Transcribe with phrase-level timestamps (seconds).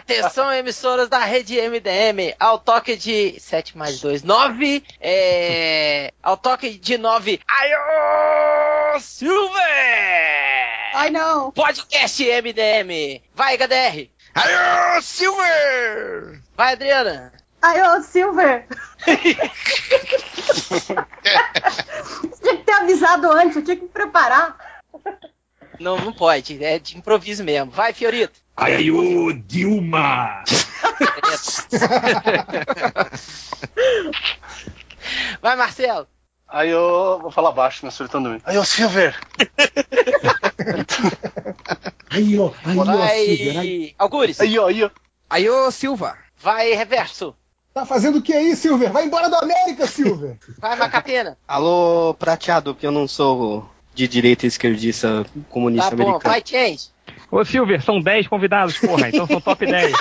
[0.00, 6.12] Atenção, emissoras da rede MDM, ao toque de 7 mais 2, 9, é...
[6.22, 9.60] ao toque de 9, Ayo Silver!
[10.94, 11.52] Ai, não!
[11.52, 14.10] Podcast MDM, vai, HDR!
[14.34, 16.40] Ayo Silver!
[16.56, 17.32] Vai, Adriana!
[17.62, 18.66] Ô, Silver!
[22.40, 24.82] Tinha que ter avisado antes, eu tinha que me preparar.
[25.78, 27.70] Não, não pode, é de improviso mesmo.
[27.70, 28.40] Vai, Fiorito!
[28.60, 30.44] Ayo Dilma!
[35.40, 36.06] Vai, Marcelo!
[36.46, 38.42] Aí eu vou falar baixo, meu solitão dormindo.
[38.44, 39.18] Aí, ô Silver!
[42.10, 43.94] Aí, ó, aí, ó, Silver, aí.
[43.96, 44.40] Algures!
[44.40, 44.90] Aí, ó, aí, ó.
[45.30, 46.18] Aí, ô Silva!
[46.36, 47.34] Vai, Reverso!
[47.72, 48.90] Tá fazendo o que aí, Silver?
[48.90, 50.36] Vai embora da América, Silver!
[50.58, 51.38] Vai, Macapena!
[51.46, 56.32] Alô, prateado, porque eu não sou de direita esquerdista comunista Tá bom, americano.
[56.32, 56.88] vai, Change!
[57.30, 59.92] Ô Silver, são 10 convidados, porra, então são top 10.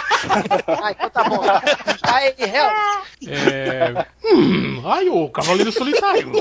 [0.65, 1.41] Vai, então tá bom.
[2.01, 2.71] Vai, Hel!
[3.27, 4.05] É...
[4.25, 6.31] Hum, ai, o Cavaleiro Solitário.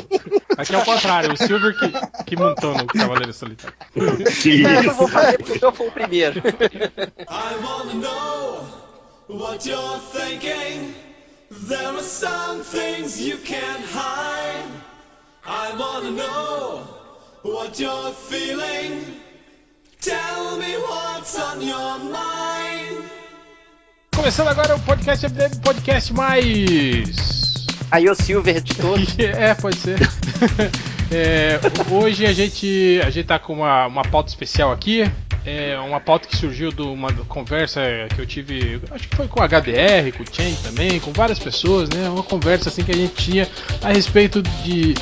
[0.57, 3.77] Aqui é o contrário, o Silver que, que montou no Cavaleiro Solitário.
[4.43, 5.09] Que Eu não vou isso?
[5.09, 6.39] fazer porque eu fui o primeiro.
[6.39, 8.67] I wanna know
[9.29, 10.95] what you're thinking.
[11.69, 14.65] There are some things you can't hide.
[15.45, 16.83] I wanna know
[17.43, 19.28] what you're feeling.
[24.15, 27.67] Começando agora o podcast MDM, podcast mais.
[27.91, 29.17] Aí o Silver de todos.
[29.19, 29.99] É, pode ser.
[31.11, 31.59] É,
[31.91, 35.11] hoje a gente, a gente tá com uma, uma pauta especial aqui.
[35.47, 37.81] É uma pauta que surgiu de uma conversa
[38.15, 41.39] que eu tive, acho que foi com o HDR, com o Chen também, com várias
[41.39, 42.11] pessoas, né?
[42.11, 43.49] Uma conversa assim que a gente tinha
[43.83, 44.95] a respeito de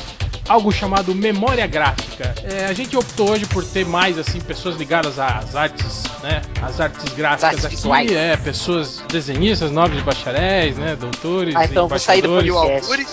[0.47, 2.33] algo chamado memória gráfica.
[2.43, 6.41] É, a gente optou hoje por ter mais assim pessoas ligadas às artes, né?
[6.61, 8.11] Às artes gráficas artes aqui, visuais.
[8.11, 10.95] é, pessoas desenhistas, nobres bacharéis, né?
[10.95, 13.07] Doutores, Ah, então eu vou sair do embaixadores,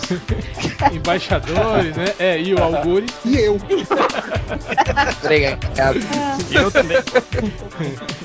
[0.93, 2.15] embaixadores, né?
[2.19, 3.11] É, e o Algures.
[3.25, 3.59] E eu?
[5.23, 5.59] Obrigado.
[6.51, 6.97] E eu também.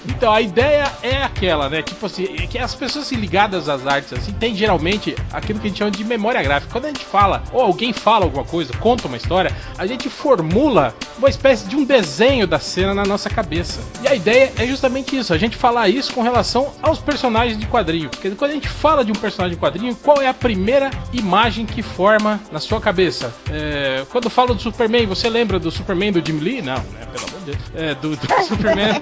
[0.07, 1.81] Então a ideia é aquela, né?
[1.81, 5.67] Tipo assim, é que as pessoas assim, ligadas às artes assim tem geralmente aquilo que
[5.67, 6.71] a gente chama de memória gráfica.
[6.71, 10.95] Quando a gente fala, ou alguém fala alguma coisa, conta uma história, a gente formula
[11.17, 13.81] uma espécie de um desenho da cena na nossa cabeça.
[14.01, 17.65] E a ideia é justamente isso, a gente falar isso com relação aos personagens de
[17.67, 18.09] quadrinho.
[18.09, 21.65] Porque quando a gente fala de um personagem de quadrinho, qual é a primeira imagem
[21.65, 23.33] que forma na sua cabeça?
[23.49, 26.61] É, quando falo do Superman, você lembra do Superman do Jim Lee?
[26.61, 27.07] Não, né?
[27.11, 27.57] Pelo amor de Deus.
[27.75, 29.01] É, do, do Superman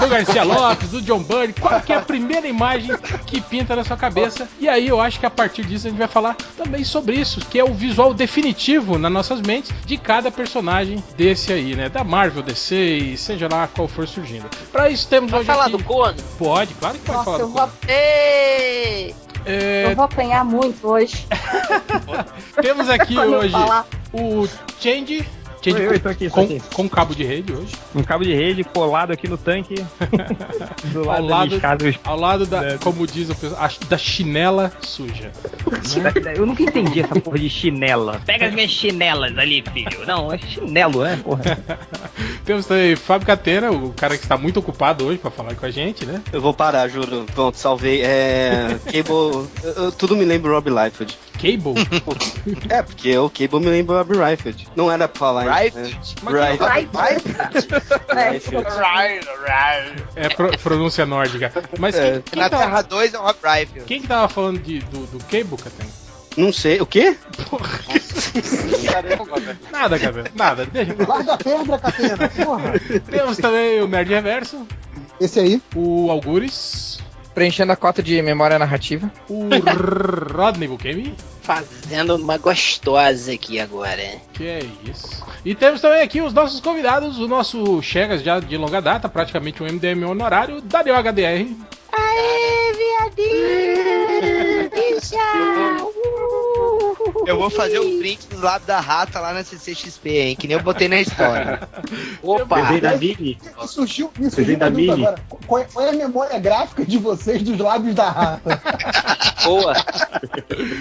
[0.00, 3.96] do Garcia Lopes, do John Byrne, qual é a primeira imagem que pinta na sua
[3.96, 4.48] cabeça?
[4.60, 7.40] E aí eu acho que a partir disso a gente vai falar também sobre isso,
[7.40, 11.88] que é o visual definitivo nas nossas mentes de cada personagem desse aí, né?
[11.88, 14.48] Da Marvel, DC e seja lá qual for surgindo.
[14.70, 15.72] Pra isso temos Vai hoje falar aqui...
[15.72, 16.14] do Cono?
[16.38, 17.72] Pode, claro que pode Nossa, falar eu do vou, Conan.
[17.88, 19.14] Ei!
[19.44, 21.26] É, eu vou apanhar muito hoje.
[22.60, 23.86] temos aqui hoje falar.
[24.12, 24.46] o
[24.80, 25.26] Change.
[25.66, 26.62] Oi, oi, tô aqui, tô com, aqui.
[26.72, 27.74] com cabo de rede hoje.
[27.94, 29.74] Um cabo de rede colado aqui no tanque.
[30.92, 31.94] Do Ao lado, da lado- escada.
[32.04, 32.78] Ao lado da, É.
[32.78, 35.30] como diz o pessoal, da chinela suja.
[36.00, 36.12] Né?
[36.36, 38.20] Eu nunca entendi essa porra de chinela.
[38.24, 40.06] Pega as minhas chinelas ali, filho.
[40.06, 41.58] Não, é chinelo, né, porra?
[42.46, 45.70] Temos também Fábio Catena, o cara que está muito ocupado hoje para falar com a
[45.70, 46.22] gente, né?
[46.32, 47.26] Eu vou parar, juro.
[47.34, 48.00] Pronto, salvei.
[48.02, 48.78] É.
[48.86, 49.48] Cable.
[49.62, 51.18] eu- eu- tudo me lembra Rob Liefeld.
[51.34, 51.74] Cable?
[52.68, 54.66] É, porque o Cable me lembra Rob Liefeld.
[54.74, 55.76] Não era pra falar Right?
[55.80, 56.14] isso.
[56.16, 56.22] Né?
[56.22, 56.88] Mas que- Right.
[56.94, 58.68] Liefeld.
[60.16, 61.52] É pro- pronúncia nórdica.
[61.78, 62.22] Mas quem, É.
[62.24, 63.82] quem, Na tava, Terra 2 é o Rob Rifle.
[63.82, 65.90] quem que tava falando de, do, do Cable, Catena?
[66.36, 66.80] Não sei.
[66.80, 67.16] O quê?
[69.02, 69.58] Velho.
[69.72, 70.66] Nada, Catena, nada.
[70.66, 71.06] Deixa lá.
[71.14, 72.72] Larga a pedra, Catena, porra!
[73.10, 74.66] Temos também o Nerd Reverso,
[75.20, 75.62] Esse aí.
[75.74, 76.98] o Algures,
[77.38, 79.08] Preenchendo a cota de memória narrativa.
[79.28, 79.48] o
[80.36, 81.14] Rodney Bukemi.
[81.40, 84.02] Fazendo uma gostosa aqui agora.
[84.32, 85.24] Que é isso.
[85.44, 89.62] E temos também aqui os nossos convidados, o nosso Chegas já de longa data, praticamente
[89.62, 91.46] um MDM honorário, Daniel HDR.
[91.92, 94.70] Aê, viadinho!
[94.74, 95.16] Bicha!
[97.26, 100.36] Eu vou fazer o print do lado da rata lá na CCXP, hein?
[100.36, 101.68] Que nem eu botei na história.
[102.22, 102.62] Opa!
[102.62, 103.38] Desenho da Mini.
[103.66, 104.90] Surgiu, me surgiu da Mini.
[104.90, 105.18] agora.
[105.46, 108.60] Qual é, qual é a memória gráfica de vocês dos lábios da rata?
[109.44, 109.72] Boa!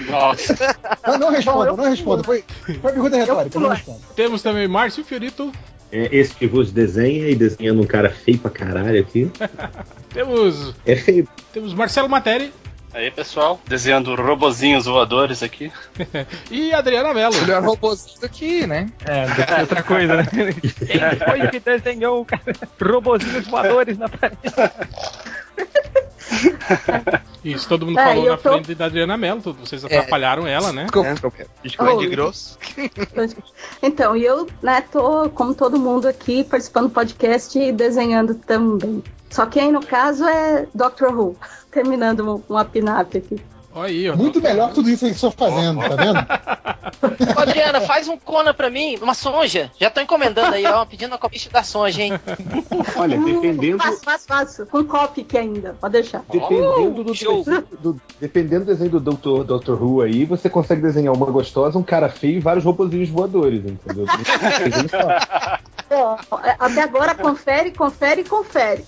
[0.10, 0.76] Nossa.
[1.06, 2.24] Não, não responda, não responda.
[2.24, 4.00] Foi, foi pergunta retórica, não responda.
[4.16, 5.52] Temos também Márcio Fiorito.
[5.92, 9.32] É, esse que vos desenha e desenhando um cara feio pra caralho aqui.
[10.14, 11.28] Temos, É feio.
[11.54, 12.52] temos Marcelo Materi
[12.94, 15.72] Aí, pessoal, desenhando robozinhos voadores aqui.
[16.50, 17.36] e Adriana Mello.
[17.42, 18.90] Melhor robôzinho do que, né?
[19.06, 20.26] É, outra coisa, né?
[20.26, 22.44] Quem foi que desenhou cara,
[22.82, 24.38] robozinhos voadores na parede?
[27.44, 29.88] Isso, todo mundo É, falou na tô- frente da Adriana Mello, vocês É.
[29.88, 30.88] atrapalharam ela, né?
[31.64, 32.10] Biscoito de Oh.
[32.10, 32.58] grosso.
[33.82, 39.02] Então, e eu, né, tô, como todo mundo aqui, participando do podcast e desenhando também.
[39.30, 41.36] Só que aí, no caso, é Doctor Who.
[41.72, 43.42] Terminando um, um up-up aqui.
[43.74, 44.12] Olha aí.
[44.18, 46.18] Muito tô- melhor que tudo isso que eles estão fazendo, tá vendo?
[47.38, 49.70] Ô, Adriana, faz um Conan pra mim, uma sonja.
[49.80, 52.14] Já tô encomendando aí, ó, pedindo a copicha da sonja, hein?
[52.98, 54.66] Olha, dependendo, Faço, faço, faço.
[54.66, 56.24] Com copy aqui ainda, pode deixar.
[56.32, 57.44] dependendo, do show.
[57.44, 59.44] desenho, do, dependendo do desenho do Dr.
[59.44, 59.74] Dr.
[59.74, 64.06] Who aí, você consegue desenhar uma gostosa, um cara feio e vários robozinhos voadores, entendeu?
[65.90, 66.18] Só.
[66.32, 68.84] Ó, até agora, confere, confere, confere.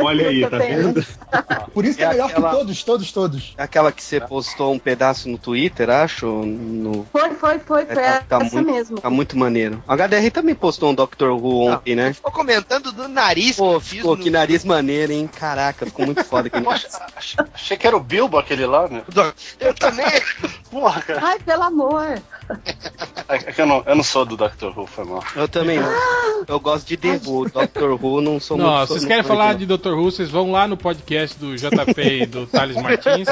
[0.00, 1.04] Olha aí, tá vendo?
[1.72, 3.54] Por isso que é, É melhor aquela- que todos, todos, todos.
[3.56, 6.26] Aquela que você postou um pedaço no Twitter, acho.
[6.26, 7.06] No...
[7.12, 9.00] Foi, foi, foi, foi É, tá- tá essa muito- mesmo.
[9.00, 9.82] Tá muito maneiro.
[9.86, 12.12] A HDR também postou um Doctor Who ontem, né?
[12.12, 15.28] Ficou comentando do nariz Pô, que ficou no- que nariz maneiro, hein?
[15.32, 16.48] Caraca, ficou muito foda.
[16.48, 19.02] aquele- Poxa, ach- achei que era o Bilbo aquele lá, né?
[19.60, 20.06] Eu também.
[20.70, 21.20] Porra, cara.
[21.22, 22.18] Ai, pelo amor.
[23.28, 25.22] É que eu não, eu não sou do Doctor Who, foi mal.
[25.34, 25.90] Eu também não.
[26.46, 27.48] Eu gosto de The Who.
[27.48, 29.90] Doctor Who não sou Não, muito vocês não querem sou falar de Dr.
[29.90, 33.28] Who, vocês vão lá no podcast do JP e do Thales Martins.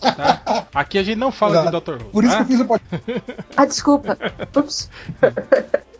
[0.00, 0.66] tá?
[0.74, 1.92] Aqui a gente não fala de Exato.
[1.92, 2.02] Dr.
[2.04, 2.10] Who.
[2.10, 2.42] Por isso que tá?
[2.42, 3.22] eu fiz o podcast.
[3.56, 4.18] Ah, desculpa.
[4.56, 4.90] Ups.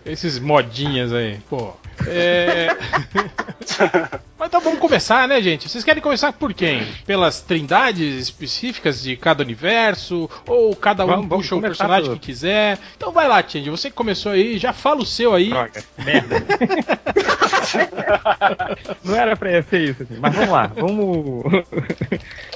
[0.06, 1.72] Esses modinhas aí, pô.
[2.06, 2.69] É...
[4.36, 5.69] Mas então vamos começar, né, gente?
[5.69, 6.84] Vocês querem começar por quem?
[7.06, 10.28] Pelas trindades específicas de cada universo?
[10.46, 12.78] Ou cada um Vamos- vamos puxa o personagem por- que quiser?
[12.96, 13.70] Então vai lá, Tindy.
[13.70, 15.50] Você que começou aí, já fala o seu aí.
[15.50, 16.42] Droga, merda.
[19.04, 20.16] Não era pra ser isso, assim.
[20.20, 21.44] mas vamos lá, vamos.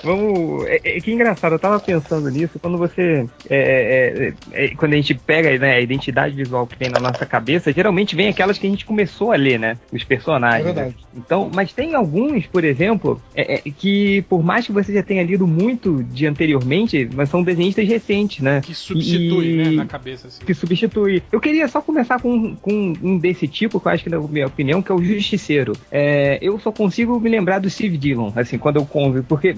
[0.03, 0.67] vamos.
[0.67, 3.27] É, é que engraçado, eu tava pensando nisso quando você.
[3.49, 7.25] é, é, é, quando a gente pega né, a identidade visual que tem na nossa
[7.25, 9.79] cabeça, geralmente vem aquelas que a gente começou a ler, né?
[9.93, 10.67] Os personagens.
[10.67, 10.75] É né?
[10.75, 10.97] verdade.
[11.17, 15.23] Então, mas tem alguns, por exemplo, é, é, que por mais que você já tenha
[15.23, 18.61] lido muito de anteriormente, mas são desenhistas recentes, né?
[18.61, 20.45] Que substitui, E- né, na cabeça, assim.
[20.45, 21.23] que substitui.
[21.33, 24.47] Eu queria só começar com, com um desse tipo, que eu acho que na minha
[24.47, 25.73] opinião, que é o Justiceiro.
[25.91, 29.55] É, eu só consigo me lembrar do Steve Dillon, assim, quando eu convivo, porque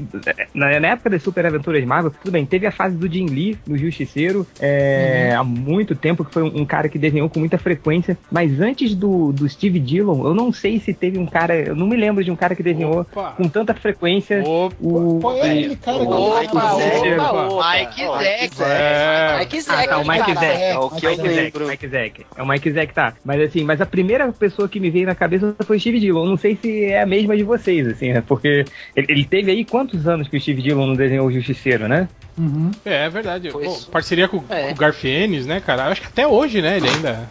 [0.55, 3.57] na, na época das Super Aventuras Marvel, tudo bem, teve a fase do Jim Lee
[3.67, 7.59] no Justiceiro, é, há muito tempo, que foi um, um cara que desenhou com muita
[7.59, 11.75] frequência, mas antes do, do Steve Dillon, eu não sei se teve um cara, eu
[11.77, 13.33] não me lembro de um cara que desenhou Opa.
[13.37, 14.75] com tanta frequência Opa.
[14.81, 15.19] o...
[15.21, 18.05] Qual é aquele cara Opa, Mike opa, Zack.
[18.05, 18.19] opa.
[18.19, 18.63] Mike Zack.
[18.73, 19.39] É.
[19.39, 20.35] Mike Ah, Zack, tá, o Mike.
[20.35, 20.63] Zack.
[20.63, 21.69] É o que eu Mike Zack, lembro.
[21.69, 22.27] Mike Zack.
[22.37, 23.15] É o Mike Zack, tá.
[23.25, 26.25] Mas assim, mas a primeira pessoa que me veio na cabeça foi o Steve Dillon.
[26.27, 28.23] Não sei se é a mesma de vocês, assim, né?
[28.27, 28.65] Porque
[28.97, 32.09] ele, ele teve aí quantos anos que o Steve Dillon não desenhou o Justiceiro, né?
[32.39, 32.71] Uhum.
[32.85, 33.51] É, é verdade.
[33.51, 33.61] Pô,
[33.93, 34.69] parceria com, É.
[34.69, 35.85] com o Garfienes, né, cara?
[35.89, 37.29] Acho que até hoje, né, ele ainda.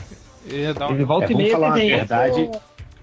[0.47, 1.97] Ele ia dar um- Ele volta É, e meia falar a desenha.
[1.97, 2.49] verdade.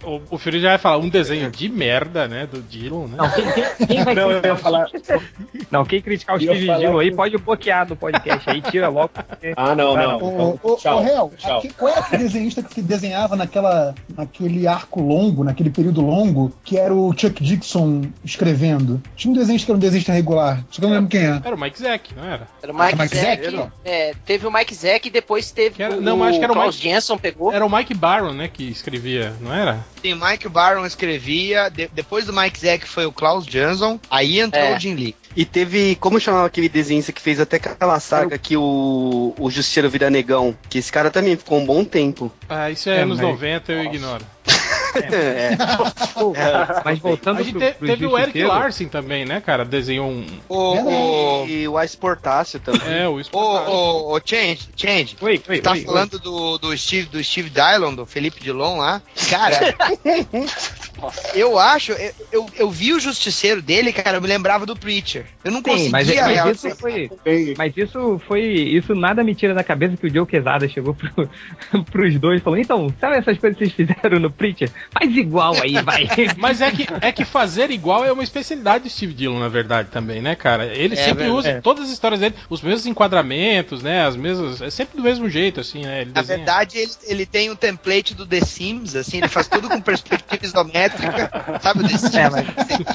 [0.05, 3.17] O, o Fury já vai falar um desenho de merda, né, do Dillon, né?
[3.17, 5.23] Não, quem, quem- quem vai Não, eu criticar ia falar- o-
[5.71, 8.61] Não, quem criticar o ia Steve falar Dillon aí que- pode bloquear do podcast aí,
[8.63, 9.09] tira logo.
[9.09, 10.19] porque- Ah, não, Tá, não.
[10.19, 10.99] Ô, ô, tchau.
[10.99, 11.59] ô, Real, tchau.
[11.59, 16.53] aqui- qual era aquele desenhista que se desenhava naquela, naquele arco longo, naquele período longo,
[16.65, 19.01] que era o Chuck Dixon escrevendo?
[19.17, 21.41] Tinha um desenhista que era um desenhista regular, só que eu não lembro quem é.
[21.45, 22.49] Era o Mike Zack, não era?
[22.63, 23.51] Era o Mike, Mike Zack.
[23.51, 23.71] Zack?
[23.85, 26.45] é, teve o Mike Zack e depois teve Que era- o, não, mas acho que
[26.45, 27.53] era o Mike- Jensen pegou.
[27.53, 29.85] Era o Mike Barron, né, que escrevia, não era?
[30.07, 31.69] Sim, Mike Barron escrevia.
[31.69, 33.99] de- depois do Mike Zack foi o Klaus Jansson.
[34.11, 34.77] Aí entrou É.
[34.77, 35.17] o Jim Lee.
[35.37, 39.91] E teve, como chamava aquele desenhista que fez até aquela saga que o, o Justiceiro
[39.91, 40.57] vira negão?
[40.71, 42.33] Que esse cara também ficou um bom tempo.
[42.49, 44.25] Ah, isso é, É, anos mas- 90, eu ignoro.
[44.97, 45.57] É.
[46.15, 46.33] Pô,
[46.85, 49.65] mas voltando A gente pro, te- pro teve o Eric Justiceiro, Larsen também, né, cara?
[49.65, 50.27] Desenhou um.
[50.49, 52.81] O, o, E o Ice Portácio também.
[53.03, 55.17] É, o o, o, o Change, Change.
[55.21, 59.03] Oi, oi, tá oi, falando Do, do Steve do Steve Dillon, do Felipe Dilon lá.
[59.29, 59.75] Cara,
[61.35, 65.27] eu acho, eu, eu, eu vi o justiceiro dele, cara, eu me lembrava do Preacher.
[65.45, 67.11] Eu não Sim, conseguia mas, mas real- isso foi.
[67.57, 68.43] Mas isso foi.
[68.43, 71.29] Isso nada me tira da cabeça que o Joe Quesada chegou pro,
[71.91, 74.71] pros dois e falou: então, sabe essas coisas que vocês fizeram no Preacher?
[74.91, 76.07] Faz igual aí, vai.
[76.37, 79.89] Mas é que, é que fazer igual é uma especialidade do Steve Dillon, na verdade,
[79.91, 80.67] também, né, cara?
[80.75, 81.61] Ele É sempre usa É.
[81.61, 84.07] todas as histórias dele, os mesmos enquadramentos, né?
[84.07, 84.61] As mesmas.
[84.63, 86.03] É sempre do mesmo jeito, assim, né?
[86.03, 89.47] Ele Na desenha- verdade, ele, ele tem um template do The Sims, assim, ele faz
[89.49, 90.86] tudo com perspectiva isométrica,
[91.61, 91.89] sabe?
[91.89, 92.15] Sims.
[92.15, 92.47] É, mas-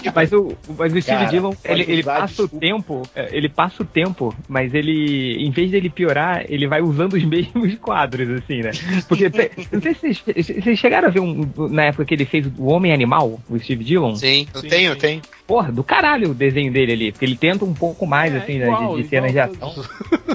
[0.01, 3.49] Tipo, Mas o, mas o Steve Cara, Dillon, ele, ele passa o tempo, é, ele
[3.49, 8.29] passa o tempo, mas ele, em vez dele piorar, ele vai usando os mesmos quadros,
[8.29, 8.71] assim, né?
[9.07, 9.29] Porque,
[9.71, 12.65] não sei se vocês, vocês chegaram a ver um, na época que ele fez o
[12.67, 14.15] Homem Animal, o Steve Dillon?
[14.15, 14.99] Sim, eu Sim, tenho, eu sim.
[15.01, 15.21] tenho.
[15.47, 18.57] Porra, do caralho o desenho dele ali, porque ele tenta um pouco mais, É, assim,
[18.57, 19.73] né, igual, de, de cenas de ação.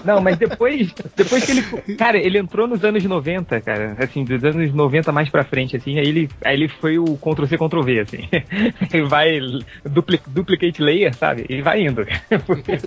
[0.04, 1.62] Não, mas depois, depois que ele.
[1.96, 3.96] Cara, ele entrou nos anos 90, cara.
[3.98, 5.98] Assim, dos anos 90 mais pra frente, assim.
[5.98, 8.28] Aí ele, aí ele foi o Ctrl-C, Ctrl-V, assim.
[8.92, 9.40] Ele vai
[9.84, 11.46] dupli, duplicate layer, sabe?
[11.48, 12.04] E vai indo.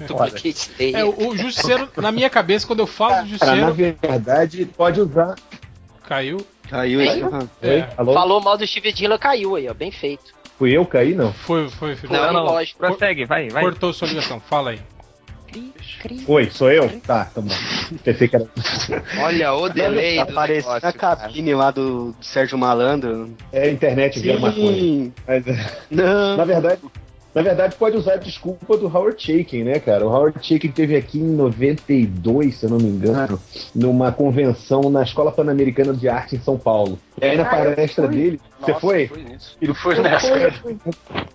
[0.07, 0.95] Duplicate layer.
[0.95, 4.65] É, o, o Justiceiro, na minha cabeça, quando eu falo do Cara, na Justiceiro, verdade,
[4.65, 5.35] pode usar.
[6.07, 6.45] caiu.
[6.69, 6.99] Caiu.
[6.99, 7.07] Oi?
[7.61, 7.87] É.
[7.97, 8.13] Alô?
[8.13, 9.73] Falou mal do Steve Dillon, caiu aí, ó.
[9.73, 10.33] Bem feito.
[10.57, 11.31] Fui eu cair, não?
[11.31, 12.09] Foi, foi, foi.
[12.09, 12.43] Não, não.
[12.43, 12.79] lógico.
[12.79, 13.63] Prossegue, vai, vai.
[13.63, 14.79] Cortou sua ligação, fala aí.
[16.01, 16.19] Cri.
[16.25, 16.87] Foi, sou eu?
[17.01, 17.53] Tá, tá bom.
[18.03, 18.45] Pensei que era.
[19.21, 21.15] Olha o delay do Apareceu negócio, na cara.
[21.17, 23.31] cabine lá do Sérgio Malandro.
[23.51, 24.73] É a internet via maconha.
[24.73, 25.13] Sim.
[25.27, 26.37] Mas, é, Não.
[26.37, 26.81] na verdade.
[27.33, 30.03] Na verdade, pode usar a desculpa do Howard Chaykin, né, cara?
[30.03, 33.39] O Howard Chaykin teve aqui em 92, se eu não me engano,
[33.73, 36.97] numa convenção na Escola Pan-Americana de Arte em São Paulo.
[37.21, 39.07] E aí na Ah, palestra dele, você Nossa, foi?
[39.07, 39.55] Fui nisso.
[39.61, 40.27] Ele Eu nessa.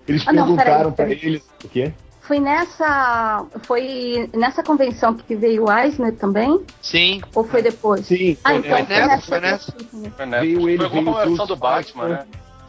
[0.08, 1.42] Eles Ah, não, perguntaram peraí, pra eles.
[1.64, 1.92] O quê?
[2.26, 3.44] Foi nessa.
[3.66, 6.64] Foi nessa convenção que veio o Eisner também?
[6.80, 8.06] Sim, Ou foi depois?
[8.06, 9.26] Sim, Ah, foi então foi foi nessa, nessa.
[9.26, 9.72] foi nessa.
[10.16, 10.40] Foi nessa.
[10.42, 12.24] Veio ele, Foi alguma veio versão Bruce do Batman, né?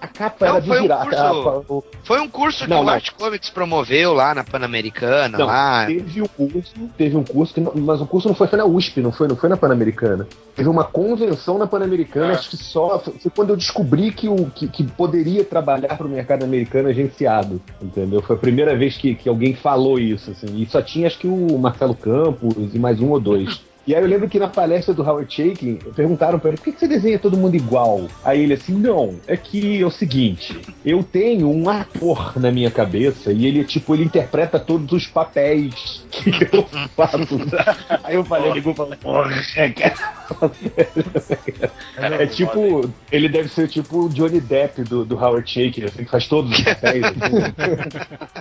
[0.06, 2.84] A capa Não, era de foi um curso- o- foi um curso que Não, o
[2.84, 2.94] não.
[2.94, 5.86] Art Comics promoveu lá na Pan-Americana, lá.
[5.88, 8.66] teve um curso, teve um curso, que não- mas o curso não foi, foi na
[8.66, 10.28] USP, não foi, não foi na Pan-Americana.
[10.56, 12.36] Teve uma convenção na Pan-Americana, É.
[12.36, 16.10] acho que só foi quando eu descobri que, o, que, que poderia trabalhar para o
[16.10, 18.22] mercado americano agenciado, entendeu?
[18.22, 21.28] Foi a primeira vez que, que alguém falou isso, assim, e só tinha acho que
[21.28, 23.60] o Marcelo Campos e mais um ou dois.
[23.88, 26.72] E aí eu lembro que na palestra do Howard Chaykin, perguntaram pra ele, por que
[26.72, 28.08] que você desenha todo mundo igual?
[28.24, 32.72] Aí ele assim, não, é que é o seguinte, eu tenho um ator na minha
[32.72, 36.66] cabeça e ele, tipo, ele interpreta todos os papéis que eu
[36.96, 37.18] faço.
[38.04, 40.16] Aí eu falei, ligou e falou, porra, é, cara."
[42.20, 46.10] é tipo, ele deve ser tipo o Johnny Depp do, do Howard Chaykin, assim, que
[46.10, 47.04] faz todos os papéis.
[47.04, 47.16] assim.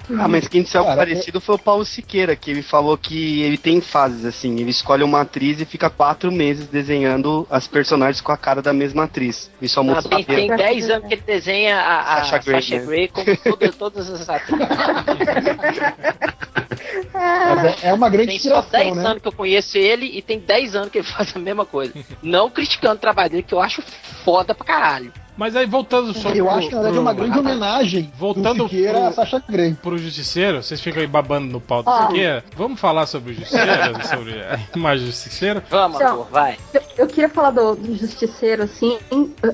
[0.18, 3.56] Ah, mas quem disse algo parecido foi o Paulo Siqueira, que ele falou que ele
[3.56, 4.60] tem fases, assim.
[4.60, 8.72] Ele escolhe uma atriz e fica quatro meses desenhando as personagens com a cara da
[8.72, 9.50] mesma atriz.
[9.60, 12.62] E só muda Ah, tem, tem 10 anos que ele desenha a, a Sasha Grey,
[12.62, 12.86] Sasha né?
[12.86, 14.68] Grey como todas, todas as atrizes.
[17.14, 19.06] É, é uma grande Tem só inspiração, 10 né?
[19.10, 21.92] anos que eu conheço ele e tem 10 anos que ele faz a mesma coisa.
[22.22, 23.82] Não criticando o trabalho dele, que eu acho
[24.24, 25.12] foda pra caralho.
[25.36, 28.12] Mas aí voltando só Eu pro- acho que na verdade é uma pro- grande homenagem
[28.16, 29.74] Voltando do Siqueira pro- a Sasha Grey.
[29.74, 32.06] pro Justiceiro, vocês ficam aí babando no pau do Ó.
[32.06, 32.44] Siqueira.
[32.56, 33.70] Vamos falar sobre o Justiceiro,
[34.06, 35.62] sobre a imagem do Justiceiro?
[35.68, 36.56] Vamos, Então, amor, vai.
[36.72, 38.98] Eu, eu queria falar do, do Justiceiro, assim,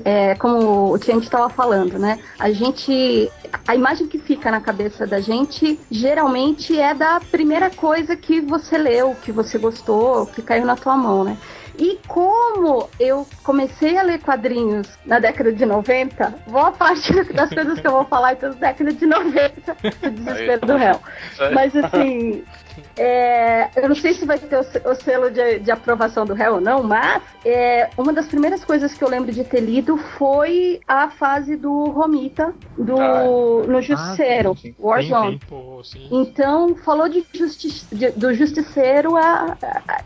[0.05, 2.19] é, como o Tiente estava falando, né?
[2.39, 3.29] A gente.
[3.67, 8.77] A imagem que fica na cabeça da gente geralmente é da primeira coisa que você
[8.77, 11.37] leu, que você gostou, que caiu na tua mão, né?
[11.77, 17.79] E como eu comecei a ler quadrinhos na década de 90, boa parte das coisas
[17.79, 20.99] que eu vou falar é da década de 90, o desespero do réu.
[21.53, 22.43] Mas assim,
[22.97, 26.33] é, eu não sei se vai ter o, se- o selo de, de aprovação do
[26.33, 29.97] réu ou não, mas é, uma das primeiras coisas que eu lembro de ter lido
[29.97, 34.75] foi a fase do Romita do, no Justiceiro, sim, sim.
[34.79, 35.31] Warzone.
[35.33, 36.07] Sim, Pô, sim.
[36.11, 39.57] Então, falou de justi de- do Justiceiro, é,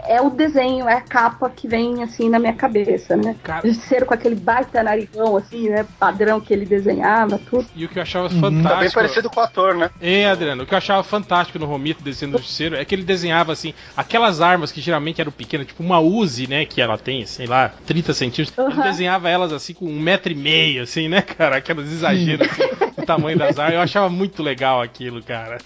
[0.07, 3.35] é o desenho, é a capa que vem assim na minha cabeça, né?
[3.43, 5.85] Cara, Justiceiro com aquele baita narigão, assim, né?
[5.99, 7.67] Padrão que ele desenhava, tudo.
[7.75, 8.93] e o que eu achava Tá bem fantástico.
[8.95, 9.89] parecido com o ator, né?
[10.01, 13.03] É, Adriano, o que eu achava fantástico no Romito desenho do Justiceiro é que ele
[13.03, 16.65] desenhava assim, aquelas armas que geralmente eram pequenas, tipo uma Uzi, né?
[16.65, 18.57] Que ela tem, sei lá, 30 centímetros.
[18.57, 18.83] Ele Uhum.
[18.83, 21.57] desenhava elas assim com um metro e meio, assim, né, cara?
[21.57, 22.63] Aqueles exageros assim,
[22.97, 23.75] do tamanho das armas.
[23.75, 25.57] Eu achava muito legal aquilo, cara.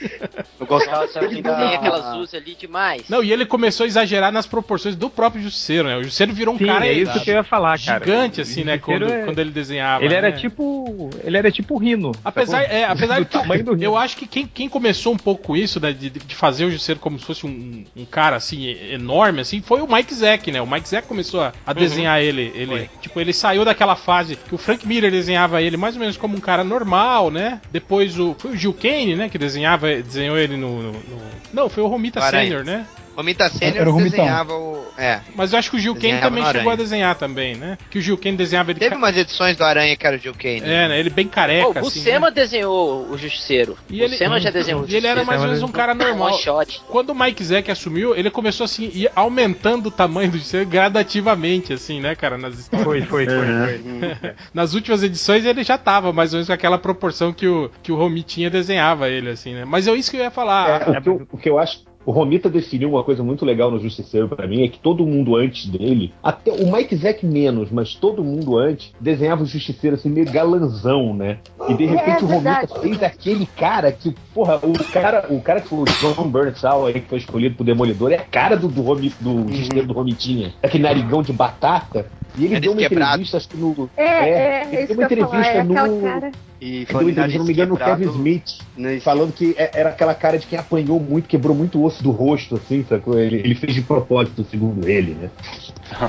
[0.60, 0.68] Eu
[1.24, 3.04] ele desenha aquelas luzes ali demais.
[3.10, 5.96] Não, e ele começou a exagerar nas proporções do próprio Justiceiro, né?
[5.98, 8.00] O Justiceiro virou um Sim, cara é isso que eu ia falar, cara.
[8.06, 8.78] gigante, assim, né?
[8.78, 10.04] Quando, é- quando ele desenhava.
[10.04, 10.38] Ele era né?
[10.38, 11.10] tipo.
[11.24, 12.12] Ele era tipo o Rino.
[12.24, 12.76] Apesar, sacou?
[12.78, 13.84] é, apesar do de que tamanho do Rino.
[13.84, 16.72] eu acho que quem, quem começou um pouco com isso, né, de, de fazer o
[16.80, 20.62] Justiceiro como se fosse um, um cara assim enorme, assim, foi o Mike Zack, né?
[20.62, 22.90] O Mike Zack começou a, a desenhar ele, ele, Foi.
[23.02, 26.38] tipo, ele saiu daquela fase que o Frank Miller desenhava ele mais ou menos como
[26.38, 27.60] um cara normal, né?
[27.72, 31.22] Depois o foi o Gil Kane, né, que desenhava, desenhou ele no, no- no-
[31.54, 32.20] não, foi o Romita.
[32.22, 32.86] Senior, né?
[33.20, 34.18] Romita Senior Era o Romitão.
[34.24, 34.86] desenhava o.
[34.98, 35.20] É.
[35.36, 37.78] Mas eu acho que o Gil Kane também chegou a desenhar também, né?
[37.90, 40.20] Que o Gil Kane desenhava ele Teve ca- umas edições do Aranha que era o
[40.20, 40.62] Jill Kane.
[40.62, 41.00] é, né?
[41.00, 42.00] Ele bem careca Pô, o assim.
[42.00, 42.34] Buscema né?
[42.36, 43.78] desenhou o Justiceiro.
[43.90, 45.94] E o ele- Buscema já desenhou o E ele era mais ou menos um cara
[45.94, 46.34] normal.
[46.40, 46.82] Shot.
[46.88, 51.74] Quando o Mike Zack assumiu, ele começou assim, ir aumentando o tamanho do Justiceiro gradativamente,
[51.74, 52.38] assim, né, cara?
[52.38, 52.84] Nas, histórias.
[52.86, 53.36] Foi, foi, foi.
[53.38, 53.66] Uhum.
[53.66, 54.34] foi.
[54.54, 57.92] Nas últimas edições ele já tava mais ou menos com aquela proporção que o, que
[57.92, 59.66] o Romitinha desenhava ele, assim, né?
[59.66, 60.90] Mas é isso que eu ia falar.
[60.90, 63.70] É, o, que eu, o que eu acho O Romita definiu uma coisa muito legal
[63.70, 67.70] no Justiceiro pra mim, é que todo mundo antes dele, até o Mike Zack menos,
[67.72, 71.38] mas todo mundo antes, desenhava o Justiceiro assim, meio galanzão, né?
[71.68, 75.62] E de É repente o Romita fez aquele cara que, porra, o cara, o cara
[75.62, 78.68] que foi o John Burnshaw aí, que foi escolhido pro Demolidor, é a cara do,
[78.68, 80.54] do, Romi- do Justiceiro do Romitinha.
[80.64, 82.08] Aquele narigão de batata.
[82.38, 83.12] E ele Nariz deu uma quebrado.
[83.14, 83.90] entrevista, acho que no.
[83.98, 85.40] É, é, ele é deu uma ia falar.
[85.40, 86.02] entrevista É no.
[86.02, 86.32] cara.
[86.62, 88.60] E falando deu uma entrevista, não me engano, no Kevin Smith.
[88.78, 92.04] nesse- Falando que é- era aquela cara de quem apanhou muito, quebrou muito o osso
[92.04, 93.18] do rosto, assim, sacou?
[93.18, 95.30] Ele, ele fez de propósito, segundo ele, né?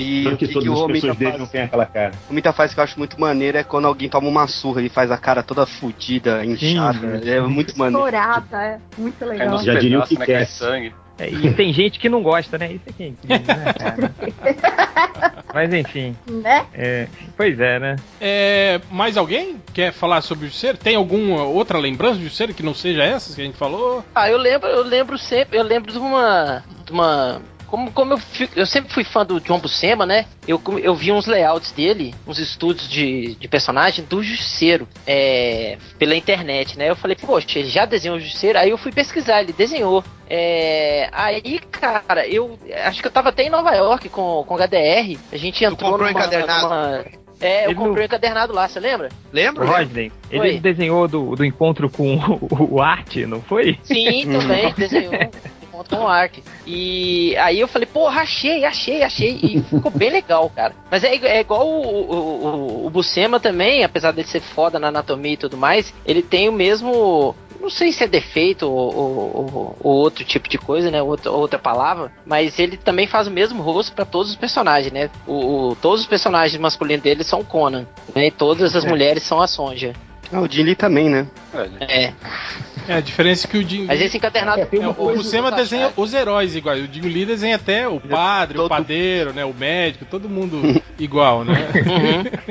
[0.00, 2.12] E Tanto o que, que, todas que as dele não têm aquela cara.
[2.28, 5.10] O faz que eu acho muito maneiro é quando alguém toma uma surra, ele faz
[5.10, 7.20] a cara toda fudida, inchada.
[7.24, 8.02] É muito maneiro.
[8.02, 9.50] Dourada, é muito legal.
[9.50, 10.06] nos Já diria o né?
[10.06, 10.46] que quer.
[10.46, 10.92] sangue.
[11.20, 12.72] É, e tem gente que não gosta, né?
[12.72, 14.14] Isso é que é incrível, né, cara?
[15.52, 16.64] Mas enfim, Né?
[16.72, 17.96] é, pois é, né?
[18.20, 20.78] É, mais alguém quer falar sobre o Justiceiro?
[20.78, 24.04] Tem alguma outra lembrança do Justiceiro que não seja essas que a gente falou?
[24.14, 26.64] Ah, eu lembro, eu lembro sempre, eu lembro de uma.
[26.86, 30.26] De uma como, como eu, fico- eu sempre fui fã do John Buscema, né?
[30.46, 36.14] Eu, eu vi uns layouts dele, uns estudos de, de personagem do Justiceiro é, pela
[36.16, 36.90] internet, né?
[36.90, 38.58] Eu falei, poxa, ele já desenhou o Justiceiro?
[38.58, 40.02] Aí eu fui pesquisar, ele desenhou.
[40.28, 45.16] É, aí, cara, eu acho que eu tava até em Nova York com, com HDR.
[45.32, 46.62] A gente entrou comprou numa, encadernado?
[46.68, 47.04] numa-
[47.40, 49.08] É, eu Ele comprei não- um encadernado lá, você lembra?
[49.32, 49.64] Lembra?
[49.64, 50.60] Rodney, ele Oi.
[50.60, 53.78] desenhou do, do encontro com o, o Art, não foi?
[53.82, 55.12] Sim, também, desenhou.
[55.88, 56.42] Com o Ark.
[56.66, 59.38] E aí eu falei, porra, achei, achei, achei.
[59.42, 60.74] E ficou bem legal, cara.
[60.90, 62.46] Mas é, é igual o, o,
[62.84, 66.48] o, o Buscema também, apesar de ser foda na anatomia e tudo mais, ele tem
[66.48, 67.34] o mesmo.
[67.60, 71.02] Não sei se é defeito ou, ou- ou- ou outro tipo de coisa, né?
[71.02, 72.10] Outra, outra palavra.
[72.24, 75.10] Mas ele também faz o mesmo rosto pra todos os personagens, né?
[75.26, 77.86] O, o- todos os personagens masculinos dele são Conan.
[78.14, 78.28] Né?
[78.28, 79.92] E todas as mulheres são a Sonja.
[80.32, 81.26] Ah, o Jim Lee também, né?
[81.80, 82.12] É.
[82.88, 84.60] É, a diferença é que o Jim Mas Lee- esse encadernado.
[84.60, 86.76] É, É, o coisa- Buscema desenha os heróis igual.
[86.76, 89.44] O Jim Lee desenha até o padre, o todo- padeiro, né?
[89.44, 90.60] O médico, todo mundo
[90.98, 91.54] igual, né?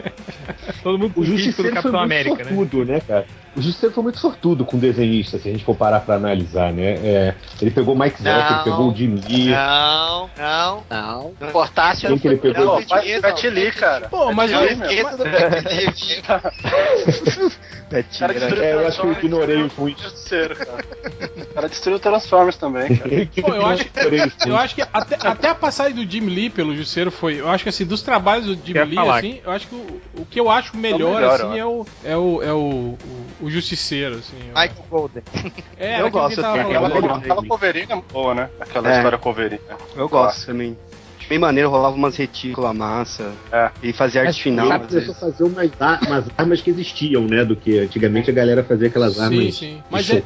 [0.83, 2.55] Todo mundo O do Justiceiro foi Capitão muito América, né?
[2.55, 3.01] sortudo, né?
[3.05, 3.25] cara?
[3.59, 6.93] O Justiceiro foi muito sortudo com desenhista, se a gente for parar pra analisar, né?
[7.03, 8.31] É, ele pegou o Mike Não.
[8.31, 9.49] ele pegou o Jim Lee.
[9.49, 10.83] Não, não.
[10.89, 11.33] Não.
[11.51, 12.65] Portácio Quem que ele pegou?
[12.65, 14.07] Não, Não, vai- esqueça, Pet Lee, cara.
[14.07, 15.25] Pô, mas Não eu, esqueça do
[17.91, 19.69] É, eu acho que eu ignorei o
[20.55, 20.83] cara.
[21.37, 23.09] O cara destruiu o Transformers também, cara.
[23.41, 26.75] Pô, eu acho- o eu acho que até, até a passagem do Jim Lee pelo
[26.75, 27.39] Justiceiro foi.
[27.39, 29.17] Eu acho que assim, dos trabalhos do Jim Quer Lee, falar.
[29.17, 32.17] assim, eu acho que o, o que eu acho melhor, melhor, assim, é o, é
[32.17, 32.97] o, é o,
[33.41, 34.37] o, o Justiceiro, assim.
[34.39, 35.23] eu- Michael Golden.
[35.77, 36.59] É, Eu gosto, assim.
[36.59, 38.49] Aquela, é boa, né?
[38.59, 38.97] Aquela É.
[38.97, 39.59] história Wolverine.
[39.95, 40.77] Eu gosto também.
[41.27, 43.31] Bem maneiro, rolava umas retículas massa.
[43.51, 43.69] É.
[43.83, 44.65] E fazia arte final.
[44.79, 45.69] Começou a fazer umas,
[46.07, 47.45] umas armas que existiam, né?
[47.45, 49.83] Do que antigamente a galera fazia aquelas Sim, armas sim.
[49.91, 50.21] Mas, é, é,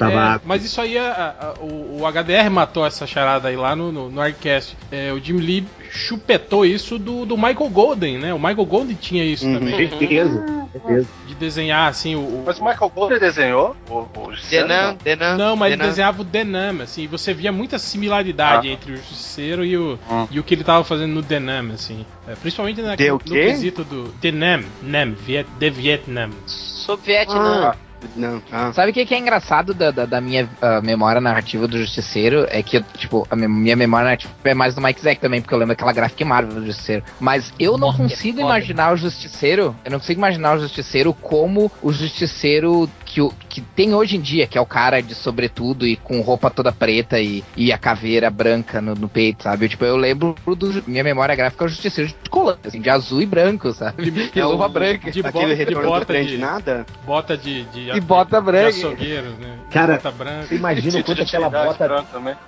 [0.45, 4.09] mas isso aí, a- a- o, o HDR matou essa charada aí lá no, no,
[4.09, 4.77] no Arcast.
[4.89, 8.33] É, o Jim Lee chupetou isso do, do Michael Golden, né?
[8.33, 9.59] O Michael Golden tinha isso Uhum.
[9.59, 9.75] também.
[9.89, 11.07] Certeza, certeza.
[11.27, 12.19] De desenhar, assim, o...
[12.19, 14.33] o- Mas o Michael Golden desenhou o, o?
[14.49, 15.37] Denan, Denan.
[15.37, 18.71] Não, mas ele desenhava o Denam, assim, e você via muita similaridade Ah.
[18.71, 20.27] entre o Justiceiro e o, Hum.
[20.31, 22.05] e o que ele tava fazendo no Denam, assim.
[22.27, 26.29] É, principalmente na, no quesito do Denam, Nam, Viet, de Vietnam.
[26.47, 27.71] Sobre Vietnã.
[27.71, 27.75] Ah,
[28.15, 28.71] não, ah.
[28.73, 32.45] Sabe o que, que é engraçado da, da, da minha ah, memória narrativa do Justiceiro?
[32.49, 35.53] É que, tipo, a mi- minha memória narrativa é mais do Mike Zack também, porque
[35.53, 37.03] eu lembro daquela gráfica Marvel do Justiceiro.
[37.19, 41.71] Mas eu não Nossa, consigo imaginar o Justiceiro, eu não consigo imaginar o Justiceiro como
[41.81, 45.85] o Justiceiro que, o- que tem hoje em dia, que é o cara de sobretudo
[45.85, 49.65] e com roupa toda preta e, e a caveira branca no, no peito, sabe?
[49.65, 50.83] Eu, tipo, eu lembro do.
[50.87, 54.09] Minha memória gráfica é o Justiceiro de colã, assim, de azul e branco, sabe?
[54.09, 55.11] De- E luva branca.
[55.11, 56.85] De, Aquele bota, de bota de, de nada?
[57.05, 58.67] bota de, de, E bota de branca.
[58.69, 59.57] açougueiro, né?
[59.69, 60.47] Cara, bota branca.
[60.47, 62.05] Você imagina o quanto de aquela bota,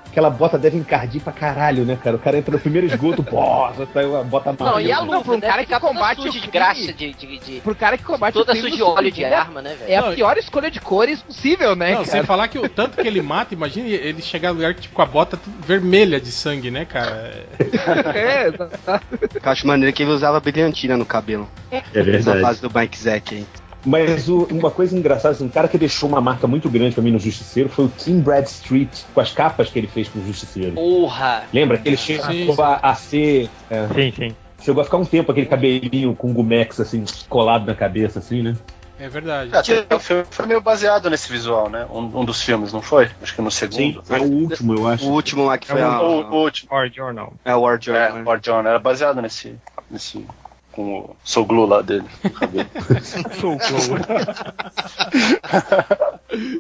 [0.07, 2.15] aquela bota deve encardir pra caralho, né, cara?
[2.15, 4.81] O cara entra no primeiro esgoto, pô, já saiu a bota Não, amarela.
[4.81, 5.47] e a Não, luva, pra um né?
[5.47, 8.75] cara que combate suja de graxa, de, de, de- Pro cara que combate toda suja
[8.75, 9.91] de óleo de arma, né, velho?
[9.91, 12.25] É Não, a pior escolha de cores possível, né, Não, sem cara?
[12.25, 15.05] falar que o tanto que ele mata, imagina ele chegar no lugar tipo, com a
[15.05, 17.33] bota vermelha de sangue, né, cara?
[18.15, 21.49] É, Eu acho maneiro que ele usava brilhantina no cabelo.
[21.71, 22.41] É Na verdade.
[22.41, 23.45] fase do Mike Zack aí.
[23.85, 27.03] Mas o- uma coisa engraçada, assim, um cara que deixou uma marca muito grande pra
[27.03, 30.71] mim no Justiceiro foi o Tim Bradstreet, com as capas que ele fez pro Justiceiro.
[30.73, 31.43] Porra!
[31.53, 33.47] Lembra que ele chegou a, a ser.
[33.69, 34.35] é, Sim, sim.
[34.63, 38.55] chegou a ficar um tempo aquele cabelinho com gumex, assim, colado na cabeça, assim, né?
[38.97, 39.51] É verdade.
[39.53, 41.85] É, até o filme foi meio baseado nesse visual, né?
[41.91, 43.09] Um, um dos filmes, não foi?
[43.21, 44.03] Acho que no Sim, segundo.
[44.09, 45.05] é o último, eu O acho.
[45.09, 46.01] último lá que foi É a.
[46.01, 46.73] O, o último.
[46.73, 47.33] Or Journal.
[47.43, 48.03] É o War Journal.
[48.03, 48.23] É, né?
[48.25, 49.55] War John, era baseado nesse.
[49.91, 50.25] nesse
[50.71, 52.05] com o Soul Glue lá dele.
[52.23, 52.69] no cabelo.
[53.39, 53.57] Sou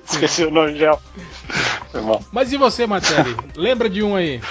[0.05, 0.97] Esqueci o nome já.
[1.91, 2.21] Foi mal.
[2.31, 3.35] Mas e você, Matéria?
[3.55, 4.41] Lembra de um aí?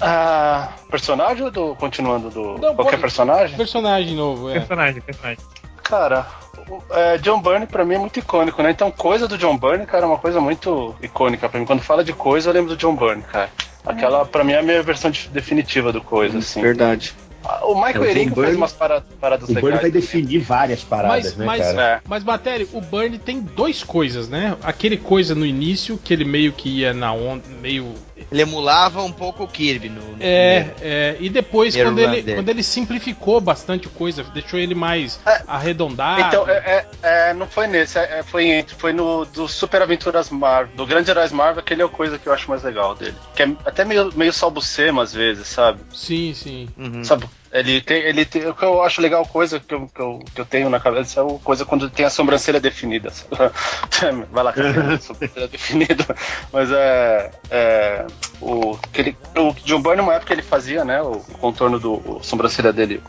[0.00, 2.54] Ah, personagem ou do, continuando do.
[2.58, 3.56] Não, qualquer pode- personagem?
[3.56, 4.54] Personagem novo, é.
[4.54, 5.44] Personagem, personagem.
[5.82, 6.26] Cara,
[6.68, 8.70] o- é, John Byrne pra mim é muito icônico, né?
[8.70, 11.66] Então, coisa do John Byrne, cara, é uma coisa muito icônica pra mim.
[11.66, 13.50] Quando fala de coisa, eu lembro do John Byrne, cara.
[13.84, 16.60] Aquela, pra mim, é a minha versão de- definitiva do coisa, assim.
[16.62, 17.14] Verdade.
[17.44, 19.82] Ah, O Michael É, o Eringo fez Byrne- umas para- paradas O Burn legais.
[19.82, 21.82] vai definir várias paradas, Mas, né, mas, cara?
[21.82, 22.00] É.
[22.06, 24.56] mas Batéria, o Burn tem dois coisas, né?
[24.62, 27.92] Aquele coisa no início, que ele meio que ia na onda, meio.
[28.30, 30.80] Ele emulava um pouco o Kirby no, no É, primeiro.
[30.82, 32.34] é, e depois, quando ele, dele.
[32.34, 35.42] quando ele simplificou bastante coisa, deixou ele mais É.
[35.46, 36.20] arredondado.
[36.22, 40.30] Então, é, é- é, não foi nesse, é- é- foi, foi no do Super Aventuras
[40.30, 43.14] Marvel, do Grande Heróis Marvel, aquele é a coisa que eu acho mais legal dele.
[43.34, 45.80] Que é até meio, meio salbucema às vezes, sabe?
[45.92, 46.68] Sim, sim.
[46.76, 47.04] Uhum.
[47.04, 47.26] Sabe?
[47.52, 50.40] Ele tem, ele tem, o que eu acho legal, coisa que eu, que eu, que
[50.40, 53.12] eu tenho na cabeça é o coisa quando tem a sobrancelha definida.
[54.32, 56.16] Vai lá, cara, sobrancelha definida.
[56.50, 58.06] Mas é, é
[58.40, 62.22] o que ele, o John Byrne, uma época ele fazia, né, o, contorno do o
[62.22, 63.02] sobrancelha dele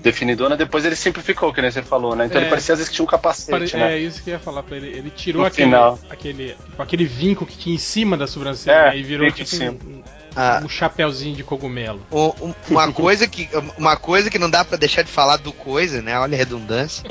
[0.00, 2.26] definidona, depois ele simplificou, que nem você falou, né?
[2.26, 2.42] Então É.
[2.42, 3.94] ele parecia às vezes que tinha um capacete, Pare- né?
[3.94, 4.88] É isso que eu ia falar pra ele.
[4.88, 5.98] Ele tirou No aquele, final.
[6.10, 9.72] aquele, tipo, aquele vinco que tinha em cima da sobrancelha É, e virou tipo cima.
[9.72, 10.02] um,
[10.38, 10.60] Ah.
[10.64, 12.00] um chapéuzinho de cogumelo.
[12.12, 16.00] Um- uma coisa que uma coisa que não dá pra deixar de falar do coisa,
[16.02, 16.18] né?
[16.18, 17.02] Olha a redundância.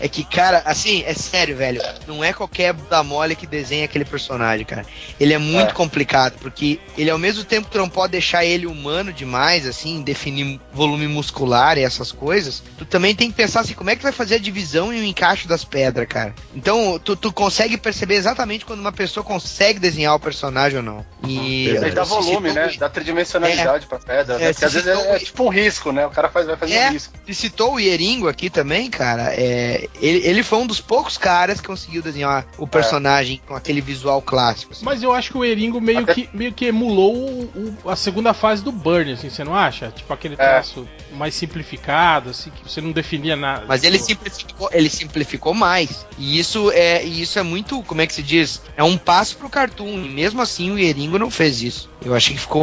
[0.00, 1.80] É que, cara, assim, é sério, velho.
[2.06, 4.84] Não é qualquer da mole que desenha aquele personagem, cara.
[5.18, 5.72] Ele é muito É.
[5.72, 10.02] complicado, porque ele ao mesmo tempo que tu não pode deixar ele humano demais, assim,
[10.02, 14.02] definir volume muscular e essas coisas, tu também tem que pensar assim, como é que
[14.02, 16.34] vai fazer a divisão e o encaixe das pedras, cara.
[16.54, 21.06] Então, tu, tu consegue perceber exatamente quando uma pessoa consegue desenhar o personagem ou não.
[21.26, 22.80] E Ele dá volume, citou- né?
[22.80, 24.36] Dá tridimensionalidade pra pedra.
[24.36, 24.52] É, né?
[24.52, 26.06] Porque às vezes é, é tipo um risco, né?
[26.06, 26.88] O cara faz, vai fazer É.
[26.88, 27.14] um risco.
[27.26, 29.32] Se citou o Ieringo aqui também, cara.
[29.34, 33.80] É, ele, ele foi um dos poucos caras que conseguiu desenhar o personagem com aquele
[33.80, 34.72] visual clássico.
[34.72, 34.84] assim.
[34.84, 37.96] Mas eu acho que o Eringo meio, Até- que, meio que emulou o- o- a
[37.96, 39.90] segunda fase do Burn, assim, você não acha?
[39.90, 43.64] Tipo aquele traço mais simplificado, assim, que você não definia nada.
[43.66, 46.06] Mas ele simplificou, ele simplificou mais.
[46.18, 48.60] E isso é, e isso é muito, como é que se diz?
[48.76, 50.04] É um passo pro cartoon.
[50.04, 51.90] E mesmo assim o Ieringo não fez isso.
[52.04, 52.62] Eu achei que ficou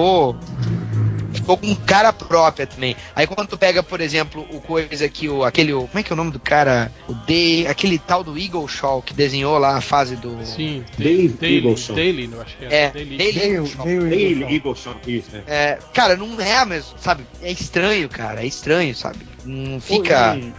[1.33, 2.95] ficou com cara própria também.
[3.15, 6.11] Aí quando tu pega, por exemplo, o coisa que o aquele, o- como é que
[6.11, 6.91] é o nome do cara?
[7.07, 11.29] O D, aquele tal do Eagle Shaw que desenhou lá a fase do Sim, Dave
[11.95, 12.83] Daily, eu acho que é.
[12.85, 13.17] É, Daily.
[13.17, 13.85] Daily Veio, Eagle Shaw.
[13.85, 15.43] veio Ele, Eagle Eagleson, isso, né?
[15.47, 17.25] É, cara, não é a mesma, sabe?
[17.41, 19.19] É estranho, cara, é estranho, sabe?
[19.45, 20.35] Não fica.
[20.37, 20.53] E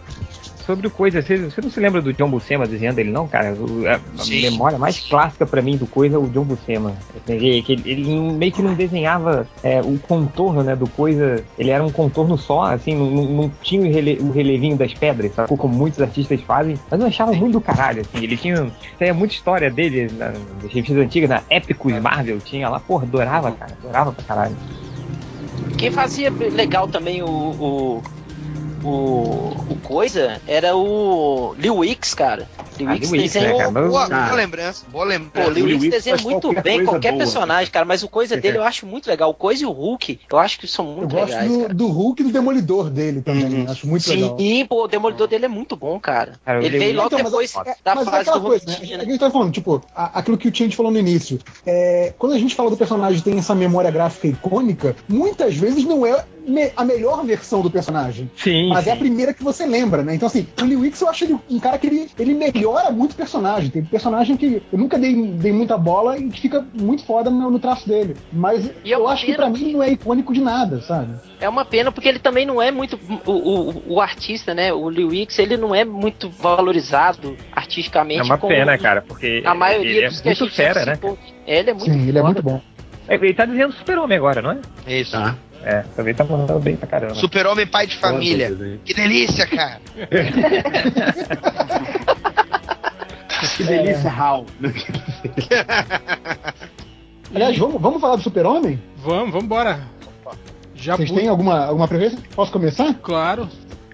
[0.72, 3.52] Sobre o coisa, você, você não se lembra do John Buscema desenhando ele, não, cara?
[3.52, 6.94] O- a, memória mais clássica pra mim do coisa é o John Buscema.
[7.28, 11.44] Ele, ele, ele meio que não desenhava é, o contorno, né, do coisa.
[11.58, 14.94] Ele era um contorno só, assim, não, não- não tinha o, rele, o relevinho das
[14.94, 15.58] pedras, sacou?
[15.58, 16.80] Como muitos artistas fazem.
[16.90, 18.24] Mas eu achava muito do caralho, assim.
[18.24, 18.70] Ele tinha.
[18.96, 23.52] Tinha muita história dele na, nas revistas antigas, na Épicos Marvel, tinha lá, porra, adorava,
[23.52, 23.72] cara.
[23.78, 24.56] Adorava pra caralho.
[25.76, 27.26] Quem fazia legal também o.
[27.28, 28.02] o...
[28.84, 32.48] O, o coisa era o Liu Wix, cara.
[32.78, 33.70] Liu Ah, né, desenhou.
[33.72, 34.24] Mas- Boa, Cara.
[34.26, 35.50] boa lembrança, boa Pô, o lembrança.
[35.50, 37.18] Liu Wix Wix desenha faz muito qualquer bem qualquer boa.
[37.18, 37.84] personagem, cara.
[37.84, 39.30] Mas o coisa dele eu acho muito legal.
[39.30, 41.74] O coisa e o Hulk, eu acho que são Eu muito gosto legais, do, cara.
[41.74, 43.66] do Hulk e do Demolidor dele também.
[43.68, 44.36] Acho muito legal.
[44.38, 46.32] Sim, pô, o Demolidor dele é muito bom, cara.
[46.44, 48.64] Cara, Ele veio logo Então, mas depois é- da mas é fase aquela do coisa,
[48.66, 48.72] né?
[48.74, 49.04] Romitinha, A né?
[49.04, 51.38] gente tá falando, tipo, aquilo que o Tianti falou no início.
[51.66, 56.04] É, quando a gente fala do personagem tem essa memória gráfica icônica, muitas vezes não
[56.06, 58.30] é me- a melhor versão do personagem.
[58.36, 58.68] Sim.
[58.68, 58.90] Mas sim.
[58.90, 60.14] é a primeira que você lembra, né?
[60.14, 62.61] Então, assim, o Liu Wix eu acho ele um cara que ele, ele melhora
[62.92, 63.70] muito o personagem.
[63.70, 67.50] Tem personagem que eu nunca dei, dei muita bola e que fica muito foda no,
[67.50, 68.16] no traço dele.
[68.32, 71.14] Mas E é eu acho que pena pra mim não é icônico de nada, sabe?
[71.40, 72.98] É uma pena porque ele também não é muito.
[73.26, 74.72] O, o, o artista, né?
[74.72, 78.20] O Liu Wix, ele não é muito valorizado artisticamente.
[78.20, 80.84] É uma pena, cara, porque A maioria ele é dos que a muito gente fera,
[80.84, 80.98] né?
[81.46, 82.24] Ele é muito Sim, ele é foda.
[82.24, 82.60] muito bom.
[83.08, 85.00] É, Ele tá dizendo super-homem agora, não é?
[85.00, 85.12] Isso.
[85.12, 85.34] Tá.
[85.64, 87.14] É, também tá mandando bem pra caramba.
[87.14, 88.48] Super-homem pai de família.
[88.48, 88.78] Foda.
[88.84, 89.80] Que delícia, cara.
[93.56, 94.46] Que delícia, Hal.
[97.34, 98.80] Aliás, vamos, vamos falar do Super-Homem?
[98.98, 99.80] Vamos, vamos embora.
[100.74, 102.18] Já Vocês têm alguma, alguma preferência?
[102.34, 102.92] Posso começar?
[103.02, 103.48] Claro.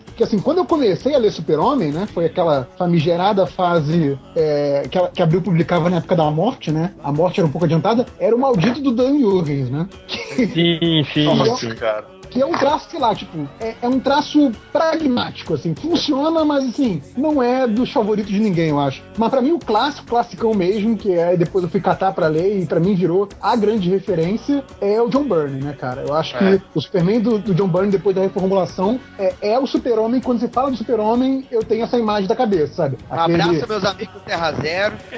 [0.07, 2.09] Porque assim, quando eu comecei a ler Super-Homem, né?
[2.13, 6.93] Foi aquela famigerada fase é, que, a- que abriu publicava na época da morte, né?
[7.05, 8.05] A morte era um pouco adiantada.
[8.19, 9.87] Era o maldito do Dan Jurgens, né?
[10.09, 11.75] Sim, sim, Nossa, sim.
[11.77, 12.18] cara.
[12.31, 16.65] Que é um traço, sei lá, tipo, é, é um traço pragmático, assim, funciona, mas
[16.69, 19.03] assim, não é dos favoritos de ninguém, eu acho.
[19.17, 22.63] Mas pra mim o clássico, classicão mesmo, que é depois eu fui catar pra ler
[22.63, 26.03] e pra mim virou a grande referência, é o John Byrne, né, cara?
[26.07, 26.59] Eu acho É.
[26.59, 30.21] que o Superman do, do John Byrne depois da reformulação é, é o super-homem.
[30.21, 32.99] Quando se fala do super-homem, eu tenho essa imagem da cabeça, sabe?
[33.11, 34.95] Um abraço, meus amigos Terra Zero.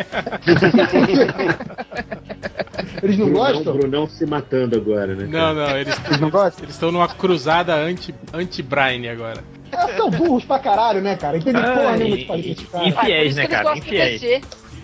[3.02, 3.72] Eles não Brunão, gostam?
[3.76, 5.26] Brunão se matando agora, né?
[5.28, 6.64] Não, não, eles Eles não gostam?
[6.64, 9.42] eles estão numa cruzada anti- anti-Brian agora.
[9.72, 11.36] Eles são burros pra caralho, né, cara?
[11.36, 13.76] Entendem Ah, porra nenhuma e- de e- isso né, cara?
[13.78, 14.22] Infiéis.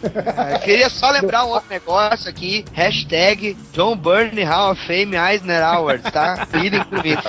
[0.03, 2.65] É, eu queria só lembrar um outro negócio aqui.
[2.73, 6.47] Hashtag John Byrne Hall of Fame Eisner Awards, tá?
[6.47, 7.23] Cuidem comigo.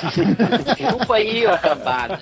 [0.78, 2.20] Chupa aí, ô cambada.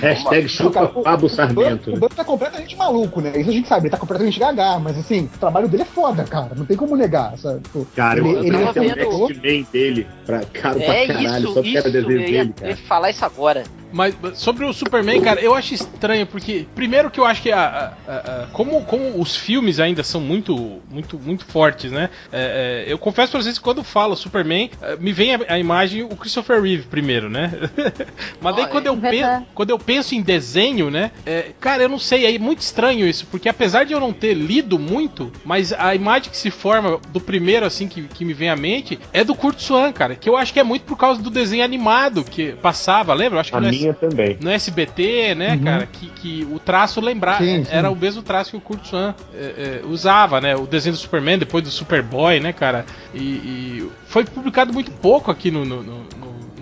[0.00, 1.92] Hashtag chupa Pablo Sarmento.
[1.92, 1.98] O?
[1.98, 3.32] Buck tá completamente maluco, né?
[3.36, 6.24] Isso a gente sabe, ele tá completamente gaga, mas assim, o trabalho dele é foda,
[6.24, 6.54] cara.
[6.54, 7.60] Não tem como negar, sabe?
[7.60, 11.44] Tipo, Cara, eu ele, ele tava o vendo- X-Men dele, pra, caro É pra caralho,
[11.44, 11.88] isso, só isso.
[11.88, 12.76] Eu desenho ia, dele, eu ia cara.
[12.88, 13.62] falar isso agora.
[13.92, 17.94] Mas sobre o Superman, cara, eu acho estranho, porque primeiro que eu acho que a,
[18.06, 22.10] a- a- como, como os filmes ainda são muito muito muito fortes, né?
[22.32, 25.40] É, é, eu confesso pra vocês que quando eu falo Superman, é, me vem a,
[25.48, 27.52] a imagem o Christopher Reeve primeiro, né?
[28.40, 29.46] Mas daí quando é eu, penso, verdade.
[29.54, 31.10] quando eu penso em desenho, né?
[31.24, 34.34] é, cara, eu não sei, é muito estranho isso, porque apesar de eu não ter
[34.34, 38.48] lido muito, mas a imagem que se forma do primeiro, assim, que, que me vem
[38.48, 41.20] à mente, é do Kurt Swan, cara, que eu acho que é muito por causa
[41.22, 43.36] do desenho animado que passava, lembra?
[43.36, 44.36] Eu acho que A no, minha também.
[44.40, 45.64] no SBT, né, Uhum.
[45.64, 47.70] cara, que, que o traço lembrava, Sim, sim.
[47.70, 50.54] era o mesmo traço que o Kurt Swan é, é, usava, né?
[50.56, 52.84] O desenho do Superman, depois do Superboy, né, cara?
[53.14, 56.06] E, e foi publicado muito pouco aqui no, no, no-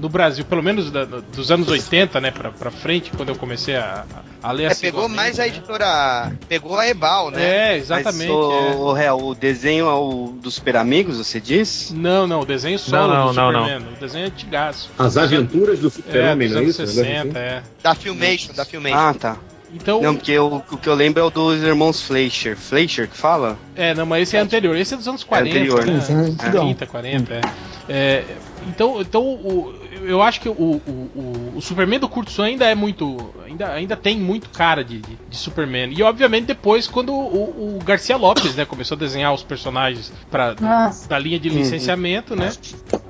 [0.00, 3.76] no- Brasil, pelo menos da- dos anos 80, né, pra, pra frente, quando eu comecei
[3.76, 4.04] a,
[4.42, 4.82] a ler É, assim.
[4.82, 6.32] pegou mais a editora.
[6.48, 7.72] Pegou a Ebal, né?
[7.72, 8.30] É, exatamente.
[8.30, 8.76] Mas, é.
[8.76, 11.92] o, o, Real, o desenho é o dos Super Amigos, você diz?
[11.94, 13.88] Não, não, o desenho solo Não, do não, não, Superman.
[13.96, 14.90] O desenho é antigaço.
[14.98, 16.82] As aventuras do É, Super-Homem, dos não é isso?
[16.82, 17.38] Um negócio 60, assim?
[17.38, 17.62] é.
[17.82, 18.96] Da Filmation, da Filmation.
[18.98, 19.36] Ah, tá.
[19.76, 22.56] Então, Não, porque o, o que eu lembro é o dos irmãos Fleischer.
[22.56, 23.58] Fleischer que fala?
[23.74, 24.76] É, não, mas esse é anterior.
[24.76, 25.92] Esse é dos anos 40, anterior, né?
[25.94, 25.98] né?
[25.98, 26.64] Esse é antigão.
[26.66, 27.40] 30, 40, é.
[27.88, 28.24] É,
[28.68, 32.74] então, então o, eu acho que o, o, o, o Superman do Swan ainda é
[32.74, 33.32] muito.
[33.46, 35.92] Ainda, ainda tem muito cara de, de, de Superman.
[35.96, 40.54] E obviamente depois, quando o, o Garcia Lopes né, começou a desenhar os personagens pra,
[40.60, 41.08] Nossa.
[41.08, 42.50] da linha de licenciamento, né?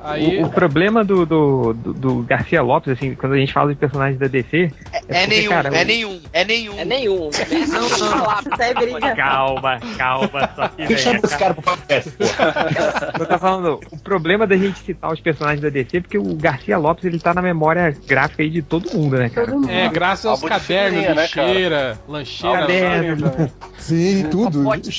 [0.03, 0.43] Aí.
[0.43, 3.79] O, o problema do, do, do- do Garcia Lopes, assim, quando a gente fala de
[3.79, 4.71] personagens da DC.
[4.93, 6.79] É, porque, nenhum, cara, é o- nenhum, é nenhum.
[6.79, 7.31] É nenhum.
[7.75, 9.15] Não, não, aí é.
[9.15, 13.13] Calma, calma, só que Quem chama esse cara pro podcast, porra?
[13.19, 16.35] Eu tô falando, o problema da gente citar os personagens da DC é porque o
[16.37, 19.47] Garcia Lopes ele tá na memória gráfica aí de todo mundo, né, cara?
[19.47, 19.71] Todo mundo.
[19.71, 23.33] É, graças aos de cadernos, figurinha, né, lancheira, Caderno.
[23.79, 24.65] Sim, tudo.
[24.81, 24.93] De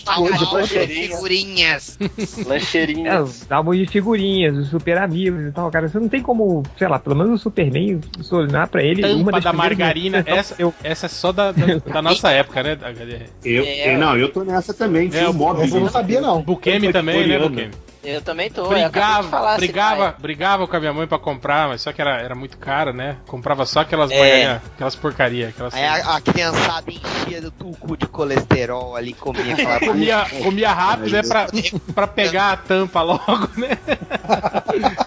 [1.08, 1.98] figurinhas.
[2.46, 3.22] É, Lancheirinha.
[3.22, 5.88] os álbuns de figurinhas, os super amigos e tal, cara.
[5.88, 9.18] Você não tem como, sei lá, pelo menos o Superman, se olhar pra ele, uma
[9.18, 10.24] tampa das da margarina.
[10.26, 12.78] Essa, eu, essa é só da, da, da nossa época, né?
[13.44, 13.94] Eu, É.
[13.94, 15.10] eu- não, eu tô nessa também.
[15.14, 15.62] É, o.
[15.64, 16.42] Essa eu não sabia, não.
[16.42, 17.72] Bukemi também, né, Bukemi?
[18.06, 18.64] Eu também tô.
[18.64, 20.16] de Brigava, falar, assim, brigava, pai.
[20.22, 23.18] brigava com a minha mãe pra comprar, mas só que era, era muito caro, né?
[23.26, 24.18] Comprava só aquelas É.
[24.20, 29.54] margarinhas, aquelas porcaria, aquelas Aí a, a criançada enchia do tucu de colesterol ali, comia
[29.56, 31.48] aquela comia, comia rápido, né, pra,
[31.94, 33.78] pra pegar a tampa logo, né?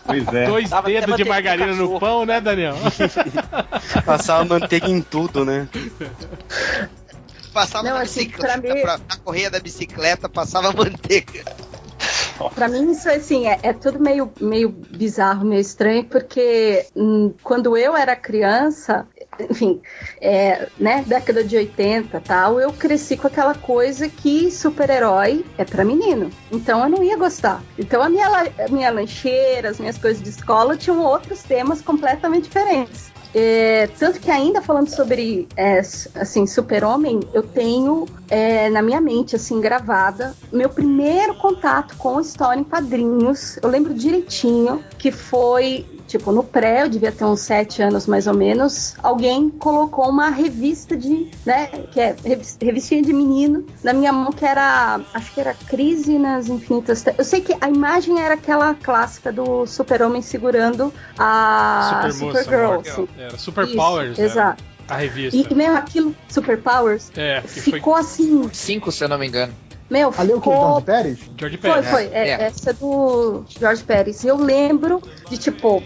[0.05, 0.47] Pois é.
[0.47, 2.75] Dois até dedos de margarina no pão, né, Daniel?
[4.05, 5.69] Passava manteiga em tudo, né?
[7.53, 11.45] Passava Não, na assim, bicicleta, pra mim- pra- na correia da bicicleta, passava manteiga.
[12.55, 17.77] Pra mim isso assim é, é tudo meio, meio bizarro, meio estranho, porque hum, quando
[17.77, 19.07] eu era criança,
[19.39, 19.81] enfim,
[20.21, 25.85] é, né, década de 80 tal, eu cresci com aquela coisa que super-herói é pra
[25.85, 26.31] menino.
[26.51, 27.63] Então eu não ia gostar.
[27.79, 32.45] Então a minha, a minha lancheira, as minhas coisas de escola tinham outros temas completamente
[32.45, 33.18] diferentes.
[33.41, 39.37] É, tanto que ainda falando sobre é, assim super-homem, eu tenho é, na minha mente
[39.37, 43.57] assim gravada meu primeiro contato com história em quadrinhos.
[43.63, 48.27] Eu lembro direitinho que foi tipo no pré, eu devia ter uns sete anos mais
[48.27, 48.95] ou menos.
[49.03, 54.33] Alguém colocou uma revista de, né, que é revis- revistinha de menino na minha mão
[54.33, 57.05] que era, acho que era Crise nas Infinitas.
[57.17, 62.71] Eu sei que a imagem era aquela clássica do super-homem segurando a Supermoça, Supergirl.
[62.73, 62.81] amor.
[62.89, 63.09] assim.
[63.19, 64.65] Era Super Isso, Powers, era Exato.
[64.89, 65.37] a revista.
[65.37, 69.19] E, e mesmo aquilo, Super Powers, É, que foi ficou assim, Cinco, se eu não
[69.19, 69.53] me engano.
[69.91, 71.19] Meu, Ali é o ficou Jorge Pérez?
[71.39, 71.89] George foi, Pérez.
[71.89, 72.05] foi.
[72.13, 72.43] É, É.
[72.45, 74.23] Essa é do Jorge Pérez.
[74.25, 75.83] E eu lembro de, tipo.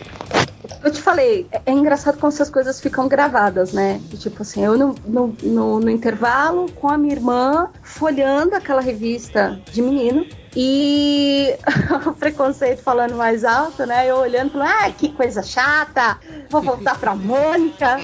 [0.82, 4.00] Eu te falei, é, é engraçado como essas coisas ficam gravadas, né?
[4.04, 8.80] De, tipo assim, eu no, no, no- no intervalo com a minha irmã, folhando aquela
[8.80, 10.26] revista de menino.
[10.54, 11.56] E
[12.06, 14.06] o preconceito falando mais alto, né?
[14.06, 16.18] Eu olhando, falando, ah, que coisa chata,
[16.50, 17.98] vou voltar pra Mônica.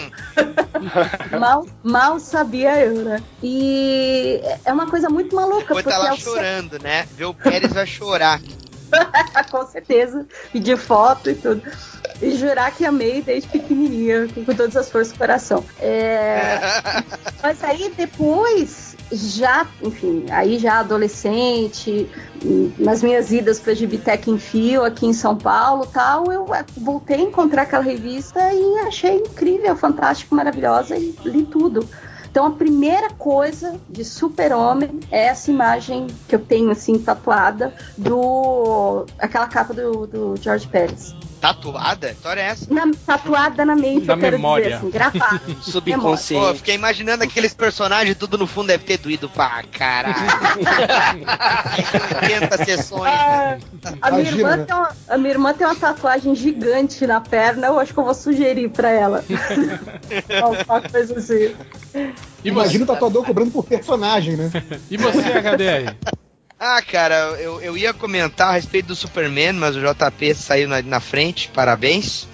[1.38, 3.22] mal, mal sabia eu, né?
[3.42, 7.06] E é uma coisa muito maluca, Depois porque tá lá é chorando, né?
[7.14, 8.40] Vê o Pérez vai chorar.
[9.50, 11.62] com certeza, pedir foto e tudo.
[12.20, 15.64] E jurar que amei desde pequenininha, com todas as forças do coração.
[15.78, 16.58] É,
[17.42, 22.08] Mas aí depois, já, enfim, aí já adolescente,
[22.78, 27.16] nas minhas idas pra Gibitec em Fio, aqui em São Paulo tal, eu eh, voltei
[27.16, 31.88] a encontrar aquela revista e achei incrível, fantástico, maravilhosa e li tudo.
[32.30, 39.06] Então a primeira coisa de super-homem é essa imagem que eu tenho assim tatuada do
[39.18, 41.14] aquela capa do, do George Pérez.
[41.40, 42.09] Tatuada?
[42.09, 42.72] Que história é essa?
[42.74, 44.64] Na- tatuada na mente, Na eu quero memória.
[44.64, 45.40] dizer assim, gravada.
[45.46, 46.57] Pô, Subconsciente.
[46.59, 50.16] fiquei imaginando aqueles personagens, tudo no fundo deve ter doído pra caralho.
[52.22, 53.12] 80 sessões.
[53.14, 53.59] Ah,
[54.03, 57.79] a, minha irmã tem uma, a minha irmã tem uma tatuagem gigante na perna, eu
[57.79, 59.24] acho que eu vou sugerir pra ela.
[60.42, 61.55] Alguma coisa assim.
[62.44, 64.51] Imagina o tatuador cobrando por personagem, né?
[64.90, 65.96] e você HDR?
[66.58, 70.82] Ah, cara, eu, eu ia comentar a respeito do Superman, mas o JP saiu na,
[70.82, 72.26] na frente, parabéns.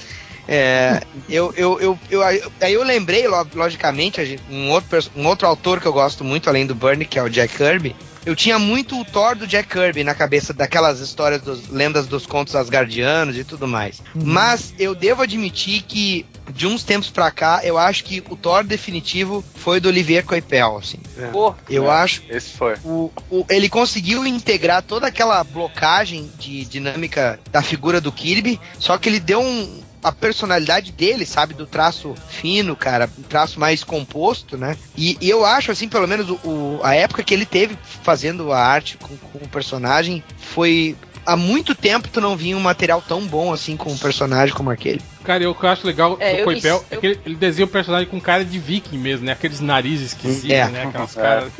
[0.49, 5.79] É, eu, eu, eu, eu, aí eu lembrei, lo- logicamente, um outro, um outro autor
[5.81, 7.95] que eu gosto muito, além do Bernie, que é o Jack Kirby.
[8.27, 12.25] Eu tinha muito o Thor do Jack Kirby na cabeça daquelas histórias dos lendas dos
[12.25, 14.03] contos asgardianos e tudo mais.
[14.15, 18.65] Mas eu devo admitir que de uns tempos pra cá, eu acho que o Thor
[18.65, 20.99] definitivo foi do Olivier Coipel, assim.
[21.33, 21.95] Pô, Eu É.
[21.97, 22.75] acho Esse foi.
[22.85, 28.97] o- o- ele conseguiu integrar toda aquela blocagem de dinâmica da figura do Kirby, só
[28.99, 33.83] que ele deu um, a personalidade dele, sabe, do traço fino, cara, um traço mais
[33.83, 34.77] composto, né?
[34.97, 38.53] E, e eu acho, assim, pelo menos o, o- a época que ele teve fazendo
[38.53, 40.95] a arte com, com o personagem foi.
[41.27, 44.71] Há muito tempo tu não vinha um material tão bom assim com um personagem como
[44.71, 45.01] aquele.
[45.25, 47.21] Cara, eu, o que eu acho legal É, do eu- Coipel é eu- que ele,
[47.25, 49.33] ele desenha o personagem com cara de viking mesmo, né?
[49.33, 50.69] Aqueles narizes esquisitos, É.
[50.69, 50.83] né?
[50.85, 51.21] Aquelas É.
[51.23, 51.53] caras.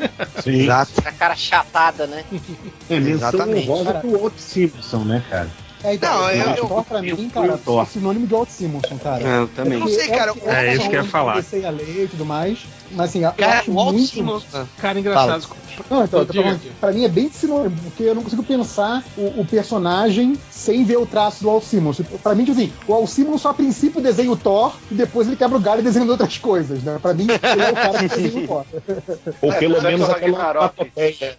[0.43, 0.51] Sim.
[0.61, 0.91] Exato.
[1.03, 2.23] a cara chatada, né?
[2.87, 3.67] É Exatamente.
[3.67, 5.49] honrosa pro Walt Simpson, né, cara?
[5.85, 7.83] É, então, Não, eu- eu- Thor pra mim, eu- cara, eu- Thor.
[7.83, 9.21] é sinônimo de Walt Simonson, cara.
[9.21, 9.73] Eu também.
[9.73, 11.33] Eu não sei, cara, o é isso que eu ia falar.
[11.33, 12.65] Comecei a ler e tudo mais,
[12.95, 14.67] mas assim, eu Cara, acho o Walt muito...
[14.77, 15.47] Cara, engraçado.
[15.89, 19.03] Não, então, eu tô falando, pra mim é bem sinônimo, porque eu não consigo pensar
[19.17, 22.03] o, o personagem sem ver o traço do Walt Simonson.
[22.23, 25.35] Pra mim, tipo assim, o Walt Simonson a princípio desenha o Thor e depois ele
[25.35, 26.97] quebra o galho desenhando outras coisas, né?
[27.01, 28.65] Pra mim, ele é o cara que desenha o Thor.
[29.41, 30.73] Ou É, pelo apesar menos que o aquela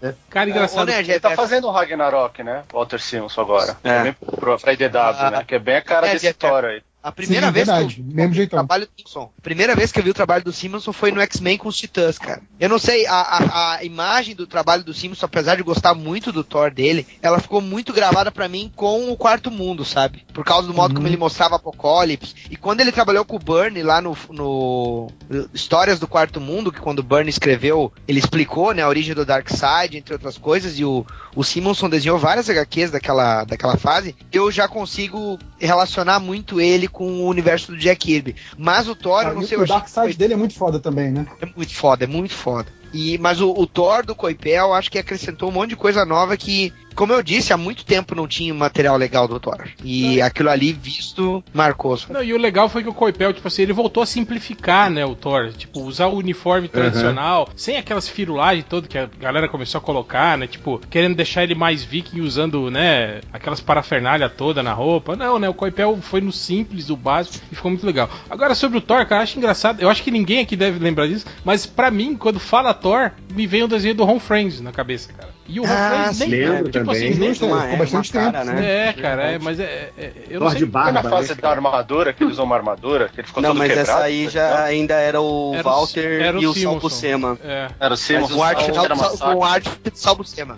[0.03, 0.15] né?
[0.29, 0.87] Cara, engraçado.
[0.87, 2.63] Nerd, Ele tá é- fazendo o Ragnarok, né?
[2.73, 3.77] Walter Simonson agora.
[3.83, 3.99] É.
[3.99, 5.45] Também pro, pra IDW, Ah, né?
[5.47, 6.83] Que é bem a cara é, desse é, Thor aí.
[7.07, 8.57] A primeira Sim, vez verdade, que eu, mesmo vi o jeitão.
[8.59, 11.69] trabalho do primeira vez que eu vi o trabalho do Simonson foi no X-Men com
[11.69, 12.43] os Titãs, cara.
[12.59, 16.33] Eu não sei, a, a, a imagem do trabalho do Simonson, apesar de gostar muito
[16.33, 20.25] do Thor dele, ela ficou muito gravada pra mim com o Quarto Mundo, sabe?
[20.35, 22.35] Por causa do modo como ele mostrava Apocalipse.
[22.51, 25.07] E quando ele trabalhou com o Byrne lá no, no
[25.55, 29.25] Histórias do Quarto Mundo, que quando o Byrne escreveu, ele explicou, né, a origem do
[29.25, 34.51] Darkseid, entre outras coisas, e o, o Simonson desenhou várias HQs daquela, daquela fase, eu
[34.51, 38.35] já consigo relacionar muito ele com o universo do Jack Kirby.
[38.57, 40.55] Mas o Thor, eu Cara, não sei, eu o achei Dark que dele é muito
[40.55, 41.27] foda também, né?
[41.43, 42.73] é muito foda, é muito foda.
[42.93, 46.37] E, mas o, o Thor do Coipel, acho que acrescentou um monte de coisa nova
[46.37, 49.69] que, como eu disse, há muito tempo não tinha material legal do Thor.
[49.85, 51.99] E aquilo ali visto marcou.
[52.09, 55.05] Não, e o legal foi que o Coipel, tipo assim, ele voltou a simplificar, né,
[55.05, 55.53] o Thor.
[55.53, 60.39] Tipo, usar o uniforme tradicional, sem aquelas firulagens todas que a galera começou a colocar,
[60.39, 60.47] né?
[60.47, 65.17] Tipo, querendo deixar ele mais viking usando, né, aquelas parafernália toda na roupa.
[65.17, 68.09] Não, né, o Coipel foi no simples, o básico, e ficou muito legal.
[68.31, 71.07] Agora, sobre o Thor, cara, eu acho engraçado, eu acho que ninguém aqui deve lembrar
[71.07, 74.73] disso, mas pra mim, quando fala Thor, me vem o desenho do Home Friends na
[74.73, 75.36] cabeça, cara.
[75.49, 77.09] E o Home Ah, Friends nem, lembro tipo também.
[77.11, 77.29] assim, nem...
[77.29, 78.33] Justo, uma- ficou é, bastante tempo.
[78.33, 78.89] cara, né?
[78.89, 80.59] É, cara, é, mas é, é- eu não Thor sei...
[80.59, 81.55] de Foi barba, na né, fase da cara?
[81.55, 83.91] armadura, que ele usou uma armadura, que ele ficou Não, todo mas quebrado.
[83.91, 86.73] essa aí já ainda era o Era o- Walter era o e o Simonson.
[86.81, 87.39] Salbucema.
[87.45, 87.69] É.
[87.79, 88.35] Era o Simonson.
[88.35, 90.55] Com arte, era uma sal, com arte de É, de Salbucema.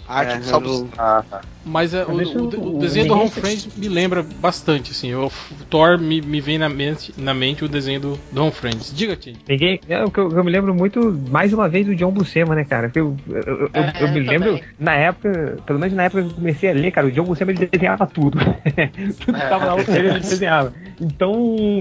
[0.96, 1.40] Ah, tá.
[1.64, 5.12] Mas é, o, o- eu- o o- desenho do Home Friends me lembra bastante, assim.
[5.14, 8.52] O, o Thor me, me vem na mente, na mente o desenho do, do Home
[8.52, 8.90] Friends.
[8.94, 9.36] Diga, Tim.
[9.46, 9.78] Ninguém.
[9.88, 12.64] É, o que eu, eu me lembro muito, mais uma vez, do John Buscema, né,
[12.64, 12.90] cara?
[12.94, 14.60] Eu, eu, eu, eu- É, eu me eu lembro.
[14.78, 17.50] Na época, pelo menos na época que eu comecei a ler, cara, o John Buscema
[17.50, 18.38] ele desenhava tudo.
[19.18, 20.72] tudo que tava na outra dele ele desenhava.
[21.00, 21.34] Então,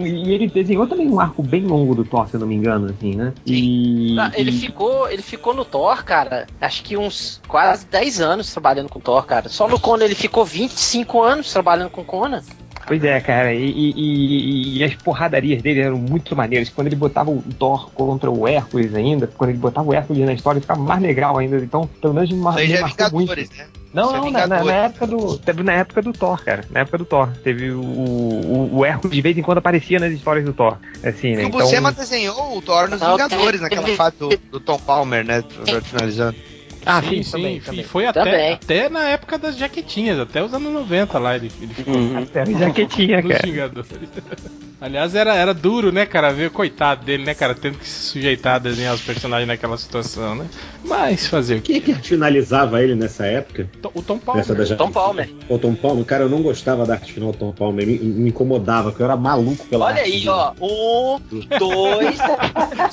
[0.05, 2.87] e ele desenhou também um arco bem longo do Thor, se eu não me engano,
[2.87, 3.33] assim, né?
[3.45, 4.15] E.
[4.33, 8.89] Ele e- ficou, ele ficou no Thor, cara, acho que uns quase 10 anos trabalhando
[8.89, 9.47] com Thor, cara.
[9.47, 12.41] Só no Conan ele ficou 25 anos trabalhando com Conan.
[12.87, 16.69] Pois é, cara, e, e- e- e as porradarias dele eram muito maneiras.
[16.69, 20.31] Quando ele botava o Thor contra o Hércules ainda, quando ele botava o Hércules na
[20.33, 21.57] história, ficava mais legal ainda.
[21.57, 23.29] Então, pelo menos me, Isso aí é marcou muito.
[23.35, 23.65] Vingadores, né?
[23.93, 25.37] Não, é não, na, na- na época do.
[25.37, 26.63] Teve na época do Thor, cara.
[26.69, 27.29] Na época do Thor.
[27.43, 30.77] Teve o, o, o Hércules de vez em quando aparecia nas histórias do Thor.
[31.03, 31.41] Assim, né?
[31.41, 35.25] E o Então, Buscema desenhou o Thor nos Vingadores, naquela fase do, do Tom Palmer,
[35.25, 35.43] né?
[35.83, 36.35] Finalizando.
[36.87, 37.83] Ah, sim, sim, também, e também.
[37.83, 38.53] foi até, Também.
[38.53, 42.45] até na época das jaquetinhas, até os anos 90 lá ele, ele ficou Até a
[42.45, 43.71] jaquetinha, cara.
[44.79, 46.31] Aliás, era, era duro, né, cara?
[46.31, 47.55] Ver o coitado dele, né, cara?
[47.55, 50.45] Tendo que se sujeitar a desenhar os personagens naquela situação, né?
[50.85, 51.91] Mas fazer o Quem quê?
[51.91, 53.67] é que finalizava ele nessa época?
[53.95, 54.47] O Tom Palmer.
[54.47, 55.29] Nessa da Tom Palmer.
[55.49, 58.29] O Tom Palmer, cara, eu não gostava da arte final do Tom Palmer, me, me
[58.29, 60.29] incomodava, porque eu era maluco pela Olha arte aí, dele.
[60.29, 60.53] ó.
[60.61, 61.19] Um,
[61.57, 62.17] dois.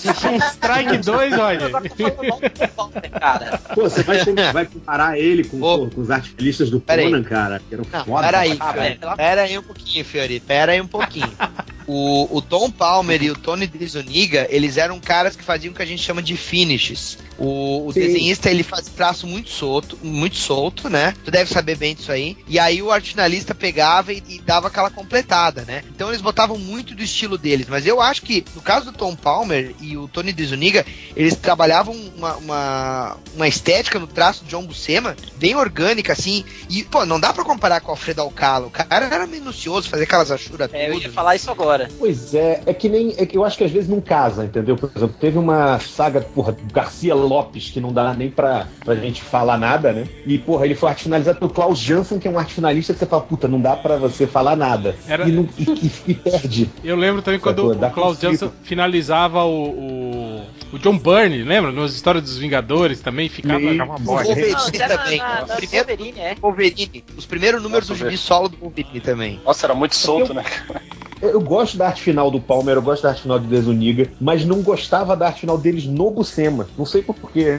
[0.54, 1.68] Strike 2, olha.
[2.74, 3.60] Palmer, cara.
[3.74, 7.10] Pô, você vai, vai comparar ele com, pô, com os artistas do Pera aí.
[7.10, 8.26] Conan, cara, que eram Não, foda.
[8.26, 8.94] peraí, Ah, Fiori.
[8.98, 10.40] pera- Pera aí um pouquinho, Fiori.
[10.40, 11.30] Pera aí um pouquinho.
[11.86, 15.82] O, o Tom Palmer e o Tony Dizuniga, eles eram caras que faziam o que
[15.82, 17.18] a gente chama de finishes.
[17.36, 21.14] O, o desenhista, ele faz traço muito solto, muito solto, né?
[21.24, 22.36] Tu deve saber bem disso aí.
[22.48, 25.82] E aí o arte finalista pegava e, e dava aquela completada, né?
[25.94, 27.66] Então eles botavam muito do estilo deles.
[27.68, 31.94] Mas eu acho que, no caso do Tom Palmer e o Tony Dizuniga, eles trabalhavam
[32.16, 36.44] uma, uma, uma estética no traço do John Buscema bem orgânica, assim.
[36.70, 38.66] E, pô, não dá pra comparar com o Alfredo Alcala.
[38.66, 41.02] O cara era minucioso, fazer aquelas achuras É, eu tudo.
[41.02, 41.73] ia falar isso agora.
[41.98, 43.14] Pois é, é que nem.
[43.18, 44.76] É que eu acho que às vezes não casa, entendeu?
[44.76, 48.94] Por exemplo, teve uma saga, porra, do Garcia Lopes, que não dá nem pra, pra
[48.94, 50.06] gente falar nada, né?
[50.26, 52.98] E, porra, ele foi arte finalizado pelo Klaus Janssen, que é um arte finalista que
[52.98, 54.96] você fala, puta, não dá pra você falar nada.
[55.08, 56.70] Era- E, não, e, e- e perde.
[56.82, 57.70] Eu lembro também quando Sacou?
[57.72, 58.18] o Dá Klaus.
[58.20, 60.42] Janson finalizava o, o,
[60.74, 61.72] o John Byrne, lembra?
[61.72, 63.80] Nas histórias dos Vingadores também, ficava Sim.
[63.80, 64.26] uma O bosta.
[64.26, 64.54] Wolverine
[64.88, 65.18] também.
[65.18, 66.34] na, na, o primeiro Wolverine, é.
[66.40, 67.04] Wolverine.
[67.16, 69.40] Os primeiros números do Nossa, gibi solo do Wolverine também.
[69.44, 70.44] Nossa, era muito solto, né?
[71.20, 74.44] Eu, gosto da arte final do Palmer, eu gosto da arte final de Desuniga, mas
[74.44, 76.68] não gostava da arte final deles no Buscema.
[76.76, 77.58] Não sei porquê.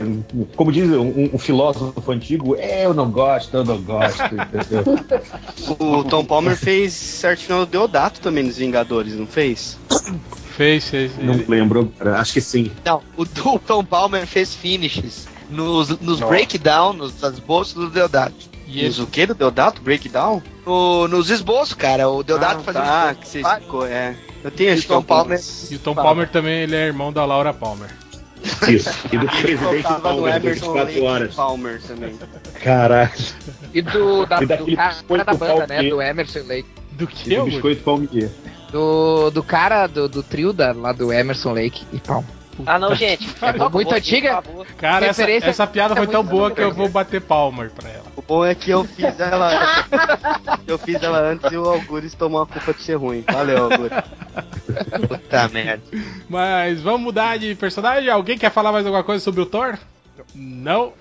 [0.56, 4.84] Como diz um, um filósofo antigo, é, eu não gosto, eu não gosto, entendeu?
[5.80, 9.78] O Tom Palmer fez arte final do Deodato também nos Vingadores, não fez?
[10.56, 11.12] Fez, fez.
[11.18, 12.72] Não Ele- lembro, acho que sim.
[12.86, 13.26] Não, o
[13.60, 16.26] Tom Palmer fez finishes nos, nos Nossa.
[16.28, 18.55] breakdown, nos esboços do Deodato.
[18.76, 19.82] E ele, Nos o que do Deodato?
[19.82, 20.42] Breakdown?
[20.66, 22.10] No- nos esboços, cara.
[22.10, 24.16] O Deodato ah, fazia tá, um que você explicou, é.
[24.44, 25.40] Eu tenho E que Tom Palmer-
[25.72, 27.90] e o Tom Palmer também ele é irmão da Laura Palmer.
[28.68, 28.90] Isso.
[29.12, 31.34] E do presidente Palmer, Emerson 24 Lake horas.
[31.36, 32.20] Palmer também.
[32.62, 33.18] Caraca.
[33.74, 35.84] E do, da, E do cara da banda, né?
[35.90, 36.70] Do Emerson Lake.
[36.92, 37.54] Do E que, do Augusto?
[37.54, 38.30] biscoito Palmier.
[38.72, 42.00] Do, do cara do, do trio da, lá do Emerson Lake e
[42.66, 43.28] Ah, não, gente.
[43.42, 44.42] É muito antiga.
[44.78, 48.06] Cara, essa, essa piada é foi tão boa que eu vou bater Palmer pra ela.
[48.16, 49.52] O bom é que eu fiz ela.
[50.68, 53.24] eu fiz ela antes e o Algures tomou a culpa de ser ruim.
[53.32, 53.92] Valeu, Algures.
[55.08, 55.84] Puta merda.
[56.30, 58.10] Mas vamos mudar de personagem?
[58.10, 59.78] Alguém quer falar mais alguma coisa sobre o Thor?
[60.34, 60.94] Não.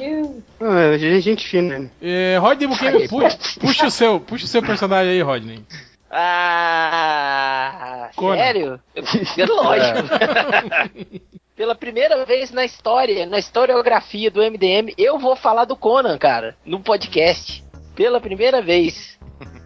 [0.60, 1.90] Ah, é gente fina, né?
[2.02, 3.20] É, Rodney Buchanan, pu-
[3.60, 5.64] puxa, o seu, puxa o seu personagem aí, Rodney.
[6.10, 8.36] Ah, Conan.
[8.36, 8.80] sério?
[8.94, 10.08] É lógico.
[11.56, 16.56] Pela primeira vez na história, na historiografia do MDM, eu vou falar do Conan, cara,
[16.66, 17.62] no podcast.
[17.94, 19.16] Pela primeira vez.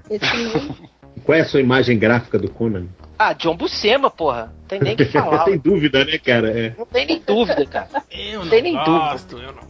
[1.24, 2.88] Qual é a sua imagem gráfica do Conan?
[3.18, 4.52] Ah, John Buscema, porra.
[4.60, 5.44] Não tem nem o que falar.
[5.44, 6.50] Tem dúvida, né, cara?
[6.50, 6.74] É.
[6.76, 7.88] Não tem nem dúvida, cara.
[8.12, 9.66] Eu Não tem nem gosto, eu não.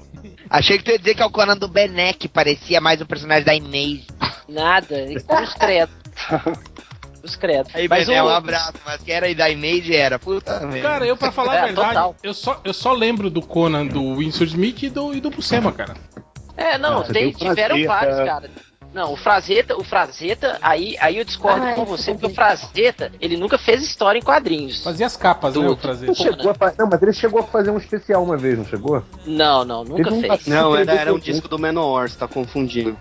[0.50, 3.44] Achei que tu ia dizer que é o Conan do Benek, parecia mais um personagem
[3.44, 4.06] da Image.
[4.48, 5.06] Nada.
[5.42, 5.92] Os credo.
[7.22, 7.68] Os credo.
[7.74, 10.18] Aí, Mas Bené, o- um abraço, mas que era da Image era.
[10.18, 10.80] Puta merda.
[10.88, 12.16] Cara, eu pra falar a É, verdade, total.
[12.22, 15.72] eu só, eu só lembro do Conan do Winsor Smith e do, e do Buscema,
[15.72, 15.94] cara.
[16.56, 18.50] É, não, Ah, tem, tiveram vários, cara.
[18.94, 22.34] Não, o Frazetta, o Frazetta, aí, aí eu discordo Ah, com é, você, porque o
[22.34, 22.68] Frazetta.
[22.72, 24.82] Frazetta, ele nunca fez história em quadrinhos.
[24.82, 26.04] Fazia as capas, Do- né, o.
[26.04, 28.64] Ele chegou a fa- Não, mas ele chegou a fazer um especial uma vez, não
[28.64, 29.02] chegou?
[29.26, 30.46] Não, não, nunca um fez.
[30.46, 32.96] Não, era, era um Ele- disco do Menor, você tá confundindo.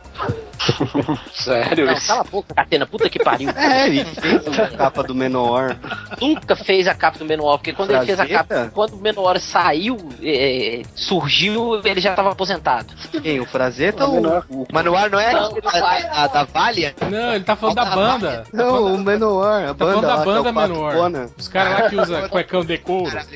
[1.34, 1.86] Sério?
[1.86, 3.50] Não, cala a boca, Catena, puta que pariu.
[3.58, 5.78] É, ele fez a capa do Menor.
[6.22, 8.56] Nunca fez a capa do Menor, porque quando ele fez a Frazetta?
[8.56, 12.94] capa, quando o Menor saiu, é, surgiu, ele já tava aposentado.
[13.22, 13.40] Quem?
[13.40, 14.20] O Frazetta ou
[14.50, 14.68] o.
[14.72, 16.96] Manuar não é Não, da, da, da Valiant?
[17.10, 18.44] Não, ele tá falando da banda.
[18.52, 21.32] Tá Não, o Menor, a Tá falando da é banda Menor.
[21.38, 23.18] Os caras lá que usam cuecão de couro.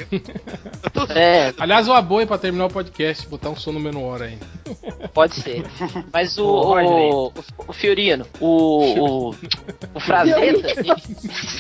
[1.16, 4.38] É, Aliás, uma boa aí pra terminar o podcast, botar um som no Menor aí.
[5.14, 5.64] pode ser.
[6.14, 7.10] Mas o, Rodney.
[7.12, 7.34] o, o,
[7.70, 9.36] o Fiorino, o, o,
[9.94, 10.40] o Frazetta,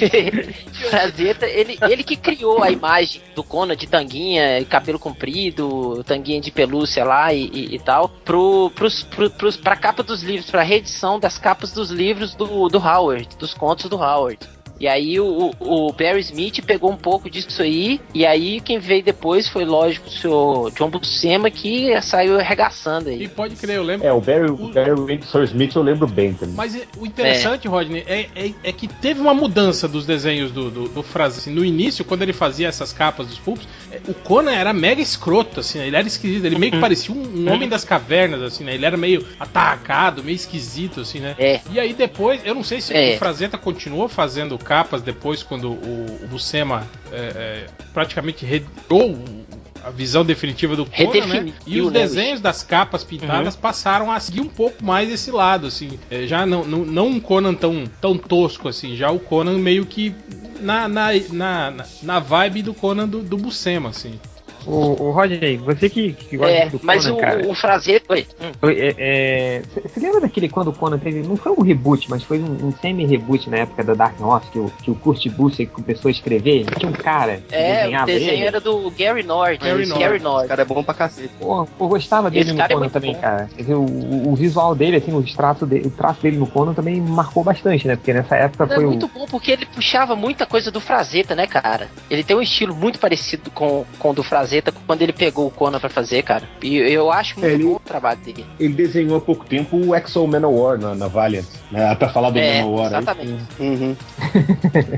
[0.02, 0.54] ele,
[0.90, 6.52] Frazetta, ele, ele que criou a imagem do Conan de tanguinha, cabelo comprido, tanguinha de
[6.52, 10.64] pelúcia lá e, e, e tal, pro, pros, pro, pros, pra capa dos livros, pra
[10.72, 14.40] reedição das capas dos livros do, do Howard, dos contos do Howard.
[14.82, 19.04] E aí o, o Barry Smith pegou um pouco disso aí, e aí quem veio
[19.04, 23.22] depois foi, lógico, o senhor John Buscema, que saiu arregaçando aí.
[23.22, 24.08] E pode crer, eu lembro.
[24.08, 26.56] É, o Barry, o Barry Windsor Smith eu lembro bem também.
[26.56, 30.72] Mas é- o interessante, Rodney, é, é, é que teve uma mudança dos desenhos do,
[30.72, 31.42] do, do Frazetta.
[31.42, 35.00] Assim, no início, quando ele fazia essas capas dos pulpos, é, o Conan era mega
[35.00, 35.86] escroto, assim, né?
[35.88, 38.74] ele era esquisito, ele meio que parecia um, um homem das cavernas, assim, né?
[38.74, 41.36] Ele era meio atacado, meio esquisito, assim, né?
[41.38, 41.62] É.
[41.72, 43.16] E aí depois, eu não sei se É.
[43.16, 49.42] o Frazetta continuou fazendo capas depois, quando o, o Buscema é, é, praticamente retirou o-
[49.84, 51.54] a visão definitiva do Conan, né?
[51.68, 55.68] E os né, desenhos das capas pintadas passaram a seguir um pouco mais esse lado,
[55.68, 56.00] assim.
[56.10, 58.96] É, já não, não, não um Conan tão, tão tosco, assim.
[58.96, 60.16] Já o Conan meio que
[60.62, 64.20] na, na, na, na- na vibe do Conan do, do Buscema, assim.
[64.66, 67.47] O, o Rodney, você que, que gosta É, do Conan, mas o, cara.
[67.47, 68.14] o Frazetta.
[68.14, 68.26] Oi.
[68.62, 71.22] Você lembra daquele quando o Conan teve.
[71.22, 74.59] Não foi um reboot, mas foi um, um semi-reboot na época da Dark Horse, que
[74.59, 76.66] o, que o Kurt Busiek começou a escrever?
[76.78, 78.43] Tinha um cara que É, o desenhava desenho ele.
[78.45, 79.57] era do Gary Nord.
[79.57, 79.99] Gary Nord.
[80.03, 81.30] Gary Esse cara é bom pra cacete.
[81.39, 83.20] Pô, eu gostava dele Esse no é Conan também, bom.
[83.22, 83.49] cara.
[83.55, 86.47] Quer dizer, o, o- o visual dele, assim, o traço, dele, o traço dele no
[86.47, 87.95] Conan também marcou bastante, né?
[87.95, 89.09] Porque nessa época É foi muito o.
[89.09, 91.89] bom porque ele puxava muita coisa do Frazetta, né, cara?
[92.09, 94.51] Ele tem um estilo muito parecido com, com o do Frazetta
[94.88, 96.43] quando ele pegou o Conan pra fazer, cara.
[96.62, 98.45] E eu acho muito Ele- bom o trabalho dele.
[98.60, 101.45] Ele desenhou há pouco tempo o Exo Manowar na, na Valiant.
[101.72, 101.93] Né?
[101.95, 102.97] Pra falar do É, Manowar aí.
[103.02, 103.43] exatamente.
[103.60, 103.95] Uhum.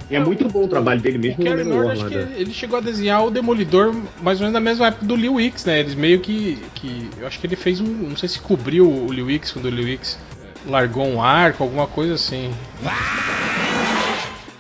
[0.10, 1.92] E é muito bom o trabalho dele O mesmo Gary Nord, Manowar.
[1.94, 5.06] acho lá que ele, chegou a desenhar o Demolidor mais ou menos na mesma época
[5.06, 5.80] do Lee Wicks, né?
[5.82, 7.10] Eles meio que, que.
[7.20, 7.86] Eu acho que ele fez um.
[7.86, 11.64] Não sei se cobriu o Lee Wicks quando o Lee Wicks eh, largou um arco,
[11.64, 12.52] alguma coisa assim.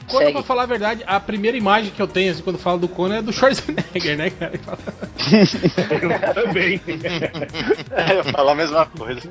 [0.07, 0.33] Quando, Segue.
[0.33, 3.17] pra falar a verdade, a primeira imagem que eu tenho, assim, quando falo do Conan
[3.17, 4.53] é do Schwarzenegger, né, cara?
[4.59, 6.81] Fala- Também.
[7.95, 9.21] É, eu falo a mesma coisa.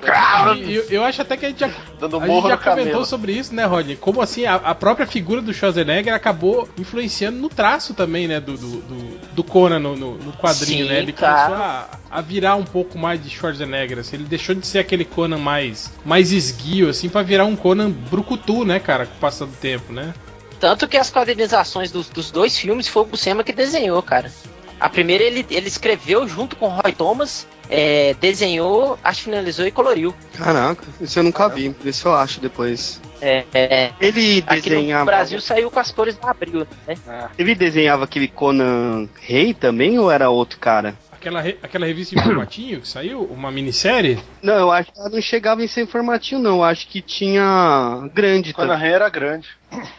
[0.65, 2.81] E eu, eu acho até que a gente já, Dando a gente já no camelo.
[2.81, 3.97] comentou sobre isso, né, Rodney?
[3.97, 8.57] Como assim a, a própria figura do Schwarzenegger acabou influenciando no traço também, né, do,
[8.57, 10.99] do, do, do Conan no, no, no quadrinho, Sim, né?
[11.01, 14.17] Ele começou a, a virar um pouco mais de Schwarzenegger, assim.
[14.17, 18.65] Ele deixou de ser aquele Conan mais, mais esguio, assim, pra virar um Conan brucutu,
[18.65, 20.15] né, cara, com o passar do tempo, né?
[20.63, 24.31] Tanto que as quadrinizações dos, dos dois filmes foi o Buscema que desenhou, cara.
[24.79, 29.73] A primeira ele, ele escreveu junto com o Roy Thomas, é, desenhou, acho finalizou e
[29.73, 30.15] coloriu.
[30.39, 31.75] Caraca, isso eu nunca vi.
[31.93, 33.01] Se eu acho depois.
[33.21, 35.05] É, é, Ele aqui no desenhava.
[35.05, 36.97] Brasil saiu com as cores da Abril, né?
[37.37, 40.95] Ele desenhava aquele Conan Rei também ou era outro cara?
[41.23, 44.19] Aquela, re- aquela revista em formatinho que saiu, uma minissérie.
[44.43, 46.57] Não, eu acho que ela não chegava em ser informativo, não.
[46.57, 48.93] Eu acho que tinha grande Quando a também.
[48.93, 49.49] Era grande.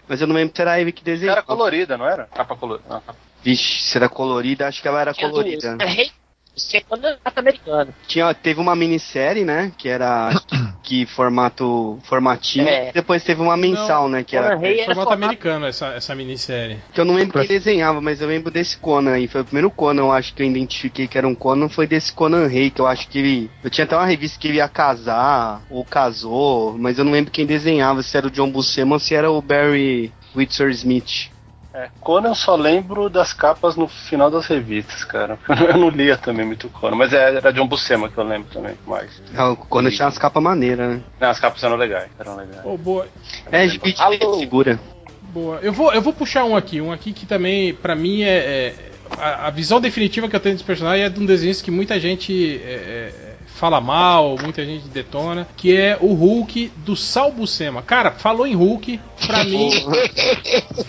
[0.05, 1.43] Mas eu não lembro se era ele que Era desenhava.
[1.43, 2.26] colorida, não era?
[2.26, 3.01] Capa colorida.
[3.41, 5.78] Vixe, se era colorida, acho que ela era colorida.
[5.80, 6.07] é
[6.56, 7.93] Rei Segunda americano.
[8.08, 9.72] Tinha, teve uma minissérie, né?
[9.76, 10.30] Que era
[10.84, 12.68] que, formato formatinho.
[12.68, 12.91] É.
[12.91, 14.24] Depois teve uma mensal, né?
[14.24, 14.49] Que era.
[14.49, 16.78] Conan Rei era Formato formato- americano, essa, essa minissérie.
[16.93, 19.28] Que eu não lembro quem desenhava, mas eu lembro desse Conan aí.
[19.28, 22.14] Foi o primeiro Conan, eu acho que eu identifiquei que era um Conan, foi desse
[22.14, 23.51] Conan Rei, que eu acho que ele.
[23.64, 27.32] Eu tinha até uma revista que ele ia casar, ou casou, mas eu não lembro
[27.32, 31.33] quem desenhava, se era o John Buscema ou se era o Barry Whitson Smith.
[31.74, 35.39] É, Conan eu só lembro das capas no final das revistas, cara.
[35.67, 38.76] Eu não lia também muito Conan, mas é- era John Buscema que eu lembro também,
[38.86, 39.09] mais.
[39.36, 41.03] Ah, o Conan tinha umas capas maneiras, né?
[41.19, 42.63] Não, as capas eram legais, eram legais.
[42.63, 43.07] Ô, boa.
[43.51, 43.95] É, de de
[44.39, 44.80] segura.
[45.19, 45.57] Boa.
[45.63, 48.28] Eu vou, eu vou puxar um aqui, um aqui que também, pra mim, é.
[48.38, 51.69] é- a, a visão definitiva que eu tenho desse personagem é de um desenho que
[51.69, 57.32] muita gente é, é, fala mal, muita gente detona, que é o Hulk do Sal
[57.32, 57.82] Buscema.
[57.82, 59.70] Cara, falou em Hulk, pra mim,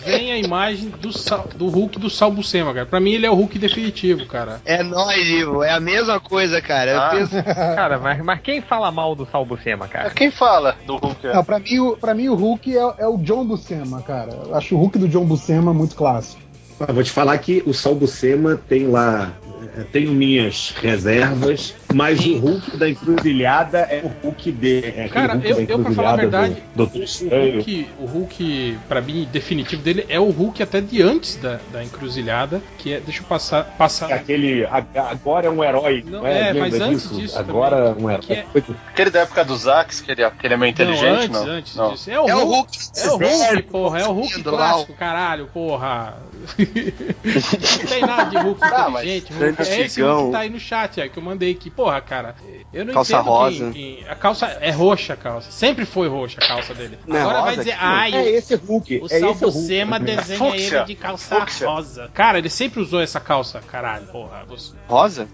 [0.05, 2.85] vem a imagem do, Sal- do Hulk do Sal Buscema, cara.
[2.85, 4.61] Pra mim, ele é o Hulk definitivo, cara.
[4.65, 5.63] É nóis, Ivo.
[5.63, 6.91] É a mesma coisa, cara.
[6.91, 7.09] Eu Ah.
[7.09, 7.35] penso-
[7.75, 10.09] Cara, mas, mas quem fala mal do Sal Buscema, cara?
[10.09, 11.27] Quem fala do Hulk?
[11.27, 11.33] É?
[11.33, 14.31] Não, pra, mim, o- pra mim, o Hulk é, é o John Buscema, cara.
[14.47, 16.41] Eu acho o Hulk do John Buscema muito clássico.
[16.79, 19.31] Ah, vou te falar que o Sal Buscema tem lá.
[19.77, 24.79] eh, Tenho minhas reservas, mas o Hulk da encruzilhada é o Hulk de.
[24.85, 27.53] É Cara, Hulk eu, eu pra falar a verdade, do Doutor o.
[27.53, 31.83] Hulk, o Hulk, pra mim, definitivo dele é o Hulk até de antes da, da
[31.83, 34.65] encruzilhada, que é, deixa eu passar, passar É Aquele.
[34.65, 36.03] Agora é um herói.
[36.05, 37.15] Não, Não, é, é, mas Lembra antes disso?
[37.15, 38.45] disso Agora é também, um que herói.
[38.89, 41.51] Aquele da época do Zax, que ele, que ele é meio inteligente, não, não?
[41.51, 41.91] antes, antes Não.
[41.91, 42.09] disso.
[42.09, 45.47] É o É o Hulk, Hulk é o Hulk, porra, é o Hulk clássico, caralho,
[45.53, 46.17] porra.
[46.57, 49.61] não tem nada de Hulk Ah, inteligente, Hulk.
[49.61, 50.01] É esse.
[50.01, 51.69] Hulk que tá aí no chat, é, que eu mandei aqui.
[51.85, 52.35] Porra, cara,
[52.73, 53.71] eu não Calça entendo rosa.
[53.71, 55.51] Quem, quem- a calça é roxa a calça.
[55.51, 56.97] Sempre foi roxa a calça dele.
[57.05, 57.79] Não é Agora vai rosa dizer, aqui?
[57.83, 58.97] ai, É esse Hulk.
[58.97, 59.45] o é esse Sal o Hulk.
[59.45, 60.77] Buscema desenha Fúcsia.
[60.77, 61.67] ele de calça Fúcsia.
[61.69, 62.09] rosa.
[62.11, 64.43] Cara, ele sempre usou essa calça, caralho, porra.
[64.47, 65.27] Você- Rosa?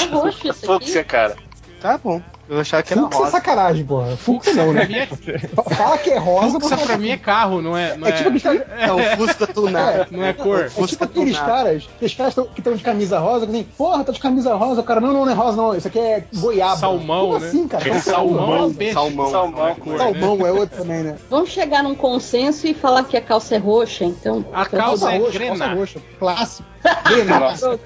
[0.00, 0.66] É roxo isso aqui.
[0.66, 1.36] Fúcsia, cara.
[1.80, 2.20] Tá bom.
[2.52, 3.30] Eu achava que era Fux é rosa.
[3.30, 4.16] sacanagem, porra.
[4.16, 4.86] Fux não, pra né?
[4.86, 5.38] mim é,
[5.74, 7.96] Fala que é rosa, Fuxa mas pra mim é carro, não é.
[7.96, 10.06] Não É é, tipo aqueles caras- É o Fusca tunado.
[10.10, 10.60] não é cor.
[10.60, 11.50] É tipo Fusca aqueles tunado.
[11.50, 14.80] caras, aqueles caras que estão de camisa rosa, que assim, porra, tá de camisa rosa,
[14.82, 16.76] o cara, não, não, não é rosa, não, isso aqui é goiaba.
[16.76, 17.46] Salmão, Como né?
[17.48, 18.00] assim, cara?
[18.00, 18.92] Salmão é.
[18.92, 19.30] Salmão.
[19.30, 19.68] Salmão.
[19.68, 19.98] é cor, né?
[19.98, 21.16] Salmão é outro também, né?
[21.30, 24.44] Vamos chegar num consenso e falar que a calça é roxa, então.
[24.52, 25.56] A calça é roxa, grená.
[25.58, 26.72] calça roxa, clássico.
[27.08, 27.78] Grená, Nossa.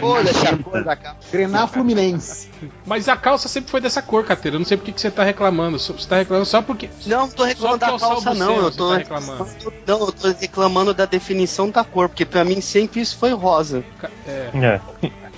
[0.00, 1.16] Foda-se a cor da capa.
[1.30, 2.48] Grená Fluminense.
[2.84, 4.56] Mas a calça sempre foi dessa cor, Cateira.
[4.56, 5.78] Eu não sei por que que você tá reclamando.
[5.78, 6.90] Você tá reclamando só porque.
[7.06, 8.56] Não, não tô reclamando da é calça, não.
[8.56, 9.46] Eu tô, tá reclamando.
[9.86, 13.84] não, eu tô reclamando da definição da cor, porque pra mim sempre isso foi rosa.
[14.26, 14.80] É, É.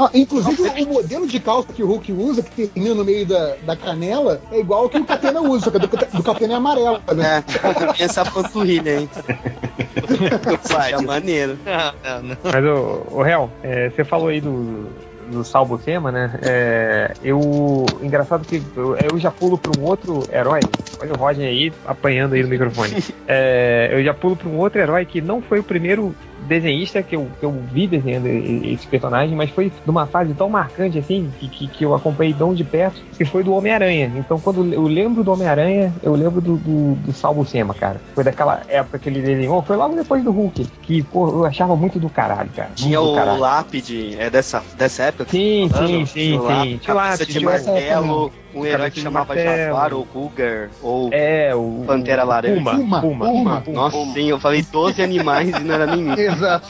[0.01, 3.57] Ah, inclusive, o modelo de calça que o Hulk usa, que termina no meio da,
[3.66, 6.57] da canela, é igual ao que o Catena usa, só que do, do Catena é
[6.57, 7.38] amarelo, né?
[7.38, 9.09] É, tem essa panturrilha aí.
[10.92, 11.59] é maneiro.
[11.64, 12.36] Não, não, não.
[12.44, 14.88] Mas, o, o Real, é, você falou aí do,
[15.31, 16.39] do Salbucema, né?
[16.43, 17.87] É, eu.
[18.03, 20.66] Engraçado que eu, eu já pulo para um outro herói.
[21.01, 22.97] Olha o Roger aí apanhando aí no microfone.
[23.31, 26.14] É, eu já pulo para um outro herói que não foi o primeiro
[26.49, 30.99] desenhista que eu, que eu vi desenhando esse personagem, mas foi numa fase tão marcante
[30.99, 34.11] assim, que, que, que eu acompanhei tão de perto, que foi do Homem-Aranha.
[34.16, 38.01] Então, quando eu lembro do Homem-Aranha, eu lembro do, do, do cara.
[38.14, 41.76] Foi daquela época que ele desenhou, foi logo depois do Hulk, que, pô, eu achava
[41.76, 42.70] muito do caralho, cara.
[42.74, 43.40] Tinha o caralho.
[43.40, 46.07] Lápide, é dessa, dessa época Sim, tá sim, falando?
[46.07, 46.78] sim, O Lápide, sim.
[46.78, 49.36] Tinha Lápide, de martelo, um herói que chamava.
[49.36, 51.84] Jaguar ou Cougar, ou É, o.
[51.86, 52.57] Pantera Laranja.
[52.57, 53.61] Puma, Puma, Puma, Puma.
[53.61, 53.76] Puma.
[53.76, 56.14] Nossa, sim, eu falei 12 animais e não era nenhum.
[56.18, 56.68] Exato.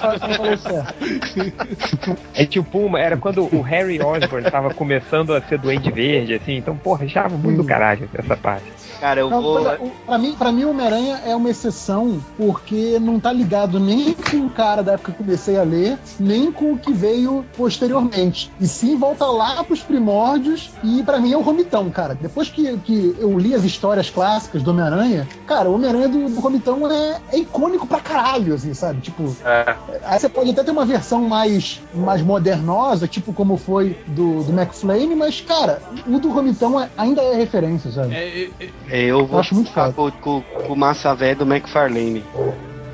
[2.35, 6.35] É que o Puma era quando o Harry Osborn tava começando a ser Duende Verde,
[6.35, 8.67] assim, então, porra, achava muito do caralho essa parte.
[9.01, 9.63] Cara, eu Não, vou.
[9.63, 13.79] mas, o- pra mim, pra mim, o Homem-Aranha é uma exceção, porque não tá ligado
[13.79, 16.93] nem com o cara da época que eu comecei a ler, nem com o que
[16.93, 18.51] veio posteriormente.
[18.61, 22.15] E sim volta lá pros primórdios, e pra mim é o Romitão, cara.
[22.15, 26.41] Depois que, que eu li as histórias clássicas do Homem-Aranha, cara, o Homem-Aranha do, do
[26.41, 29.01] Romitão é, é icônico pra caralho, assim, sabe?
[29.01, 29.77] Tipo, É.
[30.05, 34.53] Aí você pode até ter uma versão mais, mais modernosa, tipo como foi do, do
[34.53, 38.15] McFlane, mas, cara, o do Romitão é- ainda é referência, sabe?
[38.15, 38.49] é,
[38.91, 42.25] é, eu vou acho muito ficar com, com, com o massa velha do McFarlane.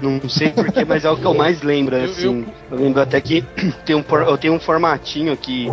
[0.01, 2.47] Não sei porquê, mas é o que eu mais lembro, Eu- assim.
[2.75, 3.43] Eu, lembro até que
[3.87, 5.71] tem um, eu tenho um formatinho que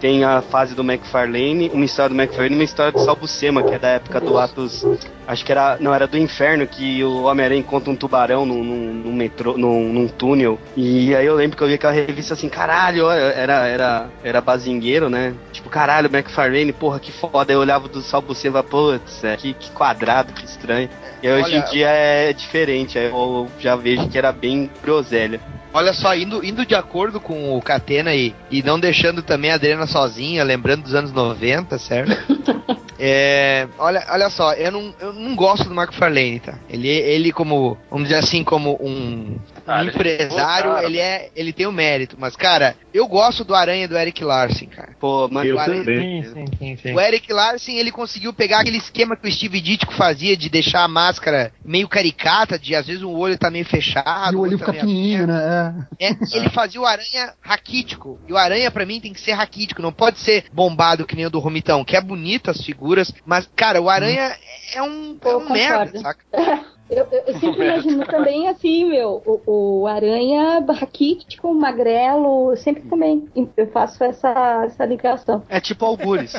[0.00, 3.74] tem a fase do McFarlane, uma história do McFarlane e uma história do Salbucema, que
[3.74, 4.86] é da época do Atos.
[5.26, 5.78] Acho que era.
[5.80, 9.90] Não, era do inferno, que o Homem-Aranha encontra um tubarão num, num, num metrô, num,
[9.92, 10.58] num túnel.
[10.76, 15.08] E aí eu lembro que eu vi aquela revista assim, caralho, era, era, era bazingueiro,
[15.08, 15.34] né?
[15.52, 17.52] Tipo, caralho, McFarlane, porra, que foda.
[17.52, 20.90] Aí eu olhava do Salbucema, putz, é, que, que quadrado, que estranho.
[21.22, 24.70] E aí, hoje Olha- em dia é diferente, aí eu já vejo que era bem
[24.82, 25.40] groselha.
[25.74, 29.54] Olha só, indo, indo de acordo com o Catena e, e não deixando também a
[29.54, 32.14] Adriana sozinha, lembrando dos anos 90, certo?
[32.96, 36.54] É, olha, olha só, eu não, eu não gosto do Marco Farlane, tá?
[36.70, 39.36] Ele, ele como, vamos dizer assim, como um,
[39.66, 40.86] um Ah, ele- empresário, Pô, cara.
[40.86, 42.16] ele é, ele tem o mérito.
[42.18, 44.94] Mas, cara, eu gosto do Aranha do Eric Larsen, cara.
[45.00, 46.22] Pô, mas Eu o Aranha- também.
[46.24, 46.92] Sim, sim, sim.
[46.94, 50.84] O Eric Larsen, ele conseguiu pegar aquele esquema que o Steve Ditko fazia de deixar
[50.84, 54.34] a máscara meio caricata, de às vezes o olho tá meio fechado.
[54.34, 55.86] e o olho tá fica meio pequenininho, né?
[55.98, 58.18] é, e ele fazia o aranha raquítico.
[58.28, 59.80] E o aranha, pra mim, tem que ser raquítico.
[59.82, 63.12] Não pode ser bombado que nem o do Romitão, que é bonito as figuras.
[63.24, 64.36] Mas, cara, o aranha
[64.74, 66.20] é um, é um merda, saca?
[66.90, 72.82] Eu, eu- eu sempre imagino também assim, meu, o, o aranha raquítico, magrelo, eu sempre
[72.82, 73.26] também
[73.56, 75.42] eu faço essa, essa ligação.
[75.48, 76.32] É tipo algures.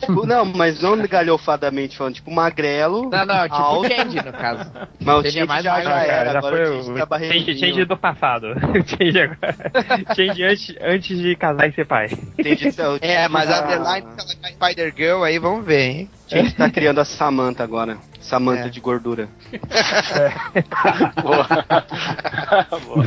[0.00, 3.08] tipo, não, mas não galhofadamente falando, tipo magrelo.
[3.10, 4.72] Não, não, tipo alto, o Change, no caso.
[5.00, 7.18] Mas o Change mais já, magro, já cara, era, já agora foi o Change tá
[7.18, 8.46] change, change do passado.
[8.86, 9.56] change agora.
[10.16, 12.08] change antes, antes de casar e ser pai.
[12.42, 15.64] Change tá- o É, mas a tá- Adelaide, se ela tá Spider Girl, aí vamos
[15.64, 16.10] ver, hein?
[16.28, 17.98] Change tá criando a Samantha agora.
[18.20, 18.68] Samantha É.
[18.68, 19.28] de gordura.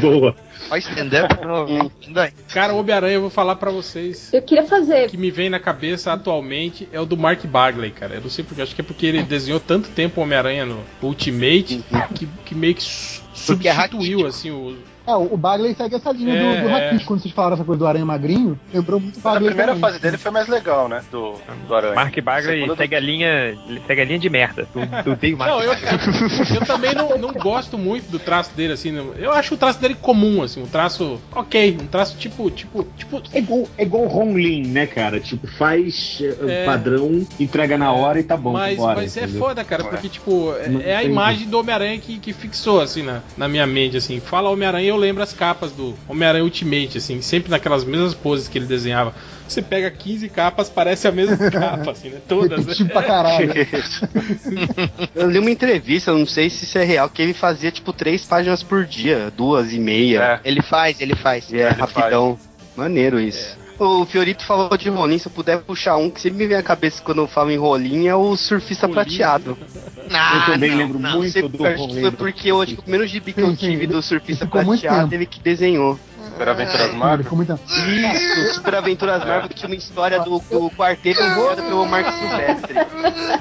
[0.01, 0.36] Boa.
[0.69, 1.91] Ó, stand-up novo.
[2.07, 2.32] Indo aí.
[2.53, 4.34] cara, o Homem-Aranha, eu vou falar pra vocês.
[4.34, 7.91] Eu queria O fazer, que me vem na cabeça atualmente é o do Mark Bagley,
[7.91, 8.15] cara.
[8.15, 10.80] Eu não sei porque, acho que é porque ele desenhou tanto tempo o Homem-Aranha no
[11.01, 11.84] Ultimate
[12.15, 12.86] que, que meio que é
[13.34, 14.78] substituiu, assim, o.
[15.08, 16.99] É, o Bagley segue essa linha É, do, do é.
[17.06, 19.47] Quando vocês falaram essa coisa do Aranha Magrinho, lembrou muito o Mas a Bagley.
[19.49, 19.82] primeira também.
[19.89, 21.02] fase dele foi mais legal, né?
[21.12, 21.34] Do,
[21.68, 21.95] do Aranha.
[21.95, 24.68] Mark Bagley Segunda segue a linha, segue a linha de merda.
[24.74, 26.56] Do, do Mark Não, eu, Bagley.
[26.56, 28.91] eu também não, não gosto muito do traço dele, assim.
[29.18, 33.22] Eu acho o traço dele comum, assim, um traço ok, um traço tipo, tipo, tipo.
[33.34, 35.20] É igual, é igual Ron Lin, né, cara?
[35.20, 36.66] Tipo, faz eh, É.
[36.66, 38.52] padrão, entrega na hora e tá bom.
[38.54, 41.97] mas vambora, mas é foda, cara, porque, tipo, Não é, é a imagem do Homem-Aranha
[41.99, 44.20] que, que fixou, assim, na, na, na minha mente, assim.
[44.20, 48.57] Fala Homem-Aranha, eu lembro as capas do Homem-Aranha Ultimate, assim, sempre naquelas mesmas poses que
[48.57, 49.13] ele desenhava.
[49.47, 52.19] Você pega 15 capas, parece a mesma capa, assim, né?
[52.27, 52.59] Todas.
[52.59, 53.51] Repetitivo pra caralho.
[55.13, 58.25] Eu li uma entrevista, não sei se isso é real, que ele fazia tipo três
[58.25, 60.39] páginas por dia, duas e meia.
[60.45, 61.51] Ele faz, ele faz.
[61.51, 62.37] É, rapidão.
[62.75, 63.59] Maneiro isso.
[63.83, 66.61] O Fiorito falou de rolinho, se eu puder puxar um que sempre me vem à
[66.61, 69.57] cabeça quando eu falo em rolinho é o surfista prateado.
[70.14, 71.18] Ah, eu também não, lembro não.
[71.18, 73.55] Muito sei, do acho que foi porque eu acho que o menos gibi que eu
[73.55, 75.99] tive do surfista prateado, ele que desenhou.
[76.32, 77.47] Super Aventuras Ele Marvel.
[77.57, 82.74] Isso, Super Aventuras Marvel que tinha uma história do, do quarteto criada pelo Mark Silvestre.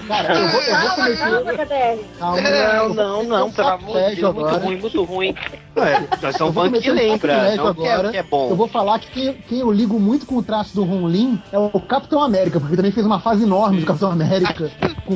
[0.09, 2.05] Cara, eu vou, eu vou cometer...
[2.19, 5.35] Calma, Não, não, não, pelo amor de sacrilégio Deus, muito ruim, muito ruim.
[5.77, 8.11] Ué, nós Eu somos vou fã que um lembra, não que é, agora.
[8.11, 8.51] que é bom.
[8.51, 11.41] Eu vou falar que quem, quem eu ligo muito com o traço do Ron Lin
[11.53, 14.71] é o Capitão América, porque também fez uma fase enorme do Capitão América
[15.07, 15.15] com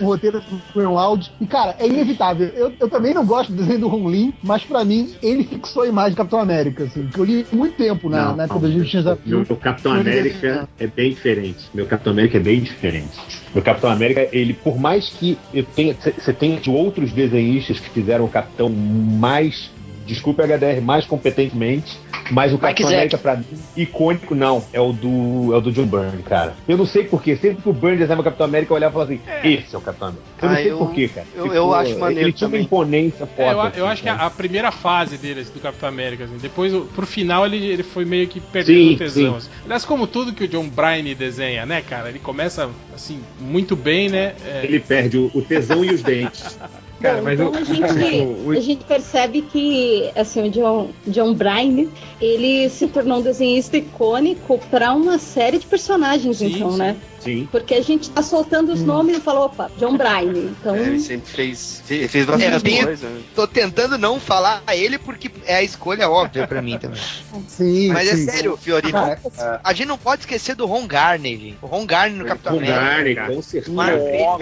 [0.00, 1.32] o roteiro do Greenwald.
[1.40, 2.48] E, cara, é inevitável.
[2.48, 5.82] Eu, eu também não gosto do desenho do Ron Lin, mas pra mim, ele fixou
[5.82, 8.60] a imagem do Capitão América, assim, que eu li muito tempo na, Não, na época
[8.60, 8.68] não.
[8.70, 11.58] do Justiça da Meu, meu Capitão América é bem diferente.
[11.74, 13.18] Meu Capitão América é bem diferente.
[13.54, 17.90] Meu Capitão América, ele, por mais que eu tenha, você tenha de outros desenhistas que
[17.90, 19.70] fizeram o Capitão mais,
[20.06, 21.98] desculpe HDR, mais competentemente,
[22.30, 22.88] mas o Capitão.
[22.88, 23.44] América pra mim,
[23.76, 26.54] icônico não, é o do é o do John Byrne, cara.
[26.68, 28.94] Eu não sei porquê, sempre que o Byrne desenhava o Capitão América, eu olhava e
[28.94, 30.30] falava assim, esse é o Capitão América.
[30.42, 31.26] Eu não Ah, sei eu- porquê, cara.
[31.26, 33.72] Tipo, eu- eu acho maneiro Ele tinha uma imponência É, eu, foda.
[33.76, 34.26] eu assim, acho que a, cara.
[34.26, 37.82] a primeira fase dele, assim, do Capitão América, assim, depois, o- pro final, ele, ele
[37.82, 39.32] foi meio que perdendo Sim, o tesão.
[39.32, 39.36] sim.
[39.36, 39.48] Assim.
[39.64, 42.08] Aliás, como tudo que o John Bryan desenha, né, cara?
[42.08, 44.34] Ele começa, assim, muito bem, né?
[44.44, 46.58] É, Ele perde o, o tesão e os dentes.
[47.02, 47.82] Cara, Bom, então a, gente,
[48.56, 51.88] a gente percebe que assim, o John, John Bryan
[52.20, 56.78] ele se tornou um desenhista icônico para uma série de personagens, Sim, então, sim.
[56.78, 56.96] né?
[57.22, 57.48] Sim.
[57.52, 60.50] Porque a gente tá soltando os nomes e falou, opa, John Bryan.
[60.60, 63.08] Então, É, ele sempre fez, fe- fez É, bastante tenho- coisa.
[63.08, 63.22] né?
[63.34, 67.00] Tô tentando não falar a ele porque é a escolha óbvia pra mim também.
[67.48, 68.24] Sim, Mas é sim.
[68.26, 69.18] sério, Fiorito, Cara,
[69.62, 71.58] a gente não pode esquecer do Ron Garner, gente.
[71.62, 73.26] O Ron Garner no Capitão América.
[73.26, 73.72] com certeza.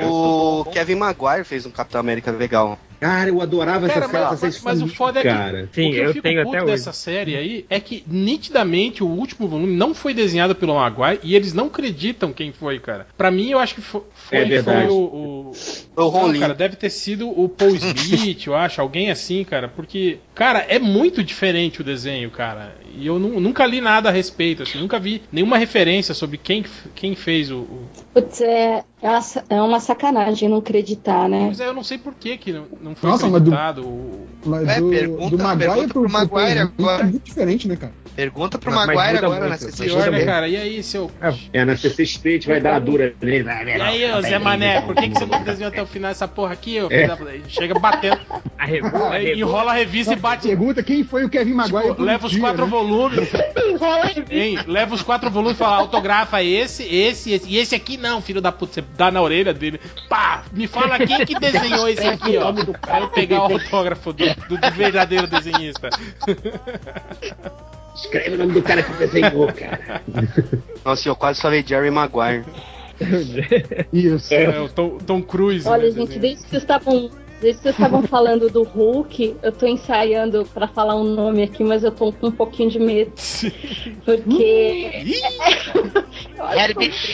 [0.09, 2.79] o Kevin Maguire fez um Capitão América legal.
[3.01, 4.53] Cara, eu adorava Cara, essa mas, série.
[4.53, 5.69] mas- mas o foda é que cara.
[5.73, 6.73] Sim, o que eu, eu fico tenho puto até hoje.
[6.73, 11.35] dessa série aí é que nitidamente o último volume não foi desenhado pelo Maguire e
[11.35, 13.07] eles não acreditam quem foi, cara.
[13.17, 14.89] Pra mim, eu acho que fo- foi, É foi, verdade.
[14.91, 15.53] o, o,
[15.97, 20.19] O Não, cara, deve ter sido o Paul Smith, eu acho, alguém assim, cara, porque,
[20.35, 22.75] cara, é muito diferente o desenho, cara.
[22.97, 26.65] E eu nu- nunca li nada a respeito, assim, nunca vi nenhuma referência sobre quem,
[26.95, 27.89] quem fez o, o.
[28.15, 31.47] putz, é, é uma é uma sacanagem não acreditar, né?
[31.49, 33.87] Mas aí eu não sei por que, que não, não foi Nossa, mas do- acreditado.
[33.87, 37.03] o- Mas É, do, pergunta- do Maguire pergunta pro, pro Maguire agora.
[37.03, 37.93] É muito diferente, né, cara?
[38.21, 39.97] Pergunta pro Mas- mas Maguire muda agora muito, na mas CCXP.
[39.97, 40.47] Pior, né, cara?
[40.47, 41.11] E aí, seu.
[41.55, 43.49] É, na CCXP a gente vai dar a dura nele.
[43.49, 46.29] E aí, ô Zé Mané, por que, que você não desenhou até o final essa
[46.29, 46.77] porra aqui?
[46.91, 47.09] É.
[47.49, 48.21] Chega batendo,
[49.35, 50.49] enrola a revista e bate.
[50.49, 51.89] Pergunta quem foi o Kevin Maguire.
[51.89, 52.71] Tipo, leva os dia, quatro né?
[52.71, 53.31] volumes.
[54.31, 54.59] Hein?
[54.67, 57.49] Leva os quatro volumes e fala, autografa esse, esse, esse.
[57.49, 58.75] E esse aqui não, filho da puta.
[58.75, 59.81] Você dá na orelha dele.
[60.09, 60.43] Pá!
[60.53, 62.53] Me fala quem que desenhou esse aqui, ó.
[62.53, 65.89] Pra eu pegar o autógrafo do, do verdadeiro desenhista.
[68.01, 70.03] Escreve o nome do cara que desenhou, cara.
[70.85, 72.45] Nossa, eu quase falei Jerry Maguire.
[73.93, 74.33] Isso.
[74.33, 75.69] É, o Tom, Tom Cruise.
[75.69, 76.21] Olha, né, gente, desenhando.
[76.21, 77.11] desde que vocês estavam.
[77.41, 81.65] Desde que vocês estavam falando do Hulk, eu tô ensaiando pra falar um nome aqui,
[81.65, 83.13] mas eu tô com um pouquinho de medo.
[84.05, 85.17] Porque.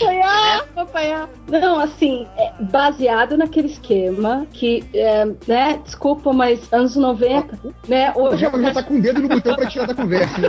[0.01, 1.31] Apanhar, apanhar.
[1.49, 8.13] Não, assim, é baseado naquele esquema que, é, né, desculpa, mas anos 90, né?
[8.17, 10.39] Hoje Já, já tá com o dedo no botão pra tirar da conversa.
[10.41, 10.49] Né?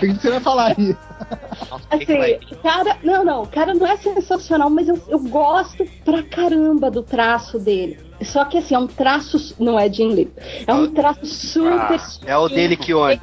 [0.00, 0.96] Tem que você vai falar aí.
[1.90, 6.22] Assim, o cara, não, não, o cara não é sensacional, mas eu, eu gosto pra
[6.22, 8.09] caramba do traço dele.
[8.22, 10.32] Só que assim, é um traço, não é Jim Lee,
[10.66, 12.00] é um traço super.
[12.26, 13.20] É o dele que olha.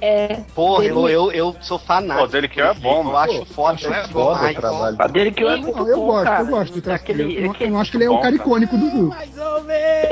[0.00, 2.26] É, Porra, eu, eu, eu sou fanático.
[2.26, 3.74] Pô, dele que é bom, Eu acho foda.
[3.74, 4.96] Acho é foda o trabalho.
[4.98, 6.42] A dele que eu é muito eu bom, gosto, cara.
[6.42, 7.46] eu gosto do traço Aquele, dele.
[7.46, 9.16] Eu Eu não acho que ele é o bom, cara icônico do Hulk.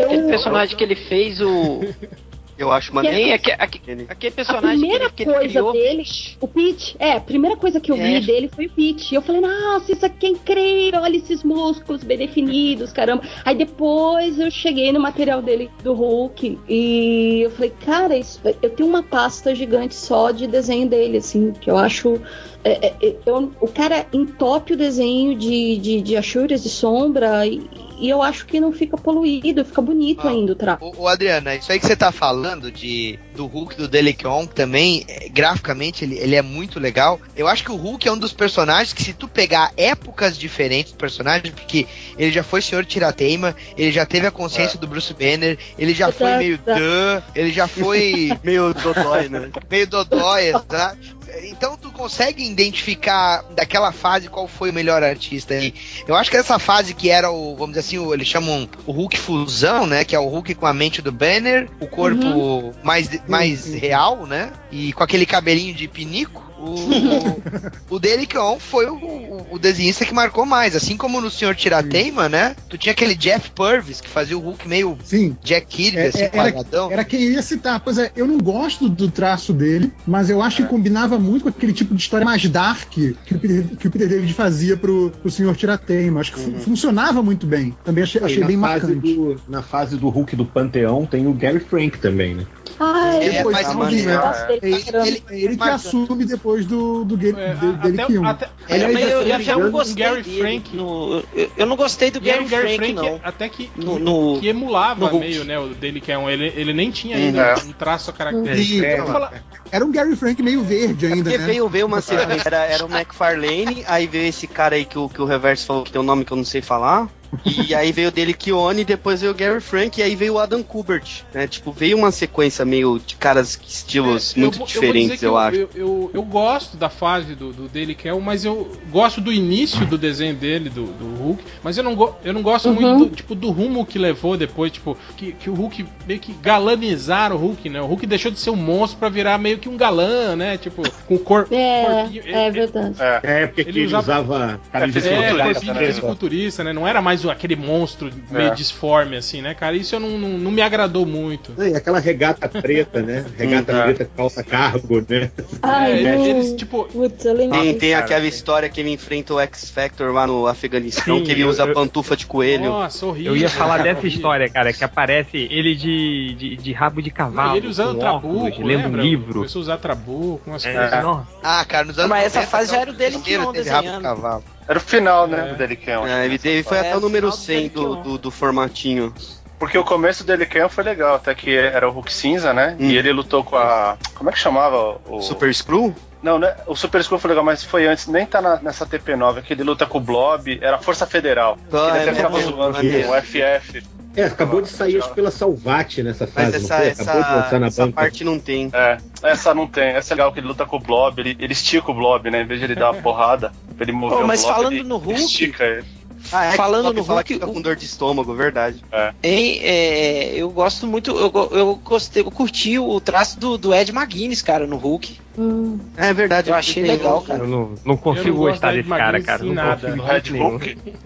[0.05, 1.81] aquele personagem que ele fez, o.
[2.59, 3.17] Eu acho maneiro.
[3.17, 5.73] é Nem aque- aque- Ele- aquele A personagem que primeira ele, que ele coisa criou.
[5.73, 6.03] dele,
[6.41, 8.21] o Pete, é, a primeira coisa que eu vi É.
[8.21, 9.13] dele foi o Pete.
[9.13, 13.23] E eu falei, nossa, isso aqui é incrível, olha esses músculos bem definidos, caramba.
[13.45, 18.71] Aí depois eu cheguei no material dele do Hulk e eu falei, cara, isso, eu
[18.71, 22.21] tenho uma pasta gigante só de desenho dele, assim, que eu acho
[22.65, 27.63] é, é, eu- o cara entope o desenho de, de, de achuras de sombra e,
[27.99, 30.85] e eu acho que não fica poluído, fica bonito ainda o traço.
[30.85, 35.05] Ô, ô, Adriana, isso aí que você tá falando de do Hulk do Delikion também,
[35.09, 37.21] é, graficamente, ele, ele é muito legal.
[37.37, 40.93] Eu acho que o Hulk é um dos personagens que, se tu pegar épocas diferentes
[40.93, 41.87] do personagem, porque
[42.19, 46.13] ele já foi Senhor Tirateima, ele já teve a consciência do Bruce Banner, ele já
[46.13, 49.51] foi meio duh, ele já foi Meio dodói, né?
[49.71, 51.22] meio dodói, exato.
[51.45, 55.55] Então tu consegue identificar daquela fase qual foi o melhor artista.
[55.55, 55.73] E
[56.07, 58.93] eu acho que essa fase que era o, vamos dizer assim, o- eles chamam o
[58.93, 60.05] Hulk fusão, né?
[60.05, 64.53] Que é o Hulk com a mente do Banner, o corpo mais, mais real, né?
[64.71, 66.52] E com aquele cabelinho de pinico.
[66.63, 70.77] O, o dele que foi o, o, o desenhista que marcou mais.
[70.77, 72.55] Assim como no Senhor Tirateima, né?
[72.69, 75.37] Tu tinha aquele Jeff Purvis que fazia o Hulk meio Sim.
[75.43, 76.93] Jack Kirby, É, assim, é, era, quadradão.
[76.93, 77.81] era quem ia citar.
[77.81, 81.49] Pois é, eu não gosto do traço dele, mas eu acho que combinava muito com
[81.49, 85.11] aquele tipo de história mais dark que o Peter, que o Peter David fazia pro,
[85.11, 86.21] pro Senhor Tirateima.
[86.21, 87.77] Acho que fu- funcionava muito bem.
[87.85, 89.15] Também achei, achei bem marcante.
[89.15, 92.47] do- na fase do Hulk do Panteão tem o Gary Frank também, né?
[92.85, 93.75] Ai, É, Depois, né?
[93.75, 98.01] gosto dele É, ele, é ele que assume depois do, do game, É, de- dele
[98.03, 98.27] até, que um.
[98.27, 100.41] até, É, Aliás, mas eu, eu não já não gostei Gary dele.
[100.41, 103.21] Frank- No- eu, eu não gostei do Gary, Gary Frank, Frank, não.
[103.23, 106.53] até que, No- no- que emulava no meio, né, o dele que é um, ele,
[106.57, 107.55] ele nem tinha ainda é.
[107.55, 108.85] um traço característico.
[108.85, 109.29] Eu
[109.71, 111.47] Era um Gary Frank meio verde ainda, Porque né?
[111.47, 112.03] veio, veio uma
[112.45, 115.85] era, era o McFarlane, aí veio esse cara aí que o, que o Reverso falou
[115.85, 117.09] que tem um nome que eu não sei falar.
[117.45, 120.39] E aí veio o dele Kione, depois veio o Gary Frank, e aí veio o
[120.39, 121.47] Adam Kubert, né?
[121.47, 125.39] Tipo, veio uma sequência meio de caras, estilos É, muito vou- diferentes, dizer eu, que
[125.39, 125.57] acho.
[125.57, 129.33] Eu, eu, eu gosto da fase do, do dele que é, mas eu gosto do
[129.33, 132.75] início do desenho dele, do, do Hulk, mas eu não, go, eu não gosto Uhum.
[132.97, 136.33] muito do, tipo, do rumo que levou depois, tipo, que, que o Hulk meio que
[136.35, 137.81] galanizaram o Hulk, né?
[137.81, 140.59] O Hulk deixou de ser um monstro pra virar meio que um galã, né?
[140.59, 142.23] Tipo, com cor, É, corpinho.
[142.27, 142.97] é Ele- verdade.
[143.01, 143.21] É.
[143.23, 146.73] É, porque Ele ele, usava- usava É, É, fisiculturista, né?
[146.73, 148.55] Não era mais aquele monstro meio É.
[148.55, 149.77] disforme, assim, né, cara?
[149.77, 151.53] Isso eu não, não, não me agradou muito.
[151.63, 153.25] E aquela regata preta, né?
[153.37, 153.83] Regata Hum, é.
[153.85, 155.31] preta, calça cargo, né?
[155.63, 156.25] Ai, É, não.
[156.27, 157.33] eles, tipo, Putz, eu.
[157.79, 161.49] Tem, aquela história que ele enfrenta o X-Factor lá no Afeganistão, Sim, que ele eu-
[161.49, 162.65] usa eu- pantufa de coelho.
[162.65, 163.33] Nossa, horrível.
[163.33, 164.17] Eu ia falar cara, dessa horrível.
[164.17, 167.55] história, cara, que aparece ele de, de, de rabo de cavalo.
[167.55, 169.03] E ele usando trabuco, óculos, lendo um lembra?
[169.03, 169.35] livro.
[169.35, 171.03] Começou a usar trabuco, umas É, coisas.
[171.03, 171.29] nossa.
[171.43, 173.69] Ah, cara, nos anos Mas essa 90, fase já era o dele que não teve
[173.71, 174.03] rabo de desenhando.
[174.03, 174.45] cavalo.
[174.69, 175.53] Era o final, né, É.
[175.53, 176.07] do Delican.
[176.07, 178.03] É, ele, ele foi É, até o número final do 100 do, Delican.
[178.03, 179.15] do, do formatinho.
[179.59, 182.77] Porque o começo do Delican foi legal, até que era o Hulk cinza, né?
[182.81, 182.85] Hum.
[182.91, 183.97] E ele lutou com a.
[184.15, 184.99] Como é que chamava?
[185.07, 185.21] O...
[185.23, 185.95] Super Screw?
[186.23, 186.55] Não, né?
[186.69, 189.65] O Super Skull foi legal, mas foi antes, nem tá na- nessa TP9, que ele
[189.65, 191.59] luta com o Blob, era a Força Federal.
[191.73, 193.11] Ah, ele é até ficava mesmo, zoando maneiro.
[193.11, 193.83] o FF.
[194.15, 196.89] É, acabou de sair acho, pela Salvate nessa Mas fase, essa, não foi?
[196.89, 197.95] essa, Acabou de lançar na essa banca.
[198.01, 198.71] parte não tem.
[198.73, 199.85] É, essa não tem.
[199.89, 202.43] Essa é legal que ele luta com o Blob, ele, ele estica o Blob, né?
[202.43, 204.83] Em vez de ele dar uma porrada, pra ele mover mas o Blob, falando ele,
[204.83, 205.85] no ele Hulk- estica ele.
[206.31, 208.83] Ah, é Falando que no fala Hulk, que fica o- com dor de estômago, verdade.
[209.23, 213.91] Hein, é, eu gosto muito, eu, eu gostei, eu curti o traço do, do Ed
[213.93, 215.19] McGuinness, cara, no Hulk.
[215.39, 215.79] Hum.
[215.97, 216.51] É verdade.
[216.51, 217.41] Eu achei legal, cara.
[217.41, 219.43] Eu não, não consigo Eu não gostar desse cara, cara.
[219.45, 219.77] Não nada.
[219.91, 220.39] consigo No de Red.
[220.39, 220.79] Hulk.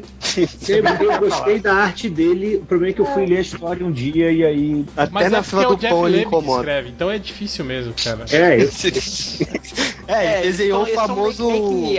[0.69, 3.87] Eu, eu gostei da arte dele, o problema é que eu fui ler a história
[3.87, 4.85] um dia e aí.
[4.95, 6.61] Até Mas na é porque fila é do pão ele incomoda.
[6.61, 8.27] escreve, então é difícil mesmo, cara.
[8.31, 8.69] É, eu,
[10.09, 11.49] É, ele desenhou o famoso.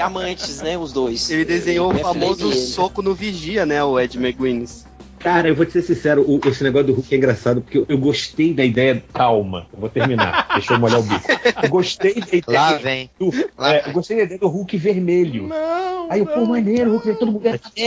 [0.01, 1.29] amantes, né, os dois.
[1.29, 3.83] Ele desenhou o famoso soco no vigia, né?
[3.83, 4.85] O Ed McGuinness.
[5.19, 7.85] cara, eu vou te ser sincero, o- esse negócio do Hulk é engraçado, porque eu,
[7.89, 9.03] eu gostei da ideia.
[9.13, 10.47] Calma, eu vou terminar.
[10.53, 11.25] deixa eu molhar o bico.
[11.63, 13.09] Eu gostei da Lá ideia vem.
[13.19, 13.31] do.
[13.57, 13.87] Lá é, vem.
[13.87, 15.47] eu gostei da ideia do Hulk vermelho.
[15.47, 17.43] Não, Aí eu, pô, maneiro, o Hulk todo mundo.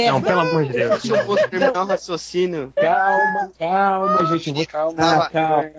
[0.07, 1.03] Não, pelo amor de Deus.
[1.03, 2.73] Se eu fosse terminar o raciocínio.
[2.77, 4.49] Calma, calma, gente.
[4.49, 4.97] Eu vou Calma,
[5.31, 5.71] calma, calma,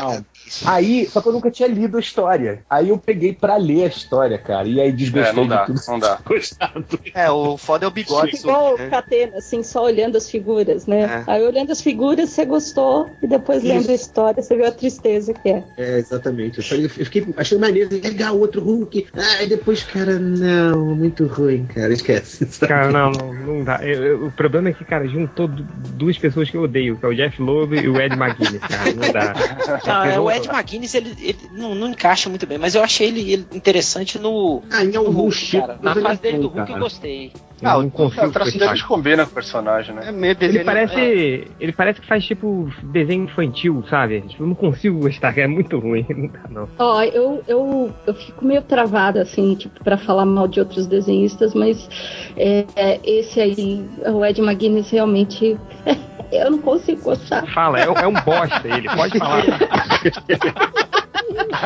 [0.00, 0.26] calma.
[0.64, 2.62] Aí, só que eu nunca tinha lido a história.
[2.70, 4.66] Aí eu peguei pra ler a história, cara.
[4.68, 5.80] E aí desgostei É, não dá, de tudo.
[5.88, 6.18] não dá.
[6.24, 6.84] Gostado.
[7.14, 8.36] É, o foda é o bigode.
[8.36, 8.88] Igual o né?
[8.88, 11.24] Catena, assim, só olhando as figuras, né?
[11.26, 11.30] É.
[11.32, 15.32] Aí olhando as figuras, você gostou, e depois lendo a história, você viu a tristeza
[15.34, 15.64] que é.
[15.76, 16.58] É, exatamente.
[16.58, 19.08] Eu, falei, eu fiquei achando maneiro, legal, outro Hulk.
[19.14, 22.46] Ah, e depois, cara, não, muito ruim, cara, esquece.
[22.50, 22.68] sabe?
[22.72, 23.78] Cara, não, não, não dá.
[23.84, 27.04] Eu- eu- o problema é que, cara, juntou du- duas pessoas que eu odeio, que
[27.04, 28.92] é o Jeff Loeb e o Ed McGuinness, cara.
[28.94, 29.34] Não dá.
[29.86, 33.08] Não, é, o Ed McGuinness, ele, ele não, não encaixa muito bem, mas eu achei
[33.08, 35.60] ele, ele interessante no, Ah, em no alguns Hulk, tipos.
[35.66, 35.78] cara.
[35.82, 36.78] Na ele fase é dele do Hulk eu cara.
[36.80, 37.32] gostei.
[37.62, 40.02] Eu Ah, não É, consigo o traço dele combina com o personagem, né?
[40.08, 44.20] É meio Ele desenho- parece, ele parece que faz tipo desenho infantil, sabe?
[44.22, 46.04] Tipo, eu não consigo gostar, é muito ruim.
[46.14, 46.68] Não dá, não.
[46.78, 51.54] Ó, eu, eu, eu fico meio travada, assim, tipo, pra falar mal de outros desenhistas,
[51.54, 51.88] mas
[52.36, 55.58] é, é, esse aí, o Ed McGuinness, realmente,
[56.30, 57.46] eu não consigo gostar.
[57.54, 59.44] Fala, é, é um bosta ele, pode falar.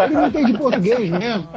[0.05, 1.49] Ele não entende português mesmo.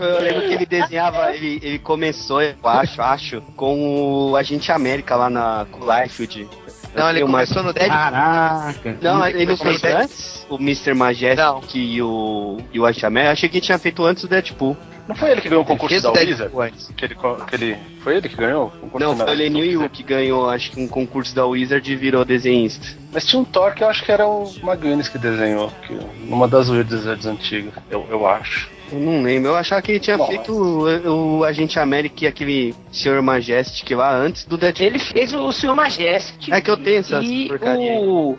[0.00, 5.14] Eu lembro que ele desenhava, ele, ele começou, eu acho, acho, com o Agente América
[5.16, 6.48] lá na com o Liefeld.
[6.94, 7.96] Não, ele uma- começou no Deadpool.
[7.96, 8.98] Caraca.
[9.00, 10.46] Não, ele não fez antes?
[10.50, 10.92] O Mr.
[10.94, 13.32] Majestic e o, e o Agente América?
[13.32, 14.76] Achei que ele tinha feito antes o Deadpool.
[15.08, 16.52] Não foi ele que ganhou o concurso da Wizard?
[16.96, 18.66] Que ele, que ele, foi ele que ganhou?
[18.66, 21.90] o concurso Não, foi o Lenny Yu que ganhou, acho que um concurso da Wizard
[21.90, 22.86] e virou desenhista.
[23.12, 25.94] Mas tinha um Thor que eu acho que era o McGuinness que desenhou, que,
[26.24, 28.70] numa das Wizards antigas, eu, eu acho.
[28.92, 32.26] Eu não lembro, eu achava que ele tinha Bom, feito o, o Agente América e
[32.26, 33.22] aquele Sr.
[33.22, 34.86] Majestic lá antes do Deadpool.
[34.86, 36.52] Ele fez o Senhor Majestic.
[36.52, 38.36] É que eu tenho essa e porcaria o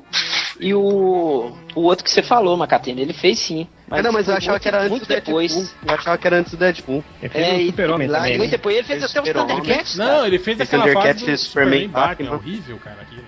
[0.61, 1.51] E o.
[1.73, 3.67] O outro que você falou, Macatena, ele fez sim.
[3.89, 5.41] Ah, não, mas eu achava muito- que era antes muito do Deadpool.
[5.41, 5.75] depois.
[5.85, 7.03] Eu achava que era antes do Deadpool.
[7.21, 8.37] Ele fez É, o Super-Homem lá- também.
[8.37, 8.57] Muito né?
[8.57, 9.55] depois ele fez Fez até Super-Homem.
[9.57, 9.97] Thundercats.
[9.97, 12.29] Não, ele fez Fez aquela Thundercats, fase do fez Superman Superman, Batman.
[12.31, 12.53] Batman.
[12.53, 13.21] Horrível, cara, aquilo.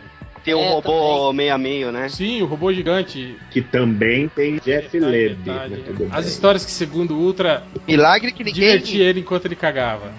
[0.43, 2.09] Tem o É, robô meio a meio, né?
[2.09, 3.37] Sim, o robô gigante.
[3.49, 5.37] Que também tem Jeff Leb.
[5.45, 8.61] mas tudo As histórias que, segundo o Ultra, Milagre que ninguém.
[8.71, 10.11] divertia ele enquanto ele cagava.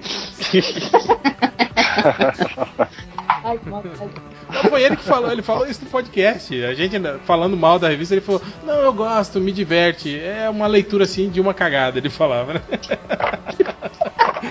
[3.28, 3.60] Ai.
[3.66, 6.64] Não, foi ele que falou, ele falou isso no podcast.
[6.64, 10.18] A gente falando mal da revista, ele falou: Não, eu gosto, me diverte.
[10.18, 12.60] É uma leitura assim de uma cagada, ele falava, né?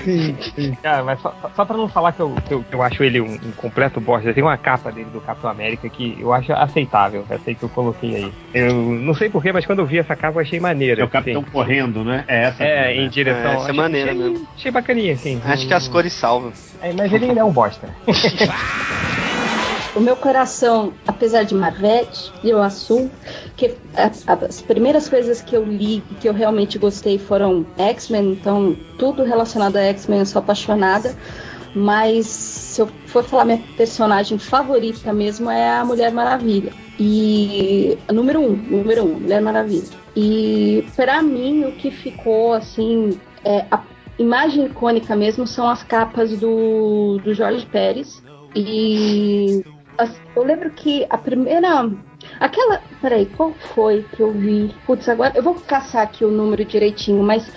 [0.03, 0.77] Sim, sim.
[0.81, 3.19] Cara, mas só, só pra não falar que eu, que eu, que eu acho ele
[3.19, 7.25] um, um completo bosta, tem uma capa dele do Capitão América que eu acho aceitável.
[7.29, 8.33] Essa aí que eu coloquei aí.
[8.53, 11.01] Eu não sei porquê, mas quando eu vi essa capa eu achei maneira.
[11.01, 11.51] É o Capitão assim.
[11.51, 12.23] correndo, né?
[12.27, 12.63] É essa.
[12.63, 13.09] É, mesmo, em né?
[13.09, 13.41] direção.
[13.41, 14.47] É, essa é achei- maneira achei, mesmo.
[14.55, 15.41] Achei bacaninha, assim.
[15.43, 16.51] Acho que as cores salvam.
[16.81, 17.89] É, mas ele ainda é um bosta.
[19.97, 23.09] O meu coração, apesar de Marvete, eu assumo
[23.55, 28.77] que as primeiras coisas que eu li e que eu realmente gostei foram X-Men, então
[28.99, 31.15] tudo relacionado a X-Men eu sou apaixonada.
[31.73, 36.71] Mas se eu for falar minha personagem favorita mesmo é a Mulher Maravilha.
[36.99, 39.89] E número um, número um, Mulher Maravilha.
[40.15, 43.79] E pra mim o que ficou assim, é, a
[44.17, 48.21] imagem icônica mesmo são as capas do, do Jorge Pérez.
[48.55, 49.63] E
[49.97, 51.89] as- eu lembro que a primeira.
[52.39, 52.81] Aquela.
[53.01, 54.73] Peraí, qual foi que eu vi?
[54.85, 57.51] Putz, agora eu vou caçar aqui o número direitinho, mas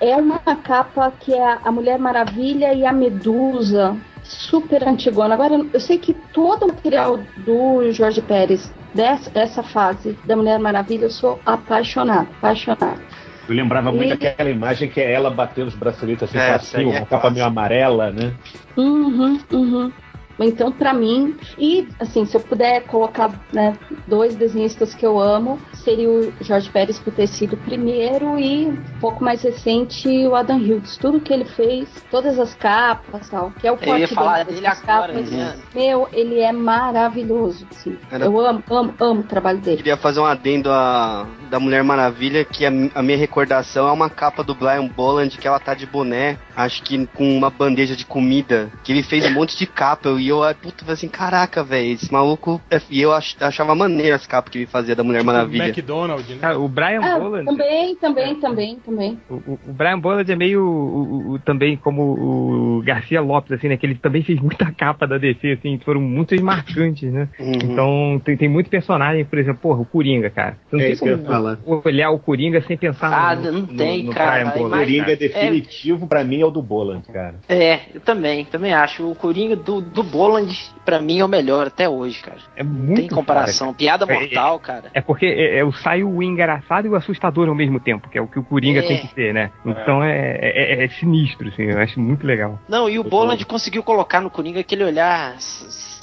[0.00, 5.34] é uma capa que é a, Mulher Maravilha e a Medusa, super antigona.
[5.34, 10.58] Agora, eu sei que todo o material do Jorge Pérez, dessa, dessa fase da Mulher
[10.58, 13.00] Maravilha, eu sou apaixonada, apaixonada.
[13.48, 16.60] Eu lembrava muito E- daquela imagem que é ela batendo os braceletes assim, É, aí
[16.60, 18.32] cima, é uma capa meio amarela, né?
[18.76, 19.92] Uhum, uhum.
[20.38, 23.76] Então, pra mim, e assim, se eu puder colocar né,
[24.06, 28.66] dois desenhistas que eu amo, seria o Jorge Pérez por ter sido o primeiro e
[28.66, 30.96] um pouco mais recente o Adam Hughes.
[30.96, 34.66] Tudo que ele fez, todas as capas tal, que é o Eu forte falar dele,
[34.66, 35.30] agora, capas.
[35.30, 35.56] né?
[35.74, 37.66] Meu, ele é maravilhoso.
[37.70, 37.96] assim.
[38.10, 39.76] Era- Eu amo, amo, amo o trabalho dele.
[39.78, 44.10] Queria fazer um adendo a, da Mulher Maravilha, que a, a minha recordação é uma
[44.10, 48.04] capa do Brian Bolland, que ela tá de boné, acho que com uma bandeja de
[48.04, 51.92] comida, que ele fez um monte de capa, e eu, puta, falei assim, caraca, velho,
[51.92, 55.22] esse maluco, é- e eu ach- achava maneiro as capas que ele fazia da Mulher
[55.22, 55.64] Maravilha.
[55.68, 56.36] McDonald's, né?
[56.40, 57.44] Cara, o Brian Ah, Boland.
[57.44, 59.18] também, também, também, também.
[59.28, 63.52] O, o- o Brian Boland é meio o- o- o- também como o Garcia Lopes,
[63.52, 63.76] assim, né?
[63.76, 67.28] Que ele também fez muita capa da DC, assim, foram muitas marcantes, né?
[67.38, 67.52] Uhum.
[67.54, 70.56] Então tem, tem muito personagem, por exemplo, porra, o Coringa, cara.
[70.68, 71.58] Você não É tem isso que eu ia como falar.
[71.84, 74.30] olhar o Coringa sem pensar Ah, no, não no- tem, no cara.
[74.32, 75.16] Brian Boland, imagem- Coringa cara.
[75.16, 77.36] definitivo pra mim é o do Boland, cara.
[77.48, 79.08] É, eu também, também acho.
[79.08, 80.48] O Coringa do, do Boland,
[80.84, 82.38] pra mim, é o melhor até hoje, cara.
[82.56, 83.74] É muito tem comparação.
[83.74, 84.84] Piada É, mortal, cara.
[84.94, 88.16] É porque é, é, o sai o engraçado e o assustador ao mesmo tempo, que
[88.16, 88.82] é o que o Coringa É.
[88.82, 89.50] tem que ser, né?
[89.64, 92.58] Então é, é- é sinistro, assim, eu acho muito legal.
[92.68, 95.36] Não, e o Boland conseguiu colocar no Coringa aquele olhar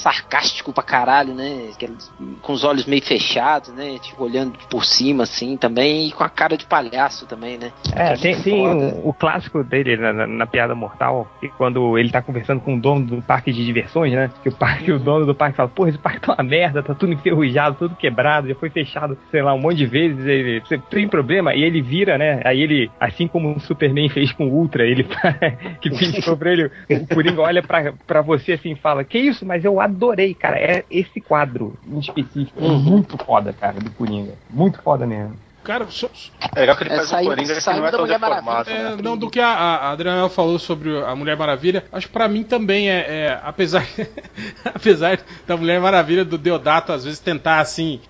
[0.03, 1.69] sarcástico pra caralho, né?
[1.73, 1.93] Aquele-
[2.41, 3.97] Com os olhos meio fechados, né?
[4.01, 6.07] Tipo, olhando por cima, assim, também.
[6.07, 7.71] E com a cara de palhaço também, né?
[7.95, 8.95] É, Que tem, foda.
[9.03, 12.75] o, o clássico dele na, na- na Piada Mortal, que quando ele tá conversando com
[12.75, 14.29] o dono do parque de diversões, né?
[14.43, 16.93] Que o parque, o dono do parque fala, porra, esse parque tá uma merda, tá
[16.93, 20.77] tudo enferrujado, tudo quebrado, já foi fechado, sei lá, um monte de vezes, ele, você
[20.77, 22.41] tem problema, e ele vira, né?
[22.43, 25.05] Aí ele, assim como o Superman fez com o Ultra, ele
[25.81, 29.45] que piscou pra ele, o Coringa olha pra, pra você assim e fala, que isso,
[29.45, 34.33] mas eu adorei, cara, é esse quadro em específico, é muito foda, cara, do Coringa,
[34.49, 35.35] muito foda mesmo.
[35.63, 36.09] Cara, só-
[36.55, 38.19] É legal que ele É, faz saiu- um Coringa que não é da tão Mulher
[38.19, 38.97] deformado, É, né?
[39.01, 42.43] não, do que a, a Adriana falou sobre a Mulher Maravilha, acho que pra mim
[42.43, 43.85] também é, é, apesar
[44.65, 48.01] apesar da Mulher Maravilha do Deodato às vezes tentar assim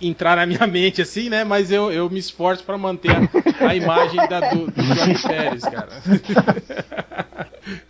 [0.00, 1.44] entrar na minha mente assim, né?
[1.44, 5.62] Mas eu, eu me esforço pra manter a, a imagem da, do, do Jorge Pérez,
[5.64, 5.88] cara.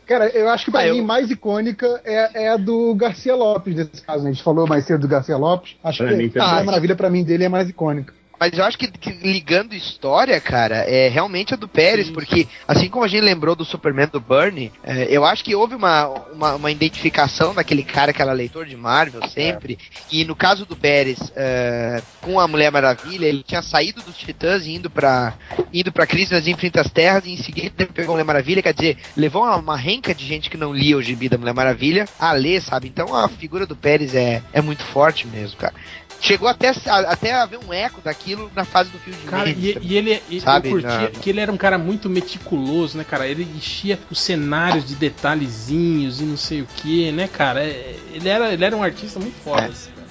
[0.07, 3.35] Cara, eu acho que pra Ah, eu- mim mais icônica é, é a do Garcia
[3.35, 4.31] Lopes nesse caso, né?
[4.31, 5.77] A gente falou mais cedo do Garcia Lopes.
[5.83, 8.13] Acho Pra que mim a Maravilha pra mim dele é mais icônica.
[8.43, 12.89] Mas eu acho que, que ligando história, cara, é realmente a do Pérez, porque assim
[12.89, 16.55] como a gente lembrou do Superman do Bernie, é, eu acho que houve uma, uma,
[16.57, 19.79] uma identificação daquele cara que era leitor de Marvel sempre.
[20.11, 24.67] E no caso do Pérez, é, com a Mulher Maravilha, ele tinha saído dos Titãs
[24.67, 25.35] e indo pra,
[25.73, 28.75] indo pra Crise nas Infinitas Terras, e em seguida ele pegou a Mulher Maravilha, quer
[28.75, 32.07] dizer, levou uma, uma renca de gente que não lia o gibi da Mulher Maravilha
[32.19, 32.89] a ler, sabe?
[32.89, 35.75] Então a figura do Pérez é, é muito forte mesmo, cara.
[36.23, 39.51] Chegou até, a- até a haver um eco daquilo na fase do filme de Cara,
[39.51, 43.27] e, e ele, Sabe, eu curtia que ele era um cara muito meticuloso, né, cara?
[43.27, 47.65] Ele enchia os cenários de detalhezinhos e não sei o que, né, cara?
[47.65, 50.07] É, Ele era, ele era um artista muito foda, assim, cara.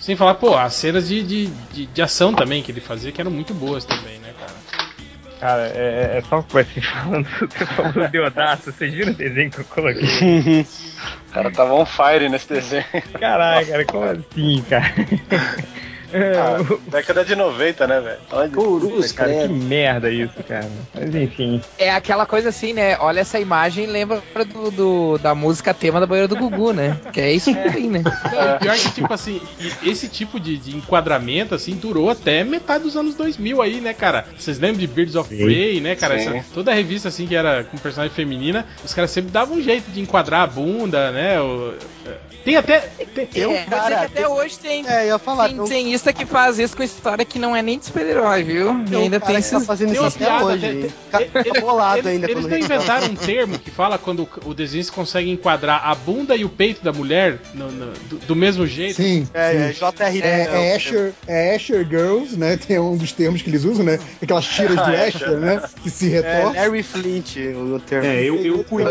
[0.00, 3.20] Sem falar, pô, as cenas de, de, de, de ação também que ele fazia, que
[3.20, 4.63] eram muito boas também, né, cara?
[5.44, 9.64] Cara, é, é só assim, falando, você falou Deodato, você viram o desenho que eu
[9.66, 10.66] coloquei?
[11.28, 12.84] O cara tava on fire nesse desenho.
[13.20, 14.94] Caralho, cara, como assim, cara?
[16.14, 18.18] É, Ah, o- década de 90, né, velho?
[18.30, 18.48] Olha.
[18.50, 20.68] Puta, cara, que merda isso, cara.
[20.94, 21.60] Mas enfim.
[21.76, 22.96] É aquela coisa assim, né?
[23.00, 26.96] Olha essa imagem, lembra do, do- da música tema da banheira do Gugu, né?
[27.12, 28.02] Que é isso aí, né?
[28.04, 29.40] Não, e pior que, tipo assim,
[29.82, 34.24] esse tipo de, de enquadramento, assim, durou até metade dos anos 2000 aí, né, cara?
[34.38, 36.14] Vocês lembram de Birds of Prey, né, cara?
[36.14, 39.62] Essa- toda a revista, assim, que era com personagem feminina, os caras sempre davam um
[39.62, 41.40] jeito de enquadrar a bunda, né?
[41.40, 41.74] o-
[42.44, 42.78] tem até...
[42.80, 45.48] Tem, É, vou dizer cara, que até hoje tem, É, eu ia falar.
[45.48, 48.42] tem tem um- desenhista que faz isso com história que não é nem de super-herói,
[48.42, 48.80] viu?
[48.80, 49.66] E tem um ainda tem tá esses...
[49.66, 50.90] fazendo Tem isso uma até piada, hoje.
[51.42, 55.30] fica bolado Eles, ainda eles não inventaram um termo que fala quando o desenho consegue
[55.30, 58.96] enquadrar a bunda e o peito da mulher no- no- do, do mesmo jeito.
[58.96, 59.26] Sim.
[59.32, 59.72] É, é.
[59.72, 60.20] JR.
[60.22, 62.56] É, é Asher, é Asher Girls, né?
[62.56, 63.98] Tem um dos termos que eles usam, né?
[64.20, 65.62] Aquelas tiras do Ah, Asher, né?
[65.82, 66.60] Que se É, retorcem.
[66.60, 68.06] Larry Flint, o termo.
[68.06, 68.86] É, eu, eu eu cunhei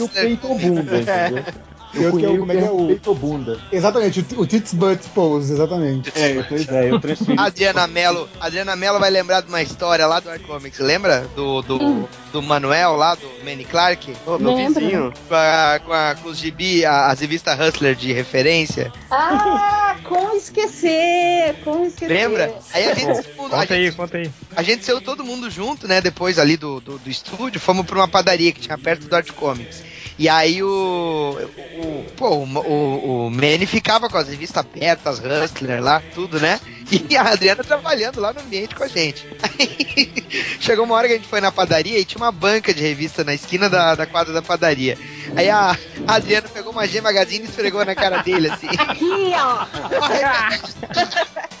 [0.00, 0.10] o Hustler.
[0.12, 1.38] peito bunda, entendeu?
[1.38, 3.58] Eu Eu que é o- como é que é o- peito bunda.
[3.72, 6.12] Exatamente, o, o Tits Butts Pose, exatamente.
[6.14, 7.38] É, pois é, eu transferi.
[7.38, 11.26] Adriana Mello, Adriana Mello vai lembrar de uma história lá do Art Comics, lembra?
[11.34, 14.12] Do, do, do Manuel lá, do Manny Clark?
[14.26, 14.80] Ô, meu Lembra?
[14.80, 15.12] vizinho.
[15.28, 18.92] Com, a, com, a, com os gibi, a- as revistas Hustler de referência.
[19.10, 21.56] Ah, como esquecer?
[21.64, 22.12] Como esquecer?
[22.12, 22.54] Lembra?
[22.72, 24.30] Aí a gente, a Conta aí, gente, conta aí.
[24.56, 26.00] a gente saiu todo mundo junto, né?
[26.00, 29.30] Depois ali do, do, do estúdio, fomos pra uma padaria que tinha perto do Art
[29.32, 29.82] Comics.
[30.18, 31.38] E aí o.
[31.76, 36.60] o pô, o, o, o Manny ficava com as revistas abertas, Hustler lá, tudo, né?
[36.90, 39.26] E a Adriana trabalhando lá no ambiente com a gente.
[39.42, 40.10] Aí,
[40.58, 43.22] chegou uma hora que a gente foi na padaria e tinha uma banca de revista
[43.22, 44.96] na esquina da, da quadra da padaria.
[45.36, 48.68] Aí a, a Adriana pegou uma G Magazine e esfregou na cara dele, assim.
[48.68, 49.66] Aqui, ó.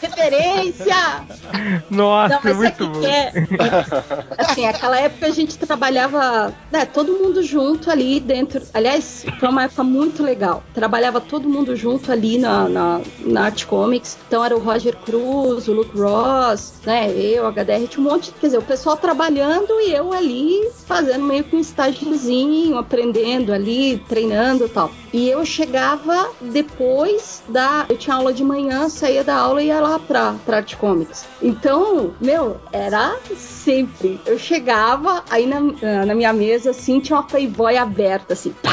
[0.00, 1.26] Referência!
[1.90, 3.06] Nossa, Não, mas muito bom.
[3.06, 3.32] é?
[4.38, 8.47] Assim, aquela época a gente trabalhava, né, todo mundo junto ali dentro.
[8.72, 10.62] Aliás, foi uma época muito legal.
[10.74, 14.18] Trabalhava todo mundo junto ali na, na, na Art Comics.
[14.26, 18.46] Então era o Roger Cruz, o Luke Ross, né, eu, HDR, tinha um monte, quer
[18.46, 24.66] dizer, o pessoal trabalhando e eu ali fazendo meio que um estágiozinho, aprendendo ali, treinando
[24.66, 24.90] e tal.
[25.12, 27.86] E eu chegava depois da.
[27.88, 31.24] Eu tinha aula de manhã, saía da aula e ia lá pra, pra Art Comics.
[31.40, 34.20] Então, meu, era sempre.
[34.26, 38.70] Eu chegava, aí na, na minha mesa, assim, tinha uma Playboy aberta, assim, pá!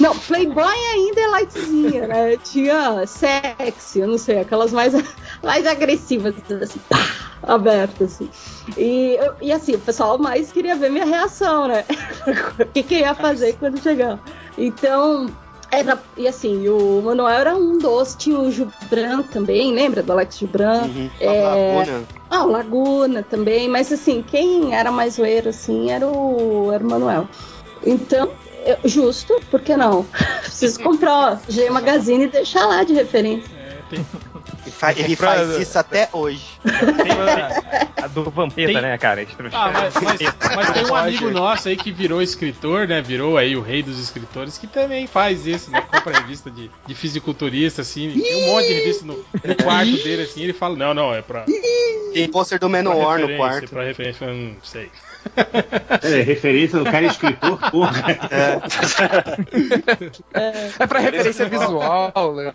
[0.00, 0.64] Não, Playboy
[0.94, 2.36] ainda é lightzinha, né?
[2.38, 4.92] Tinha sexy, eu não sei, aquelas mais,
[5.42, 6.98] mais agressivas, assim, pá!
[7.42, 8.28] Aberta, assim.
[8.76, 11.84] E, eu- e assim, o pessoal mais queria ver minha reação, né?
[12.60, 14.18] o que, que eu ia fazer quando chegar.
[14.56, 15.28] Então,
[15.70, 20.38] era, e assim, o Manuel era um dos, tinha o Gibran também, lembra do Alex
[20.38, 20.84] Gibran?
[20.84, 21.10] Uhum.
[21.20, 22.04] É, Laguna.
[22.30, 26.88] Ah, o Laguna também, mas assim, quem era mais zoeiro, assim, era o, era o
[26.88, 27.28] Manuel.
[27.86, 28.30] Então,
[28.68, 30.04] eu- justo, por que não?
[30.42, 31.12] Preciso comprar
[31.46, 33.48] ó, G Magazine e deixar lá de referência.
[33.56, 34.06] É, tem,
[34.70, 36.44] fa- Ele Pra- faz isso até hoje.
[38.02, 39.26] A, do Vampeta, Tem- né, cara?
[39.52, 40.18] Ah, mas, mas-
[40.56, 43.00] mas tem um amigo nosso aí que virou escritor, né?
[43.02, 45.80] Virou aí o rei dos escritores, que também faz isso, né?
[45.82, 48.10] Compra revista de, de fisiculturista, assim.
[48.10, 49.14] Tem um monte de revista no,
[49.44, 50.42] no quarto dele, assim.
[50.42, 51.44] Ele fala: Não, não, é pra.
[52.12, 53.68] Tem pôster do Menor no quarto.
[53.70, 54.90] Pra referência, eu não sei.
[56.02, 58.02] É, referência do cara é escritor, porra.
[60.78, 62.52] É pra referência visual, né?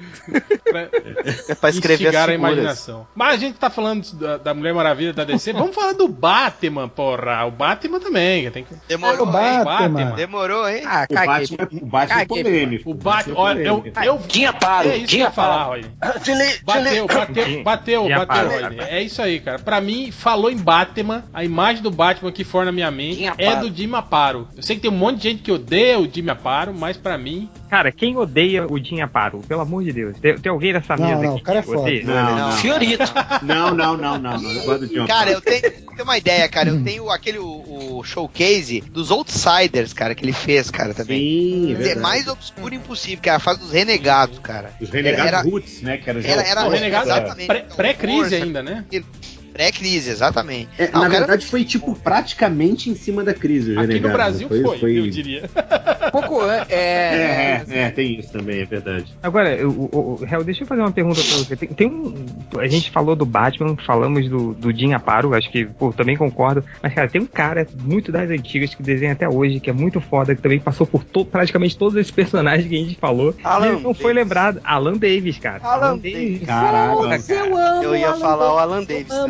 [1.48, 3.08] É pra escrever instigar as a imaginação.
[3.14, 5.54] Mas a gente tá falando da, da Mulher Maravilha da DC.
[5.54, 7.46] Vamos falar do Batman, porra.
[7.46, 8.50] O Batman também.
[8.52, 8.74] Tem que...
[8.88, 9.64] Demorou, O hein?
[9.64, 10.12] Batman.
[10.12, 10.84] Demorou, hein?
[10.86, 11.48] Ah, O caguei.
[11.58, 12.92] Batman, o Batman é polêmico.
[12.92, 14.20] O Batman, olha, eu, eu.
[14.28, 15.70] Tinha paro, É isso que eu tinha ia falar, paro.
[15.70, 15.82] Roy.
[16.24, 18.80] Delay, Bateu, bateu, bateu, bateu, paro, Rodney.
[18.80, 19.60] É isso aí, cara.
[19.60, 23.56] Pra mim, falou em Batman, a imagem do Batman que decor na minha mente é
[23.56, 24.48] do Jim Aparo.
[24.56, 27.18] Eu sei que tem um monte de gente que odeia o Jim Aparo, mas pra
[27.18, 27.50] mim.
[27.74, 29.40] Cara, quem odeia o Jim Aparo?
[29.48, 30.16] Pelo amor de Deus.
[30.20, 31.92] Tem, tem alguém nessa Não, mesa não, aqui o cara é foda.
[32.04, 32.52] Não, não.
[32.58, 33.04] Fiorito.
[33.42, 34.52] Não, não, não, não, não.
[34.52, 36.70] Eu gosto do Cara, eu tenho, tenho uma ideia, cara.
[36.70, 41.76] Eu tenho aquele o, o showcase dos Outsiders, cara, que ele fez, cara, também.
[41.76, 44.72] Sim, é mais obscuro impossível, que é a fase dos renegados, cara.
[44.80, 45.98] Os Renegados Era- Roots, né?
[45.98, 47.48] Que era, Era, era O Renegado exatamente.
[47.48, 48.86] pré- pré-crise Força, ainda, né?
[49.54, 50.70] Pré-crise, exatamente.
[50.78, 53.72] É, Ah, na o cara- verdade, foi tipo praticamente em cima da crise.
[53.72, 54.14] Aqui no Renegados.
[54.14, 54.50] Brasil
[54.80, 55.44] foi, eu diria.
[56.08, 59.14] Um pouco É, é, é, é, tem isso também, é verdade.
[59.22, 61.56] Agora, o, o, o- Hel, deixa eu fazer uma pergunta pra você.
[61.56, 62.14] Tem, tem um.
[62.60, 66.64] A gente falou do Batman, falamos do, do Jim Aparo, acho que pô, também concordo.
[66.82, 70.02] Mas, cara, tem um cara muito das antigas que desenha até hoje, que é muito
[70.02, 73.36] foda, que também passou por to- praticamente todos esses personagens que a gente falou.
[73.44, 74.60] Alan e ele não foi lembrado.
[74.64, 75.60] Alan Davis, cara.
[75.64, 76.44] Alan Davis.
[76.46, 77.02] Caraca.
[77.04, 79.28] Mas eu amo Eu ia Alan falar o Davis, Alan Davis eu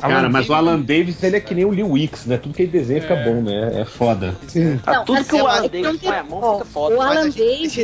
[0.00, 2.36] Cara, mas o Alan Davis, Ele é que nem o Lee Wicks, né?
[2.36, 3.24] Tudo que ele desenha fica É.
[3.24, 3.80] bom, né?
[3.80, 4.34] É foda.
[4.48, 4.80] Sim.
[4.86, 6.96] Ah, Não, tudo mas que o Alan Davis põe a tenho- mão fica foda.
[6.96, 7.78] O a Alan Davis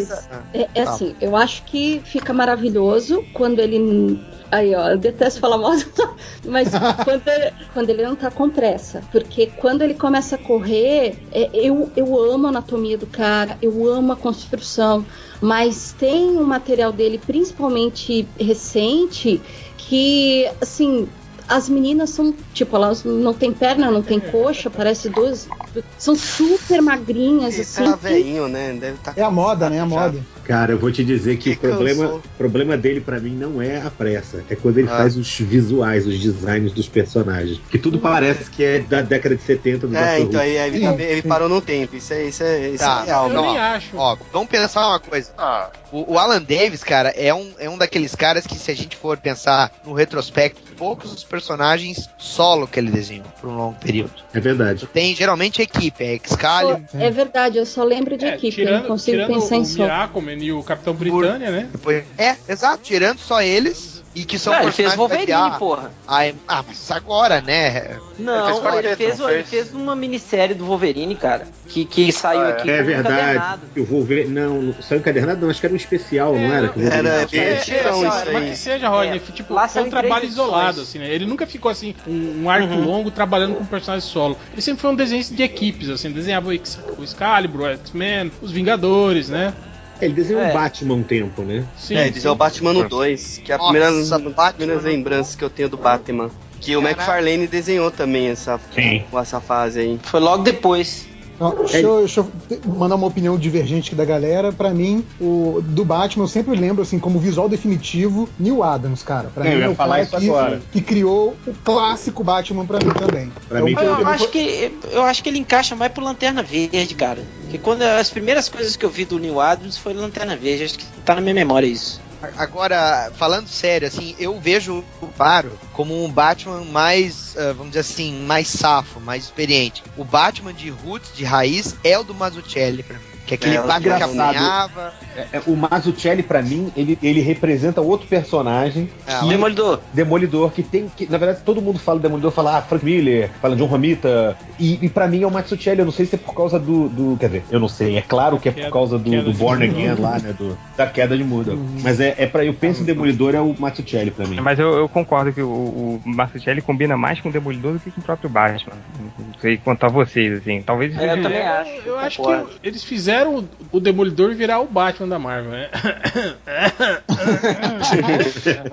[0.53, 0.95] é, é Fala.
[0.97, 4.19] assim, eu acho que fica maravilhoso quando ele.
[4.51, 5.73] Aí, ó, eu detesto falar mal,
[6.45, 6.70] mas
[7.05, 9.03] quando, ele- quando ele não tá com pressa.
[9.12, 13.86] Porque quando ele começa a correr, é, eu, eu amo a anatomia do cara, eu
[13.86, 15.05] amo a construção,
[15.40, 19.40] mas tem um material dele, principalmente recente,
[19.77, 21.09] que, assim.
[21.49, 25.49] As meninas são, tipo, elas não tem perna, não tem coxa, parece duas.
[25.97, 27.85] São super magrinhas, Ele assim.
[27.85, 28.75] tá velhinho, né?
[28.75, 29.81] Deve tá É a moda, né?
[29.81, 30.23] A moda.
[30.49, 31.77] Cara, eu vou te dizer que o Que cansou.
[31.77, 34.97] problema, problema dele pra mim não é a pressa, é quando ele Ah.
[34.97, 37.61] faz os visuais, os designs dos personagens.
[37.70, 40.23] Que tudo parece que é da década de 70 do É, Dr.
[40.23, 41.95] então aí ele, tá- ele parou no tempo.
[41.97, 43.29] Isso é, isso é, isso Tá, é real.
[43.29, 43.97] Eu não, nem acho.
[43.97, 45.31] Ó, vamos pensar uma coisa.
[45.37, 48.77] Ah, O, o Alan Davis, cara, é um, é um daqueles caras que, se a
[48.77, 53.77] gente for pensar no retrospecto, poucos os personagens solo que ele desenhou por um longo
[53.81, 54.12] período.
[54.35, 54.87] É verdade.
[54.93, 56.83] Tem geralmente equipe, é Excalibur.
[56.93, 59.62] É verdade, eu só lembro de É, equipe, eu não tirando consigo tirando pensar o
[59.62, 59.66] em.
[59.81, 61.69] Miracoman e o Capitão Britânia, né?
[62.16, 63.98] É, exato, tirando só eles.
[64.15, 65.93] E que são Não, ele fez Wolverine, da- porra.
[66.06, 68.01] ah, ah, mas agora, né?
[68.19, 69.73] Não, Ele fez ele fez, não ele fez?
[69.73, 71.47] uma minissérie do Wolverine, cara.
[71.69, 72.52] Que, que saiu Ah, é.
[72.52, 73.60] aqui É como verdade.
[73.77, 74.27] vou ver.
[74.28, 75.51] Não, não saiu encadernado, não.
[75.51, 76.69] Acho que era um especial, não era?
[76.69, 78.51] Que o Wolverine Era É, tirão é, isso mas aí.
[78.51, 81.09] que seja, Rodney, É, tipo, lá foi um são três trabalho isolado, assim, né?
[81.15, 82.85] Ele nunca ficou assim, um, um arco Uhum.
[82.86, 84.36] longo trabalhando com personagens solo.
[84.52, 88.32] Ele sempre foi um desenho de equipes, assim, desenhava o, Ex- o Excalibur, o X-Men,
[88.43, 89.52] os Vingadores, né?
[90.01, 90.51] Ele desenhou É.
[90.51, 91.65] um Batman um tempo, né?
[91.77, 93.93] Sim, é, ele é o Batman no 2, que é a Nossa, primeira,
[94.31, 96.31] Batman lembranças que eu tenho do Batman.
[96.61, 97.01] Que o Caraca.
[97.03, 99.05] McFarlane desenhou também essa, Sim.
[99.12, 99.99] essa fase aí.
[100.03, 101.07] Foi logo depois.
[101.40, 102.28] Ó, deixa, eu, deixa eu
[102.77, 104.52] mandar uma opinião divergente aqui da galera.
[104.52, 109.31] Pra mim, o do Batman, eu sempre lembro, assim, como visual definitivo, Neil Adams, cara.
[109.32, 110.62] Pra É, eu mim ia é o falar cara isso que, agora.
[110.73, 113.32] que criou o clássico Batman pra mim também.
[113.48, 116.02] Pra É mim que Eu, eu- acho que eu acho que ele encaixa mais pro
[116.02, 117.23] Lanterna Verde, cara.
[117.43, 120.78] Porque quando as primeiras coisas que eu vi do Neil Adams foi Lanterna Verde, acho
[120.78, 122.01] que tá na minha memória isso.
[122.36, 127.81] Agora, falando sério, assim, eu vejo o Paro como um Batman mais, ah, vamos dizer
[127.81, 129.82] assim, mais safo, mais experiente.
[129.97, 133.07] O Batman de roots, de raiz, é o do Mazzucchelli pra mim.
[133.29, 134.93] Que é aquele É, Batman que apanhava.
[135.17, 139.81] É, é, o Mazzucchelli, pra mim, ele, ele representa outro personagem, É, que- Demolidor.
[139.93, 140.89] Demolidor, que tem.
[140.97, 144.37] Que, na verdade, todo mundo fala Demolidor, fala ah, Frank Miller, fala John Romita.
[144.59, 145.81] E, e pra mim é o Mazzucchelli.
[145.81, 146.89] Eu não sei se é por causa do.
[146.89, 147.97] do- quer dizer, eu não sei.
[147.99, 149.65] É claro que é por causa do, do Born.
[149.65, 150.33] Again lá, né?
[150.33, 151.59] Do, da queda de Murdoch.
[151.83, 152.45] Mas é, é pra.
[152.45, 154.41] Eu penso em Demolidor, é o Mazzucchelli pra mim.
[154.41, 157.91] Mas eu, eu concordo que o, o Mazzucchelli combina mais com o Demolidor do que
[157.91, 158.73] com o próprio Batman.
[159.19, 160.63] Não sei quanto a vocês, assim.
[160.63, 160.97] Talvez.
[160.97, 161.71] É, eu também eu, acho.
[161.85, 162.47] Eu acho concordo.
[162.47, 165.69] que eles fizeram o, o Demolidor virar o Batman da Marvel, né?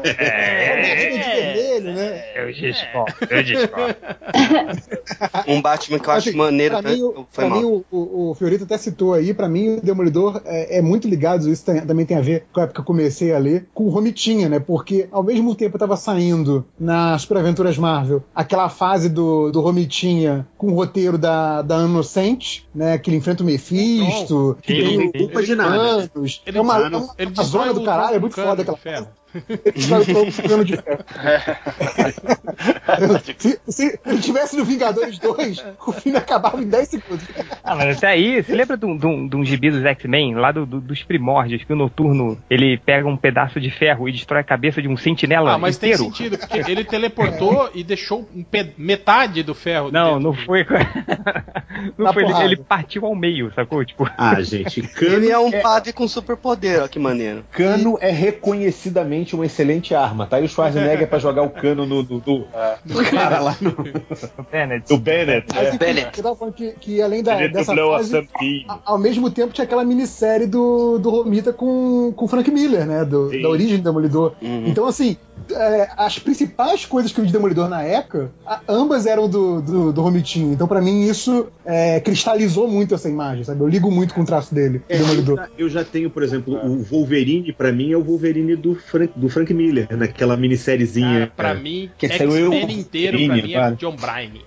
[0.03, 2.23] É, de vermelho, né?
[2.35, 3.95] Eu discordo, eu discordo.
[5.47, 6.81] Um Batman que eu acho Assim, maneiro.
[6.81, 7.59] Pra mim, o, foi pra mal.
[7.59, 11.07] mim o, o, o Fiorito até citou aí, pra mim o Demolidor é, é muito
[11.07, 13.67] ligado, isso tem- também tem a ver com a época que eu comecei a ler,
[13.73, 14.59] com o Romitinha, né?
[14.59, 19.61] Porque ao mesmo tempo eu tava saindo nas Super Aventuras Marvel aquela fase do, do
[19.61, 22.97] Romitinha com o roteiro da, da Inocente, né?
[22.97, 24.34] Que ele enfrenta o Mephisto,
[24.65, 25.29] Sim, tem
[27.17, 29.07] ele a destrói zona do o caralho, é muito Vulcano foda de aquela ferro.
[29.49, 31.05] Ele destrói o Vulcano de ferro.
[33.37, 37.25] se, se ele tivesse no Vingadores 2, o filme acabava em 10 segundos.
[37.63, 40.35] Ah, mas até aí, você lembra de um, de um, de um gibi dos X-Men,
[40.35, 44.11] lá do- do- dos primórdios, que o Noturno ele pega um pedaço de ferro e
[44.11, 45.97] destrói a cabeça de um sentinela Ah, mas inteiro?
[45.99, 48.45] tem sentido, porque ele teleportou e deixou um
[48.77, 49.91] metade do ferro.
[49.91, 50.65] Não, dentro não foi.
[51.97, 53.83] não Na foi ele, ele partiu ao meio, sacou?
[53.85, 57.43] Tipo, Ah, gente, Cano Ele é um é, padre com superpoder, ó que maneiro.
[57.51, 60.27] Cano é reconhecidamente realmente uma excelente arma.
[60.27, 62.47] Tá aí o Schwarzenegger pra jogar o cano no, do, do,
[62.85, 63.71] do cara lá no.
[64.51, 64.87] Bennett.
[64.87, 65.47] Do Bennett.
[65.53, 65.77] Mas, É.
[65.77, 66.17] Bennett.
[66.17, 68.27] eu tava falando que, que além da, dessa fase,
[68.67, 72.85] a- ao mesmo tempo tinha aquela minissérie do, do Romita com com o Frank Miller,
[72.85, 73.03] né?
[73.03, 74.33] do- da origem do Demolidor.
[74.41, 74.67] Uhum.
[74.67, 75.17] Então, assim,
[75.51, 79.61] é, as principais coisas que eu vi de Demolidor na época, a- ambas eram do,
[79.61, 80.53] do, do Romitinho.
[80.53, 83.61] Então, pra mim, isso é, cristalizou muito essa imagem, sabe?
[83.61, 85.35] Eu ligo muito com o traço dele, É, do eu, Demolidor.
[85.37, 89.13] já, eu já tenho, por exemplo, o Wolverine, pra mim, é o Wolverine do Frank,
[89.15, 91.05] do Frank Miller, naquela minissériezinha.
[91.19, 91.59] Cara, pra cara.
[91.59, 93.71] mim, Que eu- X-Men inteiro, pra mim, é.
[93.71, 94.41] John Bryan.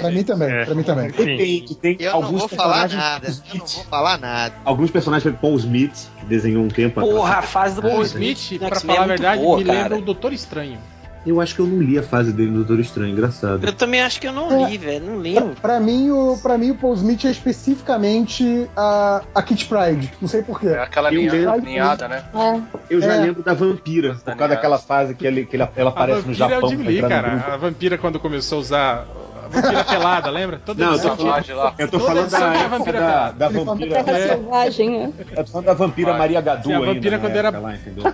[0.00, 0.64] Pra mim também, É.
[0.64, 1.10] pra mim também.
[1.10, 3.02] Depende, tem Eu não alguns vou falar personagens.
[3.02, 3.26] nada.
[3.52, 4.54] Eu não vou falar nada.
[4.64, 7.50] Alguns personagens, como Paul Smith, que desenhou um tempo Porra, a atrás.
[7.50, 9.78] fase do Paul Smith, Smith, pra falar a é verdade, boa, me cara.
[9.82, 10.78] lembra o Doutor Estranho.
[11.26, 13.66] Eu acho que eu não li a fase dele do Doutor Estranho, engraçado.
[13.66, 15.04] Eu também acho que eu não li, velho.
[15.06, 15.56] Não lembro.
[15.60, 20.12] Pra mim, o, pra mim, o Paul Smith é especificamente a, a Kit Pride.
[20.20, 20.68] Não sei porquê.
[20.68, 22.22] É aquela Eu linha, lembro- linhada, né?
[22.32, 22.60] É.
[22.88, 23.20] Eu já É.
[23.20, 24.14] lembro da Vampira.
[24.14, 26.50] Por causa daquela fase que, ele, que ele- ela A aparece no vampira é o
[26.60, 26.68] Japão.
[26.70, 27.44] Jim pra Lee, cara.
[27.52, 29.06] A vampira quando começou a usar.
[29.46, 30.60] A vampira pelada, lembra?
[30.64, 31.74] Toda Não, eu tô lá.
[31.78, 34.02] Eu tô falando da tinha época vampira da, da vampira.
[34.02, 34.28] da É.
[34.28, 35.12] selvagem, né?
[35.36, 36.18] Eu tô falando da vampira Vai.
[36.18, 38.04] Maria Gadu Sim, a vampira quando era- lá, entendeu?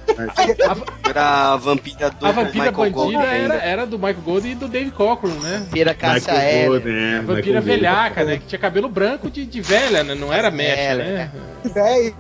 [1.09, 4.55] Era a vampira do A vampira Michael bandida Gold era, era do Michael Gold e
[4.55, 5.67] do Dave Cockrum, né?
[5.73, 6.33] Vira caça.
[6.67, 7.19] Gold, né?
[7.19, 7.67] A vampira Michael Gold.
[7.67, 8.37] velhaca, né?
[8.39, 10.15] Que tinha cabelo branco de, de velha, né?
[10.15, 11.31] Não era mecha, Velha, né?
[11.75, 12.15] Véi,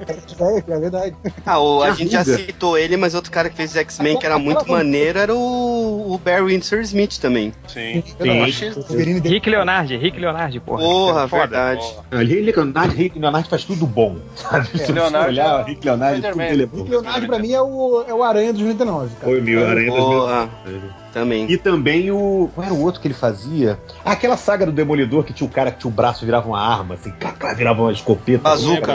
[0.68, 1.16] é verdade.
[1.44, 4.39] Ah, o, a gente já citou ele, mas outro cara que fez X-Men que era
[4.39, 7.52] muito maneiro era o, o Barry Windsor Smith também.
[7.66, 8.02] Sim.
[8.18, 8.66] Eu não acho.
[8.78, 10.83] O Wolverine dele Rick Leonardi, Rick Leonardi, porra.
[10.83, 11.43] Porra, Foda.
[11.43, 11.95] verdade.
[12.11, 14.66] Ah, Rick Leonardo, Rick Leonardo faz tudo bom, sabe?
[14.66, 16.77] Se você Leonardo olhar, é Rick Leonardo, tudo dele é bom.
[16.79, 19.33] Rick Leonardo, pra mim, é o, é o Aranha dos 99, cara.
[19.33, 21.51] Foi o meu Aranha Porra, Mil- também.
[21.51, 22.51] E também o.
[22.55, 23.79] Qual era o outro que ele fazia?
[24.05, 26.61] Ah, aquela saga do Demolidor que tinha o cara que tinha o braço virava uma
[26.61, 27.12] arma, assim,
[27.57, 28.39] virava uma escopeta.
[28.43, 28.95] Bazuca.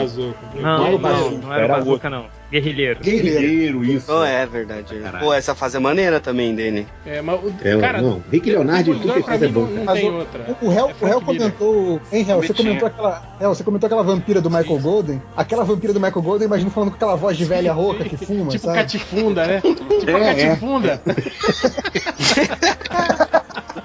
[0.54, 0.98] Não é.
[0.98, 2.24] Não, era bazuca, não.
[2.50, 3.00] Guerrilheiro.
[3.00, 4.10] Guerreiro, isso.
[4.10, 4.98] Oh, é verdade.
[4.98, 5.24] Caralho.
[5.24, 6.86] Pô, essa fase é maneira também dele.
[7.04, 9.94] É, mas o, É, cara, não, Rick Leonardo, tudo que faz é bom, não, não
[9.94, 10.56] tem o- outra.
[10.62, 12.00] O Hel, É o Hel comentou.
[12.10, 13.22] Hein, Hel, você comentou aquela.
[13.40, 15.22] Hel, você comentou aquela vampira do Michael Golden.
[15.36, 18.50] Aquela vampira do Michael Golden, imagina falando com aquela voz de velha rouca que fuma,
[18.50, 18.78] Tipo sabe?
[18.78, 19.60] catifunda, né?
[20.00, 20.58] Tipo É, é.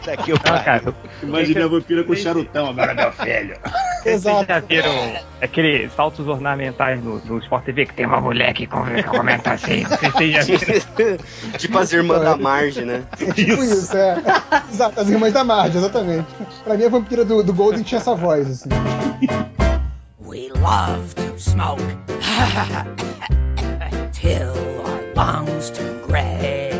[0.04, 3.56] Puta que Não, cara, Imagina a vampira com charutão agora, meu filho.
[4.04, 4.46] Vocês Exato.
[4.48, 8.84] já viram aqueles saltos ornamentais no, no Sport TV que tem uma mulher que com-
[8.84, 9.84] que comenta assim?
[10.12, 11.18] Vocês já viram.
[11.58, 13.04] tipo as irmãs da Marge, né?
[13.18, 14.18] Tipo isso, é.
[14.70, 16.28] Exato, as irmãs da Marge, exatamente.
[16.66, 18.70] Pra mim, a vampira do, do Golden tinha essa voz, assim.
[20.20, 21.82] We love to smoke
[24.12, 24.50] till
[24.86, 26.73] our lungs turn gray.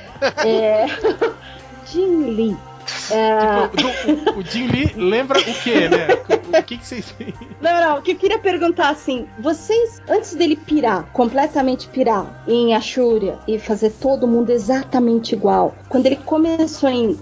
[0.45, 0.86] É.
[1.86, 2.57] Jim Lee.
[3.10, 6.09] É, Do- o, o Jim Lee lembra o quê, né?
[6.59, 7.15] O que, que vocês.
[7.60, 12.74] Não, não, o que eu queria perguntar assim, vocês, antes dele pirar, completamente pirar em
[12.74, 17.19] Ashura e fazer todo mundo exatamente igual, quando ele começou em.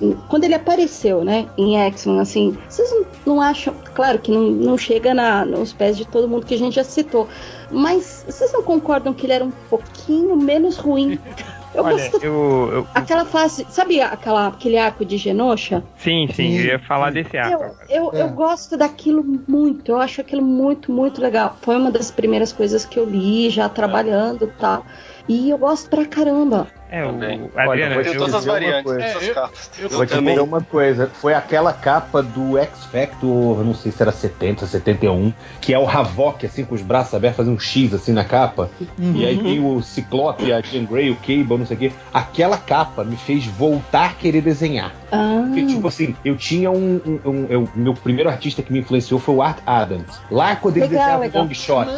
[0.00, 3.74] em- quando ele apareceu, né, em X-Men, assim, vocês não, não acham.
[3.94, 6.84] Claro que não, não chega na, nos pés de todo mundo que a gente já
[6.84, 7.28] citou,
[7.70, 11.18] mas vocês não concordam que ele era um pouquinho menos ruim?
[11.74, 12.24] Eu Olha, gosto.
[12.24, 15.82] eu, eu- Aquela fase, sabe aquela, aquele arco de Genosha?
[15.96, 17.64] Sim, sim, eu ia falar desse arco.
[17.88, 18.22] Eu, eu, É.
[18.22, 21.56] eu gosto daquilo muito, eu acho aquilo muito, muito legal.
[21.62, 24.86] Foi uma das primeiras coisas que eu li, já trabalhando e tal.
[25.28, 26.68] E eu gosto pra caramba.
[26.94, 27.50] É, o Também.
[27.56, 29.00] Adriano, Olha, Tem eu, todas as variantes, coisa.
[29.00, 29.70] todas as eu- capas.
[29.80, 31.10] Eu Vou te dizer uma coisa.
[31.14, 35.88] Foi aquela capa do X Factor, não sei se era 70, 71, que é o
[35.88, 38.70] Havok, assim, com os braços abertos, fazendo um X assim na capa.
[38.98, 41.92] E aí tem o Ciclope, a Jean Grey, o Cable, não sei o quê.
[42.12, 44.92] Aquela capa me fez voltar a querer desenhar.
[45.10, 47.00] Ah, Porque, tipo assim, eu tinha um.
[47.04, 50.20] um, um- eu- meu primeiro artista que me influenciou foi o Art Adams.
[50.30, 51.42] Lá quando ele Legal, desenhava legal.
[51.44, 51.90] long shot.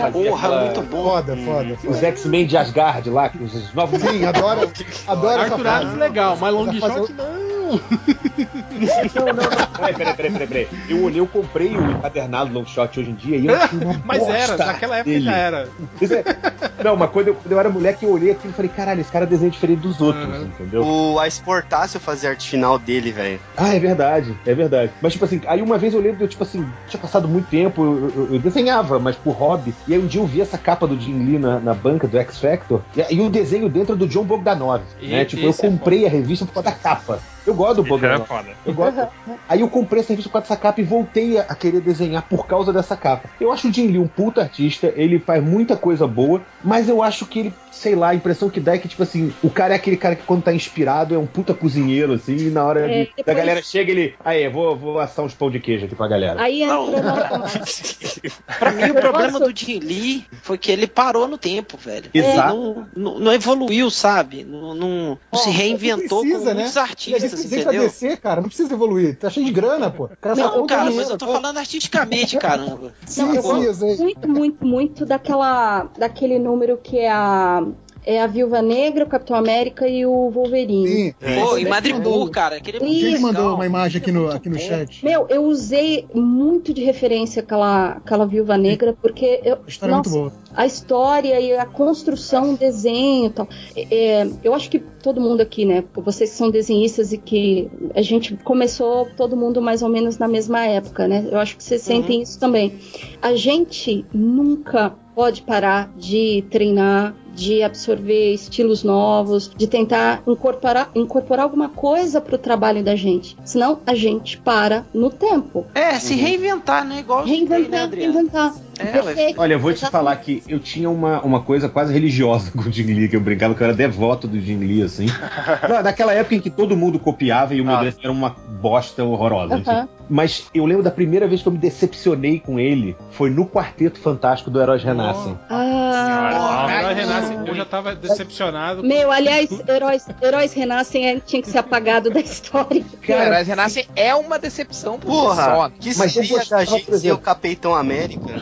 [0.00, 1.04] fazia Porra, aquela- muito bom.
[1.04, 2.06] Foda, foda, Os foda.
[2.08, 4.00] X-Men de Asgard lá, os, os novos.
[4.00, 4.72] Sim, adoro,
[5.06, 7.55] adoro essa Arthur Adams legal, mas long shot não.
[7.66, 9.66] Não, não, não.
[9.76, 10.68] Peraí, peraí, peraí, peraí, peraí.
[10.88, 14.00] Eu olhei, eu comprei o encadernado long shot hoje em dia e eu achei uma
[14.04, 15.24] Mas era, naquela época dele.
[15.24, 15.68] já era.
[16.00, 16.84] É.
[16.84, 19.10] Não, mas quando eu, quando eu era moleque, eu olhei aquilo e falei, caralho, esse
[19.10, 20.44] cara desenha diferente dos outros, Uhum.
[20.44, 20.82] entendeu?
[20.84, 23.40] O a Sportácio fazia arte final dele, velho.
[23.56, 24.92] Ah, é verdade, é verdade.
[25.00, 27.82] Mas, tipo assim, aí uma vez eu lembro, eu, tipo assim, tinha passado muito tempo,
[27.84, 29.74] eu, eu- eu desenhava, mas por hobby.
[29.86, 32.18] E aí um dia eu vi essa capa do Jim Lee na, na banca do
[32.18, 35.24] X Factor, e, e o desenho dentro do John Bogdanov, E- né?
[35.24, 37.20] Tipo, eu é comprei a revista por causa da capa.
[37.46, 38.26] Eu gosto do Bogdanov.
[38.26, 38.48] foda.
[38.64, 39.08] Eu gosto.
[39.48, 42.46] Aí eu comprei essa revista com essa capa e voltei a, a querer desenhar por
[42.46, 43.28] causa dessa capa.
[43.40, 47.02] Eu acho o Jim Lee um puta artista, ele faz muita coisa boa, mas eu
[47.02, 49.74] acho que ele, sei lá, a impressão que dá é que, tipo assim, o cara
[49.74, 52.80] é aquele cara que quando tá inspirado é um puta cozinheiro, assim, e na hora
[52.80, 54.14] É, de- da depois- galera chega ele.
[54.24, 56.40] Aí, vou, vou assar uns pão de queijo aqui pra galera.
[56.40, 56.86] Aí entra Não.
[58.58, 62.10] Pra mim, o problema posso- do Jim Lee foi que ele parou no tempo, velho.
[62.12, 62.54] Exato.
[62.56, 64.44] Ele não, não, não evoluiu, sabe?
[64.44, 66.54] Não, não- não se reinventou não precisa, como né?
[66.54, 67.88] muitos artistas, deficiente pra entendeu?
[67.88, 68.40] descer, cara.
[68.40, 69.16] Não precisa evoluir.
[69.18, 70.04] Tá cheio de grana, pô.
[70.04, 72.92] O cara Não, cara, dinheiro, mas eu tô falando artisticamente, caramba.
[73.04, 77.65] Sim, Não, eu sim, muito, muito, muito daquela, daquele número que é a,
[78.06, 80.88] é a Viúva Negra, o Capitão América e o Wolverine.
[80.88, 81.14] Sim.
[81.40, 85.04] Pô, e Madripoor, cara, aquele Quem mandou uma imagem aqui no, aqui no chat?
[85.04, 89.94] Meu, eu usei muito de referência aquela, aquela Viúva Negra, porque eu, A história é
[89.96, 90.32] muito boa.
[90.54, 93.48] a história e a construção, o desenho e tal.
[93.74, 95.84] É, é, eu acho que todo mundo aqui, né?
[95.94, 100.26] Vocês que são desenhistas e que a gente começou todo mundo mais ou menos na
[100.26, 101.28] mesma época, né?
[101.30, 102.76] Eu acho que vocês sentem isso também.
[103.22, 111.44] A gente nunca pode parar de treinar, de absorver estilos novos, de tentar incorporar, incorporar
[111.44, 113.36] alguma coisa pro trabalho da gente.
[113.44, 115.64] Senão a gente para no tempo.
[115.72, 116.98] É, se reinventar, né?
[116.98, 118.54] Igual eu citei, né, Reinventar, reinventar.
[118.78, 119.34] É.
[119.36, 122.72] Olha, eu vou te falar que eu tinha uma, uma coisa quase religiosa com o
[122.72, 125.06] Jim Lee, que eu brincava que eu era devoto do Jim Lee, assim.
[125.68, 127.92] Não, Naquela época em que todo mundo copiava e o meu Ah.
[128.02, 128.30] era uma
[128.60, 129.58] bosta horrorosa.
[129.58, 129.70] enfim.
[129.70, 129.88] Aham.
[130.08, 133.98] Mas eu lembro da primeira vez que eu me decepcionei com ele foi no Quarteto
[133.98, 135.38] Fantástico do Heróis Renascem.
[135.48, 138.82] Ah, o Herói Renasce, eu já tava decepcionado.
[138.82, 142.84] Meu, aliás, heróis, heróis renascem é, tinha que ser apagado da história.
[143.06, 145.70] Cara, Heróis Renascem é uma decepção Porra, só.
[145.70, 147.18] que Mas eu gostava, da gente ser o exemplo.
[147.18, 148.34] Capitão América?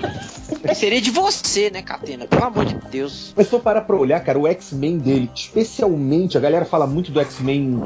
[0.69, 2.27] Que seria de você, né, Catena?
[2.27, 3.33] Pelo amor de Deus.
[3.37, 7.21] Mas eu parar pra olhar, cara, o X-Men dele, especialmente, a galera fala muito do
[7.21, 7.83] X-Men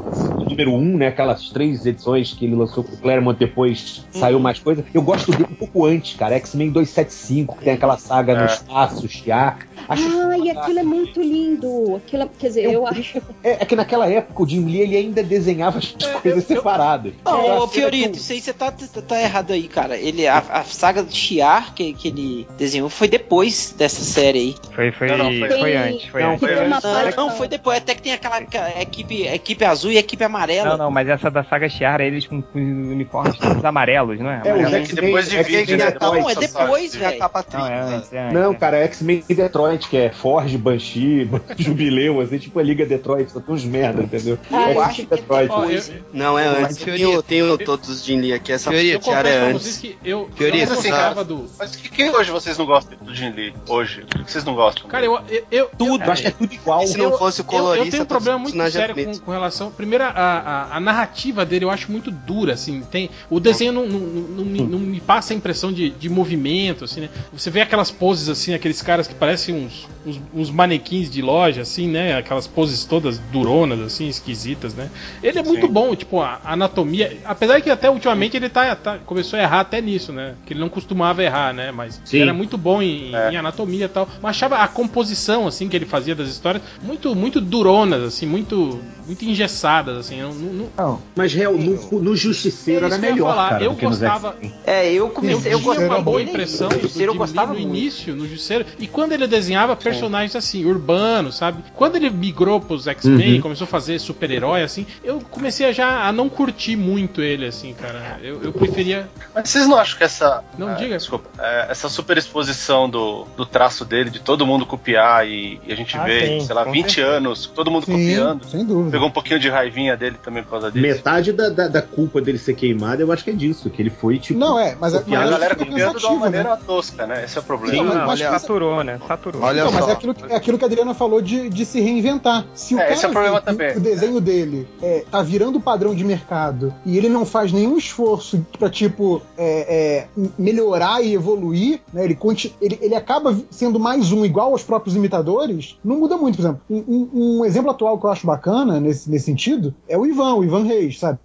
[0.47, 1.07] número 1, né?
[1.07, 4.83] Aquelas três edições que ele lançou com o Claremont, depois saiu mais coisa.
[4.93, 6.35] Eu gosto dele um pouco antes, cara.
[6.35, 8.45] X-Men 275, que tem aquela saga no É.
[8.45, 9.59] espaço, Shiar.
[9.87, 11.95] Acho Ai, aquilo é muito lindo.
[11.97, 13.17] Aquilo, é- quer dizer, eu, Eu- acho.
[13.43, 17.13] É, é que naquela época o Jim Lee ele ainda desenhava as coisas separadas.
[17.25, 19.97] Ô, Era ô, Fiorito, isso aí você tá, tá, tá errado aí, cara.
[19.97, 24.55] Ele, a, a saga do Chiar que, que ele desenhou foi depois dessa série aí.
[24.75, 26.47] Foi, foi, Não, não, foi- foi antes, foi Não, antes.
[26.47, 27.77] tem uma Não, não, foi depois.
[27.77, 28.39] Até que tem aquela
[28.81, 30.69] equipe, equipe azul e equipe amarela.
[30.71, 34.41] Não, não, mas essa da saga Chiara, eles com, com uniformes todos amarelos, não é?
[34.45, 34.75] É, os Amarelo.
[34.85, 35.85] X-Men Depois divide, X-Men né?
[35.91, 36.21] Detroit.
[36.21, 37.19] Não, é depois, velho.
[37.19, 38.33] capa Não, é antes, é antes.
[38.33, 43.41] Não, cara, X-Men Detroit, que é Forge, Banshee, Jubileu, assim, tipo a Liga Detroit, só
[43.47, 44.37] uns merda, entendeu?
[44.51, 45.49] Ah, Eu X-Men acho que é Detroit.
[45.91, 46.03] Eu.
[46.13, 46.77] Não, é Mas, antes.
[46.83, 48.51] Fiorito, Tenho, tenho todos os Jin Lee aqui.
[48.51, 49.61] Essa eu confesso é pra antes.
[49.63, 51.45] vocês que eu, Fiorito, eu não assim, do.
[51.57, 53.53] Mas que, que hoje vocês não gostam do Jim Lee?
[53.67, 54.01] Hoje?
[54.01, 54.87] Por que vocês não gostam?
[54.87, 55.19] Cara, eu.
[55.29, 56.85] eu, eu Tudo, eu acho que é tudo igual.
[56.85, 59.31] Se não fosse o eu, colorista, eu tenho um todos problema muito sério com, com
[59.31, 59.71] relação.
[59.71, 62.81] Primeiro, a, a, a narrativa dele eu acho muito dura, assim.
[62.81, 66.09] Tem, o desenho não, não, não, não me, não me passa a impressão de, de
[66.09, 67.09] movimento, assim, né?
[67.33, 71.61] Você vê aquelas poses, assim, aqueles caras que parecem uns, uns, uns manequins de loja,
[71.61, 72.15] assim, né?
[72.17, 74.89] Aquelas poses todas duronas, assim, esquisitas, né?
[75.23, 75.71] Ele é muito Sim.
[75.73, 77.17] bom, tipo, a a anatomia.
[77.25, 80.35] Apesar que até ultimamente ele tá, tá- começou a errar até nisso, né?
[80.45, 81.71] Que ele não costumava errar, né?
[81.71, 82.17] Mas Sim.
[82.17, 83.31] ele era muito bom em, É.
[83.31, 84.07] em anatomia e tal.
[84.21, 88.79] Mas achava a composição, assim, que ele fazia das histórias muito, muito duronas, assim, muito,
[89.05, 90.19] muito engessadas, assim.
[90.19, 93.49] Eu não- não- Não, Mas real, no, no Justiceiro É era eu melhor, falar.
[93.49, 94.35] cara, Eu gostava-.
[94.65, 95.53] É, eu Eu, comecei.
[95.53, 97.79] Eu, tinha gostava uma boa impressão do Jim eu gostava Lee no muito.
[97.81, 98.65] início, no Justiceiro.
[98.77, 101.63] E quando ele desenhava personagens assim, urbanos, sabe?
[101.75, 103.35] Quando ele migrou pros X-Men Uhum.
[103.35, 107.45] e começou a fazer super-herói, assim, eu comecei a já a não curtir muito ele,
[107.45, 108.19] assim, cara.
[108.21, 109.09] Eu, eu preferia.
[109.33, 110.43] Mas vocês não acham que essa.
[110.57, 110.97] Não é, diga.
[110.97, 111.29] Desculpa.
[111.39, 111.89] é, essa
[112.29, 116.39] superexposição do, do traço dele, de todo mundo copiar e, e a gente Ah, vê,
[116.39, 117.07] sim, sei lá, com 20 certeza.
[117.17, 118.45] anos, todo mundo Sim, copiando.
[118.45, 118.91] sem dúvida.
[118.91, 120.81] Pegou um pouquinho de raivinha dele também por causa disso.
[120.87, 123.89] Metade da, da, da culpa dele ser queimado, eu acho que é disso, que ele
[123.89, 124.39] foi, tipo...
[124.39, 126.59] Não, é, mas, é- a mas galera fica copiando de uma cansativo, maneira né?
[126.65, 127.23] tosca, né?
[127.25, 127.73] Esse é o problema.
[127.73, 128.99] Sim, não, mas- olha, mas- saturou, né?
[129.07, 129.41] Saturou.
[129.41, 129.89] Olha mas só.
[129.89, 132.45] é aquilo, que, é aquilo que a Adriana falou de, de se reinventar.
[132.53, 133.75] Se o É, cara esse é o problema também.
[133.75, 137.77] o desenho dele é, tá virando o padrão de mercado e ele não faz nenhum
[137.77, 142.03] esforço pra, tipo, é, é, melhorar e evoluir, né?
[142.03, 142.15] Ele,
[142.61, 146.35] ele, ele acaba sendo mais um igual aos próprios imitadores, não muda muito.
[146.35, 147.09] Por exemplo, um, um-
[147.39, 150.63] um exemplo atual que eu acho bacana nesse, nesse sentido é o Ivan, o Ivan
[150.63, 151.19] Reis, sabe?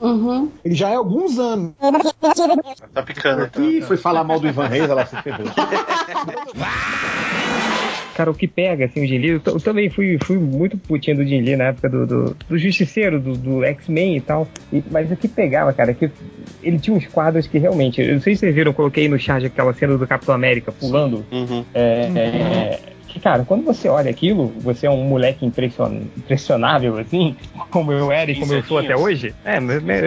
[0.00, 0.48] Uhum.
[0.64, 1.72] Ele já é há alguns anos.
[2.94, 3.50] Tá picando.
[3.62, 5.46] Ih, foi falar mal do Ivan Reis, ela se ferrou.
[8.20, 11.16] Cara, o que pega, assim, o Jin Lee, eu, eu também fui, fui muito putinho
[11.16, 14.46] do Jin Lee na época do, do, do Justiceiro, do, do X-Men e tal.
[14.70, 16.10] E- mas o que pegava, cara, é que
[16.62, 18.02] ele tinha uns quadros que realmente.
[18.02, 20.70] Eu não sei se vocês viram, eu coloquei no chat aquela cena do Capitão América
[20.70, 21.24] pulando.
[21.32, 21.64] Uhum.
[21.72, 22.80] É, é,
[23.12, 27.36] que, cara, quando você olha aquilo, você é um moleque impression, impressionável, assim,
[27.70, 29.34] como eu era e como eu sou até hoje.
[29.44, 29.58] É,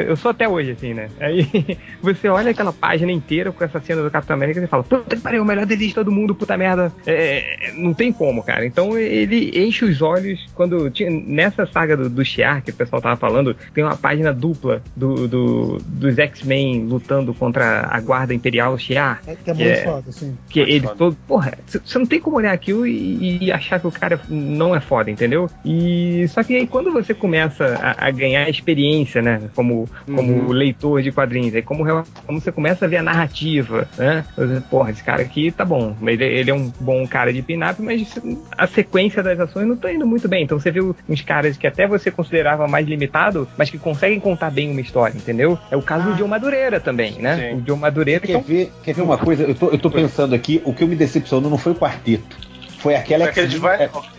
[0.08, 1.10] eu sou até hoje, assim, né?
[1.20, 1.48] Aí
[2.02, 5.16] você olha aquela página inteira com essa cena do Capitão América e você fala, puta
[5.16, 6.92] que pariu, o melhor desenho de todo mundo, puta merda.
[7.06, 8.66] É, não tem como, cara.
[8.66, 10.90] Então ele enche os olhos quando.
[10.90, 14.82] Tinha, nessa saga do, do Shi'ar que o pessoal tava falando, tem uma página dupla
[14.96, 19.22] do, do- dos X-Men lutando contra a guarda imperial Shi'ar.
[19.28, 20.38] É, que é muito foda, assim.
[20.50, 21.18] Que eles todos.
[21.28, 24.80] Porra, você não tem como olhar aquilo e, e achar que o cara não é
[24.80, 25.50] foda, entendeu?
[25.66, 29.42] E só que aí quando você começa a, a ganhar experiência, né?
[29.56, 31.84] Como, como leitor de quadrinhos, aí como,
[32.26, 34.26] como você começa a ver a narrativa, né?
[34.36, 35.96] Você, Porra, esse cara aqui tá bom.
[36.02, 38.20] Ele, ele é um bom cara de pin-up, mas
[38.58, 40.44] a sequência das ações não tá indo muito bem.
[40.44, 44.50] Então você vê uns caras que até você considerava mais limitado, mas que conseguem contar
[44.50, 45.58] bem uma história, entendeu?
[45.70, 47.54] É o caso do John Madureira também, né?
[47.54, 49.44] O John Madureira que Quer um ver, quer ver uma coisa?
[49.44, 52.53] Eu tô, eu tô pensando aqui, o que eu me decepcionou não foi o quarteto.
[52.84, 53.44] Foi aquela que é,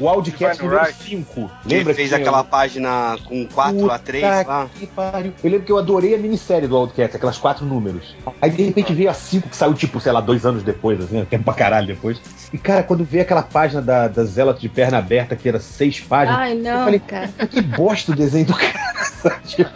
[0.00, 1.04] o Audicast Divine número Right.
[1.04, 1.50] 5.
[1.62, 4.70] Que Lembra fez tinha aquela página com 4 a 3 Puta lá.
[4.74, 5.32] que pariu.
[5.44, 8.16] Eu lembro que eu adorei a minissérie do Outcast, aquelas quatro números.
[8.40, 11.22] Aí de repente veio a cinco que saiu, tipo, sei lá, dois anos depois, assim,
[11.26, 12.18] tempo pra caralho depois.
[12.52, 16.38] E cara, quando veio aquela página da, da de perna aberta, que era seis páginas,
[16.40, 17.28] Ai, eu não, falei, cara.
[17.28, 18.94] que bosta o desenho do cara.
[19.46, 19.70] Tipo,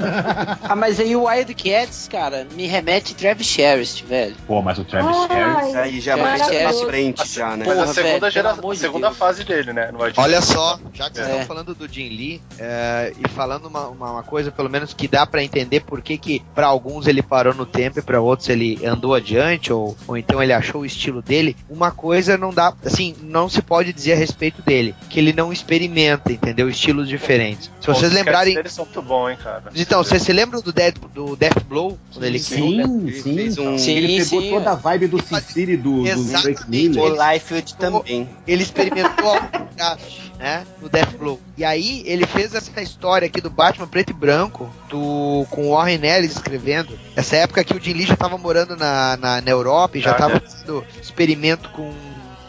[0.63, 4.35] Ah, mas aí o Wildcats, cara, me remete Travis Sherrist, velho.
[4.47, 5.77] Pô, mas o Travis Ai, Sherry.
[5.77, 6.85] Aí já Travis vai pra Sherrist.
[6.87, 7.65] frente já, né?
[7.67, 9.19] Mas a segunda, velho, gera- segunda Deus.
[9.19, 9.91] fase dele, né?
[10.17, 11.31] Olha só, já que vocês É.
[11.33, 15.07] estão falando do Jim Lee, é, e falando uma, uma, uma coisa, pelo menos que
[15.09, 18.49] dá pra entender por que, que para alguns ele parou no tempo e pra outros
[18.49, 22.73] ele andou adiante, ou, ou então ele achou o estilo dele, uma coisa não dá,
[22.85, 26.69] assim, não se pode dizer a respeito dele, que ele não experimenta, entendeu?
[26.69, 27.71] Estilos diferentes.
[27.81, 28.55] Se Pô, vocês lembrarem.
[28.55, 29.65] deles são muito bons, hein, cara.
[29.75, 31.99] Então, vocês se lembram do Death, do Death Blow?
[32.13, 32.69] Quando ele criou?
[32.71, 33.35] Sim, Ele sim.
[33.35, 34.77] fez um- Sim, ele pegou sim, toda a é.
[34.77, 36.25] vibe do Sin City do, do.
[36.39, 37.03] Frank Miller.
[37.05, 38.29] O Liefeld também.
[38.47, 39.37] ele experimentou
[39.77, 40.03] craft,
[40.39, 41.41] né, no Death Blow.
[41.57, 45.71] E aí ele fez essa história aqui do Batman preto e branco, do com o
[45.71, 46.99] Warren Ellis escrevendo.
[47.17, 50.13] Essa época que o Jim Lee já estava morando na, na, na Europa e já
[50.13, 51.93] estava fazendo experimento com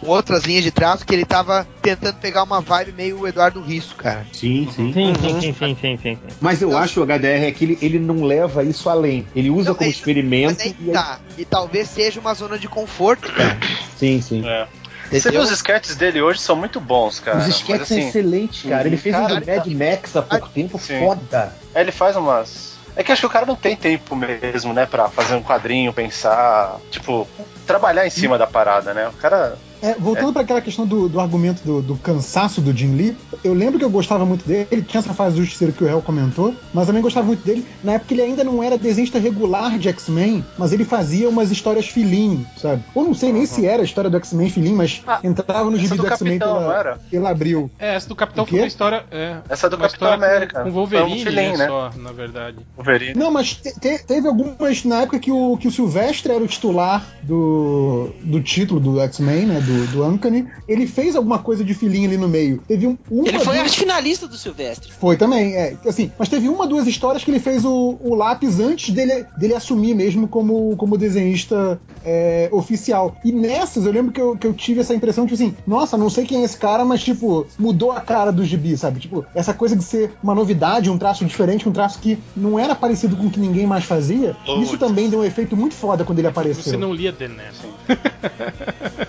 [0.02, 4.26] outras linhas de traço que ele estava tentando pegar uma vibe meio Eduardo Risso, cara.
[4.32, 4.94] Sim, sim.
[4.94, 6.18] Sim, sim, sim, sim, sim, sim.
[6.40, 9.28] Mas eu acho, o HDR, é que ele, ele não leva isso além.
[9.36, 10.54] Ele usa como experimento.
[10.54, 11.20] Mas aí e aí- tá.
[11.38, 13.58] E talvez seja uma zona de conforto, cara.
[13.98, 14.48] Sim, sim.
[14.48, 14.68] É.
[15.10, 15.42] Você Entendeu?
[15.42, 17.40] os sketches dele hoje são muito bons, cara.
[17.40, 18.88] Os sketches são assim, excelentes, cara.
[18.88, 21.00] Ele fez Cara, um do Mad Max há pouco tempo, Sim.
[21.00, 21.54] foda.
[21.74, 22.78] É, ele faz umas.
[22.96, 25.94] É que acho que o cara não tem tempo mesmo, né, pra fazer um quadrinho,
[25.94, 27.28] pensar, tipo,
[27.66, 29.08] trabalhar em cima da parada, né?
[29.08, 29.58] O cara.
[29.82, 33.54] É, voltando pra aquela questão do, do argumento do, do cansaço do Jim Lee, eu
[33.54, 36.02] lembro que eu gostava muito dele, ele tinha essa fase do Justiceiro que o Hell
[36.02, 39.88] comentou, mas também gostava muito dele na época ele ainda não era desenhista regular de
[39.90, 42.84] X-Men, mas ele fazia umas histórias filim, sabe?
[42.94, 45.78] Ou não sei nem se era a história do X-Men filim, mas Ah, entrava no
[45.78, 47.70] gibi do do X-Men pela, pela Abril.
[47.80, 49.04] É, essa do Capitão foi uma história.
[49.12, 50.64] É, Essa do uma Capitão América.
[50.64, 51.68] Com, com Foi um Wolverine, filhinho, né, né?
[51.68, 52.58] só, na verdade.
[52.76, 53.14] Wolverine.
[53.16, 56.48] Não, mas te- te- teve algumas na época que o, que o Silvestre era o
[56.48, 59.62] titular do, do título do X-Men, né?
[59.70, 60.48] Do, do Uncanny.
[60.68, 62.62] Ele fez alguma coisa de filinha ali no meio.
[62.68, 64.92] Teve um, uma, Ele foi duas- arte finalista do Silvestre.
[65.00, 65.76] Foi também, é.
[65.86, 69.54] Assim, mas teve uma, duas histórias que ele fez o, o lápis antes dele, dele
[69.54, 73.16] assumir mesmo como, como desenhista é, oficial.
[73.24, 76.10] E nessas eu lembro que eu, que eu tive essa impressão, tipo assim, nossa, não
[76.10, 79.00] sei quem é esse cara, mas tipo, mudou a cara do gibi, sabe?
[79.00, 82.74] Tipo, essa coisa de ser uma novidade, um traço diferente, um traço que não era
[82.74, 84.36] parecido com o que ninguém mais fazia.
[84.62, 86.64] Isso também deu um efeito muito foda quando ele apareceu.
[86.64, 87.60] Você não lia The Nest.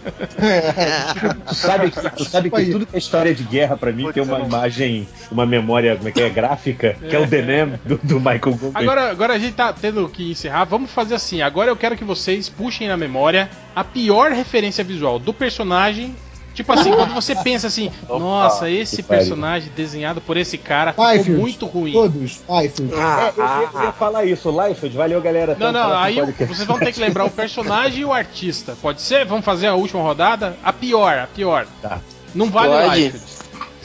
[1.46, 4.22] Tu sabe que, tu sabe que tudo que é história de guerra pra mim tem
[4.22, 8.16] uma imagem, uma memória, como é que é, gráfica, que é o Denem do, do
[8.18, 8.72] Michael Goulding.
[8.74, 10.64] Agora, agora a gente tá tendo que encerrar.
[10.64, 11.42] Vamos fazer assim.
[11.42, 16.14] Agora eu quero que vocês puxem na memória a pior referência visual do personagem.
[16.60, 21.40] Tipo assim, quando você pensa assim, nossa, esse personagem desenhado por esse cara ficou Liefeld,
[21.40, 21.92] muito ruim.
[21.92, 22.92] Todos, Liefeld.
[22.92, 25.56] É, eu, ia- eu ia falar isso, Liefeld, valeu galera.
[25.58, 28.76] Não, não, aí vocês vão ter que lembrar o personagem e o artista.
[28.82, 29.24] Pode ser?
[29.24, 30.54] Vamos fazer a última rodada?
[30.62, 31.66] A pior, a pior.
[31.80, 31.98] Tá.
[32.34, 33.00] Não vale Pode.
[33.00, 33.24] Liefeld.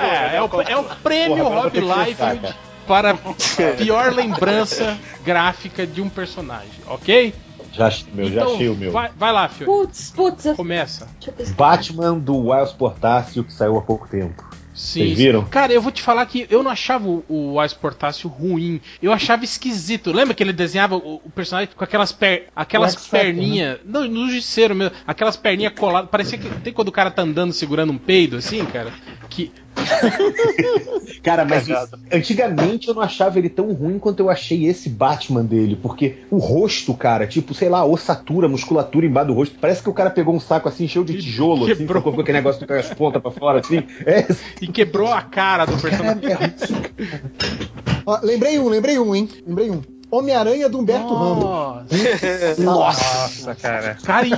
[0.00, 2.56] É, é, o, é o prêmio Porra, Rob Liefeld pensar,
[2.86, 7.34] para a pior lembrança gráfica de um personagem, ok?
[7.72, 8.92] Já, meu, já achei o meu.
[8.92, 9.86] Vai, vai lá, Fiore.
[9.86, 11.08] Putz, putz, Começa.
[11.56, 14.48] Batman do Wiles Portácio, que saiu há pouco tempo.
[14.78, 15.00] Sim.
[15.00, 15.44] Vocês viram?
[15.44, 18.80] Cara, eu vou te falar que eu não achava o, o Wise Portácio ruim.
[19.02, 20.12] Eu achava esquisito.
[20.12, 23.80] Lembra que ele desenhava o, o personagem com aquelas, per, aquelas O perninhas.
[23.84, 24.94] Não, no justiceiro mesmo.
[25.04, 26.08] Aquelas perninhas coladas.
[26.08, 26.48] Parecia que.
[26.60, 28.92] Tem quando o cara tá andando segurando um peido, assim, cara?
[29.28, 29.50] Que.
[31.22, 31.96] Cara, mas Cagada.
[31.96, 36.18] isso- antigamente eu não achava ele tão ruim quanto eu achei esse Batman dele, porque
[36.30, 40.10] o rosto, cara, tipo, sei lá, ossatura, musculatura embaixo do rosto, parece que o cara
[40.10, 41.98] pegou um saco assim, cheio de tijolo, assim, Quebrou.
[42.02, 42.12] sacou?
[42.14, 43.82] com aquele negócio com as pontas pra fora, assim.
[44.06, 44.26] É,
[44.60, 46.22] E quebrou a cara do personagem.
[48.06, 49.28] Ó, lembrei um, lembrei um, hein?
[49.46, 49.82] Lembrei um.
[50.10, 51.44] Homem-Aranha do Humberto Ramos.
[51.44, 52.62] Nossa.
[52.62, 53.96] Nossa, cara.
[54.02, 54.32] Cara, e,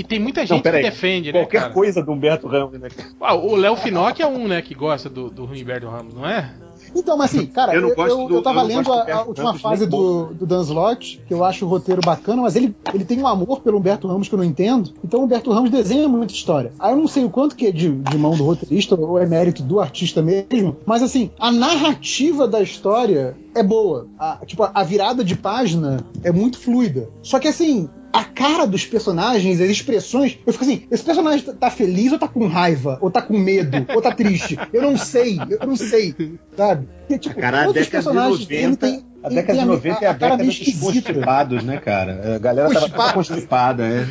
[0.00, 1.72] e tem muita gente Não, que defende, né, Qualquer cara?
[1.72, 2.88] coisa do Humberto Ramos, né?
[3.20, 6.50] Ah, o Léo Finocchi é um, né, que gosta do, do Humberto Ramos, não é?
[6.94, 9.22] Então, mas assim, cara, Eu eu, não eu, do- eu tava eu lendo a, a
[9.24, 12.74] última Ramos fase do, do Dan Slott, que eu acho o roteiro bacana, mas ele,
[12.94, 14.92] ele tem um amor pelo Humberto Ramos que eu não entendo.
[15.04, 16.72] Então o Humberto Ramos desenha muita história.
[16.78, 19.26] Aí eu não sei o quanto que é de, de mão do roteirista ou é
[19.26, 24.08] mérito do artista mesmo, mas assim, a narrativa da história é boa.
[24.18, 27.08] A- tipo, a, virada de página é muito fluida.
[27.22, 27.88] Só que assim.
[28.12, 32.18] A cara dos personagens, as expressões, eu fico assim: esse personagem tá- tá feliz ou
[32.18, 32.96] tá com raiva?
[33.02, 33.84] Ou tá com medo?
[33.94, 34.56] ou tá triste?
[34.72, 36.14] Eu não sei, eu não sei,
[36.56, 36.88] sabe?
[37.00, 39.64] Porque, tipo, Cara, a todos os década de personagens, ele 90, tem- a década de
[39.64, 42.36] 90 é a, a década dos constipados, né, cara?
[42.36, 44.06] A galera tava toda constipada, é.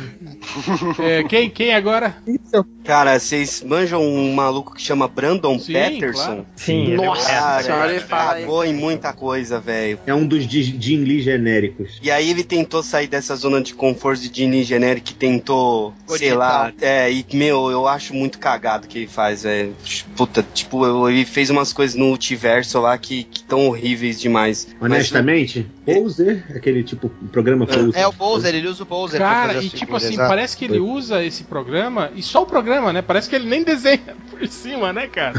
[1.02, 2.16] É, quem, quem agora?
[2.84, 6.24] Cara, vocês manjam um maluco que chama Brandon Sim, Peterson?
[6.24, 6.46] claro.
[6.56, 9.98] Sim, ele é o Nossa Cara, senhora, ele cagou em muita coisa, velho.
[10.06, 11.98] É um dos Ji- Jim Lee genéricos.
[12.02, 16.18] E aí ele tentou sair dessa zona de conforto de Disney genérico que tentou, sei
[16.18, 16.38] Digital.
[16.38, 19.74] lá, é, e meu, eu acho muito cagado o que ele faz, velho.
[20.16, 24.68] Puta, tipo, ele fez umas coisas no multiverso lá que, que tão horríveis demais.
[25.14, 28.00] Honestamente, Poser, aquele tipo programa Poser.
[28.00, 30.28] É o Bowser, ele usa o Bowser pra Cara, e tipo figuras, assim, exato.
[30.28, 33.02] parece que ele usa esse programa, e só o programa, né?
[33.02, 35.34] Parece que ele nem desenha por cima, né, cara?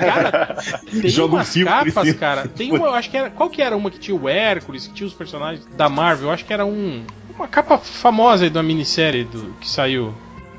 [0.00, 0.56] cara,
[1.00, 2.18] tem Joga um umas por capas, cima.
[2.18, 2.48] cara.
[2.48, 3.30] Tem uma, eu acho que era.
[3.30, 6.28] Qual que era uma que tinha o Hércules, que tinha os personagens da Marvel?
[6.28, 7.02] Eu acho que era um.
[7.34, 10.12] Uma capa famosa aí da minissérie do, que saiu.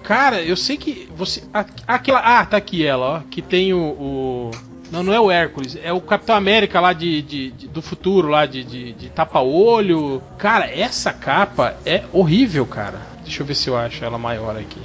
[0.04, 1.44] Cara, eu sei que você.
[1.54, 2.20] a- Aquela.
[2.20, 3.20] Ah, tá aqui ela, ó.
[3.30, 3.78] Que tem o.
[3.80, 4.52] o-
[4.92, 8.28] não, não é o Hércules, é o Capitão América lá de, de- de- do futuro,
[8.28, 10.22] lá de, de, de tapa-olho.
[10.38, 13.02] Cara, essa capa é horrível, cara.
[13.24, 14.82] Deixa eu ver se eu acho ela maior aqui.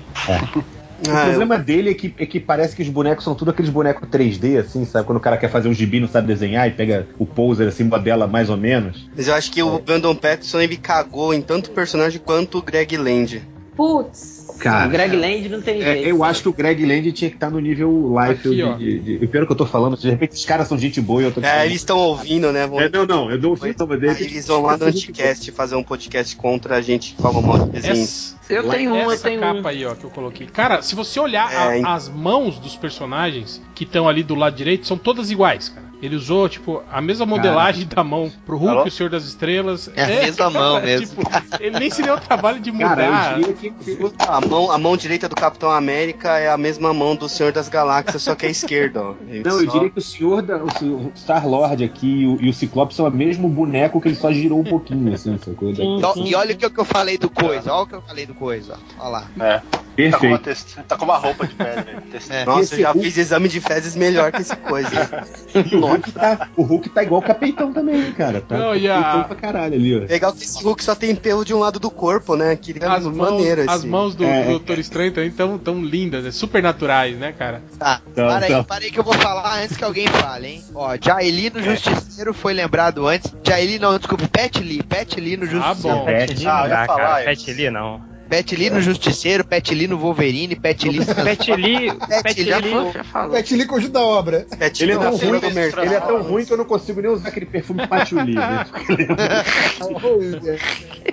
[0.98, 3.70] O Ah, problema dele é que, é que parece que os bonecos são tudo aqueles
[3.70, 5.04] bonecos 3D, assim, sabe?
[5.06, 7.68] Quando o cara quer fazer um gibi e não sabe desenhar e pega o poser
[7.68, 9.06] assim, modela mais ou menos.
[9.14, 12.96] Mas eu acho que o Brandon Peterson ele cagou em tanto personagem quanto o Greg
[12.96, 13.42] Land.
[13.76, 14.35] Putz.
[14.58, 16.08] Cara, o Greg Land não tem É, jeito.
[16.08, 19.18] eu acho que o Greg Land tinha que estar no nível life Aqui, de, de,
[19.18, 21.32] de, Pior que eu tô falando, de repente esses caras são gente boa e eu
[21.32, 22.66] tô É, eles estão ouvindo, né?
[22.66, 22.80] Vão...
[22.80, 25.76] É, não, não, eu não ouvi, não, mas repente- eles vão lá no Anticast fazer
[25.76, 28.34] um podcast contra a gente que fala mal de desenhos.
[28.42, 29.66] Essa, Eu tenho um, eu essa tenho capa um.
[29.66, 30.46] aí, ó, que eu coloquei.
[30.46, 31.84] Cara, se você olhar a- É, hein?
[31.86, 35.86] as mãos dos personagens que estão ali do lado direito, são todas iguais, cara.
[36.02, 38.84] Ele usou, tipo, a mesma modelagem da mão pro Hulk, Alô?
[38.84, 39.90] o Senhor das Estrelas.
[39.96, 41.06] É a mesma mão mesmo.
[41.24, 42.96] Tipo, ele nem se deu o trabalho de mudar.
[42.96, 43.72] Cara, eu que.
[44.18, 47.70] A mão, a mão direita do Capitão América é a mesma mão do Senhor das
[47.70, 49.14] Galáxias, só que é a esquerda, ó.
[49.26, 52.38] Ele Não, eu só- diria que o senhor da, o Star Lord aqui e o,
[52.42, 55.70] e o Ciclope são o mesmo boneco que ele só girou um pouquinho, assim, sacou?
[55.70, 58.02] Então, e olha o que, eu- que eu falei do coisa, olha o que eu
[58.02, 59.02] falei do coisa, ó.
[59.04, 59.30] Olha lá.
[59.40, 59.62] É.
[60.10, 60.84] Tá com, uma Perfeito.
[60.86, 62.02] tá com uma roupa de pedra.
[62.12, 62.44] test- É.
[62.44, 64.90] Nossa, eu já Hulk- fiz exame de fezes melhor que esse coisa.
[65.56, 68.40] O Hulk, tá, o Hulk tá igual o Capeitão também, cara.
[68.42, 70.00] Tá Não, e a- pra caralho ali, ó.
[70.06, 72.54] Legal que esse Hulk só tem pelo de um lado do corpo, né?
[72.56, 73.86] Que As mãos, maneiro as esse.
[73.86, 74.50] mãos do, É, do é.
[74.50, 76.30] Doutor Estranho também tão, tão lindas, né?
[76.30, 77.62] super naturais, né, cara?
[77.78, 78.64] Tá, Então, para aí, então.
[78.64, 80.64] para aí que eu vou falar antes que alguém fale, hein?
[80.74, 83.34] Ó, Jaili no Justiceiro foi lembrado antes.
[83.42, 84.82] Jaili não, desculpa, Pet Lee.
[84.82, 85.96] Pet Lee no Ah, Justiceiro.
[85.98, 86.04] bom.
[86.04, 87.24] Pet Lee Ah, falar cara.
[87.24, 88.00] Pet Lee não.
[88.28, 91.04] Pet Lee no Justiceiro, Pet Lee no Wolverine, Pet Lee...
[91.04, 91.92] Pet Lee,
[92.22, 93.30] Pet Lee é Lee, Já falou.
[93.32, 94.46] Pet Lee com ajuda da obra.
[94.58, 97.00] Pet Ele é, Lee tão feira ruim, ele é tão ruim que eu não consigo
[97.00, 98.66] nem usar aquele perfume patchouli, né?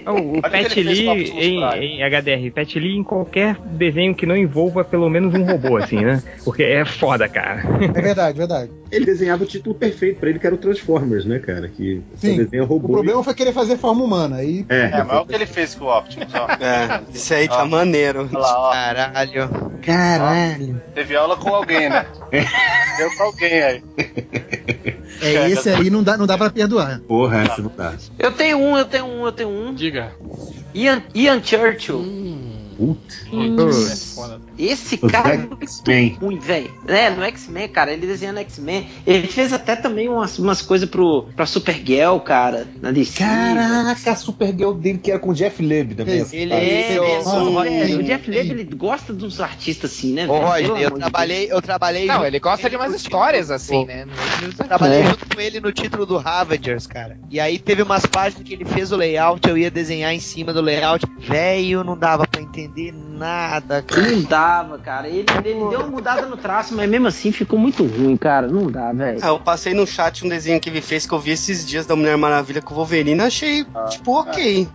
[0.08, 2.52] o, Pet Lee Optimus em, em HDR.
[2.54, 6.22] Pet Lee em qualquer desenho que não envolva pelo menos um robô, assim, né?
[6.44, 7.64] Porque é foda, cara.
[7.96, 8.72] É verdade, verdade.
[8.92, 11.68] Ele desenhava o título perfeito pra ele, que era o Transformers, né, cara?
[11.68, 12.38] Que Sim.
[12.38, 12.90] desenha O robô.
[12.90, 14.38] problema foi querer fazer forma humana.
[14.38, 16.48] Aí É, É, mas olha o que ele fez com o Optimus, ó.
[16.64, 17.66] É, isso aí tá Ó.
[17.68, 18.30] maneiro.
[18.32, 18.72] Lá, ó.
[18.72, 19.50] Caralho.
[19.82, 20.82] Caralho.
[20.94, 22.06] Teve aula com alguém, né?
[22.98, 23.84] Deu com alguém aí.
[25.22, 27.00] é esse aí não dá, não dá pra perdoar.
[27.02, 27.94] Porra, essa não dá.
[28.20, 29.74] Eu tenho um, eu tenho um, eu tenho um.
[29.74, 30.12] Diga.
[30.74, 32.00] Ian, Ian Churchill.
[32.00, 33.26] Hum, Putz.
[33.92, 34.42] é foda.
[34.58, 36.18] Esse Os cara é muito X-Men.
[36.22, 36.72] ruim, velho.
[36.88, 38.88] É, no X-Men, cara, ele desenha no X-Men.
[39.06, 43.20] Ele fez até também umas, umas coisas pro, pra Supergirl, cara, na DC.
[43.20, 46.26] Caraca, a Supergirl dele que era com o Jeff Leb também.
[46.32, 50.34] Ele É, velho, um- velho, o Jeff Leb, ele gosta dos artistas assim, né, Ô,
[50.34, 50.48] velho?
[50.74, 52.06] Roger, eu trabalhei, eu trabalhei.
[52.06, 54.06] Não, ele gosta de umas histórias título assim, né?
[54.42, 55.06] Eu trabalhei É.
[55.08, 57.18] junto com ele no título do Ravagers, cara.
[57.30, 60.54] E aí teve umas páginas que ele fez o layout, eu ia desenhar em cima
[60.54, 61.06] do layout.
[61.20, 64.02] Velho, não dava pra entender nada, cara.
[64.12, 65.08] Não dava, cara.
[65.08, 68.48] Ele, ele deu uma mudada no traço, mas mesmo assim ficou muito ruim, cara.
[68.48, 69.20] Não dá, velho.
[69.22, 71.86] Ah, eu passei no chat um desenho que ele fez que eu vi esses dias
[71.86, 74.68] da Mulher Maravilha com o Wolverine e achei, tipo, ok.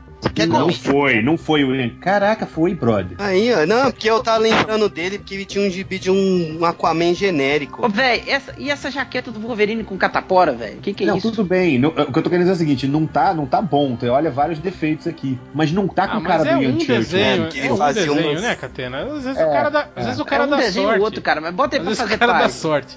[0.48, 1.90] Não foi, não foi o.
[2.00, 3.16] Caraca, foi, brother.
[3.18, 6.58] Aí, ó, não, porque eu tava lembrando dele porque ele tinha um gibi de um,
[6.60, 7.84] um Aquaman genérico.
[7.84, 10.78] Ô, velho, essa, e essa jaqueta do Wolverine com catapora, velho?
[10.78, 11.30] O que, que é não, isso?
[11.30, 11.78] tudo bem.
[11.78, 13.94] Não- o que eu tô querendo dizer é o seguinte: não tá, não tá bom.
[13.96, 15.38] Tu olha vários defeitos aqui.
[15.54, 17.50] Mas não tá com Ah, o mas cara é do Ian um Church, desenho, né?
[17.56, 18.98] é um fazia desenho, umas- né, Catena?
[19.04, 20.04] Às vezes É, o cara dá, às é.
[20.06, 21.00] vezes o É cara um dá desenho sorte.
[21.02, 22.52] outro, cara, mas bota aí Às pra vezes o fazer cara dá paz.
[22.54, 22.96] sorte.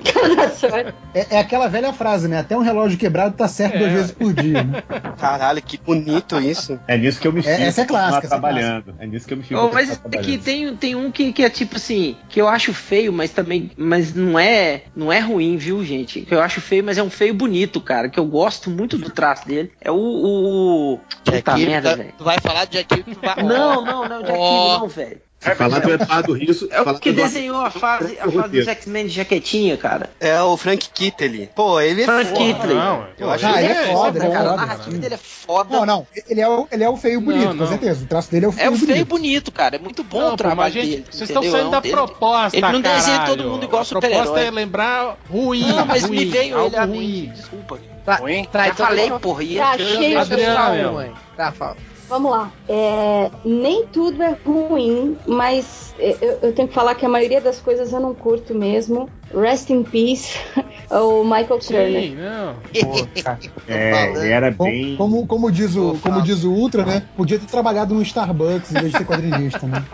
[1.14, 2.38] É, é aquela velha frase, né?
[2.38, 3.78] Até um relógio quebrado tá certo É.
[3.78, 4.62] duas vezes por dia.
[4.62, 4.82] Né?
[5.18, 6.49] Caralho, que bonito isso.
[6.86, 8.94] É nisso que eu me É, fico essa é clássica, essa é trabalhando.
[8.98, 11.42] É nisso que eu me fico Ô, mas é que tem, tem um que, que
[11.42, 13.70] é tipo assim, que eu acho feio, mas também.
[13.76, 16.22] Mas não é não é ruim, viu, gente?
[16.22, 18.08] Que eu acho feio, mas é um feio bonito, cara.
[18.08, 19.72] Que eu gosto muito do traço dele.
[19.80, 19.94] É o.
[19.94, 20.98] o, o...
[21.24, 22.14] Puta Jack merda, Kirby, velho.
[22.18, 23.04] tu vai falar de Jack.
[23.42, 24.38] Não, não, não, Jack.
[24.38, 25.20] Kirby, não, velho.
[25.40, 26.68] Se falar do Eduardo Risso.
[26.70, 30.10] É o que desenhou a fase, a fase dos X-Men de jaquetinha, cara.
[30.20, 31.48] É o Frank Kittley.
[31.54, 32.38] Pô, ele é Frank foda.
[32.44, 32.74] Kittley.
[32.76, 34.56] Não, Eu acho Ah, que ele é é foda, ele é cara, a foda.
[34.66, 35.76] narrativa dele é foda.
[35.78, 36.06] Não, não.
[36.28, 38.04] Ele é o, ele é o feio bonito, Não, com certeza.
[38.04, 39.08] O traço dele é o feio É um feio bonito.
[39.08, 39.76] bonito, cara.
[39.76, 41.04] É muito bom Não, o trabalho gente, dele.
[41.10, 41.52] vocês estão entendeu?
[41.52, 43.36] saindo É um da dele- proposta, Ele não desenha caralho.
[43.36, 44.44] todo mundo igual A proposta super-herói.
[44.46, 47.22] é lembrar ruim, Não, mas ruim, me veio ele ruim.
[47.26, 47.36] mente.
[47.36, 47.78] Desculpa.
[48.20, 48.44] Ruim?
[48.44, 49.42] Tá, Já então falei, porra.
[49.42, 51.00] E Tá eu- cheio eu- de Adriana Só um, mesmo.
[51.02, 51.12] hein?
[51.36, 51.76] Tá, fala.
[52.10, 52.50] Vamos lá.
[52.68, 57.40] É, nem tudo é ruim, mas é, eu, eu tenho que falar que a maioria
[57.40, 59.08] das coisas eu não curto mesmo.
[59.32, 60.36] Rest in peace,
[60.90, 62.02] o Michael Turner.
[62.02, 62.56] Sim, não.
[62.82, 63.38] Pô, cara.
[63.68, 64.96] É, ele era Como, bem.
[64.96, 67.04] como, como diz o, como diz o Ultra, né?
[67.16, 69.84] Podia ter trabalhado no Starbucks em vez de ser quadrinista, né?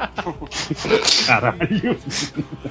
[1.27, 1.99] Caralho.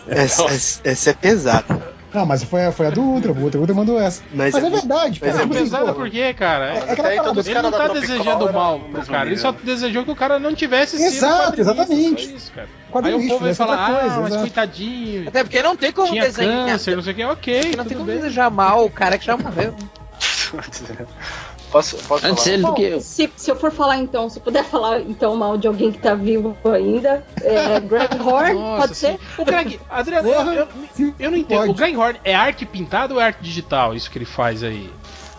[0.07, 1.94] Essa é pesada.
[2.15, 4.21] Não, mas foi, a- foi a do Ultra, o Ultra, o Ultra mandou essa.
[4.33, 5.43] Mas Mas, é é, verdade, mas cara.
[5.43, 6.65] É assim, pesada pô, por quê, cara?
[6.65, 7.39] É, é aquela Até parada.
[7.49, 10.97] Ele não tá desejando mal pro cara, ele só desejou que o cara não tivesse
[10.97, 12.27] sido Exato, exatamente.
[12.29, 12.67] só isso, cara.
[13.03, 14.41] Aí o povo vai essa é falar, ah, coisa, mas exato.
[14.41, 16.65] coitadinho, Até porque não tem como tinha desenhar.
[16.67, 18.15] câncer, não sei o que, ok, Porque não tem como bem.
[18.17, 19.75] desejar mal o cara que já morreu.
[21.75, 22.53] Posso, posso Antes falar?
[22.53, 23.01] ele do Bom, que eu.
[23.01, 25.97] se, se eu for falar então, se eu puder falar então mal de alguém que
[25.97, 29.11] tá vivo ainda, é Greg Horn, Nossa, pode ser?
[29.11, 29.19] sim.
[29.37, 30.53] O Greg, Adriano, eu,
[30.97, 31.57] eu, eu não entendo.
[31.59, 31.71] Pode.
[31.71, 33.93] O Greg Horn é arte pintada ou é arte digital?
[33.93, 34.89] Isso que ele faz aí?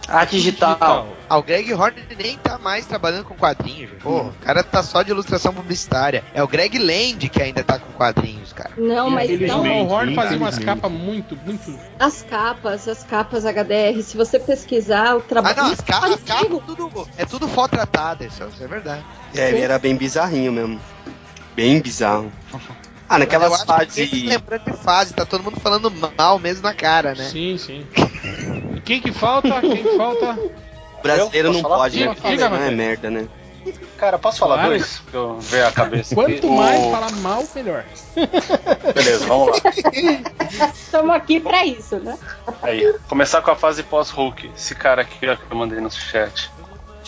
[0.09, 1.09] Arte digital.
[1.29, 4.03] Ah, o Greg Horner nem tá mais trabalhando com quadrinhos, gente.
[4.03, 6.23] Porra, o cara tá só de ilustração publicitária.
[6.33, 8.71] É o Greg Land que ainda tá com quadrinhos, cara.
[8.77, 11.77] Não, mas então, o Horn fazia umas capas muito, muito.
[11.99, 15.57] as capas, as capas HDR, se você pesquisar o Ah, trabalho.
[15.57, 19.05] não, as capas, as capas tudo, é tudo foto tratada, isso, isso é verdade.
[19.35, 20.81] É, ele era bem bizarrinho mesmo.
[21.57, 22.31] Bem bizarro.
[23.09, 23.97] Ah, naquelas fases.
[23.99, 27.25] eles lembrando de fase, tá todo mundo falando mal mesmo na cara, né?
[27.25, 27.87] Sim, sim.
[28.75, 29.61] E quem que falta?
[29.61, 30.39] Quem que falta?
[31.03, 32.17] Brasileiro Eu não pode, né?
[32.25, 33.29] Diga, não é merda, né?
[33.97, 34.69] Cara, posso falar Claro.
[34.71, 35.03] dois?
[35.11, 36.15] Pra eu ver a cabeça.
[36.15, 36.47] Quanto aqui?
[36.47, 37.85] mais O- falar mal, melhor.
[38.95, 39.71] Beleza, vamos lá.
[40.75, 42.17] Estamos aqui pra isso, né?
[42.63, 44.51] Aí, começar com a fase pós-Hulk.
[44.57, 46.51] Esse cara aqui ó, que eu mandei no chat.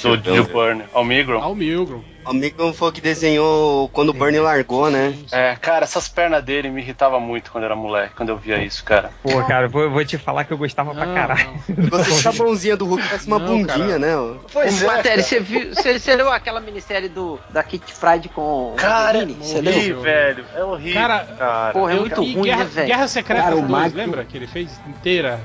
[0.03, 0.87] Do Jill Burner.
[0.95, 1.43] Almigron.
[1.43, 2.03] Ao Milgrom.
[2.29, 5.15] O amigo foi o que desenhou quando o Bernie largou, né?
[5.33, 8.63] É, cara, essas pernas dele me irritavam muito quando eu era moleque, quando eu via
[8.63, 9.11] isso, cara.
[9.23, 11.49] Pô, cara, vou, vou te falar que eu gostava pra Não, caralho.
[11.91, 13.99] Você tá bonzinha do Hulk, parece uma Não, bundinha, cara.
[13.99, 14.37] né?
[14.53, 15.75] Pois Ô, é, Matéria, você viu.
[15.75, 19.39] Você, você leu aquela minissérie do, da Kit Pride com o Cara, Wolverine?
[19.47, 20.01] Você morri, leu?
[20.03, 21.73] Velho, é horrível, Cara, cara.
[21.73, 22.87] Porra, é Eu- muito e ruim, Guerra, né, velho?
[22.89, 24.25] Guerra Secreta Cara, o 2, Magnum- lembra?
[24.27, 25.41] Que ele fez inteira.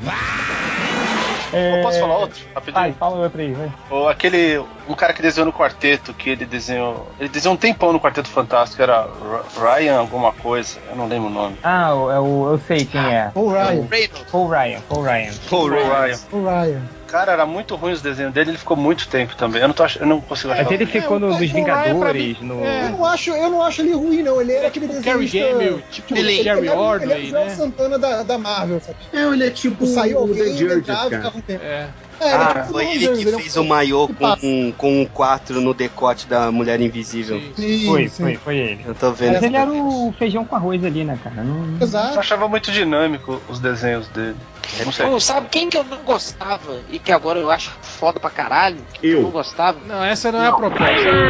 [1.53, 2.41] Eu posso falar outro?
[2.55, 2.73] Rapidinho?
[2.83, 3.71] Vai, fala outro aí, vai.
[3.91, 4.59] Ou aquele.
[4.87, 7.07] Um cara que desenhou no quarteto, que ele desenhou.
[7.19, 11.27] Ele desenhou um tempão no Quarteto Fantástico, era Ra- Ryan alguma coisa, eu não lembro
[11.29, 11.57] o nome.
[11.63, 13.31] Ah, o- é o, eu sei quem é.
[13.33, 13.87] Paul Ryan.
[13.89, 14.31] Reynolds.
[14.31, 15.31] Paul Ryan, Paul Ryan.
[15.49, 16.17] Pô, Paul Ryan.
[16.29, 16.81] Paul Ryan.
[17.13, 19.61] Cara, era muito ruim os desenhos dele, ele ficou muito tempo também.
[19.61, 19.97] Eu não, tô ach...
[19.97, 20.63] eu não consigo achar.
[20.63, 22.65] Mas ele ficou no, o nos Vingadores, mim, no.
[22.65, 22.87] é.
[22.87, 24.41] Eu não, acho, eu não acho ele ruim, não.
[24.41, 25.53] Ele era aquele tipo Gary desenhista...
[25.63, 27.49] Gamble, tipo ele, Jerry ele era, o- ele era Ordway, o né?
[27.49, 28.97] Santana da, da Marvel, sabe?
[29.13, 31.03] É, ele é tipo Saiu o The ele e cara.
[31.09, 31.63] ficava um tempo.
[31.63, 31.87] É.
[32.19, 34.13] É, ele Ah, era foi um ele que ele é um- fez o maiô que
[34.15, 34.41] passa.
[34.41, 37.39] com, com um 4 no decote da Mulher Invisível.
[37.39, 37.53] Sim.
[37.55, 38.23] Sim, Foi, sim.
[38.23, 38.81] foi, foi ele.
[38.87, 39.33] Eu tô vendo.
[39.33, 41.43] Mas ele era o feijão com arroz ali, né, cara?
[41.43, 41.77] Não...
[41.79, 42.19] Eu Exato.
[42.19, 44.35] achava muito dinâmico os desenhos dele.
[44.79, 45.11] Eu não.
[45.11, 48.77] Pô, sabe quem que eu não gostava e que agora eu acho foda pra caralho?
[48.93, 49.21] Que Eu.
[49.23, 49.79] não gostava?
[49.85, 50.57] Não, essa não é a Não.
[50.57, 50.93] proposta.
[50.93, 51.29] Eu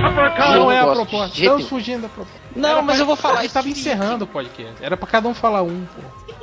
[0.60, 1.40] Não é a proposta.
[1.40, 2.40] Estamos fugindo da proposta.
[2.56, 4.76] Não, Era mas pra- eu vou falar A gente tava encerrando o podcast.
[4.84, 6.43] Era pra cada um falar um, pô.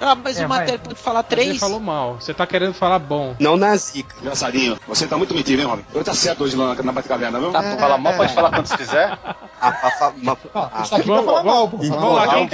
[0.00, 0.48] Ah, mas É, o.
[0.48, 1.58] Matéria pode falar Você três.
[1.58, 2.14] falou mal.
[2.20, 3.34] Você tá querendo falar bom.
[3.38, 4.14] Não na zica.
[4.20, 5.86] Engraçadinho, você tá muito metido, hein, homem?
[5.94, 7.52] Eu tá certo hoje lá na, na Batcaverna, não?
[7.52, 9.16] Tá, fala mal, pode falar quantos quiser.
[9.60, 11.76] A, a, uma- a- tá Vamos- falar vamos- mal, pô.
[11.78, 12.48] Vamos lá, quem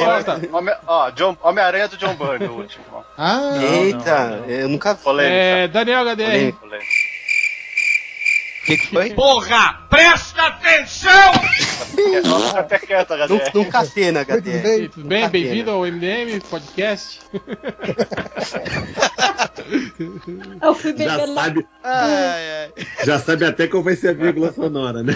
[1.10, 2.84] John- Homem-Aranha do John Byrne, o último.
[3.18, 5.02] Ah, Eita, eu nunca vi.
[5.26, 6.26] É, Daniel HDR.
[6.26, 6.58] Polêmica.
[6.60, 7.09] Polêmica.
[8.70, 9.10] Que, que foi?
[9.14, 11.32] Porra, presta atenção!
[11.94, 13.50] Fica até quieta, Não, galera.
[13.54, 14.88] não catê na E HDR.
[14.92, 15.28] Tudo bem?
[15.28, 17.20] Bem-vindo ao MDM Podcast.
[20.62, 21.44] Eu fui Já beber lá.
[21.44, 22.86] sabe, Ai, ai.
[23.04, 25.12] já sabe até qual vai ser a vírgula sonora, né?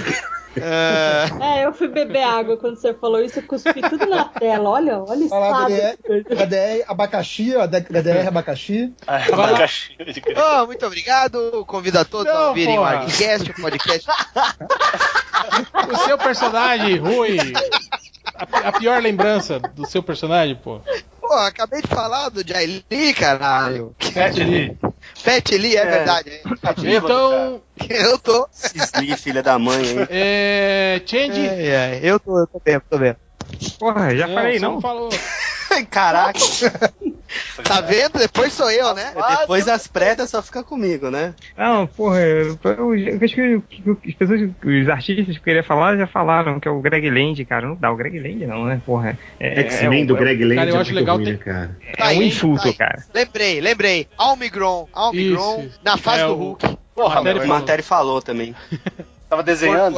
[0.63, 1.27] Ah,
[1.59, 4.71] É, eu fui beber água quando você falou isso, eu cuspi tudo na tela.
[4.71, 5.75] Olha, olha o Olha lá, estado.
[5.75, 5.97] HDR,
[6.45, 8.93] HDR abacaxi, ó, HDR abacaxi.
[9.05, 9.97] Ah, abacaxi
[10.37, 11.65] oh, muito obrigado.
[11.67, 12.99] Convido a todos a Não, ouvirem o porra.
[13.51, 14.09] Argcast, o podcast.
[15.93, 17.39] O seu personagem, Rui.
[18.35, 20.81] A, a pior lembrança do seu personagem, pô.
[21.21, 23.95] Pô, acabei de falar do Jai Lee, caralho.
[24.13, 24.77] Pet Lee.
[25.23, 25.85] Pet Lee, é, É.
[25.87, 26.31] verdade.
[26.31, 26.41] hein?
[26.61, 28.47] Tá Então, Eu tô.
[28.51, 30.07] Cisli, filha da mãe, hein?
[30.11, 31.01] é.
[31.07, 31.49] Change.
[31.49, 33.17] Ai, ai, eu tô, eu tô bem, tô bem.
[33.79, 34.81] Porra, já falei, você não.
[34.81, 35.09] falou.
[35.91, 36.39] Caraca,
[37.65, 38.19] Tá vendo?
[38.19, 39.13] Depois sou eu, né?
[39.41, 41.35] depois das pretas só fica comigo, né?
[41.57, 45.97] Não, porra, eu, eu, eu acho que, que as pessoas, os artistas que queria falar
[45.97, 47.67] já falaram que é o Greg Land, cara.
[47.67, 48.81] Não dá o Greg Land, não, né?
[48.87, 49.19] Porra.
[49.41, 51.39] É, X-Men é, do é, Greg Land cara, eu é acho muito legal ruim, ter-
[51.39, 51.77] cara?
[51.85, 53.05] É Tá um aí, insulto, tá cara.
[53.13, 54.09] Lembrei, lembrei.
[54.17, 55.81] Almigron, Almigron, Isso.
[55.83, 56.79] na fase É do Hulk.
[56.95, 58.55] Porra, Matéria Matéria falou também.
[59.37, 59.95] tava desenhando.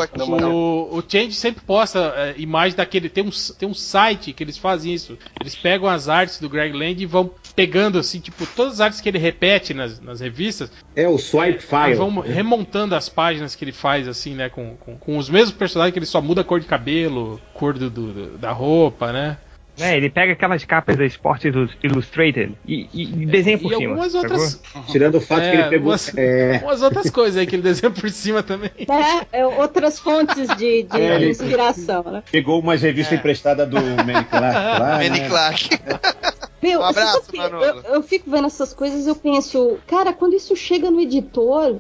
[0.55, 3.09] O, o Change sempre posta é, imagem daquele.
[3.09, 5.19] Tem um, tem um site que eles fazem isso.
[5.41, 9.01] Eles pegam as artes do Greg Land e vão pegando, assim, tipo, todas as artes
[9.01, 11.95] que ele repete nas, nas revistas É o Swipe e File.
[11.95, 14.49] vão remontando as páginas que ele faz, assim, né?
[14.49, 17.75] Com, com, com os mesmos personagens que ele só muda a cor de cabelo, cor
[17.75, 19.39] do, do- da roupa, né?
[19.79, 21.45] É, ele pega aquelas capas da Sport
[21.83, 23.91] Illustrated e, e desenha por e cima.
[23.91, 24.61] algumas outras.
[24.91, 25.91] Tirando o fato É, que ele pegou.
[25.91, 28.71] umas- É, Umas outras coisas aí que ele desenha por cima também.
[29.33, 32.23] É, é outras fontes de, de É, ele- inspiração, né?
[32.33, 34.97] pegou umas revistas emprestadas do Manny Clark lá.
[34.99, 35.29] Manny né?
[35.29, 35.69] Clark.
[36.63, 40.91] Meu, Um abraço, eu, eu fico vendo essas coisas eu penso, cara, quando isso chega
[40.91, 41.77] no editor,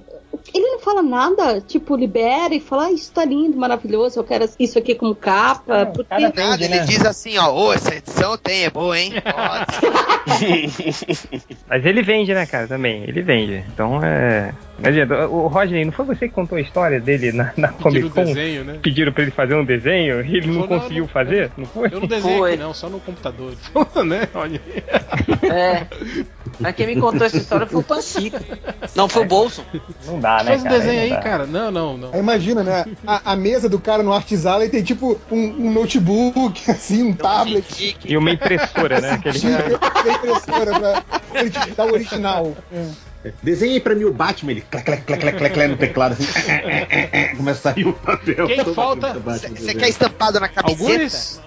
[0.54, 4.48] ele não fala nada, tipo, libera e fala, ah, isso tá lindo, maravilhoso, eu quero
[4.58, 6.30] isso aqui como capa, porque...
[6.30, 9.12] cada Nada, ele diz assim, ó, ô, essa edição tem, é boa, hein?
[11.68, 13.02] Mas ele vende, né, cara, também.
[13.04, 13.64] Ele vende.
[13.72, 14.52] Então é.
[14.78, 15.26] Não adianta.
[15.28, 18.24] O Rodney, não foi você que contou a história dele na, na Pediram Comic Con?
[18.24, 18.78] desenho, né?
[18.82, 21.50] Pediram pra ele fazer um desenho e ele não Falou, conseguiu não, fazer?
[21.56, 21.88] Não foi?
[21.92, 22.52] Eu não desenho Foi.
[22.52, 23.54] aqui, não, só no computador.
[24.06, 24.28] Né?
[24.34, 24.60] Olha.
[25.42, 25.86] É.
[26.60, 28.40] Mas quem me contou essa história foi o Pansica.
[28.94, 29.64] Não, foi o Bolson.
[30.04, 31.16] Não dá, né, Faz um desenho Não aí, dá.
[31.20, 31.46] cara.
[31.46, 32.12] Não, não, não.
[32.12, 32.84] Aí imagina, né?
[33.06, 37.12] A, a mesa do cara no Artisala e tem tipo um, um notebook, assim, um
[37.14, 37.96] tablet.
[38.04, 39.12] E uma impressora, né?
[39.16, 39.38] Aquele...
[39.38, 42.54] Tinha impressora pra ele te dar o original.
[42.70, 43.15] Desenha
[43.62, 46.26] aí pra mim o Batman, ele clac, clac, clac, clac, clac, clac no teclado, assim.
[47.36, 48.46] Começa a sair o papel.
[48.46, 49.14] Quem falta?
[49.14, 49.78] Você desenho.
[49.78, 50.82] quer estampado na camiseta?
[50.82, 51.40] Algures?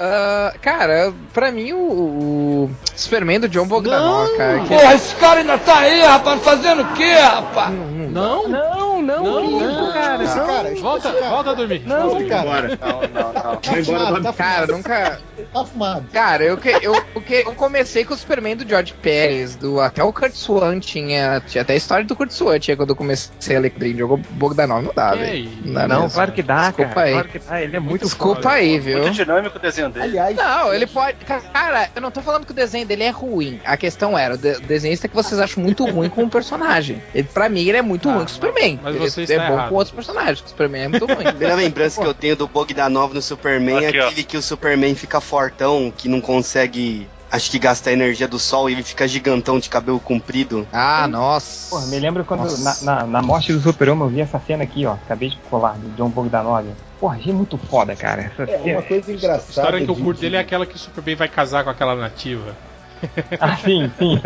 [0.00, 4.60] Ah, cara, pra mim o, o Superman do John Bogdanov, cara.
[4.60, 7.72] que- Porra, esse cara ainda tá aí, rapaz, fazendo o quê, rapaz?
[7.72, 8.48] Não?
[8.48, 10.22] Não, não, Não, que isso, não, cara.
[10.24, 11.82] Esse cara, Volta, esse cara, volta a dormir.
[11.86, 12.68] Não, cara, Bora.
[12.80, 13.58] Não, não, não.
[13.78, 15.20] Embora, fumado, tá Cara, fumado, nunca.
[15.52, 16.04] tá fumado.
[16.12, 19.80] Cara, eu, que, eu, eu, que, eu comecei com o Superman do George Pérez, do,
[19.80, 22.96] até o Kurt Swan tinha, tinha até a história do Kurt Swan, tinha quando eu
[22.96, 25.50] comecei a ler quadrinho, jogou Bogdanov, não dá, Que velho.
[25.64, 26.14] Não, dá Não, mesmo.
[26.14, 27.06] claro que dá, Desculpa cara.
[27.06, 27.12] aí.
[27.12, 27.62] Claro que dá.
[27.62, 28.54] Ele é muito Desculpa foda.
[28.54, 28.98] aí, viu?
[29.00, 30.04] Muito dinâmico o desenho dele.
[30.18, 31.18] Aliás, Não, ele pode.
[31.24, 33.60] Cara, eu não tô falando que o desenho dele é ruim.
[33.64, 37.02] A questão era, o, de- o desenhista que vocês acham muito ruim com o personagem.
[37.14, 38.80] Ele, pra mim, ele é muito Ah, ruim com o Superman.
[38.82, 39.68] mas ele você é está bom errado.
[39.68, 40.40] com outros personagens.
[40.40, 41.24] O Superman é muito ruim.
[41.26, 44.06] A primeira lembrança que eu tenho do Bogdanov no Superman Aqui, é ó.
[44.06, 48.38] aquele que o Superman fica fortão, que não consegue, acho que gastar a energia do
[48.38, 50.66] sol e ele fica gigantão de cabelo comprido.
[50.72, 51.70] Ah, nossa.
[51.70, 54.86] Porra, me lembro quando na, na, na morte do Super-Homem eu vi essa cena aqui,
[54.86, 54.92] ó.
[54.94, 56.66] Acabei de colar, do John Bogdanov.
[57.00, 58.22] Porra, achei muito foda, cara.
[58.22, 58.78] Essa É, cena.
[58.78, 59.48] uma coisa A engraçada.
[59.50, 61.94] história que eu de- curto dele é aquela que o Superman vai casar com aquela
[61.94, 62.56] nativa.
[63.40, 64.20] Ah, sim, sim.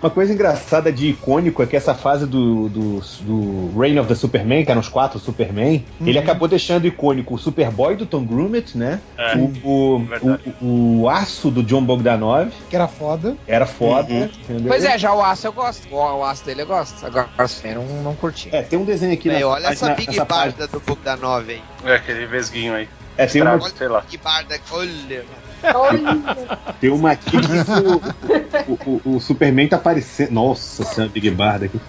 [0.00, 4.14] Uma coisa engraçada de icônico é que essa fase do, do, do Reign of the
[4.14, 8.76] Superman, que eram os quatro Superman, ele acabou deixando icônico o Superboy do Tom Grummett,
[8.78, 9.00] né?
[9.18, 10.54] É, o, o, verdade.
[10.60, 13.36] o, o Aço do John Bogdanov, que era foda.
[13.46, 14.24] era foda, Uhum.
[14.24, 14.68] entendeu?
[14.68, 15.86] Pois é, já o aço eu gosto.
[15.92, 17.04] O, o aço dele eu gosto.
[17.04, 18.48] Agora o Superman eu não, não curti.
[18.52, 20.24] É, tem um desenho aqui Véi, na olha essa na- Big página.
[20.24, 21.62] Barda do Bogdanov, hein?
[21.84, 22.88] É aquele vesguinho aí.
[23.16, 24.00] É, tem uma, Estrago, sei lá.
[24.02, 25.24] Big Barda, olha.
[25.74, 30.32] Olha, tem uma aqui que o, o, o, o Superman tá aparecendo.
[30.32, 31.80] Nossa senhora, Big Barda aqui.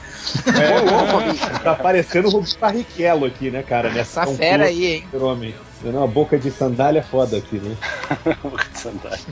[0.48, 3.90] É, tá aparecendo o Rubens Barrichello aqui, né, cara?
[3.90, 5.08] Nessa Essa fera aí, hein?
[5.14, 5.56] Homem.
[5.84, 7.76] Uma boca de sandália foda aqui, né?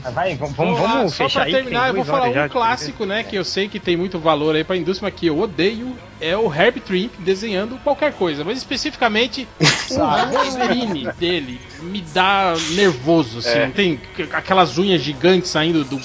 [0.04, 1.52] Ah, Vai, vamos, Vamos vamos, só pra aí.
[1.52, 3.22] terminar, eu vou falar já um de- clássico, né?
[3.24, 5.96] Que eu sei que tem muito valor aí pra indústria, mas que eu odeio.
[6.20, 9.48] É o Herb Trimp desenhando qualquer coisa, mas especificamente
[9.90, 13.58] o Wolverine dele me dá nervoso, assim.
[13.58, 13.68] É.
[13.70, 14.00] Tem
[14.32, 15.98] aquelas unhas gigantes saindo do.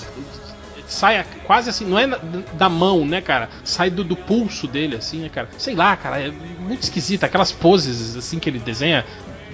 [0.87, 2.07] sai quase assim, não é
[2.53, 3.49] da mão, né, cara?
[3.63, 5.49] Sai do, do pulso dele, assim, né, cara?
[5.57, 7.23] Sei lá, cara, é muito esquisito.
[7.25, 9.05] Aquelas poses, assim, que ele desenha.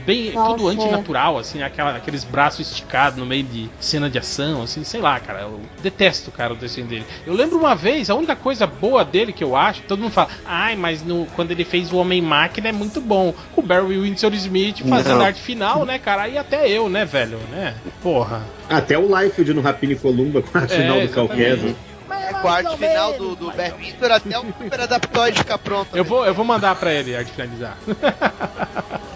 [0.05, 0.73] Bem, Nossa, tudo é.
[0.73, 5.19] antinatural, assim, aquela, aqueles braços esticados no meio de cena de ação, assim, sei lá,
[5.19, 5.41] cara.
[5.41, 7.05] Eu detesto, cara, o desenho dele.
[7.25, 10.29] Eu lembro uma vez, a única coisa boa dele que eu acho, todo mundo fala,
[10.45, 13.33] ai, mas no, quando ele fez o Homem-Máquina é muito bom.
[13.55, 15.25] O Barry Windsor Smith fazendo Não.
[15.25, 16.27] arte final, né, cara?
[16.27, 17.75] E até eu, né, velho, né?
[18.01, 18.41] Porra.
[18.69, 21.75] Até o Liefeld no Rapini Columba com a final do Calquesa.
[22.09, 25.95] É, com a arte final do, do Barry Windsor até o Super Adaptoid ficar pronto.
[25.95, 27.77] Eu vou, eu vou mandar pra ele a arte finalizar.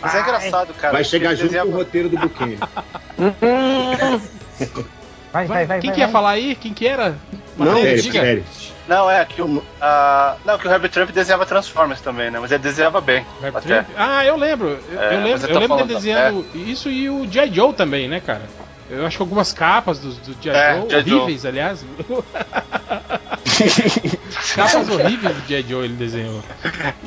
[0.00, 0.92] Mas é engraçado, cara.
[0.92, 2.56] Vai chegar junto desenhava- com o roteiro do Buchanan.
[5.30, 5.78] Vai, vai, vai.
[5.80, 6.12] Quem vai, que ia vai.
[6.12, 6.54] falar aí?
[6.54, 7.14] Quem que era?
[7.56, 8.20] Não, diga.
[8.20, 8.44] sério.
[8.88, 9.62] Não, é que o.
[9.80, 12.38] ah, não, que o Herbert Trump desenhava Transformers também, né?
[12.40, 13.26] Mas ele desenhava bem.
[13.54, 13.84] até.
[13.94, 14.78] Ah, eu lembro.
[14.90, 17.52] Eu, É, eu lembro, eu eu lembro falando- dele desenhando isso e o G.I.
[17.54, 18.40] Joe também, né, cara?
[18.90, 20.56] Eu acho que algumas capas do, do G.I.
[20.56, 21.02] É, Joe, G.I.
[21.08, 21.18] Joe.
[21.20, 21.84] horríveis, aliás.
[24.54, 25.62] capas horríveis do G.I.
[25.68, 26.42] Joe ele desenhou.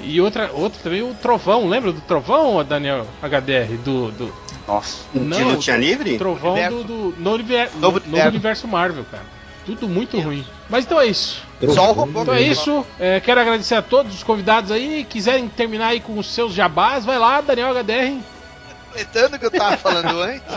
[0.03, 1.67] E outra, outra também, o Trovão.
[1.67, 3.77] Lembra do Trovão, Daniel HDR?
[3.83, 4.11] Do.
[4.11, 4.33] do...
[4.67, 4.97] Nossa.
[5.13, 6.17] De lutinha livre?
[6.17, 8.67] Trovão do, do no, univer- no- Novo novo universo.
[8.67, 9.23] Marvel, cara.
[9.65, 10.45] Tudo muito ruim.
[10.69, 11.43] Mas então é isso.
[11.69, 12.85] Só o robô Então é isso.
[12.99, 15.05] É, quero agradecer a todos os convidados aí.
[15.07, 18.17] Quiserem terminar aí com os seus jabás, vai lá, Daniel HDR.
[18.91, 20.43] Completando o que eu tava falando antes.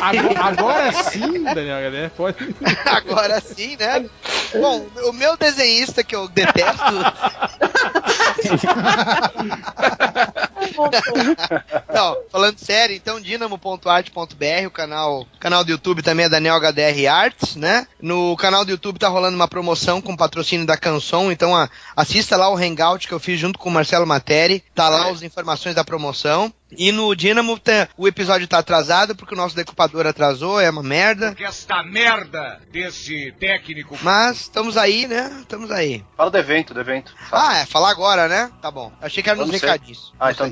[0.00, 2.54] Agora, agora sim, Daniel HDR, pode.
[2.86, 4.08] Agora sim, né?
[4.54, 6.82] Bom, o meu desenhista que eu detesto.
[11.92, 17.56] Não, falando sério, então dinamo.art.br, o canal, canal do YouTube também é Daniel HDR Arts,
[17.56, 17.86] né?
[18.00, 22.36] No canal do YouTube tá rolando uma promoção com patrocínio da Canson, então a- assista
[22.36, 25.74] lá o Hangout que eu fiz junto com o Marcelo Materi, tá lá as informações
[25.74, 26.52] da promoção.
[26.74, 30.82] E no Dynamo tá- o episódio tá atrasado porque o nosso decupador atrasou, é uma
[30.82, 31.34] merda.
[31.34, 33.98] Que esta merda desse técnico.
[34.00, 35.30] Mas estamos aí, né?
[35.42, 36.02] Estamos aí.
[36.16, 37.14] Fala do evento, do evento.
[37.30, 38.50] Ah, é, falar agora, né?
[38.62, 38.90] Tá bom.
[39.02, 40.14] Achei que era nos recadinhos.
[40.18, 40.51] Ah, então.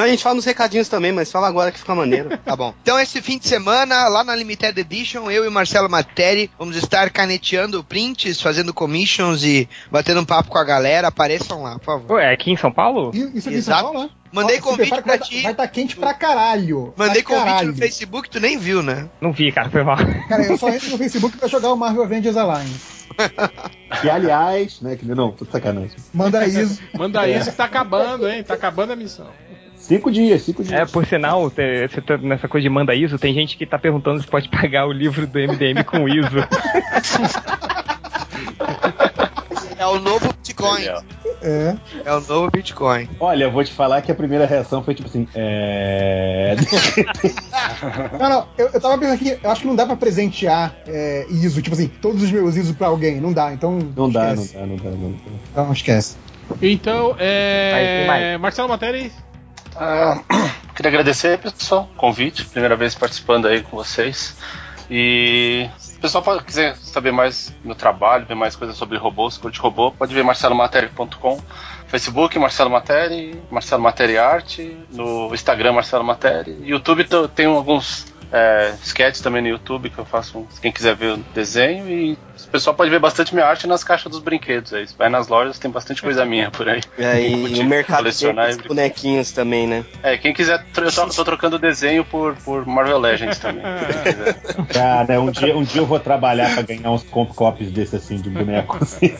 [0.00, 2.30] Não, a gente fala nos recadinhos também, mas fala agora que fica maneiro.
[2.42, 2.74] Tá bom.
[2.82, 6.74] Então, esse fim de semana, lá na Limited Edition, eu e o Marcelo Materi vamos
[6.74, 11.08] estar caneteando prints, fazendo commissions e batendo um papo com a galera.
[11.08, 12.06] Apareçam lá, por favor.
[12.06, 13.10] Pô, é aqui em São Paulo?
[13.14, 13.82] Isso aqui em Exato.
[13.82, 14.10] São Paulo, né?
[14.32, 15.42] Mandei se convite pra vai, ti.
[15.42, 16.94] Vai estar quente pra caralho.
[16.96, 17.68] Mandei pra convite caralho.
[17.72, 19.08] no Facebook, tu nem viu, né?
[19.20, 19.98] Não vi, cara, foi mal.
[20.28, 23.00] Cara, eu só entro no Facebook pra jogar o Marvel Avengers Alliance.
[24.00, 24.96] Que aliás, né?
[24.96, 25.96] Que, não, tô sacanagem.
[26.14, 26.80] Manda isso.
[26.96, 28.42] Manda isso que tá acabando, hein?
[28.42, 29.28] Tá acabando a missão.
[29.90, 30.80] Cinco dias, cinco dias.
[30.80, 34.22] É, por sinal, você tá nessa coisa de manda ISO, tem gente que tá perguntando
[34.22, 36.46] se pode pagar o livro do MDM com ISO.
[39.76, 40.84] É o novo Bitcoin.
[41.42, 41.76] É.
[42.04, 43.08] É o novo Bitcoin.
[43.18, 46.54] Olha, eu vou te falar que a primeira reação foi tipo assim, é.
[48.16, 51.26] Não, não, eu, eu tava pensando aqui, eu acho que não dá pra presentear é,
[51.30, 53.20] ISO, tipo assim, todos os meus ISO pra alguém.
[53.20, 53.76] Não dá, então.
[53.96, 55.18] Não dá, não dá, não dá, não dá.
[55.50, 56.16] Então esquece.
[56.62, 58.06] Então, é.
[58.08, 58.38] Aí.
[58.38, 59.10] Marcelo Materi.
[59.76, 60.22] Ah,
[60.74, 62.44] queria agradecer, pessoal, o convite.
[62.44, 64.36] Primeira vez participando aí com vocês.
[64.90, 69.38] E se o pessoal pode, quiser saber mais meu trabalho, ver mais coisas sobre robôs,
[69.38, 71.40] curte robô, pode ver marcelomateri.com,
[71.86, 76.58] Facebook Marcelo Materi, Marcelo Materi Arte, no Instagram Marcelo Materi.
[76.62, 81.16] YouTube tem alguns é, sketches também no YouTube que eu faço, quem quiser ver o
[81.34, 81.88] desenho.
[81.88, 84.72] E o pessoal pode ver bastante minha arte nas caixas dos brinquedos.
[84.72, 84.86] Aí.
[84.98, 86.80] Vai nas lojas, tem bastante coisa minha por aí.
[86.98, 89.84] É, e o mercado colecionar tem e os bonequinhos também, né?
[90.02, 93.62] é, quem quiser, eu tô, tô trocando desenho por, por Marvel Legends também.
[93.62, 94.34] quem quiser.
[94.72, 98.16] Cara, um dia, um dia eu vou trabalhar pra ganhar uns comp copies desse assim,
[98.16, 99.14] de boneco assim?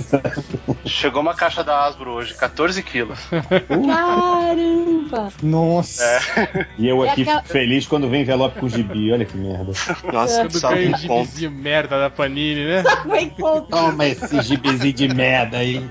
[0.87, 3.19] Chegou uma caixa da Hasbro hoje, 14 quilos.
[3.31, 5.29] Caramba!
[5.43, 6.03] Nossa.
[6.05, 6.67] É.
[6.79, 9.73] E eu É aqui aquela- fico feliz quando vem envelope com gibi, olha que merda.
[10.13, 12.83] Nossa, Quando só ganha um gibizinho merda da Panini, né?
[13.07, 13.91] Vai encontrar.
[13.91, 15.83] Toma esse gibizinho de merda aí.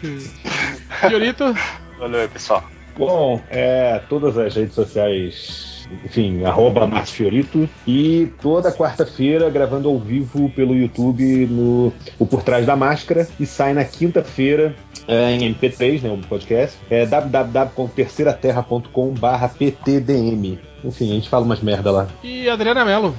[1.08, 1.54] Fiorito.
[1.98, 2.64] Valeu aí, pessoal.
[2.96, 7.68] Bom, é, todas as redes sociais, enfim, arroba Márcio Fiorito.
[7.86, 13.26] E toda quarta-feira gravando ao vivo pelo YouTube no o Por Trás da Máscara.
[13.38, 14.74] E sai na quinta-feira
[15.08, 16.76] é, em MP3, né, o podcast.
[16.90, 20.58] É www.terceiraterra.com ptdm.
[20.84, 22.08] Enfim, a gente fala umas merda lá.
[22.22, 23.14] E Adriana Mello.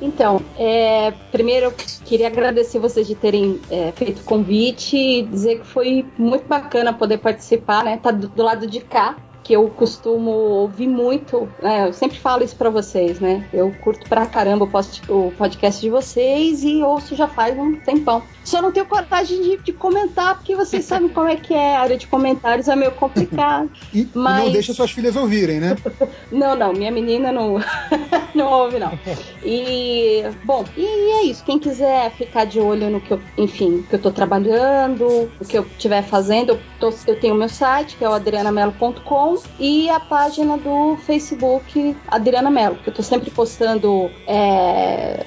[0.00, 1.74] Então, é, primeiro eu
[2.04, 6.92] queria agradecer vocês de terem é, feito o convite e dizer que foi muito bacana
[6.92, 7.98] poder participar, né?
[8.02, 9.16] Tá do, do lado de cá.
[9.44, 11.86] Que eu costumo ouvir muito, né?
[11.88, 13.46] Eu sempre falo isso pra vocês, né?
[13.52, 14.64] Eu curto pra caramba
[15.08, 18.22] o podcast de vocês e ouço já faz um tempão.
[18.42, 21.76] Só não tenho coragem de, de comentar, porque vocês sabem como é que é.
[21.76, 23.70] A área de comentários é meio complicado.
[23.94, 25.76] E Mas- não deixa suas filhas ouvirem, né?
[26.32, 27.60] Não, não, minha menina não,
[28.34, 28.98] não ouve, não.
[29.44, 31.44] E, bom, e é isso.
[31.44, 35.06] Quem quiser ficar de olho no que eu, enfim, que eu tô trabalhando,
[35.40, 38.12] o que eu estiver fazendo, eu, tô- eu tenho o meu site, que é o
[38.12, 45.24] adrianamelo.com, e a página do Facebook Adriana Melo, que eu tô sempre postando é,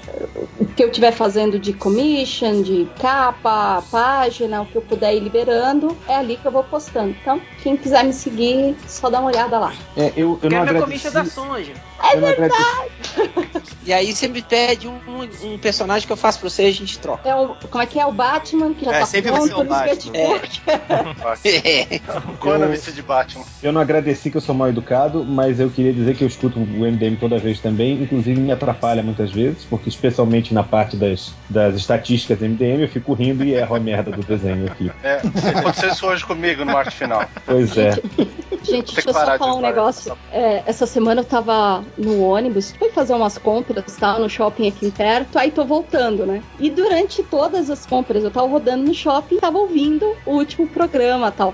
[0.60, 5.20] o que eu estiver fazendo de commission, de capa, página, o que eu puder ir
[5.20, 7.16] liberando, é ali que eu vou postando.
[7.22, 9.74] Então, quem quiser me seguir, só dá uma olhada lá.
[9.96, 10.84] É, eu, eu não agradeci.
[10.86, 11.74] commission da Sonja.
[12.14, 12.64] eu não agradeci.
[13.86, 16.68] E aí você me pede um, um- um personagem que eu faço pra você e
[16.68, 17.28] a gente troca.
[17.28, 19.74] É o, como é que é o Batman, que já É, tá sempre vai pronto,
[19.74, 20.12] ser o te
[21.58, 22.00] É.
[22.40, 23.44] Conan Eu- vestido de Batman.
[23.64, 26.60] Eu não agradeci que eu sou mal educado, mas eu queria dizer que eu escuto
[26.60, 31.34] o MDM toda vez também, inclusive me atrapalha muitas vezes, porque especialmente na parte das,
[31.50, 34.92] das estatísticas do MDM eu fico rindo e erro a merda do desenho aqui.
[35.04, 35.22] É,
[35.60, 37.26] aconteceu isso hoje comigo no arte final.
[37.46, 37.92] Pois é.
[38.64, 40.18] Gente, deixa eu só falar um negócio.
[40.32, 44.20] É, essa semana eu tava no ônibus, fui fazer umas compras, tá?
[44.20, 46.42] No shopping aqui perto, aí tô voltando, né?
[46.60, 51.32] E durante todas as compras, eu tava rodando no shopping, tava ouvindo o último programa
[51.32, 51.54] tal.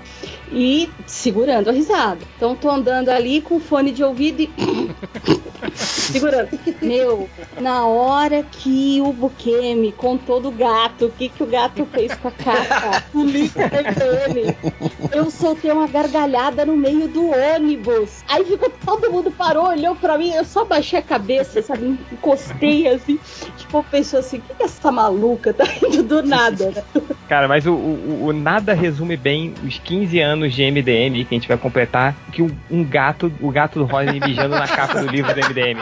[0.56, 2.20] E segurando a risada.
[2.36, 4.50] Então tô andando ali com fone de ouvido e.
[5.74, 6.48] segurando.
[6.80, 7.28] Meu,
[7.60, 12.14] na hora que o Buquê me contou do gato, o que, que o gato fez
[12.14, 18.22] com a capa, o da FM, eu soltei uma gargalhada no meio do ônibus.
[18.28, 21.98] Aí ficou, todo mundo parou, olhou pra mim, eu só baixei a cabeça, sabe?
[22.12, 23.18] Encostei assim.
[23.56, 26.82] Tipo, pensou assim: o que, que essa maluca tá indo do nada, né?
[27.28, 31.38] Cara, mas o, o- o nada resume bem os 15 anos de MDM que a
[31.38, 35.06] gente vai completar que um, um gato, o gato do Rodney mijando na capa do
[35.08, 35.80] livro do MDM.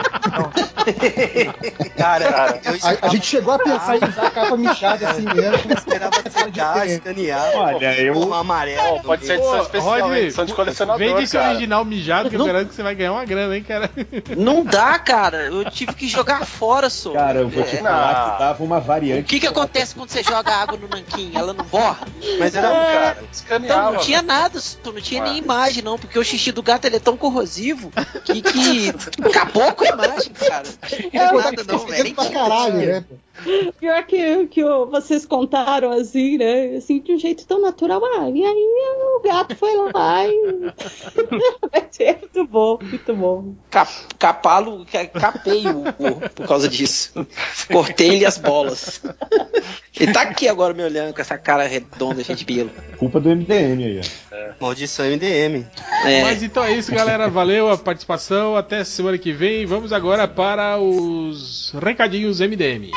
[1.97, 2.59] Cara,
[3.01, 5.71] A, a gente chegou a pensar em usar a capa michada assim mesmo.
[5.71, 7.51] Eu esperava secar, escanear.
[7.55, 8.97] Olha, eu- Um amarelo.
[8.97, 11.49] Pô, pode ser edição especial, Rodney, edição de colecionador, Vende esse cara.
[11.49, 13.89] original mijado que eu garanto que você vai ganhar uma grana, hein, cara.
[14.37, 15.45] Não dá, cara.
[15.47, 17.13] Eu tive que jogar fora, só.
[17.13, 17.79] Cara, eu vou te É.
[17.79, 19.23] falar que dava uma O variante.
[19.23, 21.31] que que acontece quando você joga água no nanquim?
[21.35, 22.07] Ela não borra?
[22.39, 22.67] Mas era.
[22.69, 23.91] Não, cara, Então escaneava.
[23.91, 26.97] não tinha nada, tu não tinha nem imagem, não, porque o xixi do gato ele
[26.97, 27.91] é tão corrosivo
[28.25, 28.89] que, que
[29.25, 30.69] acabou com a imagem, cara.
[31.13, 32.15] Não é nada, não, velho.
[32.15, 33.05] Pra caralho, né?
[33.79, 36.75] Pior que, que o- vocês contaram assim, né?
[36.77, 38.01] Assim, de um jeito tão natural.
[38.05, 38.67] Ah, e aí
[39.17, 40.71] o gato foi lá e.
[41.73, 43.55] Mas é muito bom, muito bom.
[43.71, 47.25] Cap, capalo, ca- capei o, o- por causa disso.
[47.71, 49.01] Cortei-lhe as bolas.
[49.99, 52.69] Ele tá aqui agora me olhando com essa cara redonda, de pelo.
[52.97, 54.53] Culpa do MDM aí, ó.
[54.61, 55.65] Maldição MDM.
[56.05, 56.21] É.
[56.23, 57.29] Mas então é isso, galera.
[57.29, 58.55] Valeu a participação.
[58.55, 59.65] Até semana que vem.
[59.65, 62.91] Vamos agora para os recadinhos MDM.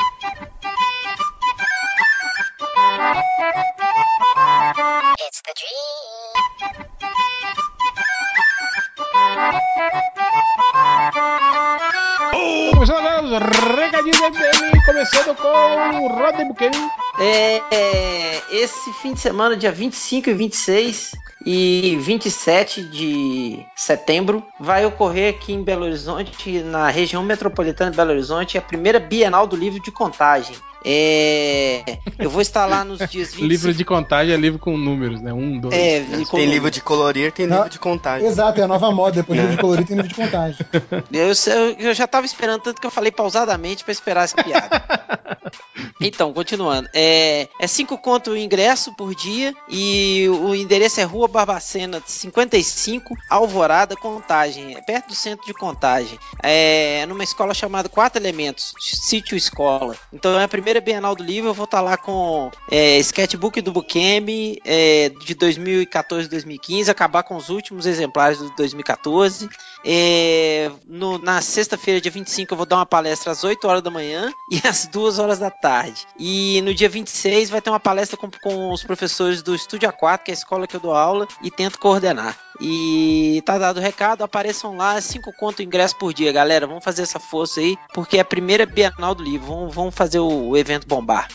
[12.73, 16.89] Começando agora os recadinhos MDM, começando com o Rodney Buchanan.
[17.19, 21.11] É, é, esse fim de semana, dia 25 e 26
[21.45, 28.11] e 27 de setembro, vai ocorrer aqui em Belo Horizonte, na região metropolitana de Belo
[28.11, 30.55] Horizonte, a primeira Bienal do Livro de Contagem.
[30.85, 35.21] É, eu vou estar lá nos dias 25 Livro de contagem é livro com números,
[35.21, 35.33] né?
[35.33, 35.73] Um, dois.
[35.73, 36.01] É,
[36.31, 37.57] Tem livro de colorir, tem Não.
[37.57, 38.27] livro de contagem.
[38.27, 39.17] Exato, é a nova moda.
[39.17, 40.65] Depois de livro de colorido tem livro de contagem.
[41.11, 44.69] Eu, eu- eu já tava esperando, tanto que eu falei pausadamente pra esperar essa piada.
[46.01, 46.87] então, continuando.
[46.93, 53.15] É, é cinco conto o ingresso por dia e o endereço é Rua Barbacena 55,
[53.29, 54.75] Alvorada, Contagem.
[54.75, 56.17] É perto do centro de Contagem.
[56.43, 59.95] É numa escola chamada Quatro Elementos, Sítio Escola.
[60.13, 61.49] Então é a primeira Bienal do Livro.
[61.49, 67.35] Eu vou estar lá com é, sketchbook do Bukemi é, de 2014 2015, acabar com
[67.37, 69.49] os últimos exemplares do 2014.
[69.85, 73.89] É, no- na sexta-feira, dia 25, eu vou dar uma palestra às 8 horas da
[73.89, 76.05] manhã e às 2 horas da tarde.
[76.19, 80.19] E no dia 26 vai ter uma palestra com, com os professores do Estúdio A4,
[80.25, 82.37] que é a escola que eu dou aula, e tento coordenar.
[82.59, 86.65] E tá dado o recado, apareçam lá, 5 conto ingresso por dia, galera.
[86.67, 89.47] Vamos fazer essa força aí, porque é a primeira Bienal do Livro.
[89.47, 91.27] Vamos, vamos fazer o, o evento bombar.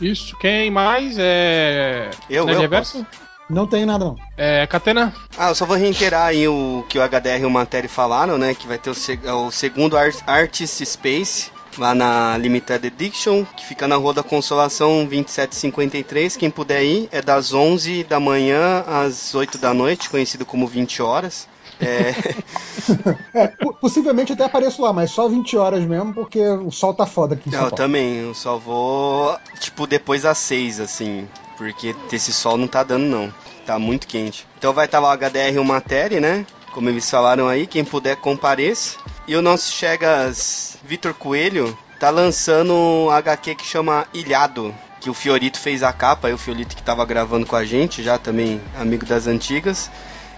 [0.00, 1.16] Isso, quem mais?
[1.18, 2.10] É.
[2.28, 3.06] Eu, Nerd eu Reverso?
[3.48, 4.16] Não tem nada, não.
[4.36, 4.66] É.
[4.66, 5.12] Catena?
[5.36, 8.54] Ah, eu só vou reiterar aí o que o HDR e o Matéria falaram, né?
[8.54, 13.44] Que vai ter o, seg- é o segundo Art Artist Space lá na Limited Edition,
[13.56, 16.36] que fica na Rua da Consolação 2753.
[16.36, 21.02] Quem puder ir, é das 11 da manhã às 8 da noite, conhecido como 20
[21.02, 21.46] horas.
[21.80, 22.14] É,
[23.32, 27.06] É, po- possivelmente até apareço lá, mas só 20 horas mesmo, porque o sol tá
[27.06, 31.26] foda aqui eu também, eu só vou, tipo, depois das seis, assim,
[31.56, 33.32] porque esse sol não tá dando, não.
[33.64, 34.46] Tá muito quente.
[34.58, 36.44] Então vai estar lá o HDR matéria, né?
[36.72, 38.98] Como eles falaram aí, quem puder compareça.
[39.30, 44.74] E o nosso Chegas Vitor Coelho tá lançando um HQ que chama Ilhado.
[45.00, 48.02] Que o Fiorito fez a capa, aí o Fiorito que tava gravando com a gente,
[48.02, 49.88] já também amigo das antigas.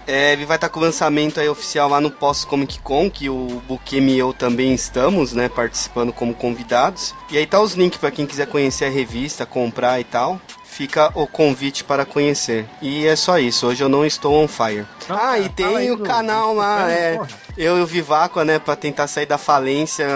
[0.05, 3.29] É, ele vai estar com o lançamento aí oficial lá no Post Comic Con, que
[3.29, 7.15] o Buquemi e eu também estamos, né, participando como convidados.
[7.31, 10.39] E aí tá os links para quem quiser conhecer a revista, comprar e tal.
[10.73, 12.65] Fica o convite para conhecer.
[12.81, 14.87] E é só isso, hoje eu não estou on fire.
[15.07, 17.19] Ah, e tem o canal lá, é,
[17.55, 20.07] eu e o Viváqua, né, para tentar sair da falência,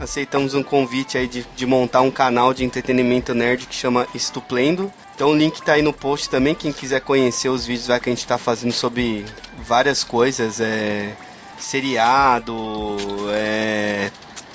[0.00, 4.92] aceitamos um convite aí de, de montar um canal de entretenimento nerd que chama Estuplendo.
[5.14, 8.10] Então o link tá aí no post também, quem quiser conhecer os vídeos lá que
[8.10, 9.24] a gente tá fazendo sobre
[9.56, 11.12] várias coisas, é
[11.58, 12.96] seriado,
[13.30, 14.10] é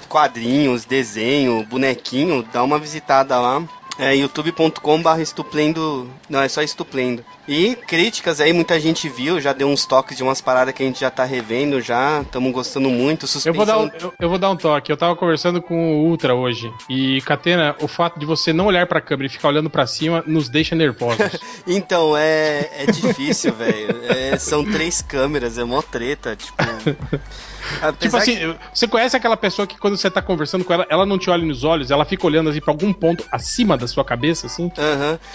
[0.10, 3.64] quadrinhos, desenho, bonequinho, dá uma visitada lá.
[4.00, 6.10] É youtube.com barra estuplendo.
[6.30, 7.26] Não, é só estuplendo.
[7.48, 10.86] E críticas aí, muita gente viu, já deu uns toques de umas paradas que a
[10.86, 12.22] gente já tá revendo já.
[12.22, 13.26] Estamos gostando muito.
[13.46, 14.14] Eu vou, dar um, Suspensão.
[14.20, 14.92] eu, eu vou dar um toque.
[14.92, 16.72] Eu tava conversando com o Ultra hoje.
[16.90, 20.24] E, Catena, o fato de você não olhar pra câmera e ficar olhando pra cima
[20.28, 21.18] nos deixa nervosos.
[21.66, 24.02] Então, é, é difícil, velho.
[24.08, 26.36] É, são três câmeras, é mó treta.
[26.36, 26.64] Tipo,
[28.00, 31.06] tipo assim, que- você conhece aquela pessoa que quando você tá conversando com ela, ela
[31.06, 34.04] não te olha nos olhos, ela fica olhando assim pra algum ponto acima da sua
[34.04, 34.72] cabeça, assim?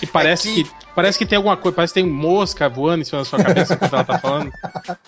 [0.01, 0.71] Que parece É que- que...
[0.95, 3.73] Parece que tem alguma coisa, parece que tem mosca voando em cima da sua cabeça
[3.73, 4.53] enquanto ela tá falando.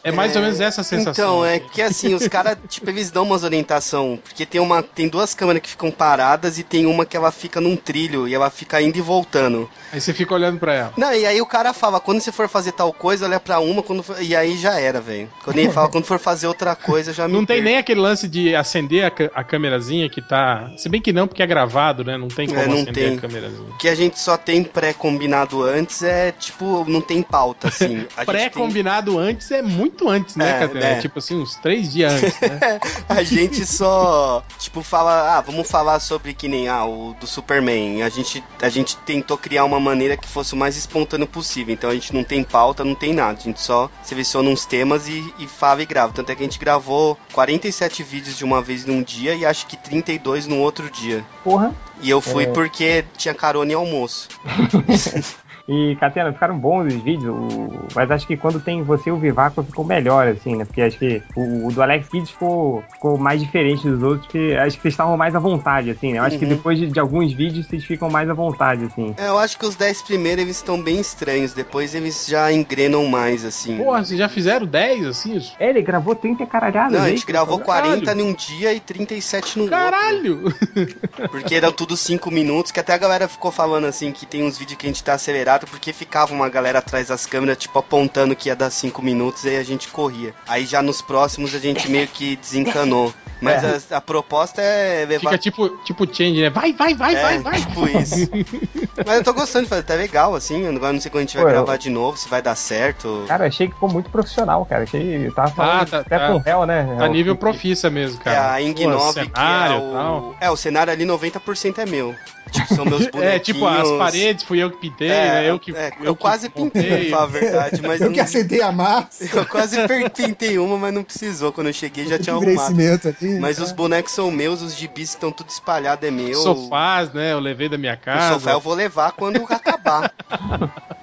[0.02, 1.12] É mais ou menos essa a sensação.
[1.12, 5.08] Então, é que assim, os caras, tipo, eles dão umas orientação, porque tem uma, tem
[5.08, 8.48] duas câmeras que ficam paradas e tem uma que ela fica num trilho e ela
[8.48, 9.68] fica indo e voltando.
[9.92, 10.92] Aí você fica olhando pra ela.
[10.96, 13.82] Não, e aí o cara fala, quando você for fazer tal coisa, olha pra uma,
[13.82, 14.16] quando for...
[14.22, 15.30] e aí já era, velho.
[15.44, 17.64] Quando ele fala, quando for fazer outra coisa, já Não tem perco.
[17.64, 20.70] nem aquele lance de acender a, a câmerazinha que tá.
[20.76, 22.16] Se bem que não, porque é gravado, né?
[22.18, 23.16] Não tem como É, não acender tem.
[23.16, 23.62] a câmerazinha.
[23.70, 28.06] O que a gente só tem pré-combinado antes é, tipo, não tem pauta, assim.
[28.26, 30.80] Pré-combinado antes é muito antes, né, É, Catena?
[30.80, 30.92] né?
[30.98, 32.80] É tipo assim, uns três dias antes, né?
[33.08, 38.02] A gente só, tipo, fala, ah, vamos falar sobre que nem ah, o do Superman.
[38.02, 41.72] A gente, a gente tentou criar uma maneira que fosse o mais espontâneo possível.
[41.74, 43.38] Então a gente não tem pauta, não tem nada.
[43.38, 46.12] A gente só seleciona uns temas e, e fala e grava.
[46.12, 49.66] Tanto é que a gente gravou 47 vídeos de uma vez num dia e acho
[49.66, 51.24] que 32 no outro dia.
[51.42, 51.74] Porra.
[52.00, 52.46] E eu fui É.
[52.46, 54.28] porque tinha carona e almoço.
[55.66, 59.16] E, Catena, ficaram bons os vídeos, o- mas acho que quando tem você e o
[59.18, 60.64] Vivaco ficou melhor, assim, né?
[60.66, 64.54] Porque acho que o, o do Alex Kidd ficou, ficou mais diferente dos outros, porque
[64.60, 66.18] acho que vocês estavam mais à vontade, assim, né?
[66.18, 66.50] Eu acho que Uhum.
[66.50, 69.14] depois de, de alguns vídeos vocês ficam mais à vontade, assim.
[69.16, 71.54] É, eu acho que os 10 primeiros eles estão bem estranhos.
[71.54, 73.78] Depois eles já engrenam mais, assim.
[73.78, 75.34] Porra, vocês já fizeram 10 assim?
[75.36, 75.54] Isso?
[75.58, 76.92] É, ele gravou 30 caralhadas.
[76.92, 78.02] Não, a aí, gente gravou caralho.
[78.02, 80.44] 40 num dia e 37 no Caralho!
[80.44, 81.28] outro.
[81.30, 84.58] Porque eram tudo 5 minutos, que até a galera ficou falando assim que tem uns
[84.58, 88.34] vídeos que a gente tá acelerado, porque ficava uma galera atrás das câmeras, tipo, apontando
[88.34, 90.34] que ia dar 5 minutos e aí a gente corria.
[90.48, 93.12] Aí já nos próximos a gente meio que desencanou.
[93.40, 93.94] Mas É.
[93.94, 95.30] a, a proposta é levar.
[95.30, 96.50] Fica tipo, tipo change, né?
[96.50, 97.60] Vai, vai, vai, É, vai, vai.
[97.60, 98.30] tipo isso.
[99.04, 100.66] Mas eu tô gostando de fazer, tá legal, assim.
[100.66, 102.54] Agora não sei quando a gente vai Pô, eu- gravar de novo, se vai dar
[102.54, 103.24] certo.
[103.28, 104.84] Cara, achei que ficou muito profissional, cara.
[104.84, 105.26] Achei.
[105.26, 106.28] Eu tava falando Ah, tá, até tá.
[106.28, 106.94] com réu, né?
[106.98, 108.52] Tá nível profissa mesmo, É cara.
[108.54, 109.40] a Ing Pô, 9, cenário que
[109.86, 110.20] e é tal.
[110.22, 110.36] o...
[110.40, 112.14] É, o cenário ali 90% é meu.
[112.54, 113.24] Tipo, são meus bonequinhos.
[113.34, 115.50] É, tipo, as paredes fui eu que pintei, né?
[115.50, 115.74] Eu que.
[115.74, 117.08] é, eu, eu que quase pintei, montei.
[117.08, 119.24] pra falar a verdade, mas Eu não- que aceitei a massa.
[119.36, 121.52] Eu quase per- pintei uma, mas não precisou.
[121.52, 122.68] Quando eu cheguei já tinha arrumado.
[122.68, 123.64] cimento ali, Mas tá.
[123.64, 126.34] os bonecos são meus, os gibis que estão tudo espalhado é meu.
[126.40, 127.32] Sofás, né?
[127.32, 128.34] Eu levei da minha O casa.
[128.34, 130.12] sofá eu vou levar quando acabar.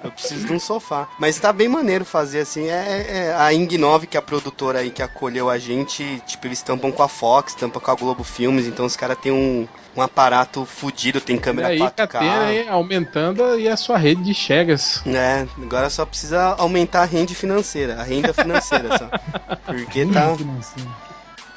[0.02, 1.08] eu preciso de um sofá.
[1.18, 2.68] Mas tá bem maneiro fazer assim.
[2.68, 6.46] É, é- a Ing 9, que é a produtora aí que acolheu a gente, tipo,
[6.46, 9.66] eles tampam com a Fox, tampam com a Globo Filmes, então os caras têm um,
[9.96, 12.06] um aparato fudido, tem E câmera aí, 4K.
[12.06, 15.02] Catena aí aumentando aí a sua rede de chegas.
[15.06, 19.08] É, agora só precisa aumentar a renda financeira, a renda financeira só.
[19.66, 20.34] Porque tá.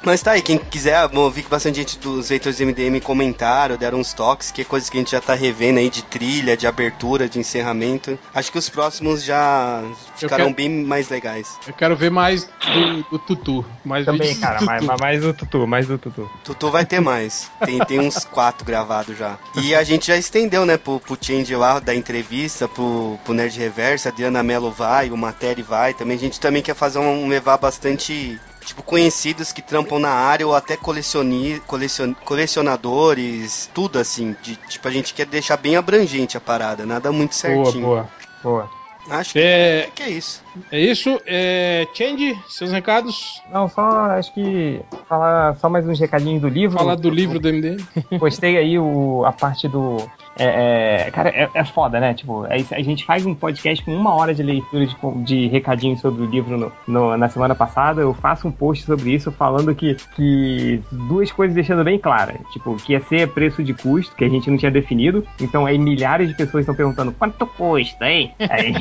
[0.04, 3.76] Mas tá aí, quem quiser, bom, eu vi que bastante gente dos leitores MDM comentaram,
[3.76, 6.56] deram uns toques, que é coisas que a gente já tá revendo aí de trilha,
[6.56, 8.16] de abertura, de encerramento.
[8.32, 9.82] Acho que os próximos já
[10.14, 11.58] ficarão quero- bem mais legais.
[11.66, 13.64] Eu quero ver mais do, do Tutu.
[13.84, 14.86] Mais Também, do cara, mais, Tutu.
[14.88, 16.30] mais- mais o Tutu, mais o Tutu.
[16.44, 17.50] Tutu vai ter mais.
[17.64, 19.38] Tem, tem uns quatro gravados já.
[19.56, 23.58] E a gente já estendeu, né, pro, pro Change lá da entrevista, pro, pro Nerd
[23.58, 25.94] Reverso, a Diana Mello vai, o Materi vai.
[25.94, 28.38] Também a gente também quer fazer um levar bastante.
[28.66, 34.34] Tipo, conhecidos que trampam na área ou até colecioni, colecion, colecionadores, tudo assim.
[34.42, 37.86] De, tipo, a gente quer deixar bem abrangente a parada, nada muito Boa, certinho.
[37.86, 38.08] boa,
[38.42, 38.70] boa.
[39.08, 40.42] Acho que É, que é isso.
[40.72, 41.20] é isso.
[41.24, 43.40] É, Change, seus recados.
[43.52, 46.76] Não, só acho que falar só mais uns recadinhos do livro.
[46.76, 47.76] Falar do livro do MDM.
[48.18, 49.98] Postei aí o, a parte do.
[50.38, 52.14] É, é, cara, é, é foda, né?
[52.14, 56.00] Tipo, é a gente faz um podcast com uma hora de leitura de, de recadinhos
[56.00, 58.00] sobre o livro no- no- na semana passada.
[58.00, 62.36] Eu faço um post sobre isso falando que, que duas coisas deixando bem claras.
[62.52, 65.24] Tipo, que ia ser preço de custo, que a gente não tinha definido.
[65.40, 68.32] Então aí milhares de pessoas estão perguntando quanto custa, hein?
[68.50, 68.74] Aí,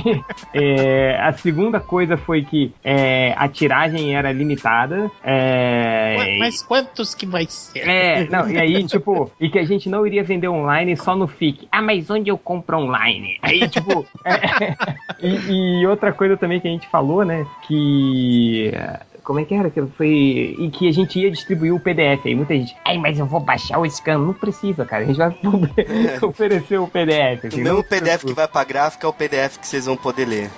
[0.53, 5.09] é, a segunda coisa foi que é, a tiragem era limitada.
[5.23, 7.79] É, Mas quantos que vai ser?
[7.79, 11.27] é, não, e aí, tipo, e que a gente não iria vender online só no
[11.71, 13.37] Ah, mas onde eu compro online?
[13.41, 14.75] Aí, tipo, é,
[15.21, 18.71] e, e outra coisa também que a gente falou, né, que...
[19.25, 19.69] Como é que era?
[19.69, 20.55] Que foi.
[20.59, 22.25] E que a gente ia distribuir o PDF.
[22.25, 22.75] Aí muita gente.
[22.85, 24.19] Ai, mas eu vou baixar o scan.
[24.19, 25.03] Não precisa, cara.
[25.03, 25.35] A gente vai
[26.21, 27.43] oferecer o PDF.
[27.43, 29.85] O assim, mesmo não se PDF que vai pra gráfica é o PDF que vocês
[29.85, 30.49] vão poder ler.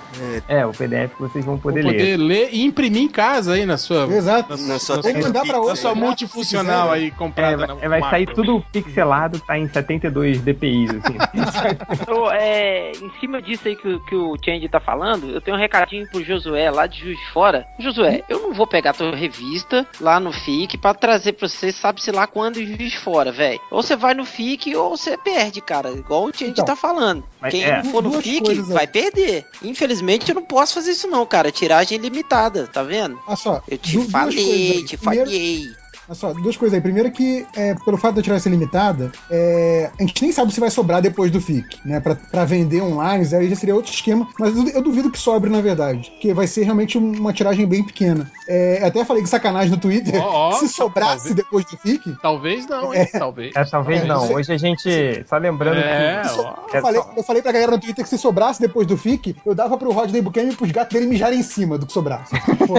[0.48, 3.64] É, o PDF que vocês vão poder, Vou poder ler e imprimir em casa aí
[3.66, 4.04] na sua.
[4.06, 4.56] Exato.
[4.56, 7.68] Na, Na sua na mandar pra na outra sua gráfica, multifuncional aí comprada É, vai,
[7.68, 12.12] na vai sair tudo pixelado, tá em 72 dpi, assim.
[12.12, 15.56] Ô, é, em cima disso aí que, o- que o Change tá falando, eu tenho
[15.56, 17.66] um recadinho pro Josué lá de Juiz de Fora.
[17.78, 22.10] Josué, eu não vou pegar tua revista lá no FIC pra trazer pra você, sabe-se
[22.10, 23.60] lá quando em Juiz de Fora, velho.
[23.70, 25.90] Ou você vai no FIC ou você perde, cara.
[25.90, 27.24] Igual o Change Então, tá falando.
[27.50, 27.82] Quem é.
[27.84, 29.46] for no Duas FIC vai perder.
[29.62, 31.52] Infelizmente eu não posso fazer isso não, cara.
[31.52, 33.18] Tiragem limitada, tá vendo?
[33.26, 35.70] Olha só, Eu te coisas falei, te falei.
[36.08, 36.80] Olha só, duas coisas aí.
[36.80, 40.58] Primeiro que, é, pelo fato da tiragem ser limitada, é, a gente nem sabe se
[40.60, 42.00] vai sobrar depois do FIC, né?
[42.00, 45.50] Pra, pra vender online, aí já seria outro esquema, mas eu, eu duvido que sobre,
[45.50, 46.10] na verdade.
[46.12, 48.30] Porque vai ser realmente uma tiragem bem pequena.
[48.48, 50.14] É, até falei de sacanagem no Twitter.
[50.24, 51.34] Ó, ó, se sobrasse talvez.
[51.36, 53.06] depois do FIC, Talvez não, hein?
[53.12, 53.54] Talvez.
[53.54, 54.32] É, talvez É, não.
[54.32, 55.24] Hoje a gente.
[55.28, 56.40] Só lembrando É, que.
[56.40, 56.54] ó.
[56.72, 59.54] eu falei, eu falei pra galera no Twitter que se sobrasse depois do FIC, eu
[59.54, 62.34] dava pro Rodney Buchanan e pros gatos dele mijarem em cima do que sobrasse.
[62.66, 62.74] Pô,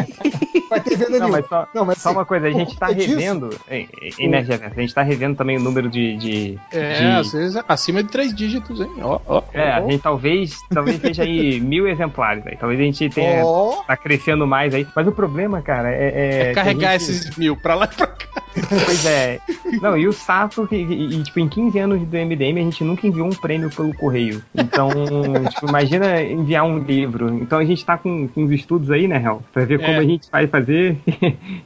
[0.70, 1.38] vai ter venda Não, nenhuma.
[1.40, 3.50] mas só, Não, mas só assim, uma coisa, a gente tá disso- revendo.
[3.70, 3.88] Em,
[4.20, 6.18] em, né, Jefferson, a gente tá revendo também o número de.
[6.18, 8.90] de, É, de- às vezes acima de três dígitos, hein?
[9.02, 9.44] Ó, ó.
[9.54, 9.90] É, a ó.
[9.90, 12.56] gente talvez, talvez seja aí mil exemplares aí.
[12.58, 13.46] Talvez a gente tenha.
[13.46, 13.84] Ó.
[13.88, 14.86] Tá crescendo mais aí.
[14.96, 16.04] Mas o problema, cara, é.
[16.10, 18.28] é É carregar a gente- esses mil pra lá e pra cá.
[18.86, 19.40] Pois é.
[19.82, 22.84] Não, e o safo, que, e, e, tipo, em 15 anos do MDM, a gente
[22.84, 24.44] nunca enviou um prêmio pelo correio.
[24.54, 24.90] Então,
[25.50, 27.30] tipo, imagina enviar um livro.
[27.36, 29.42] Então a gente tá com, com uns estudos aí, né, Hel?
[29.54, 29.86] Pra ver É.
[29.86, 30.98] como a gente vai fazer.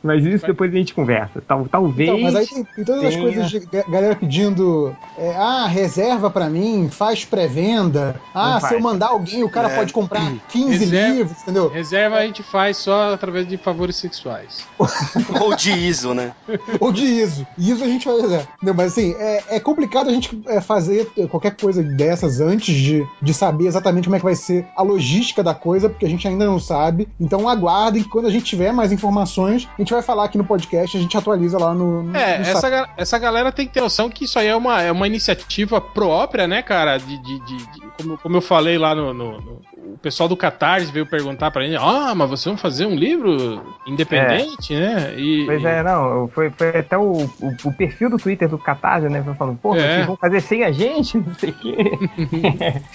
[0.04, 1.42] Mas isso depois a gente conversa.
[1.48, 2.10] Tal, talvez.
[2.10, 5.68] Então, mas aí tem, tem todas as tenha- coisas de ga- galera pedindo, é, ah,
[5.68, 8.20] reserva pra mim, faz pré-venda.
[8.34, 8.74] Ah, Não se faz.
[8.74, 9.76] eu mandar alguém, o cara É.
[9.76, 11.68] pode comprar 15 Reserva- livros, entendeu?
[11.70, 14.66] Reserva a gente faz só através de favores sexuais.
[15.42, 16.32] Ou de ISO, né?
[16.80, 17.46] Ou de ISO.
[17.58, 18.48] ISO a gente vai reserva.
[18.62, 23.06] Não, mas assim, é, é complicado a gente é, fazer qualquer coisa dessas antes de,
[23.22, 26.28] de saber exatamente como é que vai ser a logística da coisa, porque a gente
[26.28, 27.08] ainda não sabe.
[27.20, 30.44] Então aguardem que quando a gente tiver mais informações, a gente vai falar aqui no
[30.46, 33.74] podcast, a gente atualiza lá no, no É, no essa, ga- essa galera tem que
[33.74, 36.98] ter noção que isso aí é uma, é uma iniciativa própria, né, cara?
[36.98, 40.38] De, de, de- de- como, como eu falei lá no, no- no- O pessoal do
[40.38, 45.14] Catarse veio perguntar pra ele: Ah, mas vocês vão fazer um livro independente, né?
[45.18, 49.10] E, Pois é, não, foi, foi até o, o, o perfil do Twitter do Catarse,
[49.10, 49.22] né?
[49.24, 49.96] Foi falando, porra, É.
[49.96, 51.18] vocês vão fazer sem a gente?
[51.24, 51.76] Não sei o quê.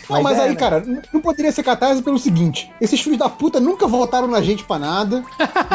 [0.08, 0.56] Não, mas, é, aí, né?
[0.56, 0.82] cara,
[1.12, 4.78] não poderia ser catarse pelo seguinte: esses filhos da puta nunca votaram na gente pra
[4.78, 5.24] nada,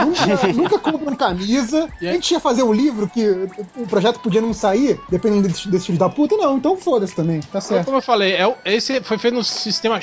[0.05, 1.89] nunca, nunca compram camisa.
[2.01, 3.27] A gente ia fazer um livro que
[3.75, 6.57] o projeto podia não sair, dependendo desses, desses filhos da puta, não.
[6.57, 7.85] Então foda-se também, tá certo.
[7.85, 9.99] Como eu falei, é, esse foi feito no sistema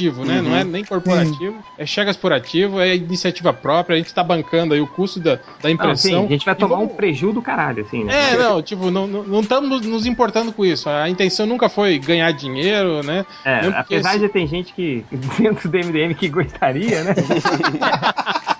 [0.00, 0.36] chegasporativo, né?
[0.40, 0.42] Uhum.
[0.48, 4.86] Não é nem corporativo, é chegasporativo, é iniciativa própria, a gente tá bancando aí o
[4.86, 6.20] custo da, da Não, impressão.
[6.22, 8.32] sim, a gente vai tomar vamos- um preju do caralho, assim, né?
[8.32, 10.88] É, não, tipo, não estamos não, estamos nos importando com isso.
[10.88, 13.26] A intenção nunca foi ganhar dinheiro, né?
[13.44, 15.04] É, apesar esse- de ter gente que
[15.38, 17.14] dentro do MDM que gostaria, né?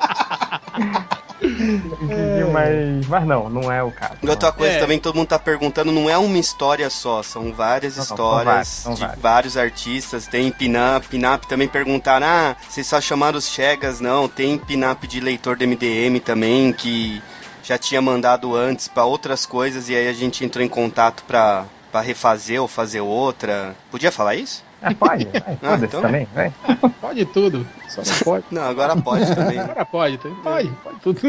[2.53, 4.15] mas, mas não, não é o caso.
[4.23, 4.79] E outra coisa É.
[4.81, 8.15] também todo mundo tá perguntando, não é uma história só, são várias Não, não, são
[8.17, 9.21] histórias várias, são de várias.
[9.21, 10.27] vários artistas.
[10.27, 14.01] Tem Pinap, Pinap também perguntaram, ah, vocês só chamaram os Chegas?
[14.01, 17.23] Não, tem Pinap de leitor do MDM também, que
[17.62, 21.67] já tinha mandado antes pra outras coisas e aí a gente entrou em contato pra
[22.03, 23.75] refazer ou fazer outra.
[23.91, 24.65] Podia falar isso?
[24.82, 26.52] É, pode, vai, Ah, então- também, vai.
[27.01, 28.44] Pode tudo, só não pode.
[28.51, 29.57] Não, agora pode também.
[29.57, 29.62] né?
[29.70, 30.28] Agora pode, tá?
[30.43, 31.20] pode, pode tudo.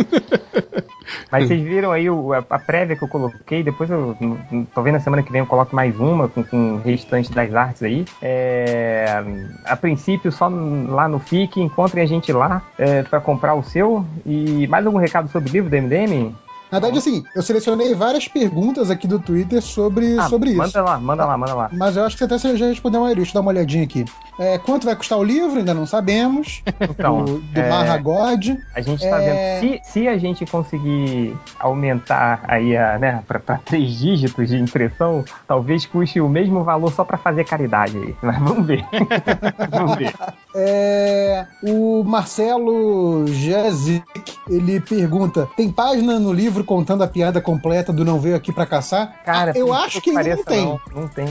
[1.32, 4.16] Mas vocês viram aí o- a, a prévia que eu coloquei, depois eu,
[4.74, 7.82] talvez na semana que vem eu coloco mais uma com, com o restante das artes
[7.84, 8.06] aí.
[8.22, 9.06] É,
[9.66, 14.06] a princípio, só lá no FIC, encontrem a gente lá é, para comprar o seu.
[14.26, 16.36] E mais algum recado sobre o livro do MDM?
[16.72, 20.58] Na verdade, assim, eu selecionei várias perguntas aqui do Twitter sobre, Ah, sobre isso.
[20.58, 21.70] manda lá, manda lá, manda lá.
[21.74, 23.22] Mas eu acho que até você já respondeu a maioria.
[23.24, 24.06] Deixa eu dar uma olhadinha aqui.
[24.40, 25.60] É, quanto vai custar o livro?
[25.60, 26.64] Ainda não sabemos.
[27.02, 28.58] Então, do do é, Marra God.
[28.76, 29.60] A gente tá É.
[29.60, 29.82] vendo.
[29.84, 35.24] Se, se a gente conseguir aumentar aí a, né, pra, pra três dígitos de impressão,
[35.48, 38.16] talvez custe o mesmo valor só pra fazer caridade aí.
[38.22, 38.86] Mas vamos ver.
[39.72, 40.14] vamos ver.
[40.54, 44.04] É, o Marcelo Jezik,
[44.50, 48.66] ele pergunta: tem página no livro contando a piada completa do Não Veio Aqui Pra
[48.66, 49.16] Caçar?
[49.26, 50.66] Cara, Ah, eu acho que que ainda não tem.
[50.66, 50.80] não.
[50.94, 51.26] Não tem.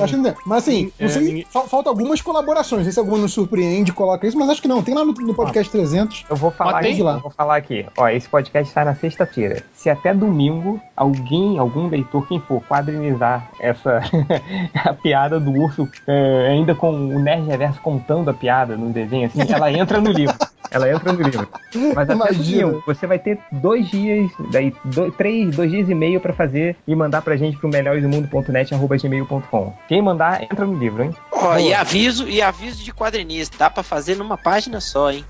[0.47, 2.79] Mas assim, É, não sei, ninguém- fal- falta algumas colaborações.
[2.81, 4.83] Não sei se alguma nos surpreende coloca isso, mas acho que não.
[4.83, 6.25] Tem lá no, no podcast 300.
[6.29, 7.15] Eu vou falar aqui, lá.
[7.15, 7.87] eu vou falar aqui.
[7.97, 9.63] Ó, esse podcast sai na sexta-feira.
[9.75, 14.01] Se até domingo alguém, algum leitor, quem for, quadrinizar essa
[14.85, 19.27] a piada do urso, é, ainda com o Nerd Reverso contando a piada no desenho,
[19.27, 20.35] assim, ela entra no livro.
[20.71, 21.49] Ela entra no livro.
[21.95, 22.61] Mas até Imagina.
[22.63, 26.77] domingo, você vai ter dois dias, daí dois, três, dois dias e meio pra fazer
[26.87, 29.73] e mandar pra gente pro melhoresdomundo.net@gmail.com.
[29.89, 31.15] Quem mandar entra no livro, hein?
[31.33, 35.25] Ó, e aviso, e aviso de quadrinista, dá pra fazer numa página só, hein?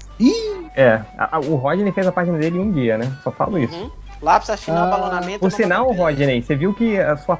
[0.74, 3.10] É, a- a- o Rodney fez a página dele em um dia, né?
[3.24, 3.74] Só falo isso.
[3.74, 3.90] Uhum.
[4.22, 5.40] Lápis afinal, Ah, balonamento.
[5.40, 5.90] Por não sinal.
[5.92, 7.38] Rodney, você viu que a sua,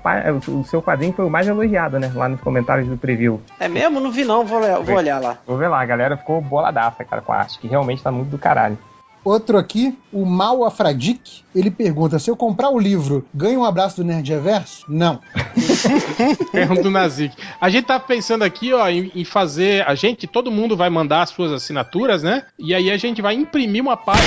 [0.49, 2.11] o seu quadrinho foi o mais elogiado, né?
[2.15, 3.41] Lá nos comentários do preview.
[3.59, 4.01] É mesmo?
[4.01, 5.37] Não vi não, vou, olhar- vou olhar lá.
[5.47, 8.31] Vou ver lá, a galera ficou boladaça, cara, com a arte, que realmente tá muito
[8.31, 8.79] do caralho.
[9.23, 13.97] Outro aqui, o Mal Afradic, ele pergunta: se eu comprar o livro, ganho um abraço
[13.99, 14.87] do Nerd Reverso?
[14.89, 15.21] Não.
[16.51, 17.37] Pergunta do Nazik.
[17.61, 19.87] A gente tá pensando aqui, ó, em, em fazer.
[19.87, 22.45] A gente, todo mundo vai mandar as suas assinaturas, né?
[22.59, 24.25] E aí a gente vai imprimir uma página.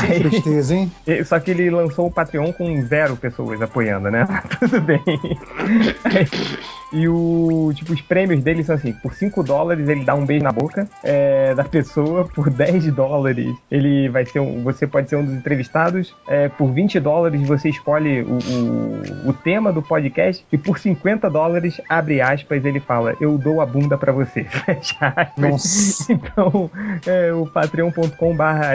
[0.00, 0.90] Que tristeza, hein?
[1.24, 4.26] Só que ele lançou o Patreon com zero pessoas apoiando, né?
[4.58, 5.00] Tudo bem.
[6.92, 10.42] E o tipo, os prêmios dele são assim: por 5 dólares ele dá um beijo
[10.42, 15.16] na boca é, da pessoa, por 10 dólares ele vai ser um, você pode ser
[15.16, 20.44] um dos entrevistados, é, por 20 dólares você escolhe o, o, o tema do podcast,
[20.52, 24.44] e por 50 dólares, abre aspas, ele fala: Eu dou a bunda pra você.
[24.50, 26.08] Fecha aspas.
[26.10, 26.70] Então,
[27.06, 28.74] é, o patreon.com/barra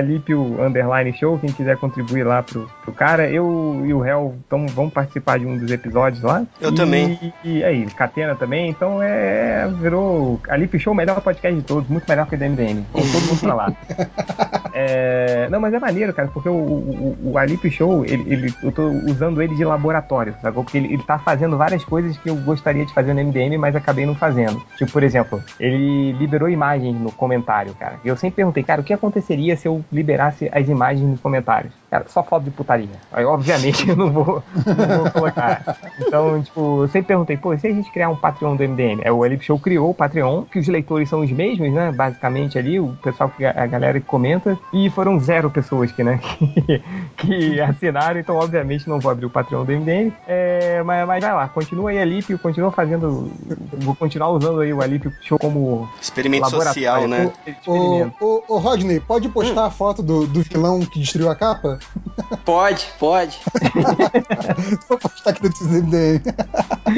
[0.66, 4.94] underline show, quem quiser contribuir lá pro, pro cara, eu e o réu então, vamos
[4.94, 6.44] participar de um dos episódios lá.
[6.60, 7.34] Eu E- também.
[7.44, 9.68] E aí, Catena também, então é.
[9.82, 10.40] Virou.
[10.50, 12.86] Alipio Show, o melhor podcast todos, muito melhor que o DMDM.
[12.94, 13.74] Vamos todo mundo pra lá.
[14.78, 18.74] É, não, mas é maneiro, cara, porque o, o, o Alip Show, ele, ele- eu
[18.74, 20.66] tô usando ele de laboratório, sacou?
[20.66, 23.74] Porque ele, ele tá fazendo várias coisas que eu gostaria de fazer no MDM, mas
[23.74, 24.62] acabei não fazendo.
[24.78, 27.96] Tipo, por exemplo, ele liberou imagens no comentário, cara.
[28.04, 31.72] E eu sempre perguntei, cara, o que aconteceria se eu liberasse as imagens nos comentários?
[31.90, 32.90] Cara, só foto de putaria.
[33.14, 35.78] Aí, obviamente, eu não vou, não vou colocar.
[36.00, 39.00] Então, tipo, eu sempre perguntei, pô, e se a gente criar um Patreon do MDM?
[39.06, 41.92] É, o Alip Show criou o Patreon, que os leitores são os mesmos, né?
[41.92, 44.58] Basicamente ali, o pessoal que a galera que comenta.
[44.74, 46.84] E foram zero pessoas que, né, que,
[47.18, 50.12] que assinaram, então obviamente não vou abrir o Patreon do MDM.
[50.28, 53.32] É, mas, mas vai lá, continua aí a Alipio, continua fazendo.
[53.74, 57.32] Vou continuar usando aí o Alipio Show como Experimento social, né?
[57.66, 61.80] Ô, ô, ô, Rodney, pode postar a foto do, do vilão que destruiu a capa?
[62.46, 63.40] Pode, pode.
[64.88, 66.22] Vou postar aqui no MDM.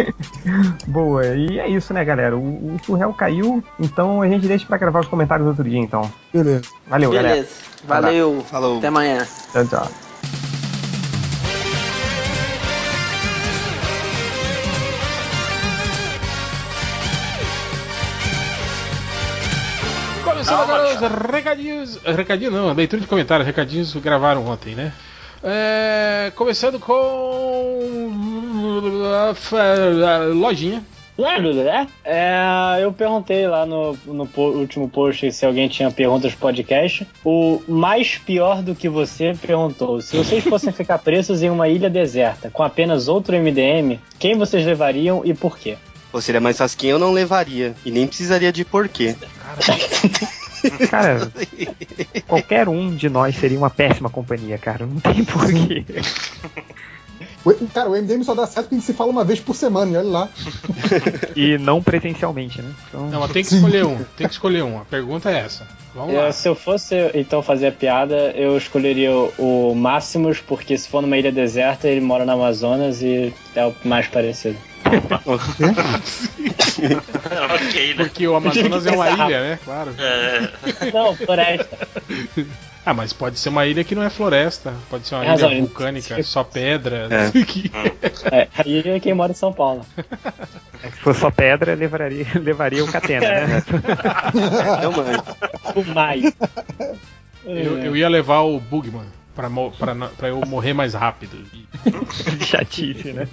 [0.87, 2.37] Boa, e é isso, né, galera?
[2.37, 6.11] O, o Surreal caiu, então a gente deixa pra gravar os comentários outro dia, então.
[6.33, 6.63] Beleza.
[6.87, 7.35] Valeu, galera.
[7.35, 7.49] Beleza.
[7.85, 8.45] Valeu.
[8.49, 8.77] Falou.
[8.79, 9.25] Até amanhã.
[9.53, 9.91] Tchau, tchau.
[20.23, 21.99] Começando agora os recadinhos.
[22.03, 24.91] Recadinho não, leitura de comentários, recadinhos gravaram ontem, né?
[25.43, 26.97] É, começando com.
[30.33, 30.83] Lojinha.
[32.03, 32.35] É,
[32.81, 37.07] eu perguntei lá no, no po- último post se alguém tinha perguntas pro podcast.
[37.25, 41.89] O mais pior do que você perguntou: se vocês fossem ficar presos em uma ilha
[41.89, 45.77] deserta com apenas outro MDM, quem vocês levariam e por quê?
[46.13, 47.75] Ou seria mais fácil que eu não levaria.
[47.85, 49.15] E nem precisaria de porquê.
[50.89, 51.31] Cara,
[52.27, 54.85] qualquer um de nós seria uma péssima companhia, cara.
[54.85, 55.83] Não tem porquê.
[57.49, 59.55] O- Cara, o MDM só dá certo porque a gente se fala uma vez por
[59.55, 60.29] semana, e olha lá.
[61.35, 62.71] E não presencialmente, né?
[62.89, 63.07] Então...
[63.09, 63.97] Não, mas tem que escolher um.
[64.17, 64.79] Tem que escolher um.
[64.79, 65.67] A pergunta é essa.
[65.93, 66.31] Vamos Eu- lá.
[66.31, 71.01] se eu fosse então fazer a piada, eu escolheria o, o Máximos, porque se for
[71.01, 74.57] numa ilha deserta, ele mora no Amazonas e é o mais parecido.
[77.53, 78.03] Ok, né?
[78.03, 79.59] Porque o Amazonas é uma ilha, né?
[79.63, 79.93] Claro.
[79.97, 80.91] É.
[80.91, 81.77] Não, floresta.
[82.85, 84.73] Ah, mas pode ser uma ilha que não é floresta.
[84.89, 87.07] Pode ser uma razão, ilha vulcânica, só pedra.
[87.11, 87.31] É.
[87.43, 87.69] que-
[88.31, 89.85] É, aí é quem mora em São Paulo.
[90.83, 93.63] É que se fosse só pedra, levaria, levaria o Catena, né?
[94.83, 95.23] Eu mando.
[95.75, 96.33] O mais.
[97.45, 99.05] Eu, eu ia levar o Bugman
[99.37, 101.37] pra, eu morrer mais rápido.
[102.43, 103.27] Chatice, né?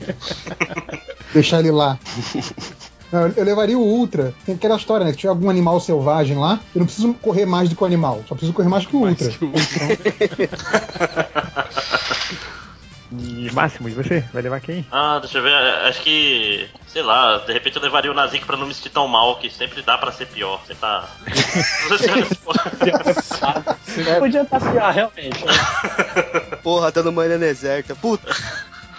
[1.33, 1.99] Deixar ele lá.
[3.11, 4.35] Não, eu levaria o Ultra.
[4.45, 5.13] Tem aquela história, né?
[5.13, 8.23] Que tiver algum animal selvagem lá, eu não preciso correr mais do que o animal,
[8.29, 9.31] só preciso correr mais que o Ultra.
[13.21, 14.25] E Máximo, e você?
[14.33, 14.87] Vai levar quem?
[14.91, 15.55] Ah, deixa eu ver.
[15.55, 16.69] Acho que.
[16.87, 19.51] Sei lá, de repente eu levaria o Nazik pra não me sentir tão mal, que
[19.51, 20.61] sempre dá pra ser pior.
[20.67, 21.05] Sempre tá.
[24.19, 25.45] Podia estar pior, realmente.
[26.63, 27.95] Porra, dando manhã deserta.
[27.95, 28.35] Puta.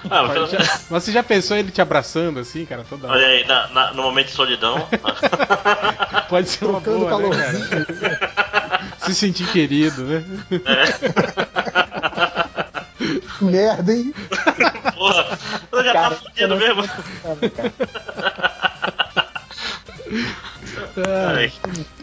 [0.10, 3.18] Ah, mas Mas, já- mas você já pensou ele te abraçando assim, cara, toda Olha
[3.18, 3.28] hora?
[3.28, 4.88] aí, na- na- no momento de solidão.
[6.30, 8.82] Pode ser uma Trocando boa, né, cara?
[9.00, 10.24] Se sentir querido, né?
[13.42, 14.14] Merda, hein?
[14.96, 15.38] Porra,
[15.72, 16.84] eu já Cara, tá fudido mesmo.
[21.36, 21.52] Ai.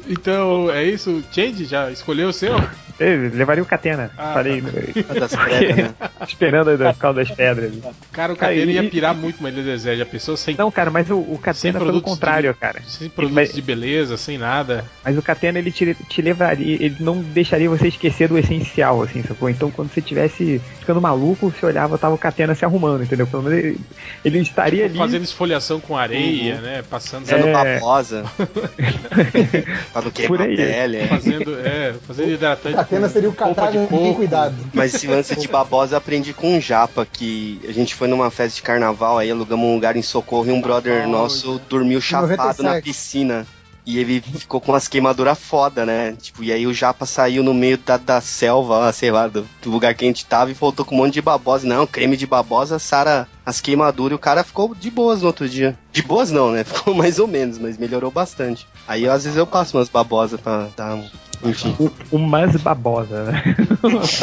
[0.09, 1.23] Então, é isso?
[1.33, 2.55] Change já escolheu o seu?
[3.03, 4.11] Eu levaria o Catena.
[4.17, 4.63] Ah, Falei.
[4.63, 5.15] tá.
[5.15, 5.95] Das pedras, né?
[6.27, 7.73] Esperando aí por causa das pedras.
[8.13, 9.99] Cara, o Catena ia pirar muito uma ilha deserta.
[9.99, 12.81] Já pensou sem, Não, cara, mas o, o sem Catena pelo contrário, de, cara.
[12.87, 14.85] Sem produtos de beleza, sem nada.
[15.05, 19.23] Mas o Catena ele te, te levaria, ele não deixaria você esquecer do essencial, assim,
[19.23, 19.49] sacou?
[19.51, 23.27] Então quando você estivesse ficando maluco, você olhava, tava o Catena se arrumando, entendeu?
[23.27, 23.81] Pelo menos ele,
[24.25, 24.97] ele estaria ali.
[24.99, 26.61] Fazendo esfoliação com areia, Uhum.
[26.63, 26.83] né?
[26.89, 27.53] Passando Usando É.
[27.79, 28.25] babosa.
[29.93, 30.97] pra não queimar Por a pele.
[30.99, 31.07] é.
[31.07, 32.77] Fazendo, é, fazendo hidratante.
[32.93, 34.15] Catena com seria o ninguém coco.
[34.17, 34.55] cuidado.
[34.73, 38.57] Mas esse lance de babosa aprendi com um japa, que a gente foi numa festa
[38.57, 42.63] de carnaval, aí alugamos um lugar em Socorro e um brother nosso dormiu chapado 97.
[42.63, 43.47] na piscina.
[43.85, 46.15] E ele ficou com umas queimaduras foda, né?
[46.21, 49.71] Tipo, e aí o japa saiu no meio da, da selva, sei lá, do, do
[49.71, 51.67] lugar que a gente tava e voltou com um monte de babosa.
[51.67, 55.49] Não, creme de babosa sara as queimaduras e o cara ficou de boas no outro
[55.49, 55.77] dia.
[55.91, 56.63] De boas não, né?
[56.65, 58.67] Ficou mais ou menos, mas melhorou bastante.
[58.87, 61.09] Aí às vezes eu passo umas babosas pra dar um...
[61.45, 61.75] Enfim.
[62.13, 63.57] Umas babosa, né?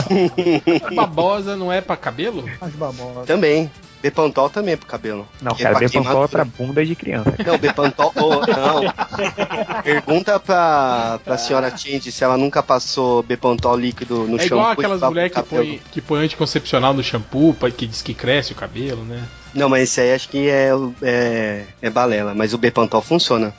[0.96, 2.50] Babosa não é pra cabelo?
[2.62, 3.26] As babosas.
[3.26, 3.70] Também.
[4.02, 5.28] Bepantol também é pro cabelo.
[5.42, 7.34] Não, cara, pra Bepantol é pra bunda de criança.
[7.46, 8.14] Não, Bepantol.
[8.16, 9.84] oh, não.
[9.84, 14.58] Pergunta pra, pra senhora Change se ela nunca passou Bepantol líquido no é shampoo.
[14.58, 18.54] igual e aquelas mulheres que põem que põe anticoncepcional no shampoo, que diz que cresce
[18.54, 19.28] o cabelo, né?
[19.54, 20.70] Não, mas esse aí acho que é,
[21.02, 22.34] é, é balela.
[22.34, 23.54] Mas o Bepantol funciona.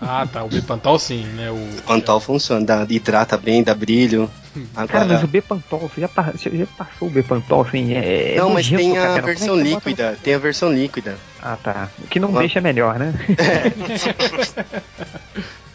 [0.00, 0.42] Ah, tá.
[0.44, 1.50] O Bepantol sim, né?
[1.50, 2.64] O, Bepantol funciona.
[2.64, 4.30] Dá, hidrata bem, dá brilho.
[4.74, 8.34] Cara, Agora, mas o Bepantol, você já, você já passou o Bepantol, assim, é.
[8.34, 9.18] é não, mas tem a cara.
[9.18, 10.18] É versão bota no- líquida.
[10.22, 11.18] Tem a versão líquida.
[11.42, 11.88] Ah, tá.
[12.02, 12.40] O que não Ah.
[12.40, 13.12] deixa melhor, né?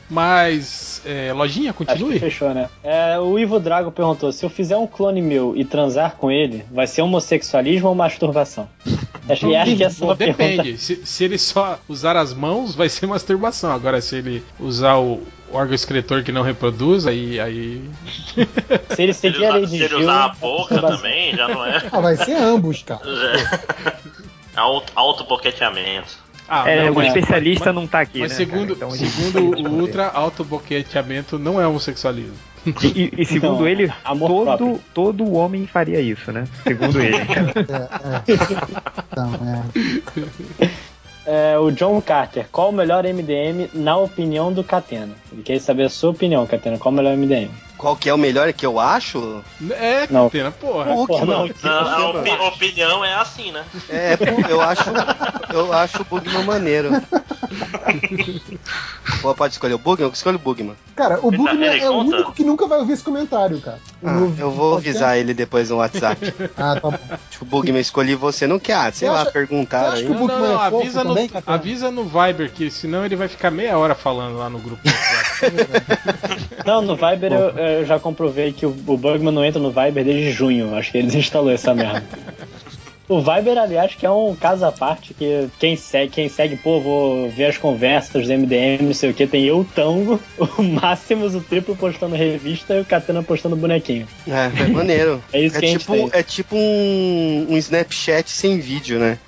[0.09, 2.19] Mas, é, lojinha, Acho que continue?
[2.19, 2.69] fechou, né?
[2.83, 6.63] É, o Ivo Drago perguntou: se eu fizer um clone meu e transar com ele,
[6.71, 8.67] vai ser homossexualismo ou masturbação?
[9.29, 10.43] Acho, que- acho que essa é Bom, uma pergunta.
[10.43, 10.77] depende.
[10.77, 13.71] Se, se ele só usar as mãos, vai ser masturbação.
[13.71, 15.21] Agora, se ele usar o
[15.53, 17.39] órgão excretor que não reproduz, aí.
[17.39, 17.81] aí...
[18.33, 18.49] Se ele
[18.89, 20.97] Se ele seguir a usar, lei de se ele usar a boca masturbação.
[20.97, 21.81] também, já não é.
[21.91, 23.01] Ah, vai ser ambos, cara.
[23.05, 23.93] Já-
[24.57, 26.17] Auto, autoboqueteamento.
[26.53, 28.37] Ah, é, não, o mas- especialista mas- não tá aqui, Mas né?
[28.37, 28.73] segundo?
[28.73, 32.33] Então, segundo o ultra, autoboqueteamento não é homossexualismo.
[32.83, 34.79] E, e- segundo Não, ele, todo, próprio.
[34.93, 36.43] todo homem faria isso, né?
[36.63, 37.15] Segundo ele.
[38.27, 38.35] É, é.
[39.11, 39.33] Então,
[40.59, 40.69] é.
[41.53, 45.13] É, o John Carter, qual o melhor MDM na opinião do Catena?
[45.31, 46.77] Ele quer saber a sua opinião, Catena.
[46.77, 47.49] Qual o melhor MDM?
[47.81, 49.43] Qual que é o melhor que eu acho?
[49.71, 50.25] É, Não.
[50.29, 50.91] Catena, porra.
[50.93, 51.53] O Porra, Bugman.
[51.63, 53.65] não, A, a opi- opinião é assim, né?
[53.89, 54.83] É, pô, eu acho,
[55.51, 56.91] eu acho o Bugman maneiro.
[59.21, 60.07] Pô, pode escolher o Bugman?
[60.07, 60.75] Eu escolho o Bugman.
[60.95, 63.79] Cara, o tá- Bugman é o único que nunca vai ouvir esse comentário, cara.
[64.03, 66.33] Ah, No- eu vou avisar ele depois no WhatsApp.
[66.57, 66.93] Ah, tá bom.
[67.29, 68.45] Tipo, Bugman, escolhi você.
[68.47, 70.03] Não quer, ah, sei Você lá, acha- perguntaram aí.
[70.05, 73.03] que o Não, não, Bugman não, é avisa, no, também, avisa no Viber, que senão
[73.05, 74.81] ele vai ficar meia hora falando lá no grupo.
[74.83, 76.51] do WhatsApp.
[76.65, 80.03] Não, no Viber eu, eu já comprovei que o, o Bugman não entra no Viber
[80.03, 80.75] desde junho.
[80.75, 82.03] Acho que ele desinstalou essa merda.
[83.11, 86.79] O Viber, aliás, que é um caso à parte, que quem segue, quem segue, pô,
[86.79, 90.17] vou ver as conversas do MDM, não sei o que, tem eu, Tango,
[90.57, 94.07] o Máximos, o Triplo postando revista e o Catena postando bonequinho.
[94.25, 95.21] É, é maneiro.
[95.33, 96.09] É isso que a gente tipo, tem.
[96.13, 99.19] é tipo um, um Snapchat sem vídeo, né?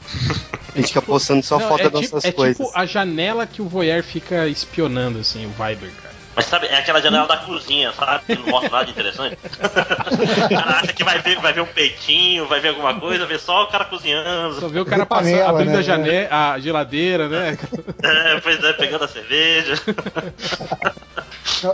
[0.73, 2.57] A gente fica postando só Não, foto é das tipo, nossas é coisas.
[2.57, 5.91] tipo a janela que o voyeur fica espionando, assim, o Viber.
[6.35, 8.23] Mas sabe, é aquela janela da cozinha, sabe?
[8.25, 9.37] Que não mostra nada de interessante.
[9.43, 13.37] o cara acha que vai ver, vai ver um peitinho, vai ver alguma coisa, vê
[13.37, 14.59] só o cara cozinhando.
[14.59, 15.77] Só vê o cara passando, panela, abrindo né?
[15.77, 17.57] a, jane- a geladeira, né?
[18.01, 19.75] É, pois é, pegando a cerveja.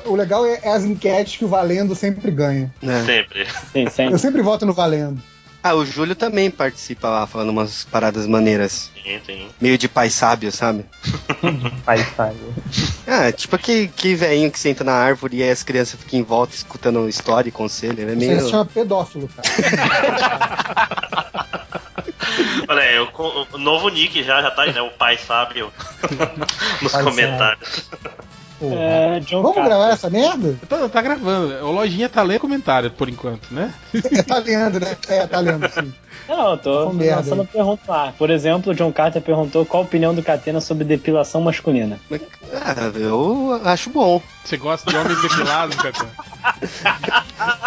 [0.05, 2.73] O legal é, é as enquetes que o Valendo sempre ganha.
[2.81, 3.03] né?
[3.05, 3.45] Sempre.
[3.71, 4.13] Sim, sempre.
[4.13, 5.21] Eu sempre voto no Valendo.
[5.61, 8.89] Ah, o Júlio também participa lá, falando umas paradas maneiras.
[9.03, 9.49] Sim, sim.
[9.59, 10.85] Meio de pai sábio, sabe?
[11.85, 12.37] Pai sabe.
[13.05, 16.23] Ah, tipo aquele, aquele velhinho que senta na árvore e aí as crianças ficam em
[16.23, 17.99] volta escutando história e conselho.
[17.99, 18.49] Ele é Isso aí se meio.
[18.49, 19.49] chama pedófilo, cara.
[22.69, 24.81] Olha aí, o, o novo nick já, já tá aí, né?
[24.81, 25.73] O pai sábio
[26.81, 27.89] nos Pai comentários.
[28.61, 29.63] É, Vamos Carter.
[29.65, 30.55] gravar essa merda?
[30.67, 31.53] Tá, tá gravando.
[31.65, 33.73] O Lojinha tá lendo comentário por enquanto, né?
[34.27, 34.97] tá lendo, né?
[35.07, 35.93] É, tá lendo, sim.
[36.27, 38.13] Não, eu tô Com merda, lançando pergunta lá.
[38.17, 41.99] Por exemplo, o John Carter perguntou qual a opinião do Catena sobre depilação masculina.
[42.53, 44.21] Ah, eu acho bom.
[44.43, 46.11] Você gosta de homens depilados, Catena?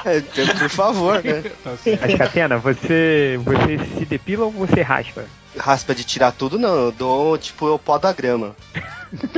[0.04, 0.20] É,
[0.58, 1.42] por favor, né?
[1.64, 1.72] Tá.
[2.00, 5.24] Mas, Catena, você, você se depila ou você raspa?
[5.58, 6.74] Raspa de tirar tudo, não.
[6.86, 8.54] Eu dou, tipo, eu podo a grama.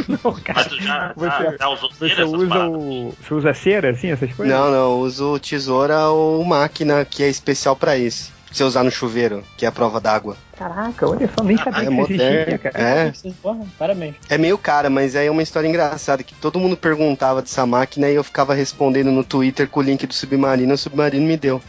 [0.09, 0.55] Não, cara.
[0.61, 4.13] Mas tu já, Você- já, já usou Você cera usa, o, você usa cera, assim,
[4.13, 4.55] essas coisas?
[4.57, 4.77] Não, não.
[4.93, 8.33] Eu uso tesoura ou máquina que é especial pra isso.
[8.47, 10.37] Pra você usar no chuveiro, que é a prova d'água.
[10.57, 12.59] Caraca, olha só, nem sabia é que existia, moderno.
[12.61, 12.79] cara.
[12.79, 13.13] É.
[13.43, 14.15] Porra, parabéns.
[14.29, 18.09] É meio cara, mas aí é uma história engraçada que todo mundo perguntava dessa máquina
[18.09, 21.37] e eu ficava respondendo no Twitter com o link do Submarino e o Submarino me
[21.37, 21.61] deu.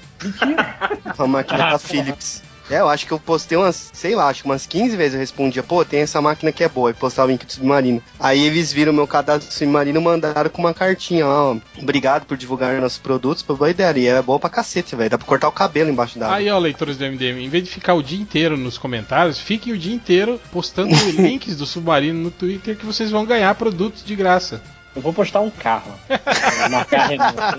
[1.18, 2.44] Uma máquina da Philips.
[2.70, 5.20] É, eu acho que eu postei umas, sei lá, acho que umas 15 vezes eu
[5.20, 8.02] respondia, pô, tem essa máquina que é boa, e postava o link do Submarino.
[8.20, 12.38] Aí eles viram meu cadastro do Submarino e mandaram com uma cartinha, ó, obrigado por
[12.38, 15.48] divulgar nossos produtos, pô, boa ideia, e é boa pra cacete, velho, dá pra cortar
[15.48, 16.38] o cabelo embaixo d'água.
[16.38, 19.74] Aí, ó, leitores do MDM, em vez de ficar o dia inteiro nos comentários, fiquem
[19.74, 24.16] o dia inteiro postando links do Submarino no Twitter que vocês vão ganhar produtos de
[24.16, 24.62] graça.
[24.96, 25.92] Eu vou postar um carro.
[26.10, 26.90] Renault.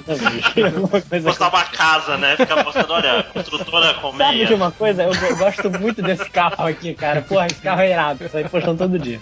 [0.06, 0.74] toda vez.
[0.74, 2.36] Alguma coisa Postar uma casa, né?
[2.36, 5.02] Ficar postando, olha, construtora Sabe de uma coisa?
[5.02, 7.20] Eu go- gosto muito desse carro aqui, cara.
[7.22, 8.24] Porra, esse carro é irado.
[8.24, 9.20] Isso aí postando todo dia.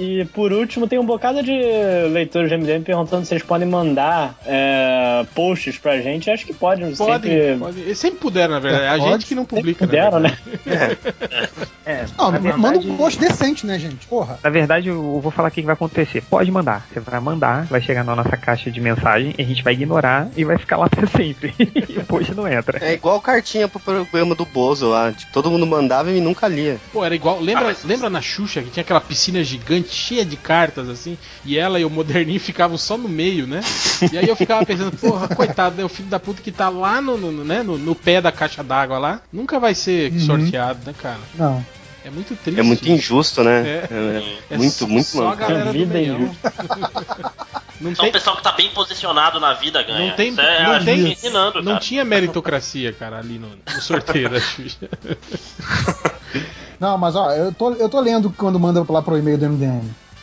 [0.00, 1.52] E por último, tem um bocado de
[2.10, 6.30] leitores de MDM perguntando se eles podem mandar é, posts pra gente.
[6.30, 6.96] Acho que podem.
[6.96, 7.56] Podem, sempre...
[7.58, 7.82] podem.
[7.82, 8.84] Eles sempre puderam, na verdade.
[8.84, 10.32] É a Pode, gente que não publica, puderam, na
[10.64, 10.98] verdade.
[11.90, 14.06] É, Não, na manda verdade- um post decente, né, gente?
[14.06, 14.38] Porra.
[14.44, 16.22] Na verdade, eu vou falar o que vai acontecer.
[16.22, 16.86] Pode mandar.
[16.92, 20.44] Você vai mandar, vai chegar na nossa caixa de mensagem, a gente vai ignorar e
[20.44, 21.52] vai ficar lá pra sempre.
[21.58, 22.78] e o post não entra.
[22.84, 26.76] É igual cartinha pro programa do Bozo lá, tipo, todo mundo mandava e nunca lia.
[26.92, 27.38] Pô, era igual.
[27.38, 31.16] Ah, Lembra, lembra na Xuxa que tinha aquela piscina gigante cheia de cartas assim?
[31.44, 33.60] E ela e o Moderninho ficavam só no meio, né?
[34.12, 35.84] E aí eu ficava pensando, porra, coitado, né?
[35.84, 37.62] O filho da puta que tá lá no, no- né?
[37.62, 40.20] no, no pé da caixa d'água lá, nunca vai ser Uhum.
[40.20, 41.20] sorteado, né, cara?
[41.34, 41.64] Não.
[42.02, 42.58] É muito triste.
[42.58, 43.60] É muito injusto, né?
[43.60, 43.88] É.
[43.90, 46.18] É, É muito, só- muito só a galera do Vida meião.
[46.22, 46.52] injusta.
[47.80, 50.08] Não Só tem, o pessoal que tá bem posicionado na vida ganha.
[50.10, 54.36] não tem, é não tem- ensinando, não tinha meritocracia, cara, ali no, no sorteio da
[54.38, 54.86] Xuxa.
[56.80, 59.82] Não, mas ó, eu tô, eu tô lendo quando manda lá pro e-mail do MDM.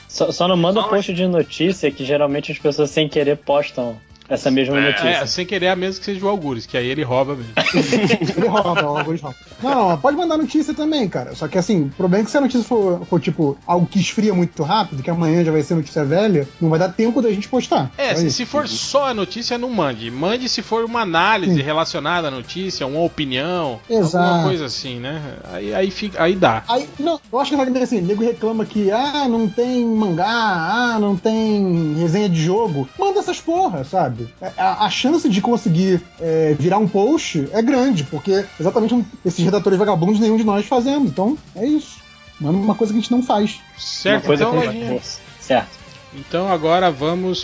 [0.09, 3.95] Só, só não manda Só post de notícia que geralmente as pessoas sem querer postam
[4.29, 5.07] essa mesma notícia.
[5.07, 7.53] É, sem querer a menos que seja o Algures, que aí ele rouba mesmo.
[8.37, 9.79] Ele rouba, o algoritmo rouba.
[9.91, 11.35] Não, pode mandar notícia também, cara.
[11.35, 13.99] Só que assim, o problema é que se a notícia for, for, tipo algo que
[13.99, 17.31] esfria muito rápido, que amanhã já vai ser notícia velha, não vai dar tempo da
[17.31, 17.91] gente postar.
[17.97, 20.11] É, se, se for só a notícia, não mande.
[20.11, 24.17] Mande se for uma análise relacionada à notícia, uma opinião, Exato.
[24.17, 25.21] alguma coisa assim, né?
[25.51, 26.63] Aí, aí, fica, aí dá.
[26.67, 30.97] Aí, não, eu acho que vai assim, nego reclama que, ah, não tem mangá, ah,
[30.99, 32.87] não tem resenha de jogo.
[32.97, 34.16] Manda essas porra, sabe?
[34.57, 39.43] A, a chance de conseguir é, virar um post é grande, porque exatamente um- esses
[39.43, 41.09] redatores vagabundos nenhum de nós fazemos.
[41.09, 41.97] Então, é isso.
[42.39, 43.59] Manda uma coisa que a gente não faz.
[43.77, 44.89] Certo, Uma coisa então, Lojinha.
[44.91, 45.19] força.
[45.39, 45.69] Certo.
[46.13, 47.43] Então agora vamos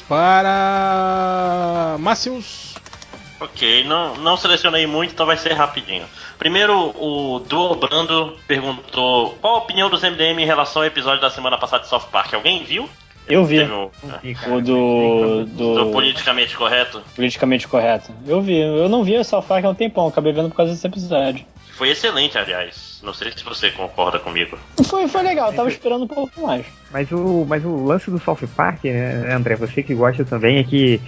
[0.63, 1.97] para.
[1.99, 2.73] Máximos.
[3.39, 6.05] Ok, não, não selecionei muito, então vai ser rapidinho.
[6.39, 11.57] Primeiro, o Duobrando perguntou qual a opinião dos MDM em relação ao episódio da semana
[11.57, 12.33] passada de South Park.
[12.33, 12.87] Alguém viu?
[13.27, 13.61] Eu vi.
[13.63, 13.89] Um-
[14.55, 17.01] O do, do do politicamente correto?
[17.15, 18.11] politicamente correto.
[18.27, 18.57] Eu vi.
[18.59, 21.45] Eu não vi o South Park há um tempão, acabei vendo por causa desse episódio.
[21.71, 22.92] Foi excelente, aliás.
[23.03, 24.57] Não sei se você concorda comigo.
[24.85, 26.65] Foi, foi legal, eu tava esperando um pouco mais.
[26.89, 30.63] Mas o, mas o lance do South Park, né, André, você que gosta também, é
[30.63, 31.01] que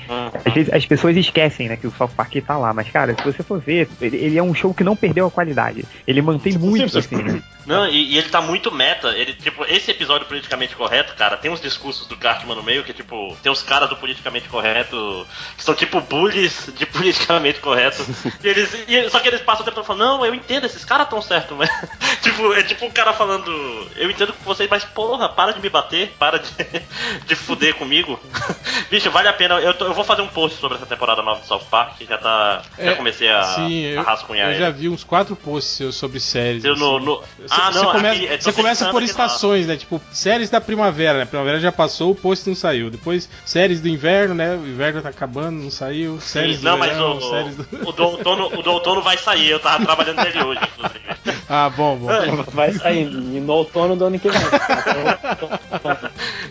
[0.44, 2.74] às vezes as pessoas esquecem, né, que o South Park tá lá.
[2.74, 5.32] Mas, cara, se você for ver, ele, ele é um show que não perdeu a
[5.32, 5.86] qualidade.
[6.08, 7.42] Ele mantém muito, assim, né?
[7.68, 9.10] Não, e, e ele tá muito meta.
[9.10, 12.94] Ele, tipo, esse episódio politicamente correto, cara, tem uns discursos do Cartman no meio que,
[12.94, 18.04] tipo, tem os caras do politicamente correto que são tipo bullies de politicamente correto.
[18.44, 21.08] e eles, e- só que eles passam o tempo falando, não, eu entendo, esses caras
[21.10, 21.70] tão certo, mas.
[22.22, 23.52] tipo, é tipo um cara falando,
[23.96, 26.50] eu entendo com vocês, mas porra, para de me bater, para de,
[27.26, 28.20] de fuder comigo.
[28.90, 29.56] Bicho, vale a pena.
[29.56, 32.18] Eu, tô- eu vou fazer um post sobre essa temporada nova de South Park, já
[32.18, 32.62] tá.
[32.78, 36.20] Já É, comecei a, Sim, a rascunhar eu já vi uns quatro posts seus sobre
[36.20, 36.64] séries.
[36.64, 37.06] Eu no- assim.
[37.06, 39.76] no- Você- Ah, você não, começa, aqui, é, você começa pensando por estações, né?
[39.78, 41.26] Tipo, séries da primavera, né?
[41.26, 42.90] Primavera já passou, o post não saiu.
[42.90, 44.56] Depois, séries do inverno, né?
[44.56, 46.20] O inverno tá acabando, não saiu.
[46.20, 47.90] Séries do não, mas verão, o, séries do...
[47.90, 51.06] o, do outono, o do outono vai sair, eu tava trabalhando nele hoje, inclusive.
[51.50, 52.08] Ah, bom, bom.
[52.54, 54.42] Vai sair e no outono do ano que vem.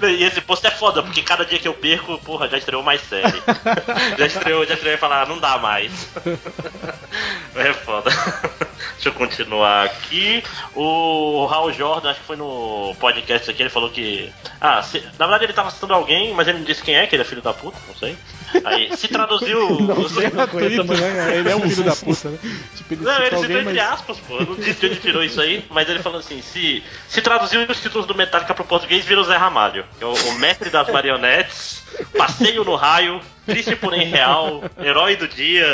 [0.03, 3.01] E esse post é foda, porque cada dia que eu perco, porra, já estreou mais
[3.03, 3.43] série.
[4.19, 6.09] já estreou, já estreou e falar, ah, não dá mais.
[7.57, 8.11] é foda.
[8.95, 10.43] Deixa eu continuar aqui.
[10.75, 14.33] O Raul Jordan, acho que foi no podcast aqui, ele falou que.
[14.61, 17.15] Ah, se- na verdade ele tava citando alguém, mas ele não disse quem é, que
[17.15, 18.17] ele é filho da puta, não sei.
[18.65, 19.81] Aí, se traduziu.
[19.81, 21.39] Não sei, gratuito, né?
[21.39, 22.39] Ele é um filho da puta, né?
[22.77, 24.39] Tipo, ele Não, ele citou entre aspas, pô.
[24.39, 27.69] Eu não disse de onde tirou isso aí, mas ele falou assim: se, se traduzir
[27.69, 29.85] os títulos do Metallica pro português, vira o Zé Ramalho.
[29.99, 31.83] Que é o, o mestre das marionetes,
[32.17, 35.67] passeio no raio, triste porém real, herói do dia.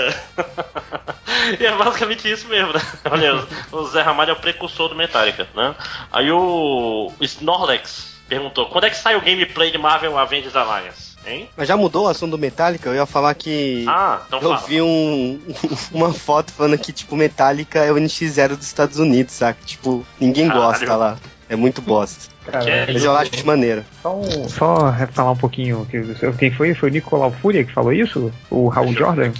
[1.58, 2.80] e é basicamente isso mesmo, né?
[3.10, 5.74] Olha, o Zé Ramalho é o precursor do Metallica, né?
[6.12, 11.09] Aí o Snorlax perguntou: quando é que sai o gameplay de Marvel Avengers Alliance?
[11.26, 11.48] Hein?
[11.56, 12.88] Mas já mudou o assunto do Metallica?
[12.88, 13.84] Eu ia falar que.
[13.88, 14.66] Ah, então eu fala.
[14.66, 15.38] vi um,
[15.92, 19.58] uma foto falando que, tipo, Metallica é o NX0 dos Estados Unidos, saca?
[19.64, 20.66] Tipo, ninguém Caralho.
[20.66, 21.18] gosta lá.
[21.48, 22.30] É muito bosta.
[22.46, 23.84] Cara, Mas eu acho maneiro.
[24.02, 25.84] Só, um- só falar um pouquinho.
[25.90, 26.00] Que,
[26.38, 26.72] quem foi?
[26.74, 28.32] Foi o Nicolau Fúria que falou isso?
[28.48, 29.32] O Raul Jordan?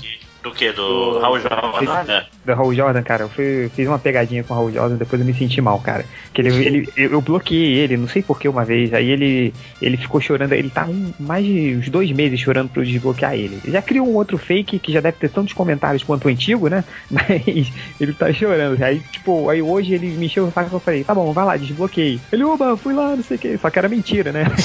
[0.43, 0.73] Do que?
[0.73, 2.13] Do Raul Jordan?
[2.13, 2.25] É.
[2.47, 5.27] Do Raul Jordan, cara, eu fui- fiz uma pegadinha com o Raul Jordan, depois eu
[5.27, 6.07] me senti mal, cara.
[6.33, 9.53] Que ele, ele, eu bloqueei ele, não sei porquê uma vez, aí ele,
[9.83, 13.35] ele ficou chorando, ele tá um- mais de uns dois meses chorando pra eu desbloquear
[13.35, 13.61] ele.
[13.63, 16.69] Ele já criou um outro fake que já deve ter tantos comentários quanto o antigo,
[16.69, 16.85] né?
[17.11, 17.71] Mas
[18.01, 18.83] ele tá chorando.
[18.83, 21.45] Aí, tipo, aí hoje ele me encheu o saco e eu falei, tá bom, vai
[21.45, 22.19] lá, desbloqueei.
[22.33, 23.59] Ele, oba, fui lá, não sei o que.
[23.59, 24.45] Só que era mentira, né?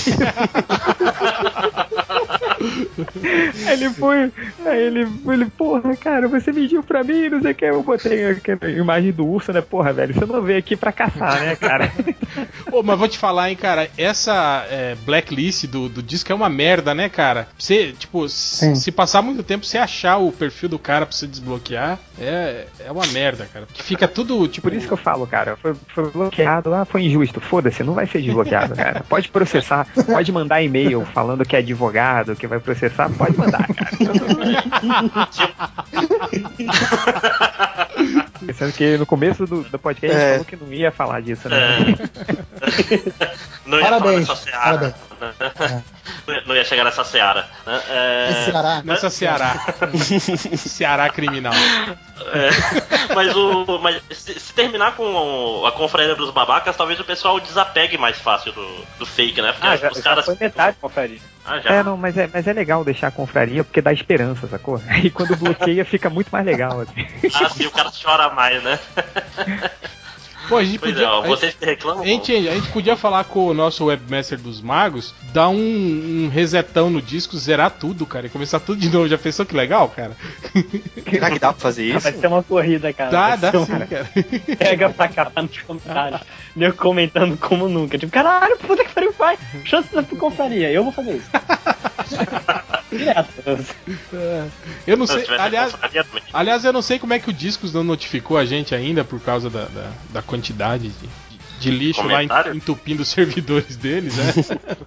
[3.67, 4.31] Aí ele foi,
[4.65, 7.65] aí ele, ele, porra, cara, você mediu pra mim, não sei o que.
[7.65, 9.61] Eu botei aquela imagem do urso, né?
[9.61, 11.91] Porra, velho, você não veio aqui pra caçar, né, cara?
[12.69, 16.49] Pô, mas vou te falar, hein, cara, essa é, blacklist do, do disco é uma
[16.49, 17.47] merda, né, cara?
[17.57, 21.27] Você, tipo, se, se passar muito tempo, você achar o perfil do cara pra você
[21.27, 23.65] desbloquear, é, é uma merda, cara.
[23.65, 24.65] Porque fica tudo, tipo.
[24.65, 27.39] Por isso que eu falo, cara, foi, foi bloqueado, ah, foi injusto.
[27.39, 29.03] Foda-se, não vai ser desbloqueado, cara.
[29.07, 33.91] Pode processar, pode mandar e-mail falando que é advogado, que vai processar, pode mandar, cara.
[38.45, 40.31] Pensando que no começo do, do podcast É.
[40.33, 41.57] falou que não ia falar disso, né?
[43.65, 44.95] Não ia Parabéns, falar nessa
[46.27, 47.47] Não ia- Não ia chegar nessa seara.
[47.65, 47.81] né?
[47.89, 48.81] É, Esse Ceará.
[48.83, 49.53] Nessa Ceará.
[50.57, 51.53] Ceará criminal.
[51.53, 53.79] É, mas o.
[53.79, 58.85] Mas se, terminar com a confraria dos babacas, talvez o pessoal desapegue mais fácil do,
[58.99, 59.51] do fake, né?
[59.51, 60.25] Porque Ah, já, os já caras.
[60.25, 61.19] foi metade, confraria.
[61.45, 61.69] Ah, já.
[61.75, 64.81] É, não, mas é, mas é legal deixar a confraria porque dá esperança, sacou?
[64.87, 67.07] Aí quando bloqueia fica muito mais legal, assim.
[67.35, 68.79] Ah, sim, o cara chora mais, né?
[70.47, 71.07] Pô, a gente Pois podia.
[71.07, 72.03] é, ó, vocês que reclamam.
[72.03, 75.55] A gente, a gente podia falar com o nosso webmaster dos magos, dar um,
[76.25, 79.07] um resetão no disco, zerar tudo, cara, e começar tudo de novo.
[79.07, 80.15] Já pensou que legal, cara?
[81.09, 81.99] Será que dá pra fazer isso?
[82.01, 83.09] Vai ser uma corrida, cara.
[83.11, 84.09] Dá, dá um- sim, cara.
[84.57, 86.21] Pega pra cá nos comentários.
[86.55, 87.97] Nego comentando como nunca.
[87.97, 89.37] Tipo, caralho, puta que pariu, vai.
[89.65, 90.71] Chance da confraria.
[90.71, 91.29] Eu vou fazer isso.
[94.13, 94.47] É,
[94.87, 95.35] Eu não Se sei.
[95.37, 95.75] Aliás,
[96.31, 99.19] aliás, eu não sei como é que o Discos não notificou a gente ainda por
[99.19, 101.09] causa da, da, da quantidade de,
[101.59, 102.53] de lixo lá Comentário?
[102.53, 104.33] en- entupindo os servidores deles, né?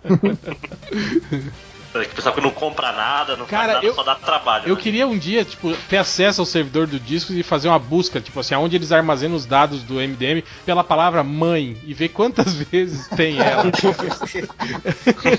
[1.94, 4.68] O pessoal que não compra nada, não Cara, faz nada, eu- só dá trabalho.
[4.68, 4.80] Eu né?
[4.80, 8.38] queria um dia, tipo, ter acesso ao servidor do Discos e fazer uma busca, tipo
[8.38, 13.08] assim, aonde eles armazenam os dados do MDM pela palavra mãe e ver quantas vezes
[13.08, 13.64] tem ela.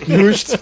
[0.08, 0.60] Justo.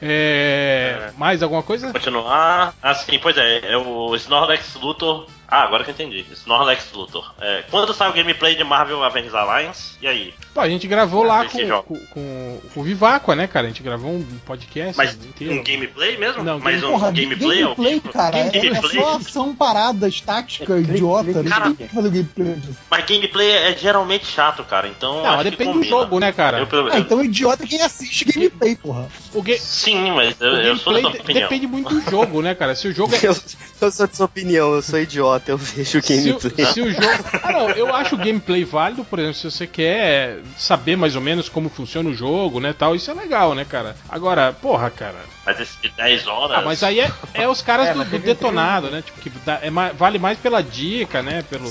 [0.00, 1.90] É, Mais alguma coisa?
[1.92, 2.74] Continuar.
[2.82, 3.72] Ah, sim, pois é.
[3.72, 6.24] é o Snorlax Luthor Ah, agora que eu entendi.
[6.32, 7.32] Snorlax Luthor.
[7.40, 9.96] É, quando sai o gameplay de Marvel Avengers Alliance?
[10.00, 10.34] E aí?
[10.52, 13.66] Pô, a gente gravou lá Esse com, com, com, com o Viváqua, né, cara?
[13.66, 15.54] A gente gravou um podcast Mas inteiro.
[15.54, 16.42] um gameplay mesmo?
[16.42, 19.00] Não, Mas um Porra, gameplay, gameplay, cara, é, é gameplay?
[19.00, 21.42] só ação parada, estática, idiota.
[21.42, 22.78] Não Cara- tem que fazer gameplay disso.
[22.90, 24.88] Mas gameplay é geralmente chato, cara.
[24.88, 25.22] Então.
[25.22, 26.58] Não, depende do jogo, né, cara?
[26.60, 29.08] Eu, eu- Ah, então idiota é quem assiste gameplay, porra.
[29.32, 31.42] O ga- Sim, mas eu, o eu sou da sua opinião.
[31.48, 32.74] depende muito do jogo, né, cara?
[32.74, 33.18] Se o jogo é.
[33.26, 33.36] Eu,
[33.80, 36.02] eu sou de sua opinião, eu sou idiota, eu vejo Se o,
[36.38, 36.66] gameplay.
[36.66, 37.24] se o jogo.
[37.42, 41.22] Ah, não, eu acho o gameplay válido, por exemplo, se você quer saber mais ou
[41.22, 43.96] menos como funciona o jogo, né, tal, isso é legal, né, cara?
[44.08, 45.18] Agora, porra, cara.
[45.44, 46.58] Mas esse de 10 horas.
[46.58, 49.02] Ah, mas aí é, é os caras É, do, do detonado, né?
[49.02, 51.42] Tipo, que dá- é mais- vale mais pela dica, né?
[51.48, 51.70] Pelo.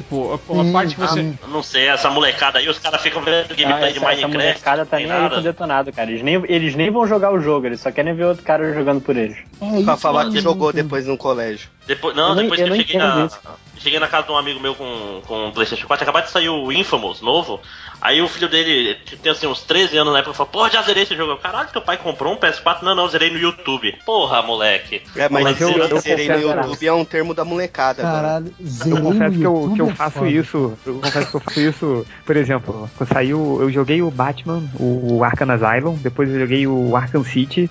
[0.00, 1.20] Tipo, a, Sim, parte que você.
[1.20, 4.06] ah, Eu não sei, essa molecada aí, os caras ficam vendo Ah, gameplay de essa,
[4.12, 4.32] essa Minecraft.
[4.38, 5.40] molecada tá nem aí com nada.
[5.42, 6.10] detonado, cara.
[6.10, 9.02] Eles nem, eles nem vão jogar o jogo, eles só querem ver outro cara jogando
[9.02, 9.36] por eles.
[9.60, 11.68] É Pra isso falar aí, que jogou depois no colégio.
[11.86, 13.38] Depois, não, Eu depois eu que eu não cheguei na, isso.
[13.78, 16.48] cheguei na casa de um amigo meu com, com um PlayStation 4, acabou de sair
[16.48, 17.60] o Infamous novo.
[18.00, 21.02] Aí o filho dele tem assim uns 13 anos na época falou: Porra, já zerei
[21.02, 21.36] esse jogo.
[21.36, 22.82] Caralho, teu pai comprou um PS4?
[22.82, 23.94] Não, não, zerei no YouTube.
[24.06, 25.02] Porra, moleque.
[25.16, 28.22] É, mas Moleque, eu, eu zerei no YouTube é um termo da molecada agora.
[28.22, 30.30] Caralho, zerei Eu confesso no que eu, YouTube que eu é faço foda.
[30.30, 30.78] isso.
[30.86, 35.50] Eu confesso que eu faço isso, por exemplo, saiu, eu joguei o Batman, o Arkham
[35.50, 37.70] Asylum, depois eu joguei o Arkham City.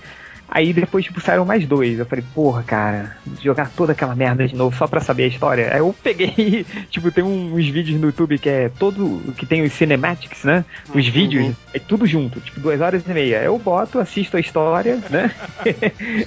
[0.51, 1.99] Aí depois, tipo, saíram mais dois.
[1.99, 5.69] Eu falei, porra, cara, jogar toda aquela merda de novo só pra saber a história.
[5.71, 9.21] Aí eu peguei, tipo, tem uns vídeos no YouTube que é todo.
[9.37, 10.65] que tem os cinematics, né?
[10.93, 13.43] Os vídeos, é tudo junto, tipo, duas horas e meia.
[13.43, 15.31] Eu boto, assisto a história, né?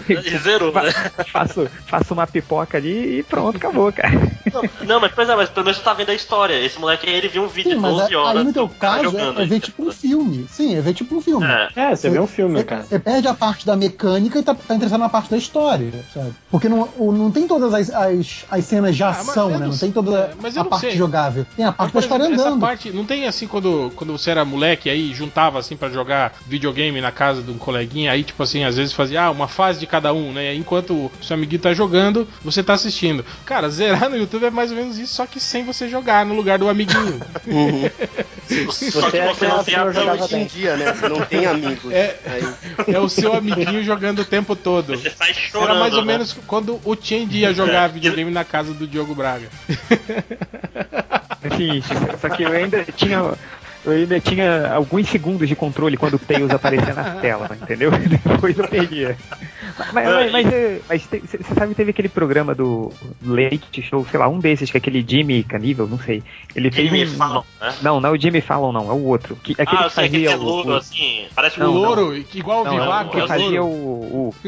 [0.09, 0.93] E zerou, né?
[1.27, 4.13] faço, faço uma pipoca ali e pronto, acabou, cara.
[4.53, 6.55] Não, não, mas pois é, mas pelo menos você tá vendo a história.
[6.55, 8.37] Esse moleque aí, ele viu um vídeo Sim, de mas 12 é- horas.
[8.39, 10.47] aí no teu cara caso é, é ver tipo um filme.
[10.49, 11.45] Sim, é ver tipo um filme.
[11.47, 11.69] É.
[11.75, 12.83] É, você vê um filme, cara.
[12.83, 16.33] Você perde a parte da mecânica e tá, tá interessado na parte da história, sabe?
[16.51, 19.67] Porque não, não tem todas as, as, as cenas de Ah, ação, eu né?
[19.67, 20.97] não Não tem toda é, a não parte sei.
[20.97, 21.47] jogável.
[21.57, 22.61] Tem a parte da Mas, por história exemplo, andando.
[22.61, 27.01] parte, não tem assim quando, quando você era moleque aí juntava assim pra jogar videogame
[27.01, 29.87] na casa de um coleguinha, aí tipo assim, às vezes fazia ah, uma fase de
[29.87, 30.55] cada um, né?
[30.55, 33.25] Enquanto o seu amiguinho tá jogando, você tá assistindo.
[33.45, 36.35] Cara, zerar no YouTube é mais ou menos isso, só que sem você jogar no
[36.35, 37.21] lugar do amiguinho.
[38.91, 40.93] Só que é você não criança, tem eu a jogava Hoje em dia, né?
[40.93, 41.93] Você não tem amigos.
[41.93, 42.19] É.
[42.27, 44.97] Aí, É o seu amiguinho jogando o tempo todo.
[44.97, 45.71] Você sai chorando.
[45.71, 46.13] Era mais ou né?
[46.13, 49.49] menos quando o Change ia jogar videogame na casa do Diogo Braga.
[51.57, 51.83] Sim,
[52.21, 53.35] só que eu ainda tinha.
[53.85, 57.91] Eu ainda tinha alguns segundos de controle quando o Tails aparecia na tela, entendeu?
[57.91, 59.17] Depois eu perdia.
[59.93, 62.93] Mas, mas, mas, é, você sabe que teve aquele programa do
[63.25, 66.23] Late Show, sei lá, um desses, que é aquele Jimmy Canível, não sei.
[66.55, 67.75] Ele fez Jimmy um, Fallon, né?
[67.83, 69.37] Não, não é o Jimmy Fallon, não, é o outro.
[69.37, 71.25] Que, aquele Ah, eu que sei que fazia é o- louro, o, assim.
[71.35, 72.01] Parece Não, um o louro.
[72.07, 74.35] louro, igual o não, é o Vivaco, que é o fazia o, o-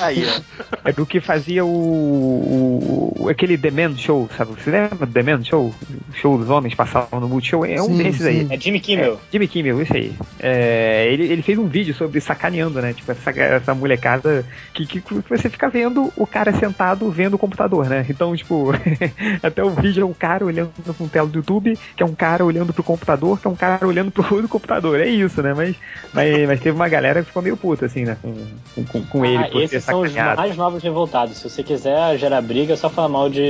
[0.00, 0.40] aí, ó.
[0.84, 4.52] É do que fazia o, o- aquele The Man Show, sabe?
[4.52, 5.74] Você lembra do The Man Show?
[6.08, 7.64] O show dos homens passavam no Multishow?
[7.64, 8.46] É um Sim, desses aí.
[8.46, 8.54] sim.
[8.54, 9.20] É Jimmy Kimmel.
[9.32, 10.12] Jimmy Kimmel, isso aí.
[10.40, 12.94] É, ele, ele fez um vídeo sobre sacaneando, né?
[12.94, 17.86] Tipo, essa, essa molecada que, que, você fica vendo o cara sentado vendo o computador,
[17.86, 18.06] né?
[18.08, 18.72] Então, tipo,
[19.42, 22.14] até o vídeo é um cara olhando pra um tela do YouTube, que é um
[22.14, 24.98] cara olhando pro computador, que é um cara olhando pro outro computador.
[25.00, 25.52] É isso, né?
[25.52, 25.76] Mas,
[26.14, 28.16] mas, mas teve uma galera que ficou meio puta, assim, né?
[28.22, 30.40] Com, com, com ele, Ah, por esses são os sacaneado.
[30.40, 31.36] mais novos revoltados.
[31.36, 33.42] Se você quiser gerar briga, é só falar mal de,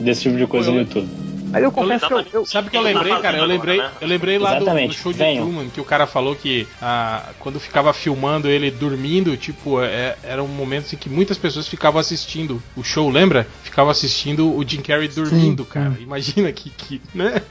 [0.00, 1.08] desse tipo de coisa no YouTube.
[1.50, 3.38] Mas eu confesso que eu, eu, Sabe o que eu lembrei, cara?
[3.38, 3.90] Eu lembrei, né?
[4.00, 5.44] eu lembrei lá do, do show de venham.
[5.44, 10.42] Truman, que o cara falou que ah, quando ficava filmando ele dormindo, tipo, é, era
[10.42, 13.46] um momento em que muitas pessoas ficavam assistindo o show, lembra?
[13.62, 15.96] Ficavam assistindo o Jim Carrey dormindo, cara.
[16.00, 17.42] Imagina que, que né?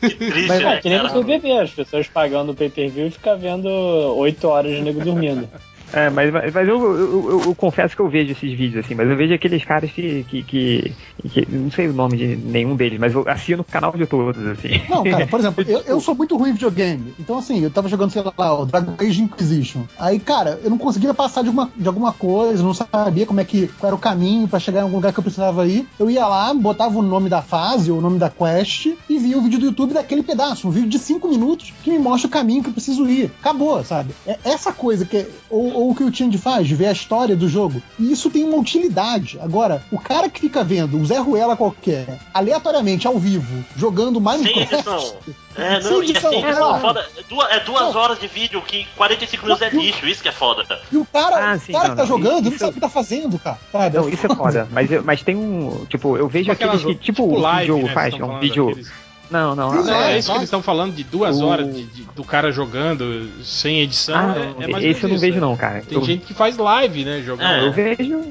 [0.00, 1.22] Que triste, Mas né, é que nem no?
[1.22, 5.48] BBB, as pessoas pagando o pay-per-view e ficam vendo 8 horas de nego dormindo.
[5.92, 9.08] É, mas, mas eu, eu, eu- eu confesso que eu vejo esses vídeos assim, mas
[9.08, 10.92] eu vejo aqueles caras que, que, que,
[11.30, 14.44] que- Não sei o nome de nenhum deles, mas eu assino o canal de todos,
[14.46, 14.68] assim.
[14.88, 17.14] Não, cara, por exemplo, eu, eu sou muito ruim em videogame.
[17.18, 19.82] Então, assim, eu tava jogando, sei lá, o Dragon Age Inquisition.
[19.98, 23.44] Aí, cara, eu não conseguia passar de alguma, de alguma coisa, não sabia como é
[23.44, 25.86] que qual era o caminho pra chegar em algum lugar que eu precisava ir.
[25.98, 29.38] Eu ia lá, botava o nome da fase, ou o nome da quest, e via
[29.38, 32.30] o vídeo do YouTube daquele pedaço, um vídeo de 5 minutos que me mostra o
[32.30, 33.30] caminho que eu preciso ir.
[33.40, 34.12] Acabou, sabe?
[34.26, 35.26] É essa coisa que.
[35.50, 37.80] Ou, ou o que o Change faz, de ver a história do jogo.
[37.98, 39.38] E isso tem uma utilidade.
[39.40, 44.22] Agora, o cara que fica vendo o Zé Ruela qualquer, aleatoriamente, ao vivo, jogando Sem
[44.22, 44.74] Minecraft.
[44.74, 45.16] edição.
[45.56, 46.78] É, Sem não, e edição, assim, cara.
[46.80, 50.28] foda, é duas, é duas horas de vídeo que 45 minutos é lixo, isso que
[50.28, 50.64] é foda.
[50.92, 52.70] E o cara, Ah, o sim, cara não, que tá não, jogando não isso- sabe
[52.70, 53.58] o que tá fazendo, cara.
[53.72, 53.96] Sabe?
[53.96, 54.68] Não, isso é foda.
[54.70, 55.84] Mas, mas tem um.
[55.88, 56.94] Tipo, eu vejo Tipo aqueles que.
[56.94, 58.68] Tipo, tipo o live, vídeo né, faz, é um vídeo.
[58.70, 59.84] aqueles- Não, não.
[59.84, 62.24] Não, ah, é isso que eles estão falando de duas O- horas de- de- do
[62.24, 64.16] cara jogando sem edição.
[64.16, 65.58] Ah, é, é esse eu não vejo não, né?
[65.58, 65.82] cara.
[65.82, 67.22] Tem Eu- gente que faz live, né?
[67.24, 67.46] Jogando.
[67.50, 67.66] É.
[67.66, 68.24] Eu vejo.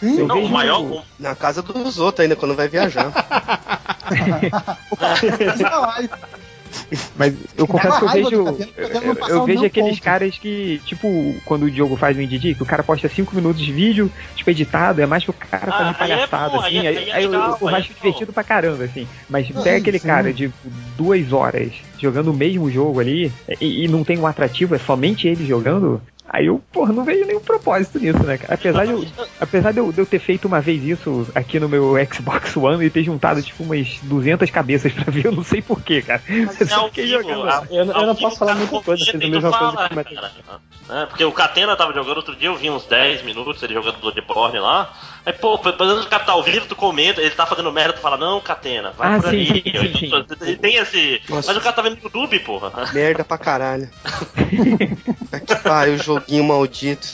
[0.00, 1.02] Eu Não, vejo maior.
[1.18, 3.12] Na casa dos outros ainda, quando vai viajar.
[7.16, 8.34] Mas eu confesso que eu vejo.
[9.28, 10.02] Eu, o vejo aqueles ponto.
[10.02, 13.60] caras que, tipo, quando o Diogo faz um Didi, que o cara posta 5 minutos
[13.62, 16.76] de vídeo, tipo, editado, é mais pro cara Ah, fazer aí é palhaçada, bom, assim.
[16.78, 19.06] é- Aí, aí é aí eu, legal, eu aí é acho divertido pra caramba, assim.
[19.28, 20.06] Mas pega aquele sim.
[20.06, 20.50] cara de
[20.96, 25.26] duas horas jogando o mesmo jogo ali e, e não tem um atrativo, é somente
[25.28, 26.00] ele jogando.
[26.30, 28.54] Aí eu, porra, não vejo nenhum propósito nisso, né, cara?
[28.54, 29.04] Apesar, de eu,
[29.40, 32.84] apesar de, eu, de eu ter feito uma vez isso aqui no meu Xbox One
[32.84, 36.22] e ter juntado, tipo, umas 200 cabeças pra ver, eu não sei porquê, cara.
[36.28, 37.48] Eu É só ao fiquei vivo, jogando.
[37.48, 39.72] a- Eu, eu não posso falar cara muita coisa, comenta fez a mesma tu coisa
[39.76, 40.30] fala, que o.
[40.90, 43.98] É, porque o Catena tava jogando outro dia, eu vi uns 10 minutos ele jogando
[43.98, 44.92] Bloodborne lá.
[45.28, 47.92] Aí, pô, por exemplo, o cara tá ao vivo, tu comenta, ele tá fazendo merda,
[47.92, 49.46] tu fala, não, Catena, vai Ah, por sim, ali.
[49.62, 51.20] sim, Aí sim, tu- Ele tem esse.
[51.28, 51.48] Nossa.
[51.48, 52.72] Mas o cara tá vendo no YouTube, porra.
[52.94, 53.90] Merda pra caralho.
[55.46, 57.06] que pariu, joguinho maldito.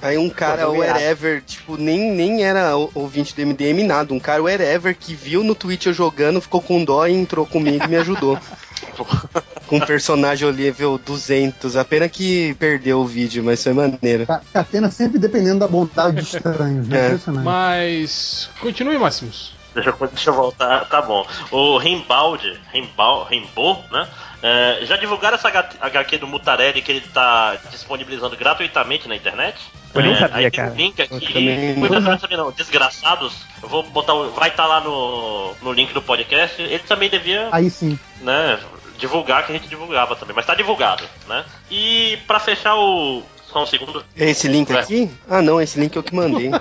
[0.00, 4.14] Aí um cara, o wherever, tipo, nem, nem era o- ouvinte do MDM, nada.
[4.14, 7.44] Um cara, o wherever, que viu no Twitch eu jogando, ficou com dó e entrou
[7.44, 8.38] comigo e me ajudou.
[9.78, 11.76] com um personagem nível 200.
[11.76, 14.26] A pena que perdeu o vídeo, mas foi maneiro.
[14.26, 17.18] Ca- Catena sempre dependendo da bondade de estranhos, né?
[17.26, 17.30] É.
[17.30, 18.50] Mas.
[18.60, 19.54] Continue, Máximos.
[19.74, 21.26] Deixa eu, deixa eu voltar, tá bom.
[21.50, 24.06] O Rimbaldi, Rimbal, Rimbo, né?
[24.42, 29.56] é, já divulgaram essa HQ do Mutarelli que ele tá disponibilizando gratuitamente na internet?
[29.94, 30.72] Eu nem É, sabia, aí tem cara.
[30.72, 31.32] um link aqui.
[31.32, 32.18] também Muita não.
[32.18, 32.52] sabia não.
[32.52, 33.32] Desgraçados.
[33.62, 34.12] Eu vou botar.
[34.12, 36.60] o- Vai estar lá no, no link do podcast.
[36.60, 37.98] Ele também devia Aí sim.
[38.20, 38.58] né,
[39.02, 41.44] divulgar que a gente divulgava também, mas tá divulgado, né?
[41.70, 43.22] E pra fechar o.
[43.52, 44.02] Só um segundo.
[44.16, 44.78] É esse link É.
[44.78, 45.10] aqui?
[45.28, 46.48] Ah, não, esse link eu que mandei.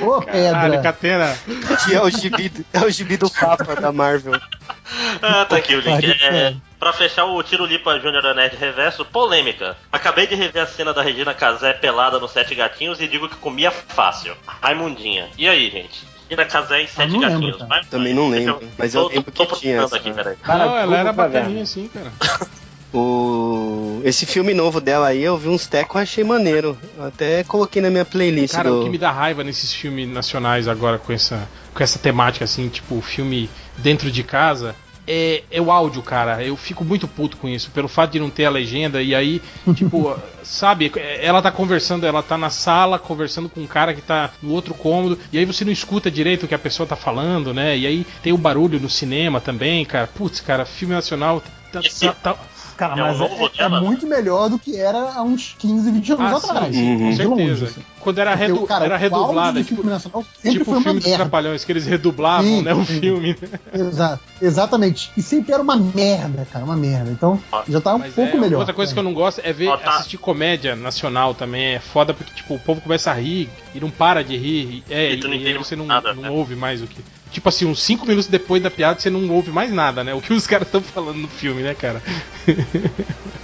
[0.00, 0.82] Ô, Caralho, pedra.
[0.82, 1.36] Catena.
[1.84, 4.40] que é o gibi, do- é o gibi do Papa da Marvel.
[5.20, 6.04] Ah, tá aqui o link.
[6.22, 9.76] É, pra fechar o Tiro Lipa Júnior da Nerd Reverso, polêmica.
[9.90, 13.36] Acabei de rever a cena da Regina Casé pelada no Sete Gatinhos e digo que
[13.36, 14.36] comia fácil.
[14.62, 15.28] Raimundinha.
[15.36, 16.06] E aí, gente?
[16.28, 17.56] Regina Casé em Sete não lembro, Gatinhos.
[17.58, 17.68] cara.
[17.68, 19.96] Vai- Também não lembro, mas eu tô- lembro tô que tinha essa.
[19.96, 20.36] aqui, peraí.
[20.42, 22.12] Cara, não, ela era bacaninha assim, cara.
[22.92, 24.00] O...
[24.04, 26.78] Esse filme novo dela aí, eu vi uns tecos e achei maneiro.
[26.98, 28.80] Até coloquei na minha playlist Cara, do...
[28.80, 32.68] o que me dá raiva nesses filmes nacionais agora com essa, com essa temática assim,
[32.68, 34.74] tipo filme dentro de casa,
[35.06, 36.42] é, é o áudio, cara.
[36.42, 39.40] Eu fico muito puto com isso, pelo fato de não ter a legenda e aí,
[39.74, 44.30] tipo, sabe, ela tá conversando, ela tá na sala conversando com um cara que tá
[44.42, 47.52] no outro cômodo, e aí você não escuta direito o que a pessoa tá falando,
[47.54, 47.76] né?
[47.76, 50.06] E aí tem o barulho no cinema também, cara.
[50.06, 51.80] Putz, cara, filme nacional tá-
[52.12, 52.36] tá- tá-
[52.76, 56.12] Cara, É mas novo é, é muito melhor do que era há uns 15, 20
[56.12, 56.74] anos Ah, atrás.
[56.74, 57.10] sim, Uhum.
[57.14, 57.64] De longe, certeza.
[57.66, 57.80] assim.
[58.00, 61.00] Quando era, Porque, redu cara, era redublada, tipo, filme nacional sempre tipo foi o filme
[61.00, 61.10] dos.
[61.12, 63.00] Trapalhões, que eles redublavam, Sim, né, o sim.
[63.00, 63.36] filme.
[63.74, 65.10] Exato, exatamente.
[65.16, 67.10] E sempre era uma merda, cara, uma merda.
[67.10, 68.58] Então já tá um Mas pouco é, melhor.
[68.60, 69.90] Outra coisa que eu não gosto é ver Ó, tá.
[69.96, 71.74] assistir comédia nacional também.
[71.74, 74.84] É foda porque, tipo, o povo começa a rir e não para de rir.
[74.88, 76.30] E, é, E e aí entende você não, nada, não né?
[76.30, 77.00] ouve mais o que.
[77.30, 80.14] Tipo assim, uns 5 minutos depois da piada você não ouve mais nada, né?
[80.14, 82.02] O que os caras estão falando no filme, né, cara?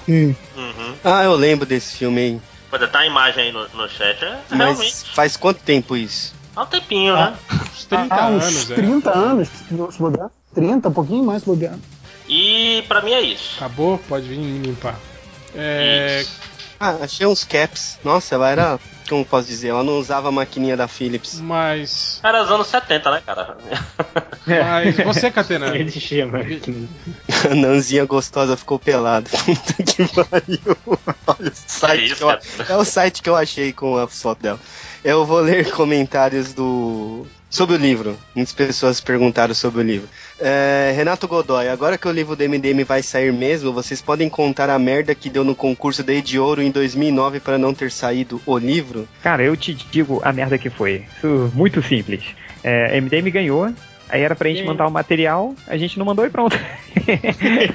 [0.07, 0.37] Sim.
[0.57, 0.95] Uhum.
[1.05, 2.41] Ah, eu lembro desse filme aí.
[2.71, 4.25] Pode tá a imagem aí no, no chat.
[4.25, 5.05] É, Mas realmente.
[5.15, 6.35] faz quanto tempo isso?
[6.57, 7.35] Há um tempinho, né?
[7.73, 8.75] Uns 30 ah, uns anos, é.
[8.75, 10.31] 30 anos, se bobear.
[10.55, 11.75] 30, um pouquinho mais se bobear.
[12.29, 13.55] E pra mim é isso.
[13.57, 13.99] Acabou?
[14.09, 14.99] Pode vir me limpar.
[15.55, 16.41] É, Isso.
[16.85, 17.97] Ah, achei uns caps.
[18.03, 18.81] Nossa, ela era.
[19.09, 19.69] Como posso dizer?
[19.69, 21.39] Ela não usava a maquininha da Philips.
[21.41, 22.19] mas.
[22.25, 23.57] Era os anos 70, né, cara?
[24.45, 25.73] Mas você, Catena.
[25.91, 26.41] Chama.
[27.49, 29.31] A Nanzinha gostosa ficou pelada.
[29.47, 30.77] Puta que pariu.
[31.29, 32.41] Olha o site isso, que eu, cara?
[32.69, 34.59] é o site que eu achei com a foto dela.
[35.05, 37.25] Eu vou ler comentários do.
[37.53, 38.17] Sobre o livro.
[38.35, 40.09] Muitas pessoas perguntaram sobre o livro.
[40.41, 44.71] É, Renato Godoy, agora que o livro do MDM vai sair mesmo, vocês podem contar
[44.71, 48.41] a merda que deu no concurso da de Ouro em 2009 para não ter saído
[48.47, 49.07] o livro?
[49.23, 51.05] Cara, eu te digo a merda que foi.
[51.19, 52.25] Isso muito simples.
[52.65, 53.71] É, MDM ganhou,
[54.09, 56.59] aí era pra gente mandar o material, a gente não mandou e pronto.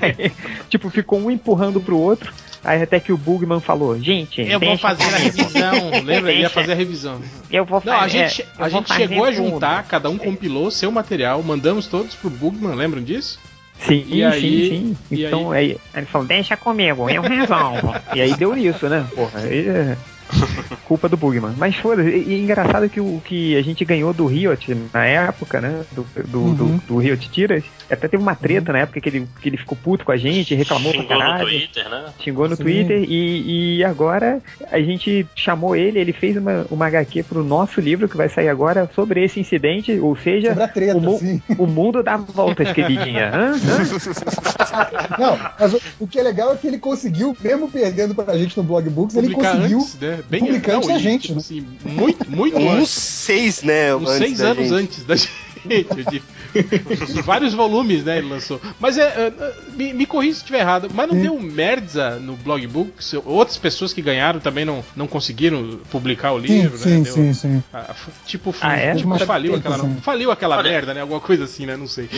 [0.02, 0.32] Aí,
[0.70, 2.34] tipo, ficou um empurrando pro outro.
[2.64, 5.90] Aí até que o Bugman falou, gente, Eu vou deixa fazer a revisão.
[6.04, 6.32] Lembra?
[6.32, 6.50] Ele ia Deixa.
[6.50, 7.22] fazer a revisão.
[7.52, 9.50] Eu vou Não, a fazer- gente, é, a gente chegou a fazer tudo.
[9.52, 13.40] juntar, cada um compilou seu material, mandamos todos pro Bugman, lembram disso?
[13.80, 14.98] Sim, E aí- sim, sim.
[15.16, 15.78] e Então aí...
[15.96, 17.94] ele falou, deixa comigo, eu resolvo.
[18.16, 19.06] e aí deu nisso, né?
[19.16, 19.98] Porra, aí, é-
[20.86, 21.54] Culpa do Bugman.
[21.58, 25.60] Mas foda-se, e, e engraçado que o que a gente ganhou do Riot na época,
[25.62, 25.82] né?
[25.92, 26.54] Do, do, Uhum.
[26.54, 29.78] do, do Riot Tiras, até teve uma treta na época que ele, que ele ficou
[29.82, 31.48] puto com a gente, reclamou pra Xingou no caralho.
[31.50, 32.06] Twitter, né?
[32.20, 32.64] Xingou no Sim.
[32.64, 34.42] Twitter e, e agora
[34.72, 38.48] a gente chamou ele, ele fez uma, uma HQ pro nosso livro que vai sair
[38.50, 41.20] agora sobre esse incidente, ou seja, Sobre a treta, o, mu-
[41.58, 43.32] o mundo dá voltas, queridinha.
[43.34, 43.52] Hã?
[43.52, 45.18] Hã?
[45.20, 48.56] Não, mas o, o que é legal é que ele conseguiu, mesmo perdendo pra gente
[48.58, 50.17] no Blog Books, ele Publicar conseguiu antes, né?
[50.24, 51.40] Bem- publicar não, da e, gente, tipo né?
[51.40, 53.96] assim, muito, muito Uns seis, né?
[53.96, 54.74] Uns seis anos gente.
[54.74, 55.47] antes da gente.
[55.68, 58.18] De- de vários volumes, né?
[58.18, 58.60] Ele lançou.
[58.80, 59.04] Mas é.
[59.04, 60.90] é, me, me corrija se estiver errado.
[60.94, 63.14] Mas não deu merda no blog books?
[63.26, 67.04] Outras pessoas que ganharam também não, não conseguiram publicar o Sim, livro, sim, né?
[67.04, 67.64] Deu- sim, sim.
[67.74, 68.96] Ah, f- tipo, Ah, é?
[68.96, 69.98] tipo Mas faliu aquela, que sim.
[70.02, 70.70] faliu aquela Olha.
[70.70, 71.02] merda, né?
[71.02, 71.76] Alguma coisa assim, né?
[71.76, 72.10] Não sei.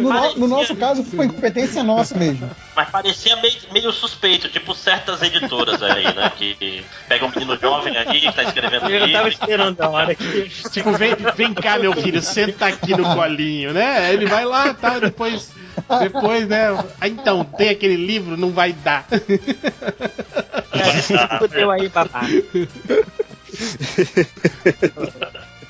[0.00, 2.48] No, no- no nosso caso, foi incompetência nossa mesmo.
[2.76, 6.30] Mas parecia meio, meio suspeito, tipo certas editoras aí, né?
[6.36, 9.28] Que pega um menino jovem aí que tá escrevendo Eu tava livro.
[9.28, 10.50] esperando a hora que.
[10.70, 14.12] Tipo, vem, vem cá, meu filho, senta aqui no colinho, né?
[14.12, 15.50] Ele vai lá, tá, depois,
[16.00, 16.66] depois, né?
[17.00, 19.06] Ah, então, tem aquele livro, não vai dar.
[21.38, 22.20] Fudeu aí, babá.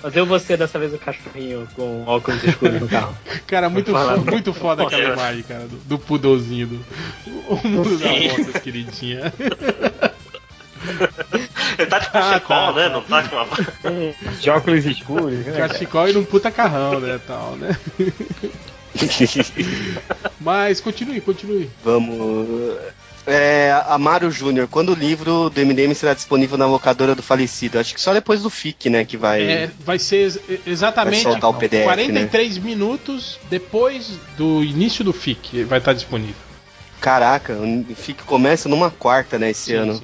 [0.00, 3.16] Fazer você dessa vez o cachorrinho com óculos escuros no carro.
[3.46, 4.18] Cara, muito, Vou falar.
[4.18, 6.84] fo- muito foda aquela imagem, cara, do, do pudozinho do
[7.26, 9.32] o mundo da moto, queridinha.
[11.78, 12.88] Ele tá de Ah, cachecol, tá, né?
[12.88, 13.46] Não tá com uma...
[14.40, 15.52] De óculos escuros, né?
[15.56, 17.76] Cachecol e num puta carrão, né, tal, né?
[20.40, 21.70] Mas continue, continue.
[21.84, 22.76] Vamos.
[23.26, 27.78] É, Amaro Júnior, quando o livro do MDM será disponível na locadora do falecido?
[27.78, 29.04] Acho que só depois do FIC, né?
[29.04, 29.42] Que vai.
[29.42, 35.12] É, vai ser ex- exatamente Vai soltar o PDF, 43 minutos depois do início do
[35.12, 36.34] FIC vai estar disponível.
[37.00, 39.50] Caraca, o FIC começa numa quarta, né?
[39.50, 40.02] Esse ano.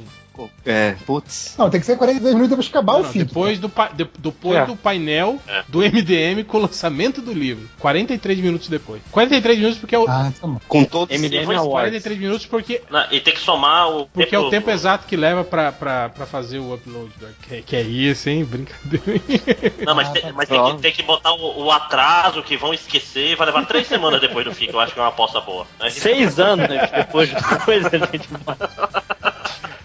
[0.65, 1.55] É, putz.
[1.59, 3.19] Não, tem que ser 42 minutos depois de acabar Não, o não, fim.
[3.21, 4.67] depois do, pa- de- depois É.
[4.67, 5.63] do painel É.
[5.69, 7.69] do MDM com o lançamento do livro.
[7.79, 9.03] 43 minutos depois.
[9.11, 10.07] 43 minutos porque é o.
[10.09, 10.49] Ah, tá.
[10.69, 11.73] Com todos MDM Foi Awards.
[11.73, 15.17] 43 minutos porque, Não, e tem que somar o porque é o tempo exato que
[15.17, 17.11] leva pra, pra, pra fazer o upload.
[17.21, 17.29] né?
[17.43, 18.45] Que, que é isso, hein?
[18.45, 19.21] Brincadeira.
[19.85, 23.37] Não, mas, tem, mas tem, que, tem que botar o, o atraso que vão esquecer.
[23.37, 24.73] Vai levar três semanas depois do FIC.
[24.73, 25.67] Eu acho que é uma aposta boa.
[25.79, 28.29] A gente- Seis anos depois, depois a gente.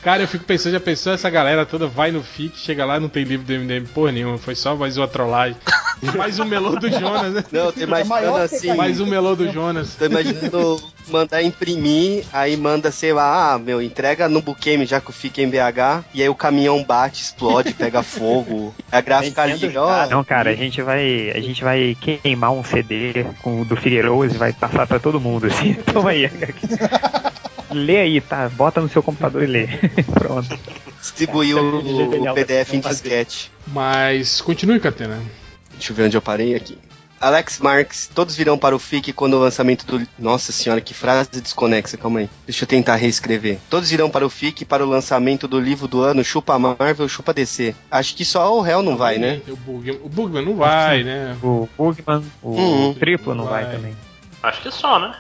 [0.06, 3.10] Cara, eu fico pensando, já pensou essa galera toda vai no FIC, chega lá não
[3.10, 5.58] tem livro do MDM porra nenhuma, foi só mais uma trollagem.
[6.16, 7.44] mais um melô do Jonas, né?
[7.52, 8.72] Não, tô imaginando assim.
[8.76, 9.96] Mais um melô do Jonas.
[9.96, 15.10] Tô imaginando mandar imprimir, aí manda, sei lá, ah, meu, entrega no Buqueme já que
[15.10, 18.76] o fica em BH, e aí o caminhão bate, explode, pega fogo.
[18.92, 20.08] A gráfica liga, ó.
[20.08, 24.26] Não, cara, a gente vai, a gente vai queimar um CD com o do Figueiredo
[24.26, 25.74] e vai passar pra todo mundo, assim.
[25.92, 26.30] Toma aí.
[27.76, 28.50] lê aí, tá?
[28.50, 29.68] Bota no seu computador e lê.
[30.14, 30.58] Pronto.
[31.00, 33.52] Distribuir o, o PDF em disquete.
[33.68, 35.22] Mas continue, Catena.
[35.74, 36.78] Deixa eu ver onde eu parei aqui.
[37.20, 40.06] Alex Marques, todos virão para o FIC quando o lançamento do.
[40.20, 42.30] Nossa senhora, que frase desconexa, calma aí.
[42.46, 43.58] Deixa eu tentar reescrever.
[43.70, 47.34] Todos virão para o FIC para o lançamento do livro do ano Chupa Marvel, Chupa
[47.34, 47.74] DC.
[47.90, 49.42] Acho que só o réu não vai, né?
[49.48, 51.38] O Bugman, o Bugman não vai, né?
[51.42, 52.94] O Bugman, o Uhum.
[52.94, 53.96] Triplo não vai, também.
[54.44, 55.16] Acho que só, né?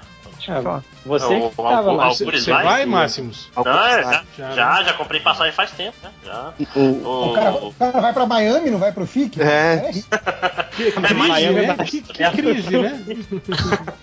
[0.45, 0.81] Só.
[1.05, 2.09] Você O- que o- tava o- lá.
[2.09, 3.49] Você vai, Máximos?
[3.55, 4.83] Não, é, já, Já, já, né?
[4.85, 6.09] já, comprei passagem faz tempo, né?
[6.25, 6.53] Já.
[6.75, 9.39] O cara, o cara vai pra Miami, não vai pro FIC?
[9.41, 9.91] É.
[10.75, 11.75] Que crise, Miami é né?
[11.77, 13.05] mais Que, que crise, né?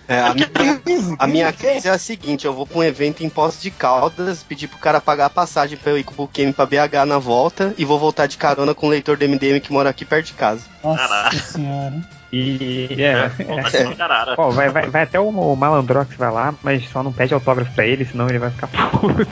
[0.08, 0.48] É, a, minha,
[0.78, 1.72] Crise, a minha crise.
[1.72, 4.78] crise é a seguinte: eu vou pra um evento em Poços de Caldas, pedir pro
[4.78, 7.84] cara pagar a passagem pra eu ir com o Buqueme pra BH na volta e
[7.84, 10.71] vou voltar de carona com o leitor do MDM que mora aqui perto de casa.
[10.82, 11.36] Nossa Caraca.
[11.38, 11.94] senhora.
[12.32, 14.52] E é, é, caralho.
[14.52, 17.86] Vai, vai, vai até o, o Malandrox vai lá, mas só não pede autógrafo pra
[17.86, 19.26] ele, senão ele vai ficar puto.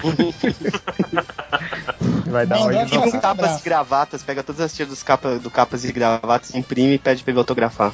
[2.30, 5.38] vai dar uma E com ser capas e gravatas, pega todas as tiras dos capa,
[5.38, 7.92] do capas e gravatas, imprime e pede pra ele autografar.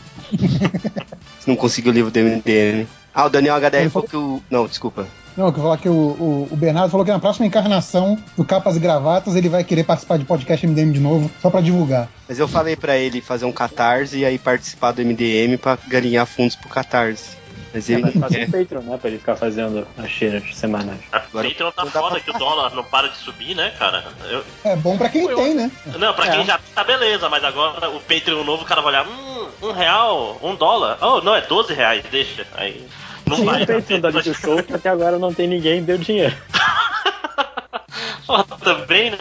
[1.39, 2.87] Se não conseguir o livro do MDM.
[3.15, 4.43] Ah, o Daniel HDR falou que o.
[4.51, 5.07] Não, desculpa.
[5.37, 8.17] Não, que eu vou falar que o, o, o Bernardo falou que na próxima encarnação
[8.37, 11.61] do Capas e Gravatas ele vai querer participar de podcast MDM de novo, só pra
[11.61, 12.09] divulgar.
[12.27, 16.25] Mas eu falei pra ele fazer um catarse e aí participar do MDM pra ganhar
[16.25, 17.37] fundos pro catarse.
[17.75, 18.97] Mas ele Vai não fazer um Patreon, né?
[18.99, 21.01] Pra ele ficar fazendo as cheiras semanais.
[21.13, 24.05] A Agora- Patreon tá foda que o dólar não para de subir, né, cara?
[24.31, 25.71] Eu- É bom pra quem tem, né?
[25.99, 26.31] não, pra É.
[26.31, 29.73] quem já tá beleza, mas agora o Patreon novo, o cara vai olhar, hum, um
[29.73, 30.97] real, um dólar.
[31.03, 32.47] Oh, não, é 12 reais, deixa.
[32.55, 32.87] Aí.
[33.29, 33.63] Não vai.
[33.63, 36.35] o Patreon da Little Show que até agora não tem ninguém deu dinheiro.
[38.27, 39.19] Porra, também, né?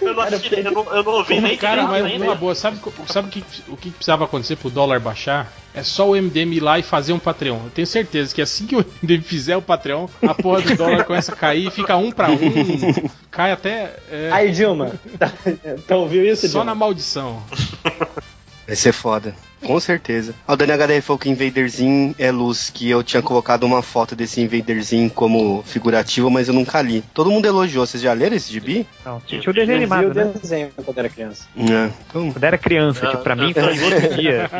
[0.00, 2.24] Eu não, assisti, eu não, eu não ouvi nem Cara, mas ainda.
[2.24, 5.52] numa boa, sabe, sabe o, que, o que precisava acontecer pro dólar baixar?
[5.74, 7.56] É só o MDM ir lá e fazer um Patreon.
[7.64, 11.04] Eu tenho certeza que assim que o MDM fizer o Patreon, a porra do dólar
[11.04, 12.38] começa a cair, fica um pra um,
[13.30, 13.96] cai até.
[14.10, 15.30] é, Aí, Dilma, tá,
[15.86, 16.64] tá ouviu isso, só Dilma?
[16.64, 17.42] na maldição.
[18.66, 19.34] Vai ser foda.
[19.64, 20.34] Com certeza.
[20.46, 24.40] O Dani HDR falou que Invaderzinho é luz, que eu tinha colocado uma foto desse
[24.40, 27.02] Invaderzinho como figurativo, mas eu nunca li.
[27.14, 27.86] Todo mundo elogiou.
[27.86, 28.86] Vocês já leram esse gibi?
[29.04, 30.32] Não, tinha o desenho animado, o né?
[30.40, 31.46] desenho quando era criança.
[31.56, 31.90] É.
[32.08, 34.50] Então, Quando era criança, tipo, pra mim foi outro dia.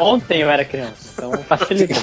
[0.00, 1.94] Ontem eu era criança, então facilita.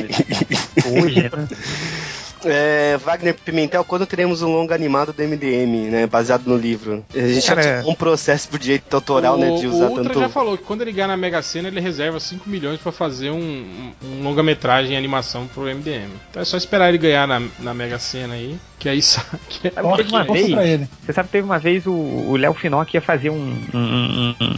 [0.99, 1.29] Hoje, né?
[2.45, 6.07] É, Wagner Pimentel, quando teremos um longa animado do MDM, né?
[6.07, 7.05] Baseado no livro.
[7.13, 9.51] A gente já Cara, tinha um processo por direito autoral, né?
[9.55, 10.19] De o usar Ultra tanto.
[10.19, 13.31] já falou que quando ele ganhar na Mega Sena, ele reserva 5 milhões pra fazer
[13.31, 16.09] um, um, longa-metragem em animação pro MDM.
[16.29, 19.59] Então é só esperar ele ganhar na, na Mega Sena aí, que aí sabe que
[19.59, 20.87] teve uma pra vez, ele.
[21.05, 24.55] você sabe que teve uma vez o o Léo Finock ia fazer um, um, um,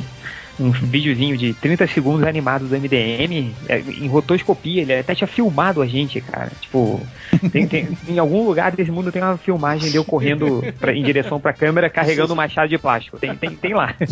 [0.60, 5.82] um- videozinho de 30 segundos animado do MDM é, em rotoscopia, ele até tinha filmado
[5.82, 6.52] a gente, cara.
[6.62, 7.02] Tipo,
[7.52, 11.04] tem- tem- em algum lugar desse mundo tem uma filmagem de eu correndo pra- em
[11.04, 13.18] direção pra câmera carregando um machado de plástico.
[13.18, 13.94] Tem, tem, tem lá.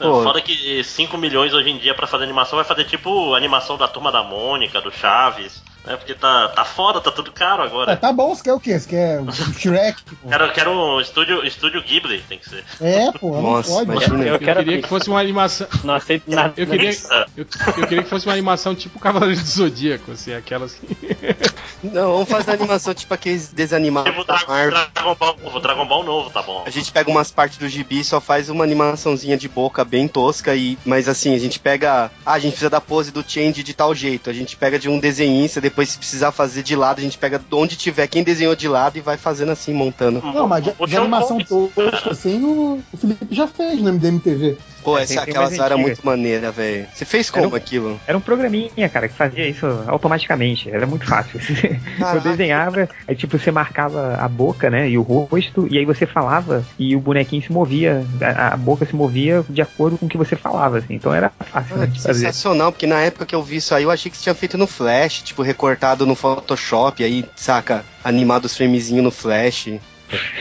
[0.00, 3.78] Não, Foda que 5 milhões hoje em dia pra fazer animação vai fazer tipo animação
[3.78, 5.96] da turma da Mônica, do Chaves, né?
[5.96, 7.96] Porque tá, tá foda, tá tudo caro agora.
[7.96, 8.78] tá bom, você quer o quê?
[8.78, 10.02] Você quer o Shrek?
[10.28, 12.64] Quero, quero um estúdio, estúdio Ghibli, tem que ser.
[12.80, 14.10] É, pô, não pode.
[14.10, 15.66] Eu, Eu quero queria que fosse uma animação.
[15.82, 16.54] Não aceito nada.
[16.56, 16.90] Eu queria,
[17.36, 17.46] eu,
[17.76, 20.86] eu queria que fosse uma animação tipo Cavaleiro do Zodíaco, assim, aquelas que.
[21.84, 26.30] Não, vamos fazer animação tipo aqueles desanimados Tipo da Dragon, Ball, o Dragon Ball novo,
[26.30, 26.62] tá bom.
[26.66, 30.08] A gente pega umas partes do gibi e só faz uma animaçãozinha de boca bem
[30.08, 33.62] tosca e mas assim, a gente pega, ah, a gente precisa da pose do change
[33.62, 34.30] de tal jeito.
[34.30, 37.38] A gente pega de um desenhista, depois se precisar fazer de lado, a gente pega
[37.38, 40.22] de onde tiver quem desenhou de lado e vai fazendo assim, montando.
[40.22, 44.56] Não, mas de, de animação tosca assim, o, o Felipe já fez no MDM-TV.
[44.84, 46.86] Pô, É, essa tem- tem aquela mais era muito maneira, velho.
[46.92, 48.00] Você fez como Era um- aquilo?
[48.06, 50.70] Era um programinha, cara, que fazia isso automaticamente.
[50.70, 51.40] Era muito fácil.
[52.14, 54.88] Eu desenhava, aí tipo, você marcava a boca, né?
[54.88, 58.84] E o rosto, e aí você falava e o bonequinho se movia, a, a boca
[58.84, 60.94] se movia de acordo com o que você falava, assim.
[60.94, 62.20] Então era fácil né, de fazer.
[62.20, 64.58] Sensacional, porque na época que eu vi isso aí, eu achei que você tinha feito
[64.58, 69.68] no Flash, tipo, recortado no Photoshop, aí, saca, animado os framezinhos no Flash.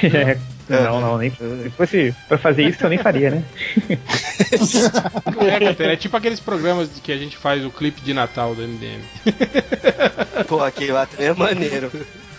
[0.03, 0.37] É,
[0.69, 3.43] não, não, nem se fosse pra fazer isso eu nem faria, né?
[5.43, 8.61] É, Catena, é tipo aqueles programas que a gente faz o clipe de Natal do
[8.61, 9.01] MDM.
[10.47, 11.91] Pô, aquele lá também é maneiro.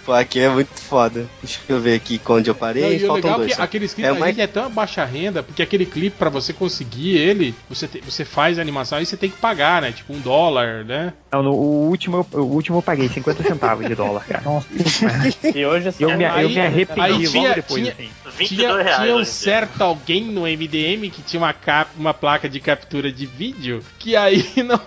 [0.05, 1.27] Pô, aquele é muito foda.
[1.43, 2.83] Deixa eu ver aqui onde eu parei.
[2.83, 3.51] Não, e Faltam legal é dois.
[3.53, 3.63] que só.
[3.63, 7.55] aquele clipe é uma é tão baixa renda, porque aquele clipe, pra você conseguir ele,
[7.69, 9.93] você, te- você faz a animação aí você tem que pagar, né?
[9.93, 11.13] Tipo um dólar, né?
[11.33, 14.43] Não, no, o, último, eu- o último eu paguei 50 centavos de dólar, cara.
[15.55, 17.93] E hoje eu, me, eu me arrependi aí logo tinha- depois, tinha-
[18.27, 18.45] assim.
[18.47, 22.59] Tinha, reais tinha um certo alguém no MDM que tinha uma, cap, uma placa de
[22.61, 24.81] captura de vídeo que aí não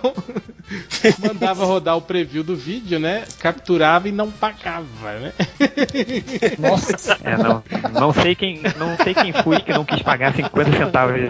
[1.18, 3.24] mandava rodar o preview do vídeo, né?
[3.38, 5.32] Capturava e não pagava, né?
[6.58, 7.18] Nossa.
[7.24, 7.62] É, não,
[7.92, 11.20] não sei quem, não sei quem fui que não quis pagar 50 centavos.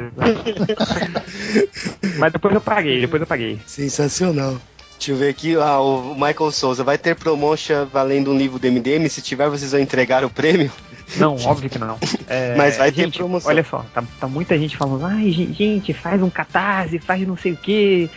[2.19, 3.61] Mas depois eu paguei, depois eu paguei.
[3.67, 4.57] Sensacional.
[4.99, 8.67] Deixa eu ver aqui, ah, o Michael Souza, vai ter promotion valendo um livro do
[8.67, 9.09] MDM?
[9.09, 10.73] Se tiver, vocês vão entregar o prêmio?
[11.17, 11.97] Não, óbvio que não.
[12.31, 13.51] É, Mas vai ter gente, promoção.
[13.51, 17.39] Olha só, tá, tá muita gente falando, ai, gen- gente, faz um catarse, faz não
[17.39, 18.11] sei o que,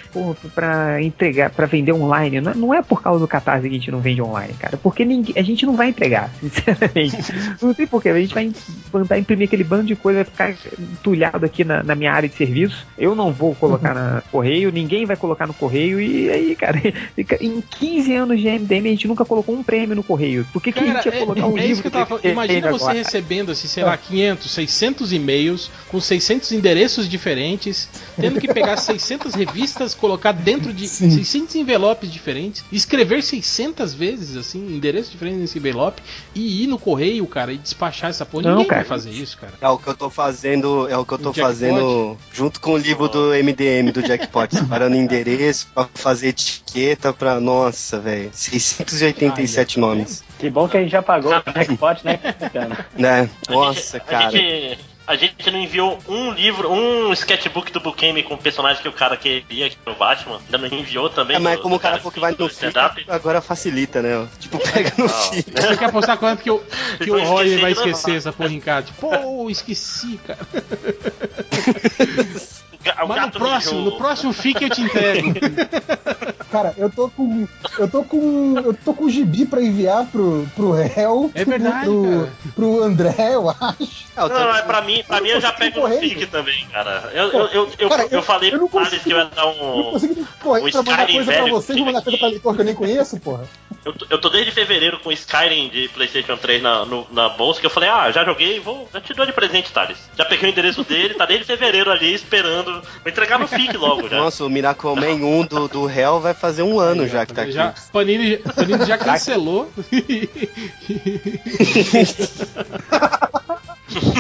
[0.54, 2.42] pra entregar, pra vender online.
[2.42, 4.76] Não, não é por causa do catarse que a gente não vende online, cara.
[4.76, 7.18] Porque ninguém, a gente não vai entregar, sinceramente.
[7.62, 8.52] não sei porquê, a gente vai
[8.92, 12.36] mandar imprimir aquele bando de coisa, vai ficar entulhado aqui na, na minha área de
[12.36, 12.86] serviço.
[12.98, 16.78] Eu não vou colocar na correio, ninguém vai colocar no correio, e aí, cara,
[17.16, 20.46] fica- em 15 anos de MDM a gente nunca colocou um prêmio no correio.
[20.52, 22.06] Por que, que a gente ia é, colocar um é livro isso que eu tava
[22.06, 22.24] falando.
[22.24, 27.90] de Imagina MDM você recebendo, assim, sei lá, 500, 600 e-mails com 600 endereços diferentes,
[28.20, 34.60] tendo que pegar 600 revistas, colocar dentro de 600 envelopes diferentes, escrever 600 vezes, assim,
[34.76, 36.02] endereços diferentes nesse envelope
[36.34, 38.44] e ir no correio, cara, e despachar essa porra.
[38.44, 38.82] Não, Ninguém cara.
[38.82, 39.54] vai fazer isso, cara.
[39.62, 42.78] É o que eu tô fazendo, é o que eu tô fazendo junto com o
[42.78, 47.40] livro do MDM, do Jackpot, separando endereço pra fazer etiqueta pra.
[47.40, 48.30] Nossa, velho.
[48.34, 50.24] 687 nomes.
[50.40, 52.20] Que bom que a gente já pagou o jackpot, né?
[52.96, 53.30] Né?
[53.50, 54.32] Nossa, A cara.
[54.32, 58.88] gente, a gente não enviou um livro, um sketchbook do Bukemi com o personagem que
[58.88, 60.40] o cara queria, que era o Batman.
[60.46, 61.36] Ainda não enviou também.
[61.36, 62.74] É, mas do- como o do cara falou que vai no feed,
[63.08, 64.28] agora facilita, né?
[64.40, 65.46] Tipo, pega no feed.
[65.56, 66.60] Você quer apostar quanto que, o
[67.00, 68.88] que Eu o Roy vai esquecer essa porra em casa?
[68.88, 70.40] Tipo, Pô, esqueci, cara.
[73.04, 75.34] O Mas no próximo, no próximo FIC eu te entrego.
[76.52, 77.48] Cara, eu tô com.
[77.78, 78.56] Eu tô com.
[78.58, 81.32] Eu tô com o gibi pra enviar pro, pro réu.
[81.34, 82.32] É verdade, pro, cara.
[82.56, 84.06] pro André, eu acho.
[84.18, 86.02] Não, é pra mim, pra mim eu já pego correndo.
[86.02, 87.10] FIC também, cara.
[87.14, 89.26] Eu, eu, eu, eu, Cara, eu eu- falei eu não pro Thales que eu ia
[89.26, 89.92] dar Eu não um.
[89.92, 91.54] consigo correr o pra mandar Skyrim coisa pra velho.
[91.56, 93.44] vocês, mandar coisa pra leitor que eu nem conheço, porra.
[93.84, 97.60] Eu, tô- eu tô desde fevereiro com Skyrim de PlayStation 3 na, no- na bolsa,
[97.60, 98.88] que eu falei, ah, já joguei, vou.
[98.94, 99.98] Já te dou de presente, Thales.
[100.18, 102.71] Já peguei o endereço dele, tá desde fevereiro ali esperando.
[102.80, 104.18] Vou entregar no FIC logo já.
[104.18, 107.44] Nossa, o Miracle Man 1 do, do Hell vai fazer um ano já que tá
[107.44, 107.52] aqui.
[107.52, 109.72] Já, Panini, Panini já cancelou.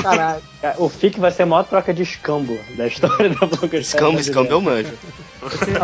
[0.02, 0.42] Caralho.
[0.62, 3.80] Cara, O FIC vai ser a maior troca de escambo da história da Blogosfera.
[3.80, 4.94] Escambo, escambo eu manjo.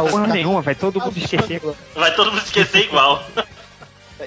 [0.09, 1.61] Porra nenhuma, vai todo mundo esquecer.
[1.95, 3.23] Vai todo mundo esquecer igual.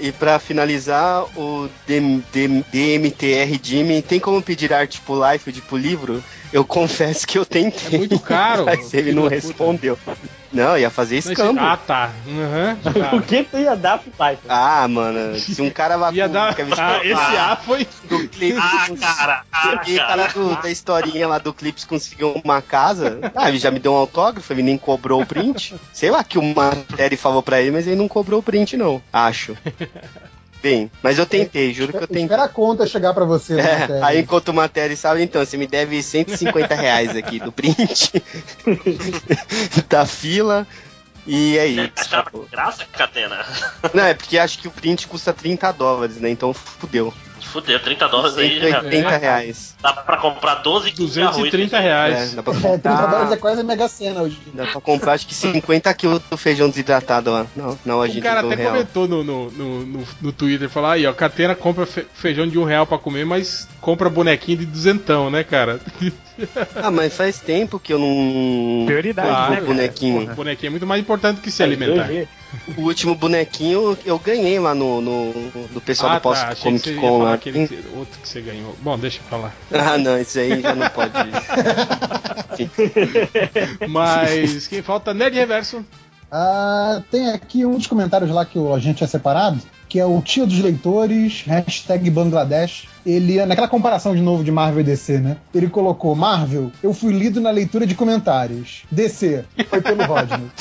[0.00, 5.60] E pra finalizar, o DM, DM, DMTR Jimmy tem como pedir arte pro Life de
[5.60, 6.22] pro livro?
[6.52, 7.94] Eu confesso que eu tentei.
[7.94, 8.64] É muito caro.
[8.66, 9.96] Mas ele não respondeu.
[10.52, 11.60] Não, ia fazer escambo.
[11.60, 12.10] Ah, tá.
[12.26, 13.14] Uhum, tá.
[13.16, 14.36] O que tu ia dar pro pai?
[14.48, 16.56] Ah, mano, se um cara vai Ia dar.
[16.76, 17.86] Ah, esse A foi.
[18.08, 18.58] do clipe.
[18.60, 19.42] Ah, cara.
[19.52, 20.26] Ah, cara.
[20.28, 23.20] do- da historinha lá do Clips conseguiu uma casa.
[23.36, 25.76] Ah, ele já me deu um autógrafo, ele nem cobrou o print.
[25.92, 29.00] Sei lá que o matéria falou pra ele, mas ele não cobrou o print, não.
[29.12, 29.56] Acho.
[30.62, 32.24] Bem, mas eu tentei, juro que eu tentei.
[32.24, 33.58] Espera a conta chegar pra você.
[33.58, 34.06] É, matéria.
[34.06, 38.22] aí enquanto o matéria sabe, então, você me deve 150 reais aqui do print,
[39.88, 40.66] da fila,
[41.26, 41.92] e é isso.
[41.96, 43.44] achava graça, Catena?
[43.94, 46.28] Não, é porque acho que o print custa 30 dólares, né?
[46.28, 47.12] Então fudeu.
[47.46, 48.58] Fudeu, 30 dólares aí.
[48.60, 49.74] já- 180 reais.
[49.82, 51.36] Dá pra comprar 12 quilos de arroz.
[51.36, 52.34] 230 É, reais.
[52.34, 54.38] dá pra É, 30 dólares é comprar, quase a Mega Sena hoje.
[54.52, 57.46] dá pra comprar acho que 50 quilos do feijão desidratado lá.
[57.56, 58.72] Não, não, a O gente cara do até real.
[58.72, 62.58] comentou no, no, no, no, no Twitter, falou aí, ó, Catena compra fe- feijão de
[62.58, 65.80] um real pra comer, mas compra bonequinho de duzentão, né, cara?
[66.74, 68.86] Ah, mas faz tempo que eu não.
[68.86, 69.66] Prioridade, compro né, cara?
[69.66, 70.22] bonequinho.
[70.32, 72.08] O bonequinho é muito mais importante que se alimentar.
[72.76, 75.32] O último bonequinho eu ganhei lá no, no
[75.72, 77.34] do pessoal ah, do Post tá, achei que você Comic ia Con falar lá.
[77.34, 78.76] aquele que- outro que você ganhou.
[78.82, 79.52] Bom, deixa pra lá.
[79.72, 81.12] Ah, não, isso aí já não pode.
[83.88, 85.14] Mas quem falta?
[85.14, 85.84] Nerd Reverso.
[86.32, 90.22] Ah, tem aqui um dos comentários lá que a gente tinha separado, que é o
[90.22, 92.86] tio dos leitores, hashtag Bangladesh.
[93.04, 95.38] Ele, naquela comparação de novo de Marvel e DC, né?
[95.52, 98.84] Ele colocou, Marvel, eu fui lido na leitura de comentários.
[98.92, 100.48] DC, foi pelo Rodney.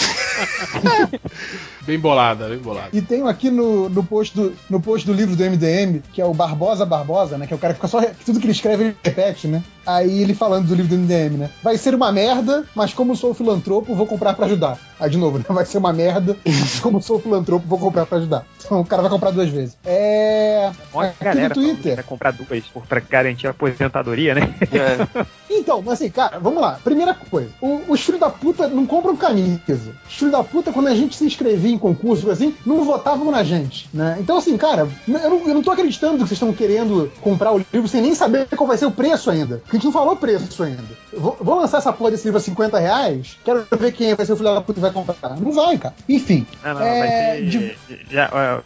[1.90, 2.90] Bem bolada, bem bolada.
[2.94, 6.26] E um aqui no, no, post do, no post do livro do MDM, que é
[6.26, 7.48] o Barbosa Barbosa, né?
[7.48, 8.00] Que é o cara que fica só.
[8.24, 9.64] Tudo que ele escreve ele repete, né?
[9.90, 11.50] Aí ele falando do livro do MDM, né?
[11.64, 14.78] Vai ser uma merda, mas como sou filantropo, vou comprar pra ajudar.
[15.00, 15.46] Aí de novo, né?
[15.48, 18.46] Vai ser uma merda, mas como sou filantropo, vou comprar pra ajudar.
[18.64, 19.78] Então o cara vai comprar duas vezes.
[19.86, 20.70] É.
[20.94, 21.96] Uma Aqui galera no falando que Twitter.
[21.96, 24.54] vai comprar duas pra garantir a aposentadoria, né?
[24.72, 25.26] É.
[25.50, 26.80] Então, mas assim, cara, vamos lá.
[26.84, 29.60] Primeira coisa, o- os filhos da puta não compram camisa.
[30.08, 33.44] Os filhos da puta, quando a gente se inscrevia em concurso, assim, não votavam na
[33.44, 34.18] gente, né?
[34.20, 37.58] Então, assim, cara, eu não, eu não tô acreditando que vocês estão querendo comprar o
[37.74, 39.62] livro sem nem saber qual vai ser o preço ainda.
[39.68, 40.84] A gente não falou preço ainda.
[41.14, 44.34] Vou, vou lançar essa porra desse livro a 50 reais, quero ver quem vai ser
[44.34, 45.40] o filho da puta que vai comprar.
[45.40, 45.94] Não vai, cara.
[46.08, 46.46] Enfim.
[46.64, 47.46] Não, não, é, ser.
[47.46, 47.76] de-
[48.12, 48.62] já,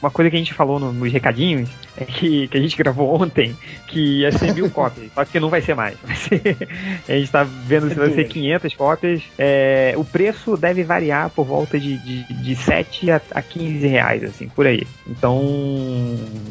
[0.00, 1.68] uma coisa que a gente falou no- nos recadinhos
[2.04, 5.60] que, que a gente gravou ontem que ia ser mil cópias, só que não vai
[5.62, 5.96] ser mais.
[6.02, 6.68] Vai ser-
[7.08, 9.22] a gente tá vendo se vai ser 500 cópias.
[9.38, 14.24] É, o preço deve variar por volta de, de, de 7 a, a 15 reais,
[14.24, 14.86] assim, por aí.
[15.06, 15.42] Então,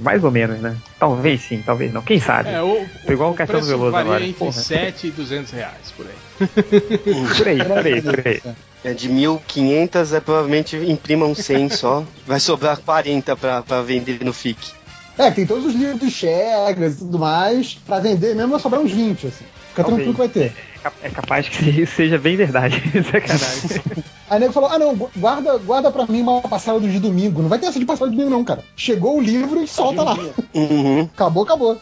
[0.01, 0.75] mais ou menos, né?
[0.99, 2.01] Talvez sim, talvez não.
[2.01, 2.49] Quem sabe?
[2.49, 4.23] É, o, Tô igual o o Caetano preço Veloso varia agora.
[4.23, 4.51] entre Porra.
[4.51, 6.47] 7 e 200 reais, por aí.
[7.37, 8.41] Por aí, por aí, por aí.
[8.83, 12.03] É de 1.500, é provavelmente imprimam 100 só.
[12.25, 14.71] Vai sobrar 40 pra, pra vender no FIC.
[15.17, 17.73] É, tem todos os livros do Chegas e tudo mais.
[17.85, 19.45] Pra vender mesmo vai sobrar uns 20, assim.
[19.69, 20.05] Fica Talvez.
[20.07, 20.55] tranquilo que vai ter.
[20.75, 22.81] É cap- É capaz que isso seja bem verdade.
[23.11, 23.81] Sacanagem.
[24.29, 27.41] Aí nego falou: ah, não, gu- guarda, guarda pra mim uma passada de domingo.
[27.41, 28.63] Não vai ter essa de passada de domingo, não, cara.
[28.75, 30.17] Chegou o livro e solta lá.
[30.53, 31.01] Uhum.
[31.13, 31.79] Acabou, acabou.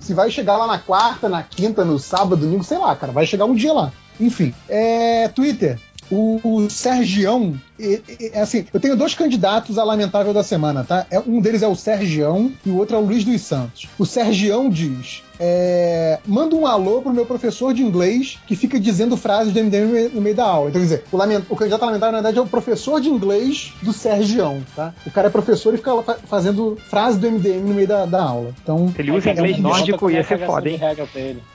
[0.00, 3.12] Se vai chegar lá na quarta, na quinta, no sábado, domingo, sei lá, cara.
[3.12, 3.92] Vai chegar um dia lá.
[4.20, 5.28] Enfim, é.
[5.28, 5.78] Twitter.
[6.10, 11.06] O, o Sergião, é assim, eu tenho dois candidatos a lamentável da semana, tá?
[11.10, 13.88] É, um deles é o Sergião e o outro é o Luiz dos Santos.
[13.98, 19.16] O Sergião diz: é, manda um alô pro meu professor de inglês que fica dizendo
[19.16, 20.70] frases do MDM no meio- da aula.
[20.70, 23.08] Então, quer dizer, o, lamen- o candidato a lamentável, na verdade, é o professor de
[23.10, 24.92] inglês do Sergião, tá?
[25.06, 28.22] O cara é professor e fica fa- fazendo frases do MDM no meio da, da
[28.22, 28.54] aula.
[28.62, 30.78] Então, Se ele usa inglês um- nórdico, ia ser Cagação foda, de hein?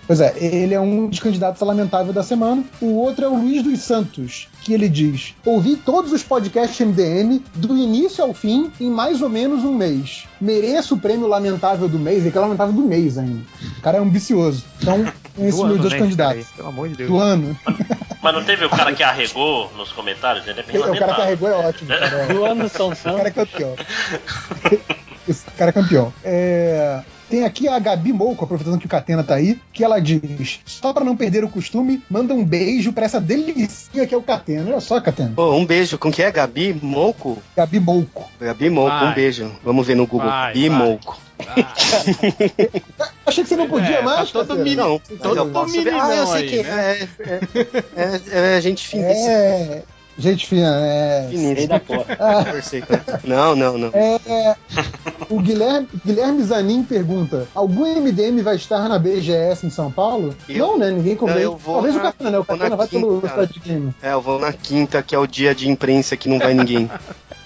[0.08, 2.64] Pois é, ele é um dos candidatos a lamentável da semana.
[2.82, 7.42] O outro é o Luiz dos Santos, que ele diz: Ouvi todos os podcasts MDM
[7.56, 10.26] do início ao fim em mais ou menos um mês.
[10.40, 13.42] Mereço o prêmio lamentável do mês, e que é lamentável do mês ainda.
[13.78, 14.64] O cara é ambicioso.
[14.82, 15.02] Então,
[15.40, 16.44] esses Do meus ano, dois né, candidatos.
[16.46, 16.56] cara?
[16.58, 17.10] Pelo amor de Deus.
[17.10, 17.58] Do ano.
[18.22, 20.46] Mas não teve o cara que arregou nos comentários?
[20.46, 21.24] Ele é bem O cara que lamentável.
[21.24, 22.38] arregou é ótimo, cara.
[22.38, 23.16] O Anderson O Santos.
[23.18, 23.76] cara é campeão.
[25.28, 26.14] Esse cara é campeão.
[26.24, 30.60] É, Tem aqui a Gabi Mouco, aproveitando que o Catena tá aí, que ela diz:
[30.66, 34.22] só pra não perder o costume, manda um beijo pra essa delicinha que é o
[34.24, 34.72] Catena.
[34.72, 35.34] Olha só, Catena.
[35.36, 35.98] Pô, um beijo.
[36.00, 36.32] Com que é?
[36.32, 37.38] Gabi Mouco?
[37.56, 38.30] Gabi Mouco.
[38.42, 39.12] Gabi Mouco, Vai.
[39.12, 39.52] um beijo.
[39.64, 40.28] Vamos ver no Google.
[40.28, 40.70] Gabi.
[40.70, 41.18] Mouco.
[43.26, 45.86] Achei que você não podia É, mais, tá todo mini- Não, todo eu posso ver.
[45.86, 46.98] meninão Ah, eu sei aí, que né?
[47.00, 47.08] é,
[47.96, 48.22] é,
[48.54, 49.32] é, é gente finíssima.
[49.32, 49.84] É.
[50.20, 51.28] Gente fina, é.
[51.30, 51.68] Finíssima.
[51.68, 52.06] da porra.
[52.20, 52.44] Ah.
[53.24, 53.88] Não, não, não.
[53.94, 54.56] é,
[55.30, 60.36] o Guilherme, Guilherme Zanin pergunta: algum MDM vai estar na BGS em São Paulo?
[60.48, 60.58] Eu?
[60.68, 60.92] Não, né?
[60.92, 61.44] Ninguém convence.
[61.46, 62.40] Não, Talvez na- o Catena, né?
[62.40, 63.28] O vou na Catena vai pelo quinta.
[63.28, 63.96] estado de game.
[64.02, 66.90] É, eu vou na quinta, que é o dia de imprensa que não vai ninguém.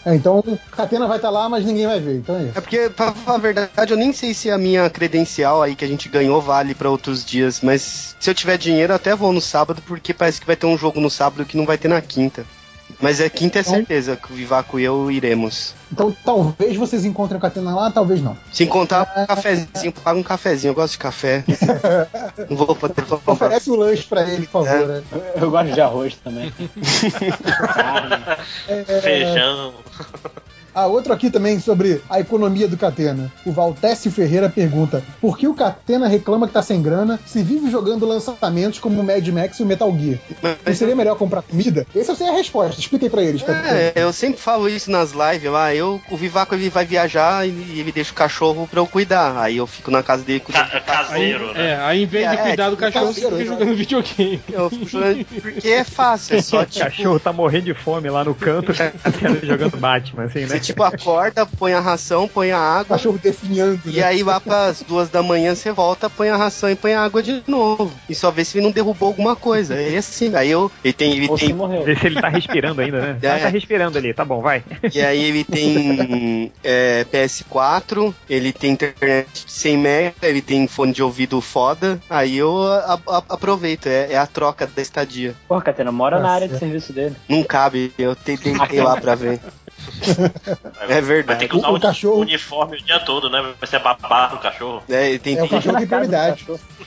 [0.05, 2.17] É, então o Catena vai estar lá, mas ninguém vai ver.
[2.17, 2.57] Então é isso.
[2.57, 5.85] É porque, pra falar a verdade, eu nem sei se a minha credencial aí que
[5.85, 9.31] a gente ganhou vale pra outros dias, mas se eu tiver dinheiro, eu até vou
[9.31, 11.87] no sábado, porque parece que vai ter um jogo no sábado que não vai ter
[11.87, 12.45] na quinta.
[13.03, 15.75] Mas é quinta é Então- certeza que o Vivaco e eu iremos.
[15.91, 18.37] Então talvez vocês encontrem o Catena lá, talvez não.
[18.51, 21.43] Se encontrar um cafezinho, paga um cafezinho, eu gosto de café.
[22.49, 23.33] não vou poder comprar.
[23.33, 24.87] Oferece o lanche pra ele, por favor.
[24.87, 25.03] né?
[25.35, 26.51] Eu gosto de arroz também.
[28.67, 29.73] É, Feijão.
[30.75, 33.31] Ah, outro aqui também sobre a economia do Catena.
[33.45, 37.69] O Valtécio Ferreira pergunta: por que o Catena reclama que tá sem grana se vive
[37.69, 40.19] jogando lançamentos como o Mad Max e o Metal Gear?
[40.65, 41.85] Não seria melhor comprar comida?
[41.95, 42.79] Essa eu sei a resposta.
[42.79, 43.41] Expliquei pra eles.
[43.41, 43.69] Catena.
[43.77, 45.73] É, eu sempre falo isso nas lives lá.
[45.73, 49.37] Eu, o Vivaco ele vai viajar e ele deixa o cachorro pra eu cuidar.
[49.41, 50.69] Aí eu fico na casa dele cuidando.
[50.69, 51.71] Ca- caseiro, né?
[51.71, 53.59] É, aí em vez de É, cuidar do cachorro, você caseiro, fica né?
[53.59, 54.41] jogando videogame.
[54.51, 56.85] Eu fico jogando porque é fácil, é só O tipo.
[56.85, 58.93] cachorro tá morrendo de fome lá no canto, o cara
[59.43, 60.59] jogando Batman, assim, né?
[60.63, 62.97] Tipo acorda, põe a ração, põe a água.
[62.97, 63.81] Cachorro definhando.
[63.85, 64.03] E né?
[64.03, 67.21] aí lá pras duas da manhã você volta, põe a ração e põe a água
[67.21, 67.91] de novo.
[68.09, 69.75] E só vê se ele não derrubou alguma coisa.
[69.75, 70.35] É assim.
[70.35, 70.71] Aí eu.
[70.83, 71.13] Ele tem.
[71.13, 71.83] Ele Ou tem morreu.
[71.83, 73.19] Ver se ele tá respirando ainda, né?
[73.21, 73.27] É.
[73.29, 74.63] Ah, tá respirando ali, tá bom, vai.
[74.93, 80.93] E aí ele tem é, PS4, ele tem internet de 100 mega, ele tem fone
[80.93, 81.99] de ouvido foda.
[82.09, 85.35] Aí eu a- a- aproveito, é, é a troca da estadia.
[85.47, 87.15] Porra, Catena, mora na Tá área de serviço dele.
[87.27, 89.39] Não cabe, eu tentei ir lá pra ver.
[90.81, 91.39] É Vai verdade.
[91.39, 93.41] ter que usar O- o, o cachorro- uniforme o dia todo, né?
[93.59, 94.83] Vai ser babado o cachorro.
[94.89, 96.45] É, tem, É o cachorro de prioridade.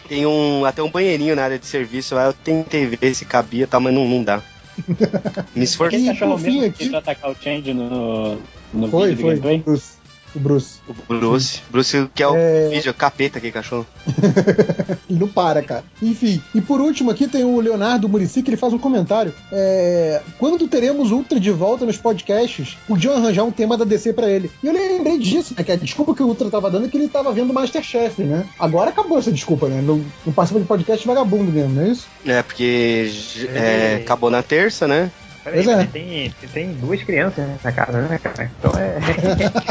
[0.09, 2.27] tem um, até um banheirinho na área de serviço lá.
[2.27, 4.41] Eu tentei ver se cabia, tá, mas não, não dá.
[5.55, 6.05] Me esforcei.
[6.07, 8.39] Cachorro por fim, mesmo aqui- que atacar o Change no,
[8.75, 9.31] no Foi, vídeo do foi.
[9.31, 9.59] gameplay?
[9.59, 9.96] Bruce.
[10.37, 10.81] O Bruce.
[10.87, 11.61] O Bruce.
[11.71, 12.69] Bruce, que é o É.
[12.69, 13.87] vídeo, capeta aquele cachorro.
[15.09, 15.83] Ele não para, cara.
[16.03, 19.33] Enfim, e por último aqui tem o Leonardo Murici que ele faz um comentário.
[19.51, 24.29] É, Quando teremos Ultra de volta nos podcasts, podiam arranjar um tema da DC pra
[24.29, 24.51] ele.
[24.63, 25.65] E eu lembrei disso, né?
[25.65, 28.45] Que a desculpa que o Ultra tava dando é que ele tava vendo Masterchef, né?
[28.59, 29.81] Agora acabou essa desculpa, né?
[29.81, 32.07] Não, não participa de podcast vagabundo mesmo, não é isso?
[32.27, 33.11] É, porque
[33.55, 35.11] é, acabou na terça, né?
[35.43, 35.85] Peraí, é.
[35.85, 38.51] tem, tem duas crianças na casa, né, cara?
[38.59, 38.99] Então é.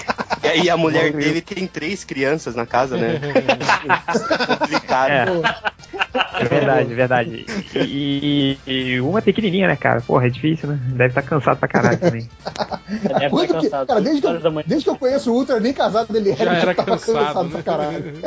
[0.43, 3.19] E aí a mulher dele tem três crianças na casa, né?
[4.59, 5.11] Complicado.
[5.11, 5.25] É.
[6.39, 7.45] É verdade, é verdade.
[7.75, 10.01] E, e- e uma pequenininha, né, cara?
[10.01, 10.79] Porra, é difícil, né?
[10.89, 12.29] Deve estar cansado pra caralho também.
[13.03, 13.87] Deve estar que- cansado.
[13.87, 16.51] cara, desde que, eu, desde que eu conheço o Ultra, nem casado ele era, Já
[16.51, 17.63] ele era tava cansado, pra né?
[17.63, 18.13] caralho.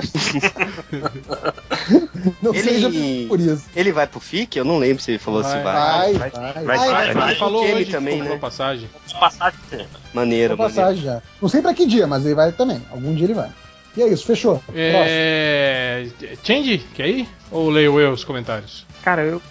[2.43, 2.91] Não Ele- seja
[3.29, 3.65] por isso.
[3.75, 4.57] Ele vai pro FIC?
[4.57, 5.63] Eu não lembro se ele falou se vai.
[5.63, 6.31] Vai, vai.
[6.31, 7.31] vai, vai, vai, vai.
[7.31, 8.37] Ele falou Ele hoje também, né?
[8.37, 8.89] passagem.
[9.19, 9.59] Passagem.
[10.13, 10.57] Maneiro, Tem maneiro.
[10.57, 11.23] passagem já.
[11.41, 12.81] Não sei pra que dia, mas ele vai também.
[12.91, 13.49] Algum dia ele vai.
[13.97, 14.59] E é isso, fechou.
[14.59, 14.77] Próximo.
[14.77, 16.07] É.
[16.45, 17.29] Change, quer ir?
[17.51, 18.87] Ou leio eu os comentários?
[19.03, 19.43] Cara, eu.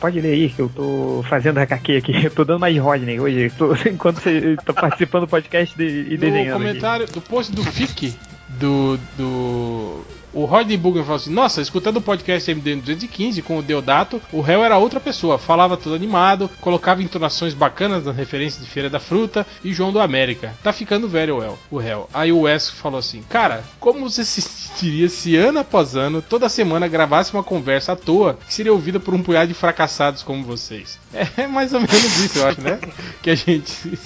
[0.00, 2.24] Pode ler aí, que eu tô fazendo HQ aqui.
[2.26, 6.10] Eu tô dando mais Rodney hoje, tô- enquanto você tá participando do podcast de- e
[6.12, 6.40] No desenhando.
[6.40, 6.52] aqui.
[6.52, 8.14] comentário do post do FIC,
[8.60, 8.98] do.
[9.16, 14.20] do o Rodney Bugman falou assim: Nossa, escutando o podcast MD 215 com o Deodato,
[14.32, 18.88] o réu era outra pessoa, falava todo animado, colocava entonações bacanas nas referências de Feira
[18.88, 20.54] da Fruta e João do América.
[20.62, 21.58] Tá ficando velho o réu.
[21.70, 22.08] O réu.
[22.12, 26.48] Aí o Wes falou assim: Cara, como você se sentiria se ano após ano, toda
[26.48, 30.44] semana gravasse uma conversa à toa que seria ouvida por um punhado de fracassados como
[30.44, 30.98] vocês?
[31.36, 32.78] É mais ou menos isso, eu acho, né?
[33.22, 33.98] Que a gente.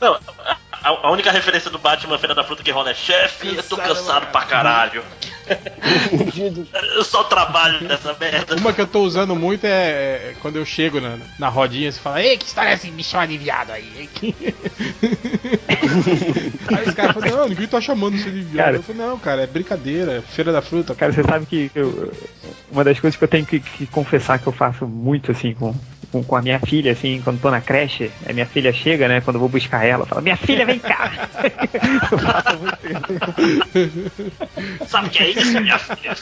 [0.00, 0.18] Não,
[0.82, 3.76] a, a única referência do Batman Feira da Fruta que rola é chefe, eu tô
[3.76, 5.04] cansado pra caralho.
[6.96, 8.56] eu só trabalho nessa merda.
[8.56, 11.92] Uma que eu tô usando muito é, é quando eu chego na, na rodinha e
[11.92, 14.10] fala, ei, que história é esse bichão aliviado aí?
[14.22, 14.34] hein?"
[15.68, 15.71] aí
[16.88, 18.64] os caras falam, não, ninguém tá chamando você de viado.
[18.64, 20.94] Cara- eu falei, não, cara, é brincadeira, é feira da fruta.
[20.94, 22.12] Cara, você sabe que eu-
[22.70, 25.74] uma das coisas que eu tenho que, que confessar que eu faço muito assim com
[26.10, 29.22] com, com a minha filha, assim, quando tô na creche, a minha filha chega, né?
[29.22, 31.10] Quando eu vou buscar ela, fala, minha filha, vem cá!
[32.12, 32.76] Eu faço muito
[34.86, 36.14] Sabe o que é isso, minha filha?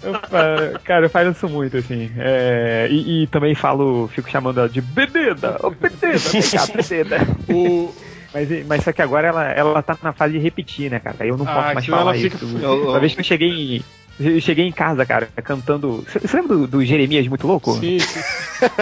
[0.00, 2.08] Eu fa- cara, eu faço isso muito, assim.
[2.18, 7.18] É, e, e também falo, fico chamando ela de Bededa, ô Bededa, vem cá, Bededa.
[8.46, 11.26] Mas, mas só que agora ela, ela tá na fase de repetir, né, cara?
[11.26, 12.58] Eu não Ah, posso mais senão falar ela fica- isso.
[12.58, 13.84] Eu- Uma vez que eu cheguei em.
[14.20, 16.04] Eu cheguei em casa, cara, cantando.
[16.08, 17.74] Você lembra do, do Jeremias muito louco?
[17.78, 18.20] Sim, sim.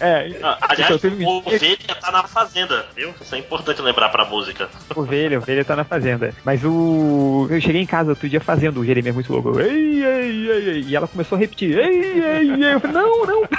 [0.00, 3.14] é, Ah, Aliás, então, teve- o Ovelha tá na fazenda, viu?
[3.20, 4.68] Isso é importante lembrar pra música.
[4.96, 6.34] Ovelha, ovelha tá na fazenda.
[6.44, 7.46] Mas o.
[7.50, 9.60] Eu cheguei em casa outro dia fazendo o Jeremias muito louco.
[9.60, 10.84] Ei, ei, ei, ei.
[10.88, 11.78] E ela começou a repetir.
[11.78, 12.74] Ei, ei, ei.
[12.74, 13.42] Eu falei, não, não.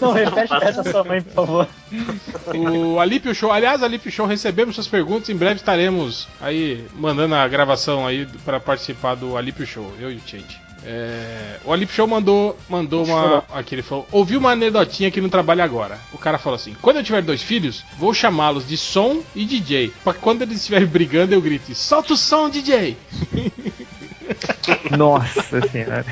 [0.00, 1.68] Não, repete essa sua mãe, por favor.
[2.54, 5.28] O Alípio Show, aliás, Alípio Show, recebemos suas perguntas.
[5.28, 10.16] Em breve estaremos aí mandando a gravação aí pra participar do Alípio Show, eu e
[10.16, 10.60] o Change.
[10.84, 13.44] É, o Alípio Show mandou, mandou uma.
[13.52, 15.96] Aqui ele falou: ouvi uma anedotinha que não trabalha agora.
[16.12, 19.92] O cara falou assim: quando eu tiver dois filhos, vou chamá-los de som e DJ.
[20.02, 22.96] Pra quando eles estiverem brigando, eu grite: solta o som, DJ!
[24.96, 26.04] Nossa senhora.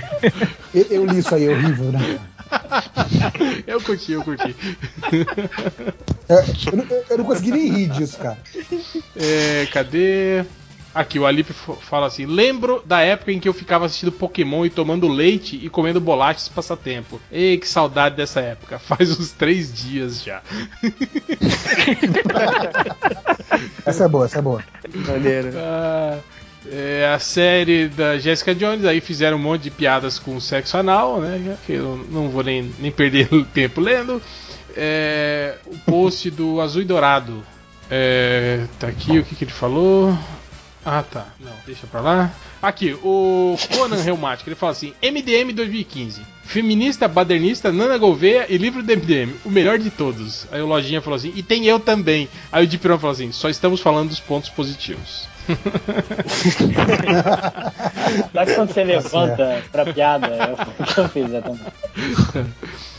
[0.74, 2.18] Eu, eu li isso aí, é horrível, né?
[3.66, 4.54] eu curti, eu curti.
[6.28, 6.34] É,
[6.70, 8.38] eu, não- eu não consegui nem rir disso, cara.
[9.16, 10.44] É, cadê?
[10.94, 14.70] Aqui, o Alip fala assim: Lembro da época em que eu ficava assistindo Pokémon e
[14.70, 17.20] tomando leite e comendo bolachas passatempo.
[17.30, 18.78] Ei, que saudade dessa época.
[18.90, 20.42] Faz uns três dias já.
[23.84, 24.62] Essa é boa, essa é boa.
[25.06, 25.52] Maneiro.
[25.56, 26.18] Ah,
[26.66, 31.20] é, a série da Jessica Jones, aí fizeram um monte de piadas com sexo anal,
[31.20, 31.56] né?
[31.66, 34.22] Que eu não vou nem, nem perder tempo lendo.
[34.76, 37.42] É, o post do Azul e Dourado.
[37.90, 40.16] É, tá aqui o que, que ele falou.
[40.84, 41.26] Ah, tá.
[41.38, 42.30] Não, deixa pra lá.
[42.62, 46.22] Aqui, o Conan Reumático, ele fala assim: MDM 2015.
[46.42, 49.34] Feminista, badernista, Nana Gouveia e livro do MDM.
[49.44, 50.46] O melhor de todos.
[50.50, 52.28] Aí o Lojinha falou assim: e tem eu também.
[52.50, 55.28] Aí o Dipirão falou assim: só estamos falando dos pontos positivos.
[58.32, 60.28] Sabe quando você levanta pra piada?
[60.28, 61.64] É o que eu fiz exatamente.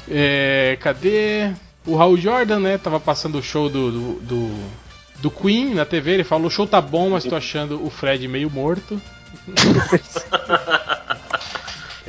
[0.10, 1.51] É, cadê?
[1.85, 2.77] O Raul Jordan, né?
[2.77, 4.51] Tava passando o show do, do, do,
[5.22, 6.11] do Queen na TV.
[6.11, 9.01] Ele falou: o show tá bom, mas tô achando o Fred meio morto.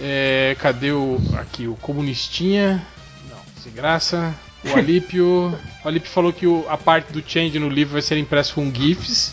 [0.05, 1.21] É, cadê o.
[1.39, 2.85] Aqui, o Comunistinha.
[3.31, 4.35] Não, sem graça.
[4.65, 5.57] O Alípio.
[5.85, 8.69] O Alípio falou que o- a parte do Change no livro vai ser impresso com
[8.75, 9.33] GIFs.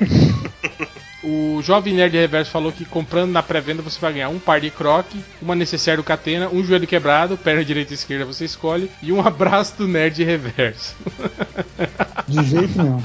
[1.22, 4.70] O Jovem Nerd Reverso falou que comprando na pré-venda você vai ganhar um par de
[4.70, 9.12] croque, uma necessaire do Catena, um joelho quebrado, perna direita e esquerda você escolhe, e
[9.12, 10.96] um abraço do Nerd Reverso.
[12.28, 13.02] De jeito nenhum.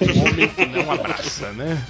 [0.00, 1.82] Um homem que não abraça, né?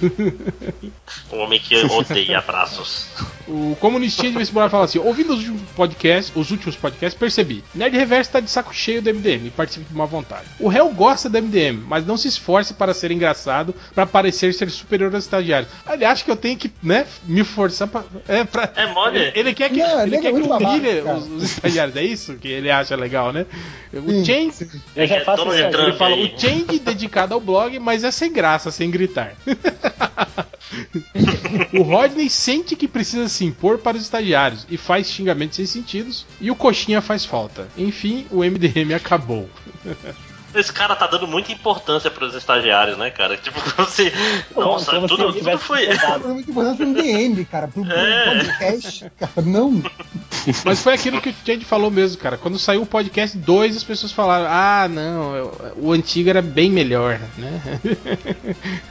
[1.31, 3.07] Um homem que odeia abraços.
[3.47, 7.63] O comunistinha de vestibular fala assim: ouvindo os últimos podcasts, os últimos podcasts, percebi.
[7.73, 10.45] Nerd Reverso tá de saco cheio do MDM e participa de má vontade.
[10.59, 14.69] O réu gosta do MDM, mas não se esforce para ser engraçado para parecer ser
[14.69, 15.50] superior aos estagiários.
[15.91, 18.03] Ele acha que eu tenho que, né, me forçar pra.
[18.27, 18.71] É, pra...
[18.75, 19.19] É mole.
[19.19, 21.95] Ele, ele quer que, Não, ele nego quer é que humilhe os, os estagiários.
[21.95, 23.45] É isso que ele acha legal, né?
[23.93, 24.69] O Sim, Change.
[24.95, 25.73] Eu já faço isso aí.
[25.73, 29.33] Ele fala, o change dedicado ao blog, mas é sem graça, sem gritar.
[31.73, 36.25] o Rodney sente que precisa se impor para os estagiários e faz xingamentos sem sentidos,
[36.39, 37.67] e o Coxinha faz falta.
[37.77, 39.49] Enfim, o MDM acabou.
[40.53, 43.37] Esse cara tá dando muita importância pros estagiários, né, cara?
[43.37, 44.11] Tipo, você.
[44.55, 45.87] Nossa, como se tudo, ele tudo foi.
[45.87, 46.27] mudado.
[46.29, 47.67] É muito importante pro MDM, cara.
[47.67, 48.25] Pro, pro É.
[48.35, 49.11] podcast.
[49.19, 49.81] Cara, não.
[50.65, 52.37] Mas foi aquilo que o Change falou mesmo, cara.
[52.37, 57.19] Quando saiu o podcast 2, as pessoas falaram: Ah, não, o antigo era bem melhor,
[57.37, 57.61] né?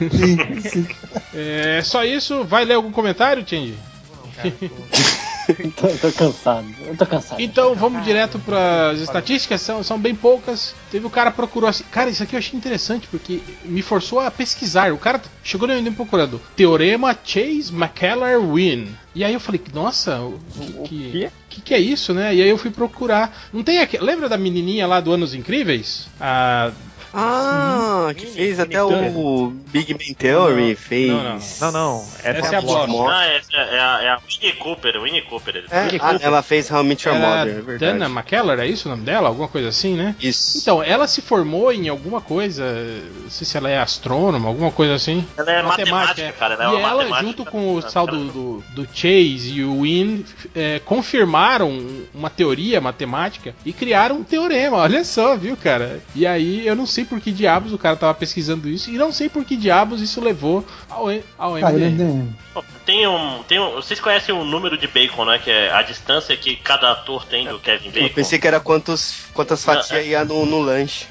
[0.09, 0.87] Sim, sim.
[1.33, 2.43] É só isso.
[2.43, 3.75] Vai ler algum comentário, Change?
[4.41, 4.49] tô,
[6.01, 6.67] tô cansado.
[6.85, 7.41] Eu tô cansado.
[7.41, 10.73] Então vamos direto para as estatísticas, são, são bem poucas.
[10.91, 11.83] Teve o cara procurou assim.
[11.91, 14.91] Cara, isso aqui eu achei interessante porque me forçou a pesquisar.
[14.93, 18.95] O cara chegou no MDM procurando Teorema Chase McKellar Win.
[19.13, 20.39] E aí eu falei, nossa, o
[20.85, 22.33] que, que, que, que é isso, né?
[22.33, 23.49] E aí eu fui procurar.
[23.51, 23.97] Não tem aqui.
[23.97, 26.07] Lembra da menininha lá do Anos Incríveis?
[26.19, 26.71] A.
[27.13, 31.11] Ah, que fez até o Big Bang Theory, fez.
[31.11, 31.39] Não, não.
[31.59, 32.05] Não, não.
[32.23, 32.87] Essa é a Bloch.
[32.91, 35.65] Não, essa é, a, é a Winnie Cooper, Winnie Cooper.
[35.69, 37.99] É, ah, ela fez How I Met Your Era Mother, é verdade.
[37.99, 39.27] Dana McKellar, é isso o nome dela?
[39.27, 40.15] Alguma coisa assim, né?
[40.19, 40.57] Isso.
[40.57, 42.63] Então, ela se formou em alguma coisa,
[43.23, 45.25] não sei se ela é astrônoma, alguma coisa assim.
[45.37, 47.25] Ela é matemática, cara, ela é e uma ela, matemática.
[47.25, 50.25] junto com o tal do, do, do Chase e o Win,
[50.55, 54.77] é, confirmaram uma teoria matemática e criaram um teorema.
[54.77, 55.99] Olha só, viu, cara?
[56.15, 59.11] E aí, eu não sei por que diabos o cara tava pesquisando isso e não
[59.11, 61.07] sei por que diabos isso levou ao,
[61.37, 61.91] ao MDM.
[61.91, 62.29] MDM.
[62.85, 63.71] Tem um, tem um.
[63.75, 65.39] Vocês conhecem o número de bacon, né?
[65.39, 68.07] Que é a distância que cada ator tem do Kevin Bacon.
[68.07, 71.05] Eu pensei que era quantos, quantas fatias ia no, no lanche.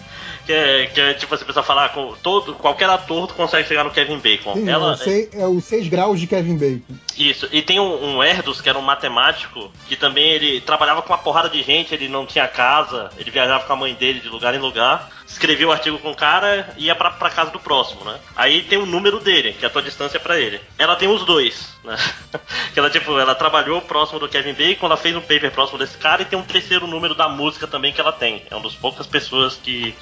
[0.50, 3.92] Que é, que é tipo, você precisa falar com todo, qualquer ator consegue chegar no
[3.92, 4.54] Kevin Bacon.
[4.54, 6.92] Sim, Ela, é, o seis, é os 6 graus de Kevin Bacon.
[7.16, 11.12] Isso, e tem um, um Erdos, que era um matemático, que também ele trabalhava com
[11.12, 14.28] uma porrada de gente, ele não tinha casa, ele viajava com a mãe dele de
[14.28, 17.60] lugar em lugar, escrevia o artigo com o cara e ia pra, pra casa do
[17.60, 18.18] próximo, né?
[18.34, 20.60] Aí tem o número dele, que é a tua distância pra ele.
[20.76, 21.96] Ela tem os dois, né?
[22.74, 25.96] que ela, tipo, ela trabalhou próximo do Kevin Bacon, ela fez um paper próximo desse
[25.96, 28.42] cara e tem um terceiro número da música também que ela tem.
[28.50, 29.94] É uma das poucas pessoas que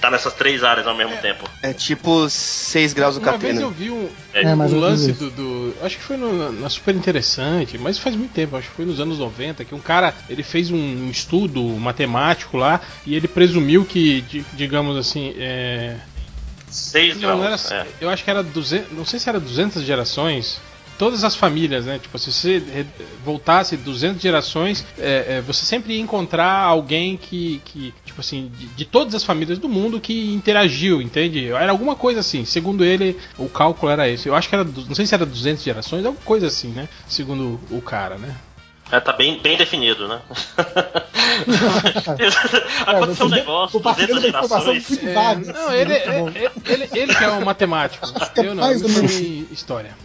[0.00, 1.48] tá nessas três áreas ao mesmo tempo.
[1.62, 3.60] É tipo 6 graus do Uma vez Catena.
[3.62, 6.52] eu vi um, É, um mais ou menos lance do, do- Acho que foi no-
[6.52, 9.80] na Super Interessante, mas faz muito tempo, acho que foi nos anos 90, que um
[9.80, 15.34] cara ele fez um, um estudo matemático lá e ele presumiu que, di- digamos assim,
[15.38, 15.96] é,
[16.68, 17.70] Seis não, não graus.
[17.70, 17.86] era, é.
[18.00, 20.60] eu acho que era 200, não sei se era 200 gerações.
[20.98, 21.98] Todas as famílias, né?
[21.98, 22.86] Tipo, se você
[23.24, 28.66] voltasse 200 gerações, é, é, você sempre ia encontrar alguém que, que tipo assim, de,
[28.66, 31.48] de todas as famílias do mundo que interagiu, entende?
[31.48, 32.44] Era alguma coisa assim.
[32.44, 34.28] Segundo ele, o cálculo era esse.
[34.28, 36.88] Eu acho que era, não sei se era 200 gerações, alguma coisa assim, né?
[37.06, 38.34] Segundo o cara, né?
[38.90, 40.20] É, tá bem, bem definido, né?
[42.18, 45.14] É, Aconteceu um você negócio, compartilhando 200 uma informação gerações.
[45.14, 45.52] vaga.
[45.52, 46.28] Não, assim, ele, muito bom.
[46.28, 48.06] ele, ele, ele que é um matemático.
[48.36, 49.96] Eu não, eu me formei história.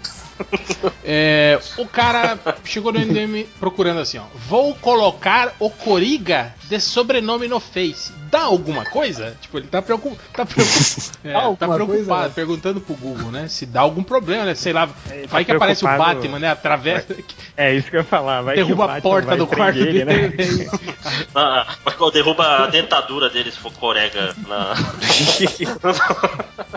[1.04, 4.24] É, o cara chegou no MDM procurando assim, ó.
[4.48, 8.14] Vou colocar o Coriga de sobrenome no Face.
[8.32, 9.36] Dá alguma coisa?
[9.42, 10.18] Tipo, ele tá, preocup...
[10.32, 10.72] tá, preocup...
[11.22, 12.30] é, tá preocupado, coisa?
[12.30, 13.50] perguntando pro Google, né?
[13.50, 14.56] Se dá algum problema, né?
[14.56, 15.88] Sei lá, Ele vai tá que aparece o.
[15.88, 16.50] Batman, né?
[16.50, 17.14] Atravessa.
[17.58, 18.42] É isso que eu ia falar.
[18.42, 20.36] Vai que o derruba a porta vai do quarto prender dele.
[20.38, 20.72] ele, né?
[21.36, 21.68] Ah,
[22.14, 24.74] derruba a dentadura dele se for corega na.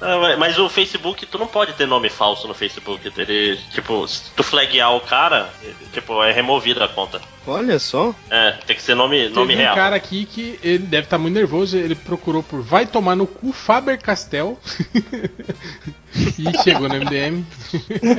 [0.00, 3.10] Ah, mas- mas o Facebook, tu não pode ter nome falso no Facebook.
[3.16, 7.20] Ele, tipo, se tu flaguear o cara, ele, tipo, é removida a conta.
[7.46, 8.14] Olha só.
[8.30, 9.74] É, tem que ser nome, nome Teve um real.
[9.74, 13.52] cara aqui que ele deve estar muito nervoso, ele procurou por Vai Tomar no Cu
[13.52, 14.58] Faber Castell
[16.38, 17.44] e chegou no MDM.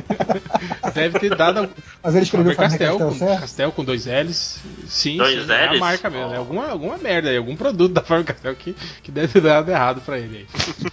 [0.93, 1.69] deve ter dado
[2.03, 3.41] Mas ele escreveu Faber Castell, Castell com, certo?
[3.41, 4.59] Castell com dois L's.
[4.87, 5.79] Sim, Dois sim, é a Ls?
[5.79, 6.33] marca mesmo.
[6.33, 6.39] É Oh.
[6.39, 10.01] alguma, alguma merda aí, algum produto da Faber Castell que, que deve ter dado errado
[10.01, 10.89] pra ele aí.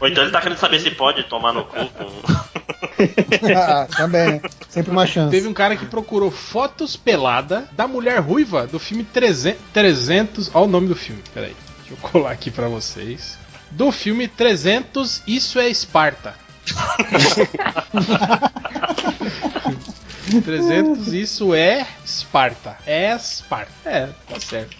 [0.00, 2.06] Ou então ele tá querendo saber se pode tomar no cu com.
[3.56, 4.40] ah, também, né?
[4.68, 5.30] Sempre uma chance.
[5.30, 9.60] Teve um cara que procurou fotos pelada da mulher ruiva do filme 300.
[9.72, 11.56] 300 Olha o nome do filme, peraí.
[11.78, 13.38] Deixa eu colar aqui pra vocês.
[13.70, 16.34] Do filme 300 Isso é Esparta.
[20.44, 22.76] 300 Isso é Esparta.
[22.86, 23.72] É Esparta.
[23.84, 24.76] É, tá certo.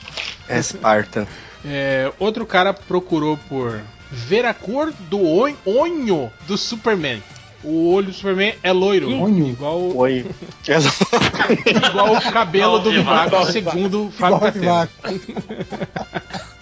[0.48, 1.28] É Esparta.
[1.65, 5.20] É, outro cara procurou por ver a cor do
[5.66, 7.23] onho do Superman.
[7.69, 9.11] O olho do Superman é loiro.
[9.11, 9.49] Onho?
[9.49, 10.25] Igual, Oi.
[11.91, 14.89] igual o cabelo do o Vivaco, segundo o Fábio Igual o.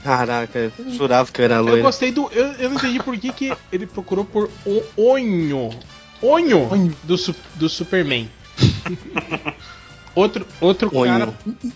[0.02, 1.82] Caraca, eu jurava que eu era Eu loiro.
[1.82, 2.28] gostei do.
[2.32, 5.70] Eu, eu não entendi por que, que ele procurou por o onho.
[6.22, 6.96] Onho, Onho.
[7.02, 8.28] Do, su- do Superman.
[10.14, 11.12] outro outro Onho.
[11.12, 11.34] cara.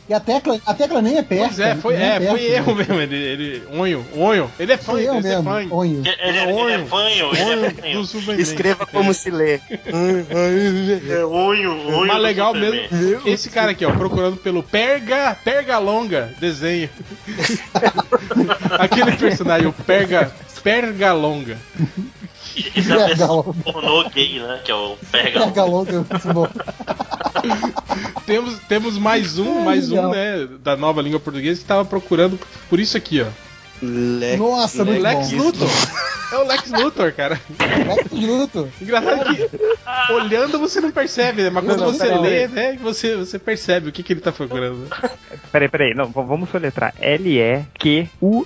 [0.09, 1.47] E a tecla, a tecla nem é perto.
[1.47, 2.55] Pois é, foi, nem é, perto, foi né?
[2.57, 2.95] erro mesmo.
[2.95, 4.51] Ele, ele, onho, onho.
[4.59, 5.67] Ele é fã, eu ele é fã.
[5.71, 6.03] Onho.
[6.05, 8.41] Ele, é fanho, ele é Onho fanho.
[8.41, 9.61] Escreva como se lê.
[11.09, 12.07] É onho, onho.
[12.07, 12.81] Mas legal mesmo.
[13.27, 16.89] Esse cara aqui, ó, procurando pelo Perga, Perga Longa desenho.
[18.79, 21.59] Aquele personagem, o Perga, Perga Longa.
[22.57, 23.27] É Perga
[23.63, 24.61] pornô gay, né?
[24.65, 25.47] Que é o Perga.
[25.47, 26.49] Pega longa, muito bom.
[28.27, 30.11] Temos, temos mais um, Ai, mais um, legal.
[30.11, 33.27] né, da nova língua portuguesa que tava procurando por isso aqui, ó.
[33.81, 35.45] Lex, Nossa, Lex bom.
[35.45, 35.69] Luthor.
[36.31, 37.41] É o Lex Luthor, cara.
[37.59, 38.69] Lex Luthor.
[38.83, 39.49] Engraçado que
[40.13, 41.49] olhando você não percebe, né?
[41.49, 44.31] Mas quando Não, não, você lê, né, você, você percebe o que, que ele tá
[44.31, 44.87] procurando.
[45.51, 46.93] Peraí, peraí, não, vamos soletrar.
[47.01, 48.37] L-E-Q-U-I-S,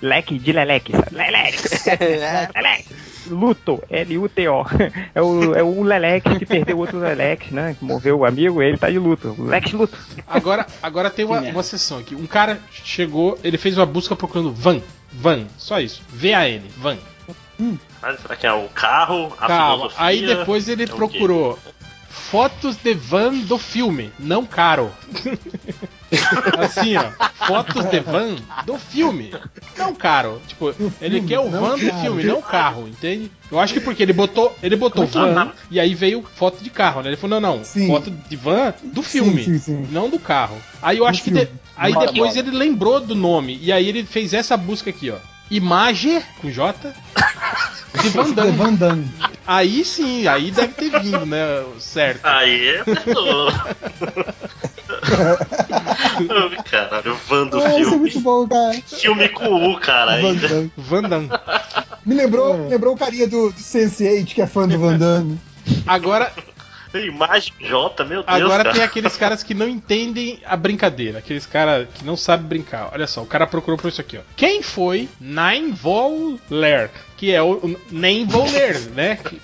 [0.00, 1.16] leque de leleque, sabe?
[1.16, 1.58] Leleque.
[2.54, 2.94] Leleque.
[3.28, 4.64] Luto, L-U-T-O.
[5.14, 7.74] É o, é o Leleque que perdeu outro Leleque, né?
[7.78, 9.34] Que moveu o amigo, ele tá de luto.
[9.38, 9.96] Lex Luto.
[10.26, 12.14] Agora, agora tem uma, uma sessão aqui.
[12.14, 14.80] Um cara chegou, ele fez uma busca procurando van.
[15.12, 16.02] Van, só isso.
[16.08, 16.96] V-A-N, van.
[18.00, 19.76] Mas será que é o carro, a Calma.
[19.76, 20.06] filosofia?
[20.06, 21.58] Aí depois ele é procurou
[22.10, 24.92] fotos de van do filme, não caro.
[26.58, 27.10] assim, ó.
[27.46, 29.32] Fotos de van do filme,
[29.78, 30.40] não caro.
[30.46, 32.00] Tipo, ele filme, quer o van do caro.
[32.02, 33.30] filme, não carro, entende?
[33.50, 37.02] Eu acho que porque ele botou, ele botou van e aí veio foto de carro,
[37.02, 37.08] né?
[37.10, 37.86] Ele falou: "Não, não, Sim.
[37.86, 39.86] foto de van do filme, sim, sim.
[39.90, 40.56] não do carro".
[40.82, 44.34] Aí eu acho que de- aí depois ele lembrou do nome e aí ele fez
[44.34, 45.16] essa busca aqui, ó.
[45.50, 46.94] Image, com J,
[48.02, 48.52] de Van Damme.
[48.52, 49.10] Van Damme.
[49.46, 51.64] Aí sim, aí deve ter vindo, né?
[51.78, 52.24] Certo.
[52.24, 52.74] Aí.
[56.28, 57.96] Ai, Caralho, Van do Ah, isso é filme.
[57.98, 58.72] muito bom, cara.
[58.86, 60.20] Filme com U, cara.
[60.20, 60.34] Van.
[60.34, 60.72] Damme.
[60.76, 61.28] Van Damme.
[62.04, 65.38] Me lembrou, me lembrou o carinha do, do Sense8, que é fã do Van Damme.
[65.86, 66.32] Agora,
[66.94, 68.42] Imagem J, meu Deus.
[68.42, 68.74] agora cara.
[68.74, 72.90] tem aqueles caras que não entendem a brincadeira, aqueles caras que não sabem brincar.
[72.92, 74.20] Olha só, o cara procurou por isso aqui, ó.
[74.36, 76.90] Quem foi Nine Voller?
[77.16, 79.16] Que é o, o Nem Voller, né?
[79.16, 79.40] Que-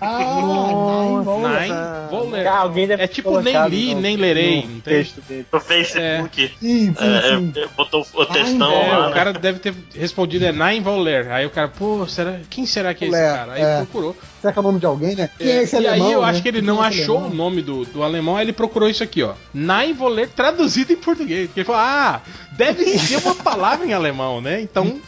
[0.00, 2.46] Ah, Nine Voller.
[2.46, 5.46] Ah, alguém deve É tipo nem li, no- nem lerei, no texto dele.
[5.52, 6.52] No Facebook.
[6.60, 7.52] Sim, sim, É, sim.
[7.56, 9.14] é, botou o textão É, lá, o né?
[9.14, 11.30] cara deve ter respondido é Nine Voller.
[11.30, 13.52] Aí o cara, pô, será, quem será que é esse cara?
[13.52, 13.76] Aí é.
[13.78, 14.16] procurou.
[14.44, 15.30] Será que é o nome de alguém, né?
[15.38, 16.06] Quem é, esse e alemão?
[16.06, 16.28] aí eu né?
[16.28, 17.32] acho que ele Quem não é achou alemão?
[17.32, 19.32] o nome do, do alemão, aí ele procurou isso aqui, ó.
[19.54, 21.46] Nine Voller traduzido em português.
[21.46, 22.20] Porque ele falou, ah,
[22.52, 24.60] deve ser uma palavra em alemão, né?
[24.60, 25.00] Então,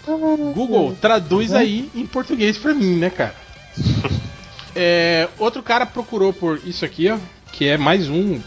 [0.54, 3.34] Google, traduz aí em português pra mim, né, cara?
[4.78, 7.16] É, outro cara procurou por isso aqui, ó.
[7.50, 8.38] Que é mais um.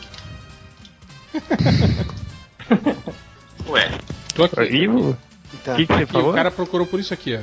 [3.68, 3.92] Ué.
[4.36, 4.60] Tô aqui.
[4.60, 5.18] Aí, o
[5.64, 5.74] Tá.
[5.76, 6.30] que, que você Aqui, falou?
[6.30, 7.40] o cara procurou por isso aqui, ó.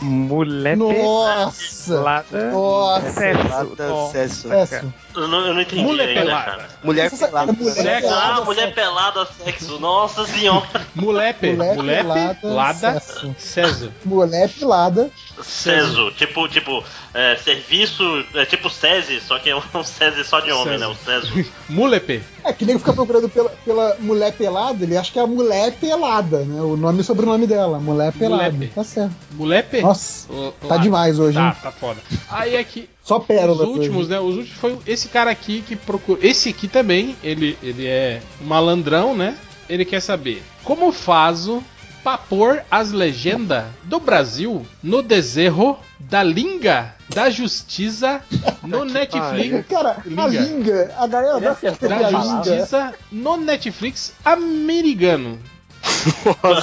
[0.00, 1.94] Mulher Nossa!
[1.94, 2.50] pelada.
[2.50, 3.10] Nossa!
[3.12, 3.42] Sexo.
[3.42, 4.52] Pelada, sexo.
[4.52, 4.94] Essa.
[5.16, 6.44] Eu não, eu não entendi Mulher ainda, pelada.
[6.50, 6.68] cara.
[6.84, 7.52] Mulher pelada.
[7.52, 9.78] mulher pelada, Ah, mulher pelada, sexo.
[9.80, 10.66] Nossa senhora.
[10.94, 13.34] Molepe, Mulher molepe, pelada, lada, sexo.
[13.38, 13.90] César.
[14.04, 15.10] Mulher pelada.
[15.42, 16.10] Ceso.
[16.12, 18.02] Tipo, tipo, é, serviço.
[18.34, 20.80] É tipo SESI, só que é um SESI só de homem, Ceso.
[20.80, 20.86] né?
[20.86, 21.50] O Ceso.
[21.68, 22.22] Mulepe.
[22.44, 25.72] É que nem fica procurando pela, pela mulher pelada, ele acha que é a mulher
[25.72, 26.60] pelada, né?
[26.62, 28.44] O nome e sobrenome dela, mulher pelada.
[28.52, 28.72] Mulepe.
[28.74, 29.12] Tá certo.
[29.32, 29.80] Mulepe?
[29.88, 30.82] Nossa, L- tá lada.
[30.82, 31.56] demais hoje, Tá, hein?
[31.62, 32.00] tá foda.
[32.30, 33.62] Aí aqui, Só pérola.
[33.64, 34.18] os últimos, né?
[34.20, 36.22] Os últimos foi esse cara aqui que procurou.
[36.22, 39.36] Esse aqui também, ele, ele é um malandrão, né?
[39.68, 41.62] Ele quer saber como faço
[42.02, 48.22] pra pôr as legendas do Brasil no deserro da língua da justiça
[48.62, 49.66] no Netflix.
[49.68, 50.40] Cara, a Liga.
[50.44, 52.44] língua, a galera escrever Da a a língua.
[52.44, 55.38] justiça no Netflix americano.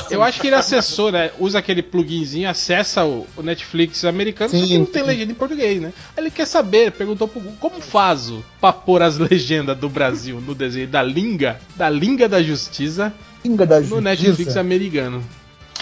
[0.09, 1.31] Eu acho que ele acessou, né?
[1.39, 5.07] Usa aquele pluginzinho, acessa o, o Netflix americano, só que Sim, não tem sim.
[5.07, 5.93] legenda em português, né?
[6.15, 10.39] Aí ele quer saber, perguntou pro Google, como faço pra pôr as legendas do Brasil
[10.41, 13.13] no desenho da língua, da língua da justiça
[13.43, 14.01] Língua da no justiça.
[14.01, 15.23] Netflix americano?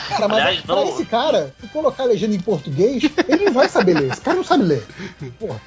[0.10, 3.54] Cara, mas Aliás, pra não- esse cara, se colocar a legenda em português, ele não
[3.54, 4.12] vai saber ler.
[4.12, 4.86] Esse cara não sabe ler.
[5.40, 5.62] Porra.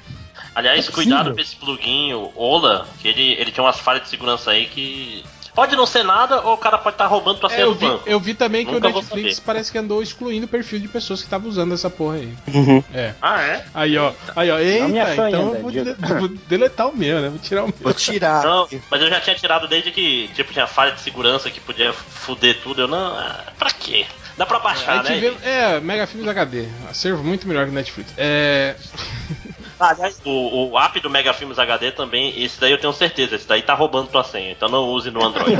[0.53, 4.09] Aliás, É cuidado com esse plugin, o Ola, que ele, ele tinha umas falhas de
[4.09, 5.23] segurança aí que.
[5.57, 7.99] Pode não ser nada, ou o cara pode estar roubando tua É, senha eu, vi,
[8.05, 10.87] eu vi também que Nunca o vou Netflix parece que andou excluindo o perfil de
[10.87, 12.31] pessoas que estavam usando essa porra aí.
[12.53, 12.83] Uhum.
[12.93, 13.15] É.
[13.19, 13.65] Ah, é?
[13.73, 14.11] Aí, ó.
[14.35, 14.59] Aí, ó.
[14.59, 17.29] Eita, então ainda, eu vou, dele- vou deletar o meu, né?
[17.29, 17.75] Vou tirar o meu.
[17.81, 18.43] Vou tirar.
[18.43, 21.91] Não, mas eu já tinha tirado desde que, tipo, tinha falha de segurança que podia
[21.91, 22.83] fuder tudo.
[22.83, 23.17] Eu não.
[23.17, 24.05] ah, Pra quê?
[24.37, 25.31] Dá pra baixar, gente né?
[25.41, 26.67] vê, é, Mega Filmes HD.
[26.87, 28.13] Acervo muito melhor que o Netflix.
[28.15, 28.75] É.
[29.79, 33.35] Ah, aliás, o, o app do Mega Filmes HD também, esse daí eu tenho certeza,
[33.35, 35.55] esse daí tá roubando tua senha, então não use no Android.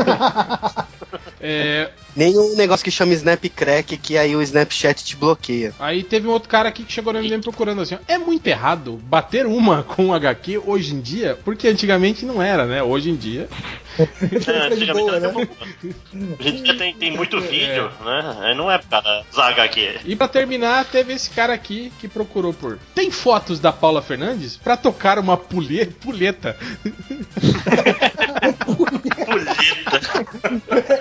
[1.40, 5.72] é Nem um negócio que chama Snapcrack, que aí o Snapchat te bloqueia.
[5.80, 8.48] aí teve um outro cara aqui que chegou no MDM procurando assim: ó, é muito
[8.48, 12.82] errado bater uma com um HQ hoje em dia, porque antigamente não era, né?
[12.82, 13.48] Hoje em dia.
[13.98, 15.48] É, antigamente boa, era né?
[16.40, 18.38] Hoje em dia tem, tem muito vídeo, né?
[18.42, 20.02] Aí não é pra usar HQ.
[20.06, 22.78] E pra terminar, teve esse cara aqui que procurou por.
[22.94, 26.56] Tem fotos da Paula Fernandes pra tocar uma pulhe- pulheta.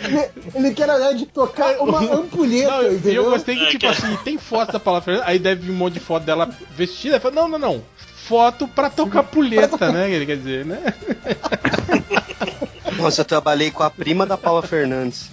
[0.05, 4.17] Ele, ele quer, na verdade, tocar uma ampulheta, Não, e eu gostei que, tipo assim,
[4.25, 7.21] tem foto da Paula Fernandes, aí deve vir um monte de foto dela vestida.
[7.21, 7.83] Fala, não, não, não.
[7.97, 10.11] Foto pra tocar pulheta, né?
[10.11, 10.83] Ele quer dizer, né?
[12.99, 15.31] Nossa, eu trabalhei com a prima da Paula Fernandes.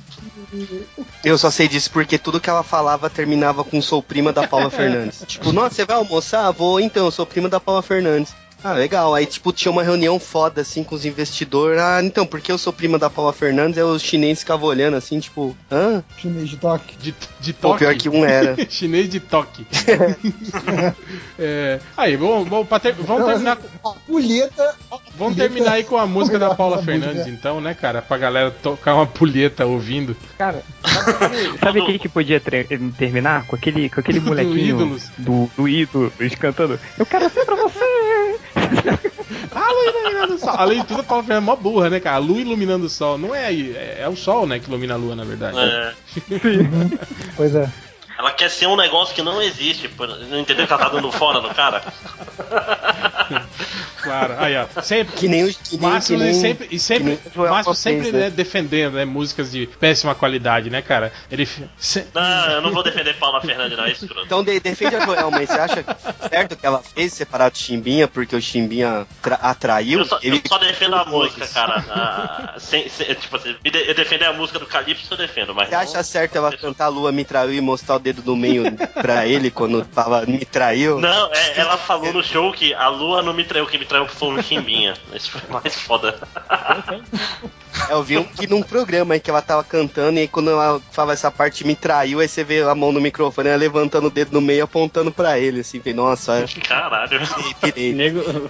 [1.24, 4.70] Eu só sei disso porque tudo que ela falava terminava com sou prima da Paula
[4.70, 5.24] Fernandes.
[5.28, 6.52] Tipo, nossa, você vai almoçar?
[6.52, 8.34] Vou então, eu sou prima da Paula Fernandes.
[8.64, 9.14] Ah, legal.
[9.14, 11.80] Aí, tipo, tinha uma reunião foda, assim, com os investidores.
[11.82, 15.20] Ah, então, porque eu sou prima da Paula Fernandes, aí os chineses ficavam olhando, assim,
[15.20, 16.04] tipo, hã?
[16.18, 16.96] Chinês de toque.
[16.98, 17.80] De, de Pô, toque.
[17.80, 18.56] pior que um era.
[18.70, 19.66] Chinês de toque.
[21.38, 23.58] É, aí, vamos, vamos, ter- vamos Não, terminar.
[23.58, 24.76] assim, A pulheta.
[25.16, 28.02] Vamos terminar aí com a música da Paula Fernandes, então, né, cara?
[28.02, 30.16] Pra galera tocar uma pulheta ouvindo.
[30.38, 30.64] Cara,
[31.62, 32.42] sabe, quem que podia
[32.98, 33.46] terminar?
[33.46, 35.10] Com aquele, com aquele molequinho Ídolos.
[35.18, 38.40] do, do ídolo cantando Eu quero ser pra você!
[39.54, 40.54] A lua iluminando o sol.
[40.58, 42.16] Além de tudo, a Paula Fernandes é mó burra, né, cara?
[42.16, 43.18] A lua iluminando o sol.
[43.18, 45.58] Não é, é, é o sol, né, que ilumina a lua, na verdade.
[45.58, 45.94] É,
[47.36, 47.70] Pois é.
[48.18, 49.90] Ela quer ser um negócio que não existe.
[50.30, 51.84] Não entendeu que ela tá dando fora no cara?
[54.02, 55.16] Claro, aí ó, sempre.
[55.16, 57.74] Que nem o que nem, Márcio que nem, e sempre, e sempre, que nem Márcio
[57.74, 58.20] sempre né?
[58.20, 61.12] né, defendendo né, músicas de péssima qualidade, né, cara?
[61.32, 64.26] Ele se- Não, eu não vou defender Paula Fernandes, não, é escroto.
[64.26, 65.86] Então de- defende a Joel, mas você acha
[66.30, 70.00] certo que ela fez separar do Chimbinha porque o Chimbinha tra- atraiu?
[70.00, 71.84] Eu só, Ele eu só defendo a música, cara.
[71.90, 75.70] Ah, sem, sem- tipo assim, eu defender a música do Calypso, eu defendo, mas.
[75.70, 78.64] Você acha certo ela cantar Lua me traiu e mostrar o dedo do meio
[79.02, 81.00] pra ele quando tava me traiu?
[81.00, 84.08] Não, é, ela falou no show que a lua não me traiu, que me traiu
[84.08, 84.94] foi um chimbinha.
[85.14, 86.20] Isso foi mais foda.
[87.90, 90.52] É, Eu vi um que num programa aí que ela tava cantando e aí quando
[90.52, 94.08] ela falava essa parte me traiu, aí você vê a mão no microfone, ela levantando
[94.08, 97.20] o dedo no meio e apontando pra ele, assim, falei, nossa, olha, Caralho.
[97.60, 97.96] pirei.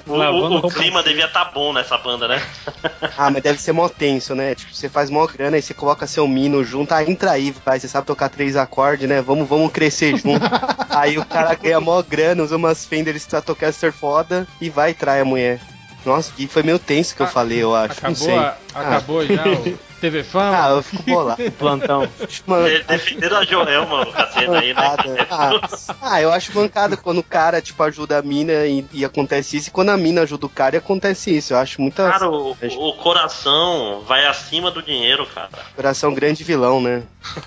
[0.05, 2.41] O, o- o clima devia estar bom nessa banda, né?
[3.17, 4.55] Ah, mas deve ser mó tenso, né?
[4.55, 7.79] Tipo, você faz mó grana, aí você coloca seu mino junto, ah, entra aí, pai,
[7.79, 9.21] você sabe tocar três acordes, né?
[9.21, 10.43] Vamos, vamos crescer junto.
[10.89, 15.21] aí o cara ganha mó grana, usa umas Fender Stratocaster foda e vai e trai
[15.21, 15.59] a mulher.
[16.05, 17.89] Nossa, que foi meio tenso que eu falei, eu acho.
[18.03, 18.37] não acabou, sei.
[18.37, 20.65] a- acabou já o TV Fama?
[20.65, 21.51] Ah, eu fico bolado.
[21.57, 22.05] Plantão.
[22.05, 24.81] De- Defendendo a Joelma, o cacete aí, né?
[25.29, 25.59] Ah,
[26.01, 29.69] ah, eu acho mancada quando o cara, tipo, ajuda a mina e, e acontece isso,
[29.69, 31.53] e quando a mina ajuda o cara e acontece isso.
[31.53, 32.09] Eu acho muita.
[32.11, 35.49] Cara, o, o coração vai acima do dinheiro, cara.
[35.73, 37.03] Coração grande vilão, né?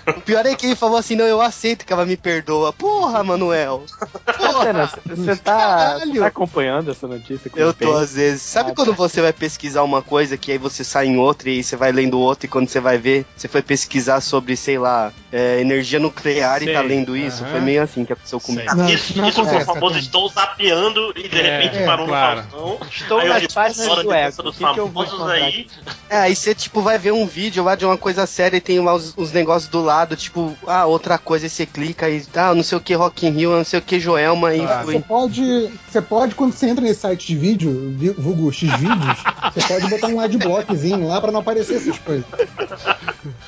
[0.07, 2.73] O pior é que ele falou assim: não, eu aceito que ela me perdoa.
[2.73, 3.83] Porra, Manuel!
[4.63, 7.49] Cena, Você tá, tá acompanhando essa notícia?
[7.51, 8.41] com Eu tô às vezes.
[8.41, 8.95] Sabe Ah, quando tá.
[8.95, 11.91] você vai pesquisar uma coisa que aí você sai em outra e aí você vai
[11.91, 15.99] lendo outra e quando você vai ver, você foi pesquisar sobre, sei lá, é, energia
[15.99, 16.69] nuclear Sei.
[16.69, 17.43] e tá lendo isso?
[17.43, 17.51] Aham.
[17.51, 18.73] Foi meio assim que aconteceu comigo.
[18.75, 21.85] Não, isso não isso foi o acontece, famoso estou zapeando e de É, repente é,
[21.85, 22.41] parou claro.
[22.41, 22.87] no Faustão.
[22.89, 25.67] Estou aí eu nas digo, páginas do Eco, dos que que eu famosos aí.
[26.09, 28.79] É, aí você, tipo, vai ver um vídeo lá de uma coisa séria e tem
[28.79, 32.55] lá os, os negócios do lado, tipo, ah, outra coisa, aí você clica e, ah,
[32.55, 34.99] não sei o que Rock in Rio, não sei o que Joelma e Ah, Você
[34.99, 39.17] pode, você pode, quando você entra nesse site de vídeo, vulgo X vídeos,
[39.53, 42.25] você pode botar um adblockzinho lá pra não aparecer essas coisas.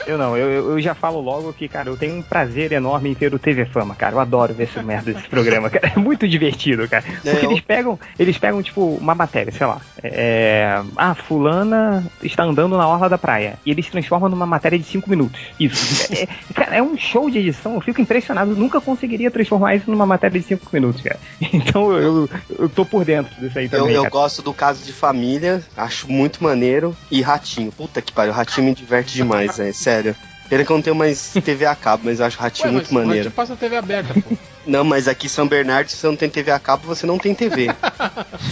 [0.06, 3.10] Eu não, eu, eu- eu já falo logo que, cara, eu tenho um prazer enorme
[3.10, 4.16] em ver o TV Fama, cara.
[4.16, 5.92] Eu adoro ver esse merda desse programa, cara.
[5.96, 7.04] É muito divertido, cara.
[7.24, 9.82] É, Porque eu- eles pegam, eles pegam, tipo, uma matéria, sei lá.
[10.02, 10.82] É.
[10.96, 13.60] Ah, fulana está andando na orla da praia.
[13.66, 15.40] E eles transformam numa matéria de 5 minutos.
[15.60, 16.12] Isso.
[16.14, 18.52] É, cara, é um show de edição, eu fico impressionado.
[18.52, 21.20] Eu nunca conseguiria transformar isso numa matéria de 5 minutos, cara.
[21.54, 23.94] Então eu, eu tô por dentro disso aí Eu, também.
[23.96, 24.12] eu cara.
[24.12, 26.96] gosto do caso de família, acho muito maneiro.
[27.12, 27.72] E Ratinho.
[27.72, 29.74] Puta que pariu, Ratinho me diverte demais, velho.
[29.74, 30.16] Sério.
[30.50, 32.86] Pena que eu não tenho mais TV a cabo, mas eu acho Ratinho Ué, muito
[32.92, 33.30] mas, mas maneiro.
[33.30, 34.36] te passa TV aberta, pô.
[34.66, 37.20] Não, mas aqui em São Bernardo, se você não tem TV a cabo, você não
[37.20, 37.68] tem TV.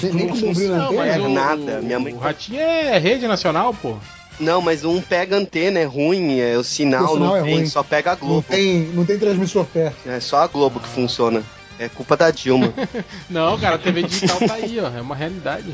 [0.03, 1.01] Nem nem com bombril na Não, antena.
[1.05, 3.97] mas é o, nada, minha mãe- o Ratinho é rede nacional, pô.
[4.39, 7.53] não, mas um pega antena, é ruim, é, o sinal, O sinal não é tem,
[7.55, 7.65] ruim.
[7.65, 8.45] só pega a Não Globo.
[8.47, 9.95] tem, não tem transmissor perto.
[10.07, 11.41] É só a Globo que funciona.
[11.79, 12.73] É culpa da Dilma.
[13.29, 14.87] Não, cara, a TV digital tá aí, ó.
[14.97, 15.67] É uma realidade.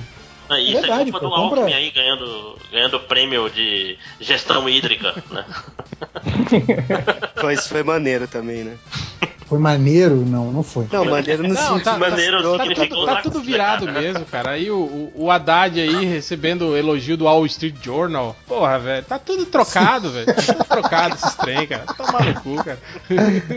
[0.50, 4.68] Ah, Isso é, verdade, culpa pô, do compra- Alckmin aí ganhando, ganhando prêmio de gestão
[4.68, 5.46] hídrica, né?
[7.40, 8.78] Foi, isso foi maneiro também, né?
[9.48, 10.16] Foi maneiro?
[10.26, 10.88] Não, não foi.
[10.92, 14.26] Não, maneiro no Não, sentido tá, maneiro tá, tá, significa tudo, tá tudo virado mesmo,
[14.26, 14.52] cara.
[14.52, 18.36] Aí o, o, o Haddad aí recebendo elogio do Wall Street Journal.
[18.48, 20.26] Porra, velho, tá tudo trocado, velho.
[20.28, 21.84] Tá tudo trocado esses trem, cara.
[21.86, 22.80] Toma no cu, cara.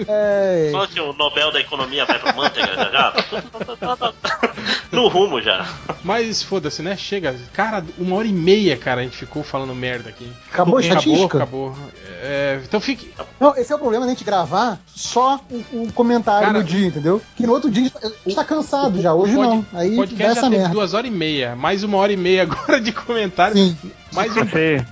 [0.08, 3.10] É, Só que o Nobel da Economia vai pro Manteiga já já.
[3.12, 4.52] Tá tudo- tá- tá- tá- tá-
[4.92, 5.66] No rumo já.
[6.04, 6.96] Mas foda-se, né?
[6.96, 7.34] Chega.
[7.52, 10.30] Cara, uma hora e meia, cara, a gente ficou falando merda aqui.
[10.52, 11.36] Acabou a Acabou, estatística?
[11.38, 11.76] acabou.
[12.22, 13.10] É, então fique.
[13.40, 16.86] Não, esse é o problema da gente gravar só o, o comentário Cara, no dia,
[16.86, 17.20] entendeu?
[17.36, 19.66] Que no outro dia a gente tá- a gente tá cansado já, hoje Pod- não.
[19.72, 20.74] Aí O podcast essa já teve merda.
[20.74, 21.54] duas horas e meia.
[21.56, 23.56] Mais uma hora e meia agora de comentário.
[23.56, 23.76] Sim.
[24.12, 24.40] Mais, um,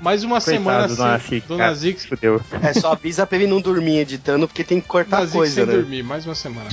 [0.03, 1.05] mais uma coitado semana do sem.
[1.05, 1.71] Nazik, do cara.
[1.71, 2.41] Nazik Fudeu.
[2.63, 5.65] É só avisa pra ele não dormir editando, porque tem que cortar Nazik coisa, sem
[5.67, 5.73] né?
[5.73, 6.69] dormir, mais uma semana.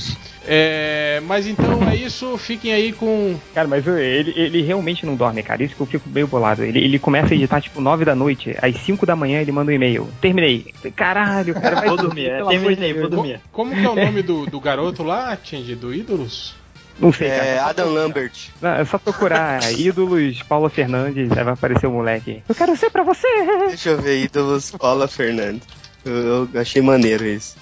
[0.46, 3.36] É, mas então é isso, fiquem aí com.
[3.54, 5.62] Cara, mas ele, ele realmente não dorme, cara.
[5.62, 6.62] Isso que eu fico meio bolado.
[6.62, 9.70] Ele, ele começa a editar tipo 9 da noite, às 5 da manhã ele manda
[9.70, 10.08] um e-mail.
[10.20, 10.72] Terminei.
[10.94, 13.40] Caralho, cara, vai Vou dormir, é, terminei, vou dormir.
[13.50, 15.74] Como que é o nome do, do garoto lá, Tindy?
[15.74, 16.54] Do Ídolos?
[16.98, 17.44] Não sei, cara.
[17.44, 18.32] É Adam Lambert.
[18.60, 22.42] Não, é só procurar ídolos Paula Fernandes, aí vai aparecer o moleque.
[22.48, 23.26] Eu quero ser pra você!
[23.68, 25.66] Deixa eu ver, ídolos Paula Fernandes.
[26.04, 27.56] Eu, eu achei maneiro isso.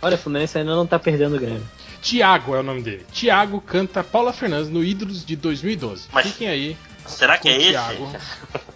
[0.00, 1.62] Olha, o Fluminense ainda não tá perdendo o Grêmio.
[2.04, 3.04] Tiago é o nome dele.
[3.12, 6.04] Tiago canta Paula Fernandes no Ídolos de 2012.
[6.12, 6.76] Mas- Fiquem aí.
[7.06, 7.70] Será que é esse?
[7.70, 8.12] Tiago.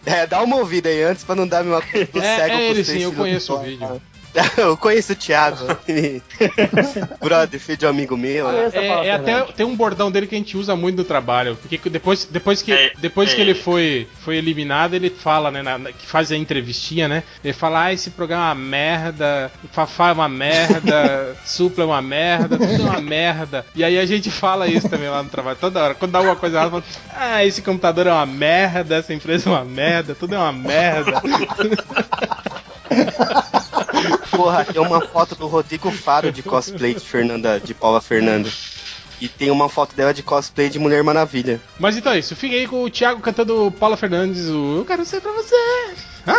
[0.04, 2.56] É, dá uma ouvida aí antes pra não dar uma coisa do É, cego é
[2.56, 4.02] pro ele sim, eu conheço o vídeo.
[4.56, 5.58] Eu conheço o Thiago.
[7.20, 8.48] Brother, filho de um amigo meu.
[8.50, 11.56] É, é até tem um bordão dele que a gente usa muito no trabalho.
[11.56, 13.34] Porque depois, depois que, É, depois é.
[13.34, 15.62] que ele foi, foi eliminado, ele fala, né?
[15.62, 17.22] na- na- que faz a entrevistinha, né?
[17.42, 22.02] Ele fala, ah, esse programa é uma merda, Fafá é uma merda, Supla é uma
[22.02, 23.64] merda, tudo é uma merda.
[23.74, 25.94] E aí a gente fala isso também lá no trabalho, toda hora.
[25.94, 26.84] Quando dá alguma coisa errada, fala,
[27.14, 31.20] ah, esse computador é uma merda, essa empresa é uma merda, tudo é uma merda.
[34.38, 38.48] Porra, tem uma foto do Rodrigo Faro de cosplay de Fernanda, de Paula Fernanda.
[39.20, 41.60] E tem uma foto dela de cosplay de Mulher Maravilha.
[41.76, 45.04] Mas então é isso, fica aí com o Thiago cantando Paula Fernandes, o Eu Quero
[45.04, 45.56] Ser Pra Você.
[46.24, 46.36] Ah,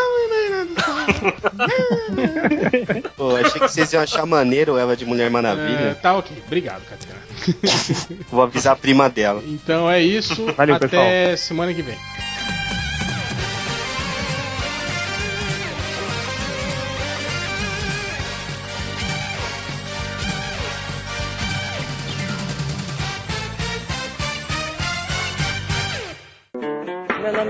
[3.17, 5.97] Pô, achei que vocês iam achar maneiro ela de Mulher É, Maravilha.
[6.01, 7.19] tá ok, obrigado, Catarina.
[8.31, 9.43] Vou avisar a prima dela.
[9.45, 11.97] Então é isso, Valeu, até semana que vem.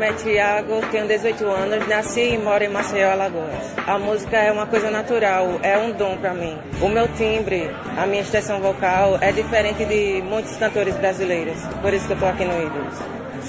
[0.09, 3.77] É Tiago, tenho 18 anos, nasci e moro em Maceió, Alagoas.
[3.85, 6.57] A música é uma coisa natural, é um dom pra mim.
[6.81, 12.07] O meu timbre, a minha extensão vocal é diferente de muitos cantores brasileiros, por isso
[12.07, 12.95] que eu tô aqui no Ídolos.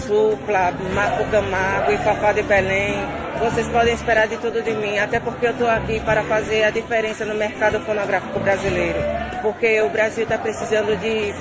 [0.07, 2.95] Supla, Marco Camargo e Fafá de Belém.
[3.39, 6.71] Vocês podem esperar de tudo de mim, até porque eu tô aqui para fazer a
[6.71, 8.99] diferença no mercado fonográfico brasileiro.
[9.41, 11.33] Porque o Brasil está precisando de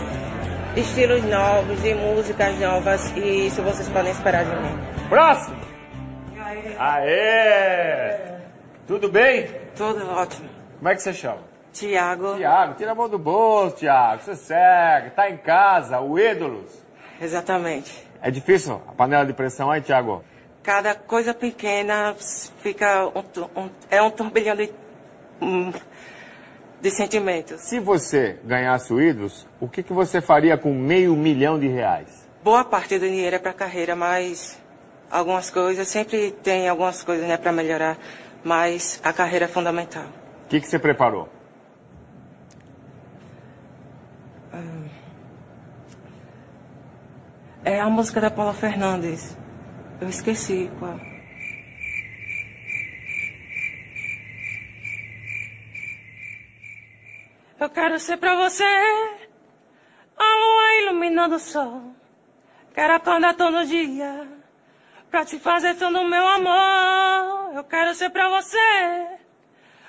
[0.79, 4.98] estilos novos, de músicas novas e isso vocês podem esperar de mim.
[5.09, 5.57] Próximo!
[6.77, 8.37] Aê!
[8.87, 9.47] Tudo bem?
[9.75, 10.49] Tudo ótimo.
[10.77, 11.41] Como é que você chama?
[11.73, 12.35] Tiago.
[12.35, 14.21] Tiago, tira a mão do bolso, Tiago.
[14.21, 16.69] Você segue, tá em casa, o ídolos.
[17.21, 18.07] Exatamente.
[18.21, 20.23] É difícil a panela de pressão aí, Tiago?
[20.63, 24.71] Cada coisa pequena fica um, um- é um turbilhão de,
[25.41, 25.71] hum,
[26.81, 27.61] de sentimentos.
[27.61, 32.27] Se você ganhasse o ídolos, o que, que você faria com meio milhão de reais?
[32.43, 34.58] Boa parte do dinheiro é para carreira, mas
[35.09, 37.97] algumas coisas sempre tem algumas coisas né para melhorar,
[38.43, 40.05] mas a carreira é fundamental.
[40.45, 41.29] O que, que você preparou?
[47.63, 49.37] É a música da Paula Fernandes.
[49.99, 50.99] Eu esqueci qual.
[57.59, 61.93] Eu quero ser pra você a lua iluminando o sol.
[62.73, 64.38] Quero acordar todo dia
[65.09, 67.55] pra te fazer todo o meu amor.
[67.55, 69.07] Eu quero ser pra você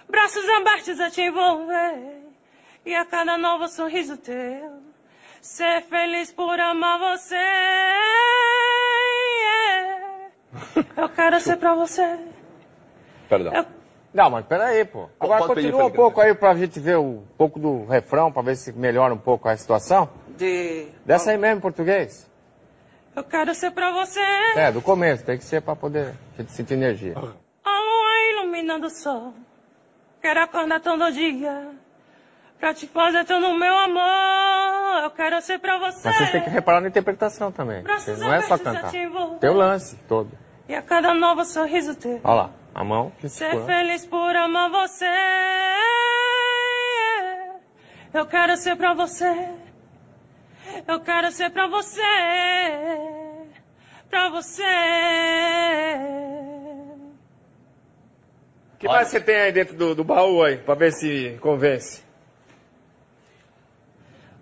[0.09, 2.25] braços abertos a te envolver
[2.85, 4.81] e a cada novo sorriso teu
[5.41, 7.35] ser feliz por amar você.
[9.37, 10.31] Yeah.
[10.97, 12.19] Eu quero ser pra você.
[13.29, 13.67] Perdão.
[14.13, 15.09] Não, mas peraí, pô.
[15.21, 18.73] Agora continua um pouco aí pra gente ver um pouco do refrão, pra ver se
[18.73, 20.11] melhora um pouco a situação.
[20.37, 22.30] De Desce aí mesmo em português.
[23.17, 24.21] Eu quero ser pra você
[24.57, 26.15] É, do começo, tem que ser pra poder
[26.49, 27.15] sentir energia.
[27.17, 29.35] a lua iluminando o sol.
[30.23, 31.69] Quero acordar todo dia
[32.59, 35.03] pra te fazer todo o meu amor.
[35.05, 36.07] Eu quero ser pra você.
[36.07, 37.83] Mas vocês têm que reparar na interpretação também.
[37.83, 38.91] Braços Não é só cantar.
[38.91, 39.39] te envolver.
[39.39, 40.31] Tem o lance todo.
[40.69, 42.21] E a cada novo sorriso teu.
[42.23, 45.07] Olha lá, a mão que Ser feliz por amar você.
[48.13, 49.49] Eu quero ser pra você.
[50.87, 52.01] Eu quero ser pra você.
[54.09, 54.63] Pra você.
[58.75, 62.03] O que mais você tem aí dentro do, do baú aí, pra ver se convence?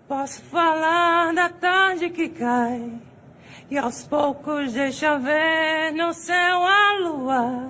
[0.07, 2.99] Posso falar da tarde que cai
[3.69, 7.69] e aos poucos deixa ver no céu a lua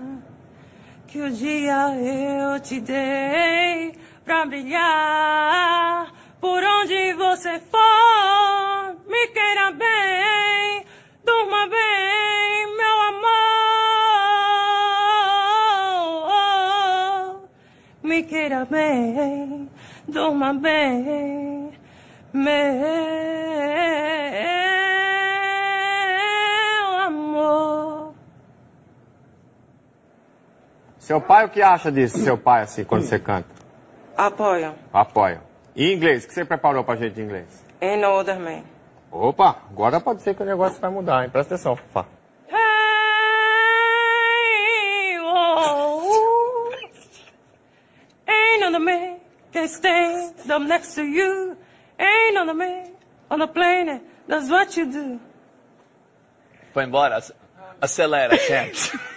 [1.08, 10.86] que o dia eu te dei pra brilhar por onde você for me queira bem
[11.24, 13.30] durma bem meu amor
[18.04, 19.70] me queira bem
[20.08, 21.72] durma bem
[22.34, 22.60] meu
[27.00, 28.14] amor.
[31.00, 33.50] Seu pai, o que acha disso, seu pai, assim, quando você canta?
[34.16, 34.76] Apoio.
[34.94, 35.49] Apoia.
[35.76, 37.66] E inglês, o que você preparou pra gente em inglês?
[37.82, 38.64] Ain't no other man.
[39.12, 41.30] Opa, agora pode ser que o negócio vai mudar, hein?
[41.30, 42.06] Presta atenção, Fá.
[42.50, 42.56] Hey,
[45.20, 46.70] oh,
[48.28, 49.20] ain't
[49.52, 51.58] can stand up next to you.
[51.98, 52.38] Ain't
[53.32, 55.20] on a plane does what you do.
[56.74, 57.18] Foi embora.
[57.18, 57.34] ac-
[57.82, 59.00] Acelera, gente.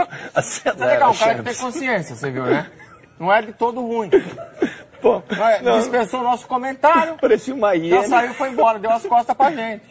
[0.00, 1.44] É Acelera, legal, um cara que gente.
[1.44, 2.70] tem consciência, você viu, né?
[3.18, 4.08] Não é de todo ruim.
[5.04, 5.78] É- não.
[5.78, 7.16] Dispensou o nosso comentário.
[7.20, 8.02] Parecia uma Já hiena.
[8.04, 9.82] saiu e foi embora, deu as costas pra gente.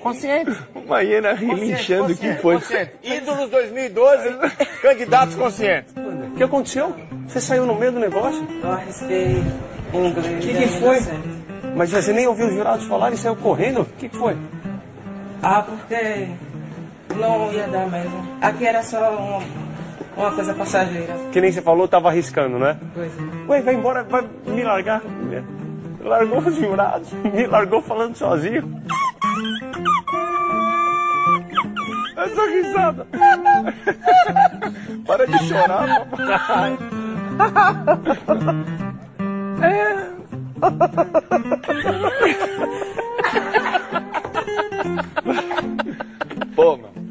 [0.00, 0.56] Consciente.
[0.74, 2.56] Uma hiena relinchando que foi.
[2.56, 2.92] consciente.
[3.02, 4.28] Ídolos 2012,
[4.82, 5.94] candidatos conscientes.
[5.96, 6.94] O que aconteceu?
[7.26, 8.46] Você saiu no meio do negócio?
[8.62, 9.42] Eu arrisquei
[9.92, 10.26] em inglês.
[10.26, 10.98] O que, que foi?
[11.76, 13.80] Mas você nem ouviu os jurados falarem e saiu correndo?
[13.82, 14.36] O que, que foi?
[15.42, 16.28] Ah, porque
[17.16, 18.24] não ia dar mesmo.
[18.40, 19.42] Aqui era só uma,
[20.16, 21.14] uma coisa passageira.
[21.32, 22.78] Que nem você falou, tava arriscando, né?
[22.94, 23.22] Pois é.
[23.48, 25.02] Ué, vai embora, vai me largar.
[26.00, 28.82] Largou os jurados, me largou falando sozinho.
[32.16, 33.06] Essa risada.
[35.06, 36.78] Para de chorar, papai.
[39.62, 40.14] É.
[46.54, 47.03] Pô, meu.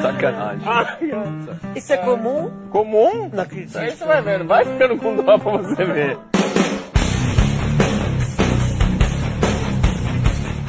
[0.00, 0.62] Sacanagem.
[1.74, 2.50] Isso é comum?
[2.70, 3.28] Comum?
[3.32, 3.76] Não acredito.
[3.76, 6.18] Aí você vai vendo, vai ficando com dó pra você ver.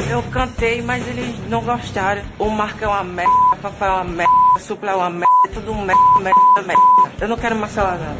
[0.10, 2.24] Eu cantei, mas eles não gostaram.
[2.40, 5.28] O Marco é uma merda, o Fafá é uma merda, o Supla é uma merda,
[5.46, 7.12] é tudo merda, merda, merda.
[7.22, 8.18] Eu não quero mais falar nada.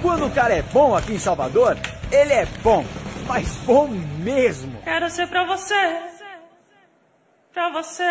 [0.00, 1.76] Quando o cara é bom aqui em Salvador,
[2.10, 2.84] ele é bom.
[3.28, 4.80] Mas bom mesmo.
[4.82, 5.74] Quero ser pra você,
[7.52, 8.02] pra você.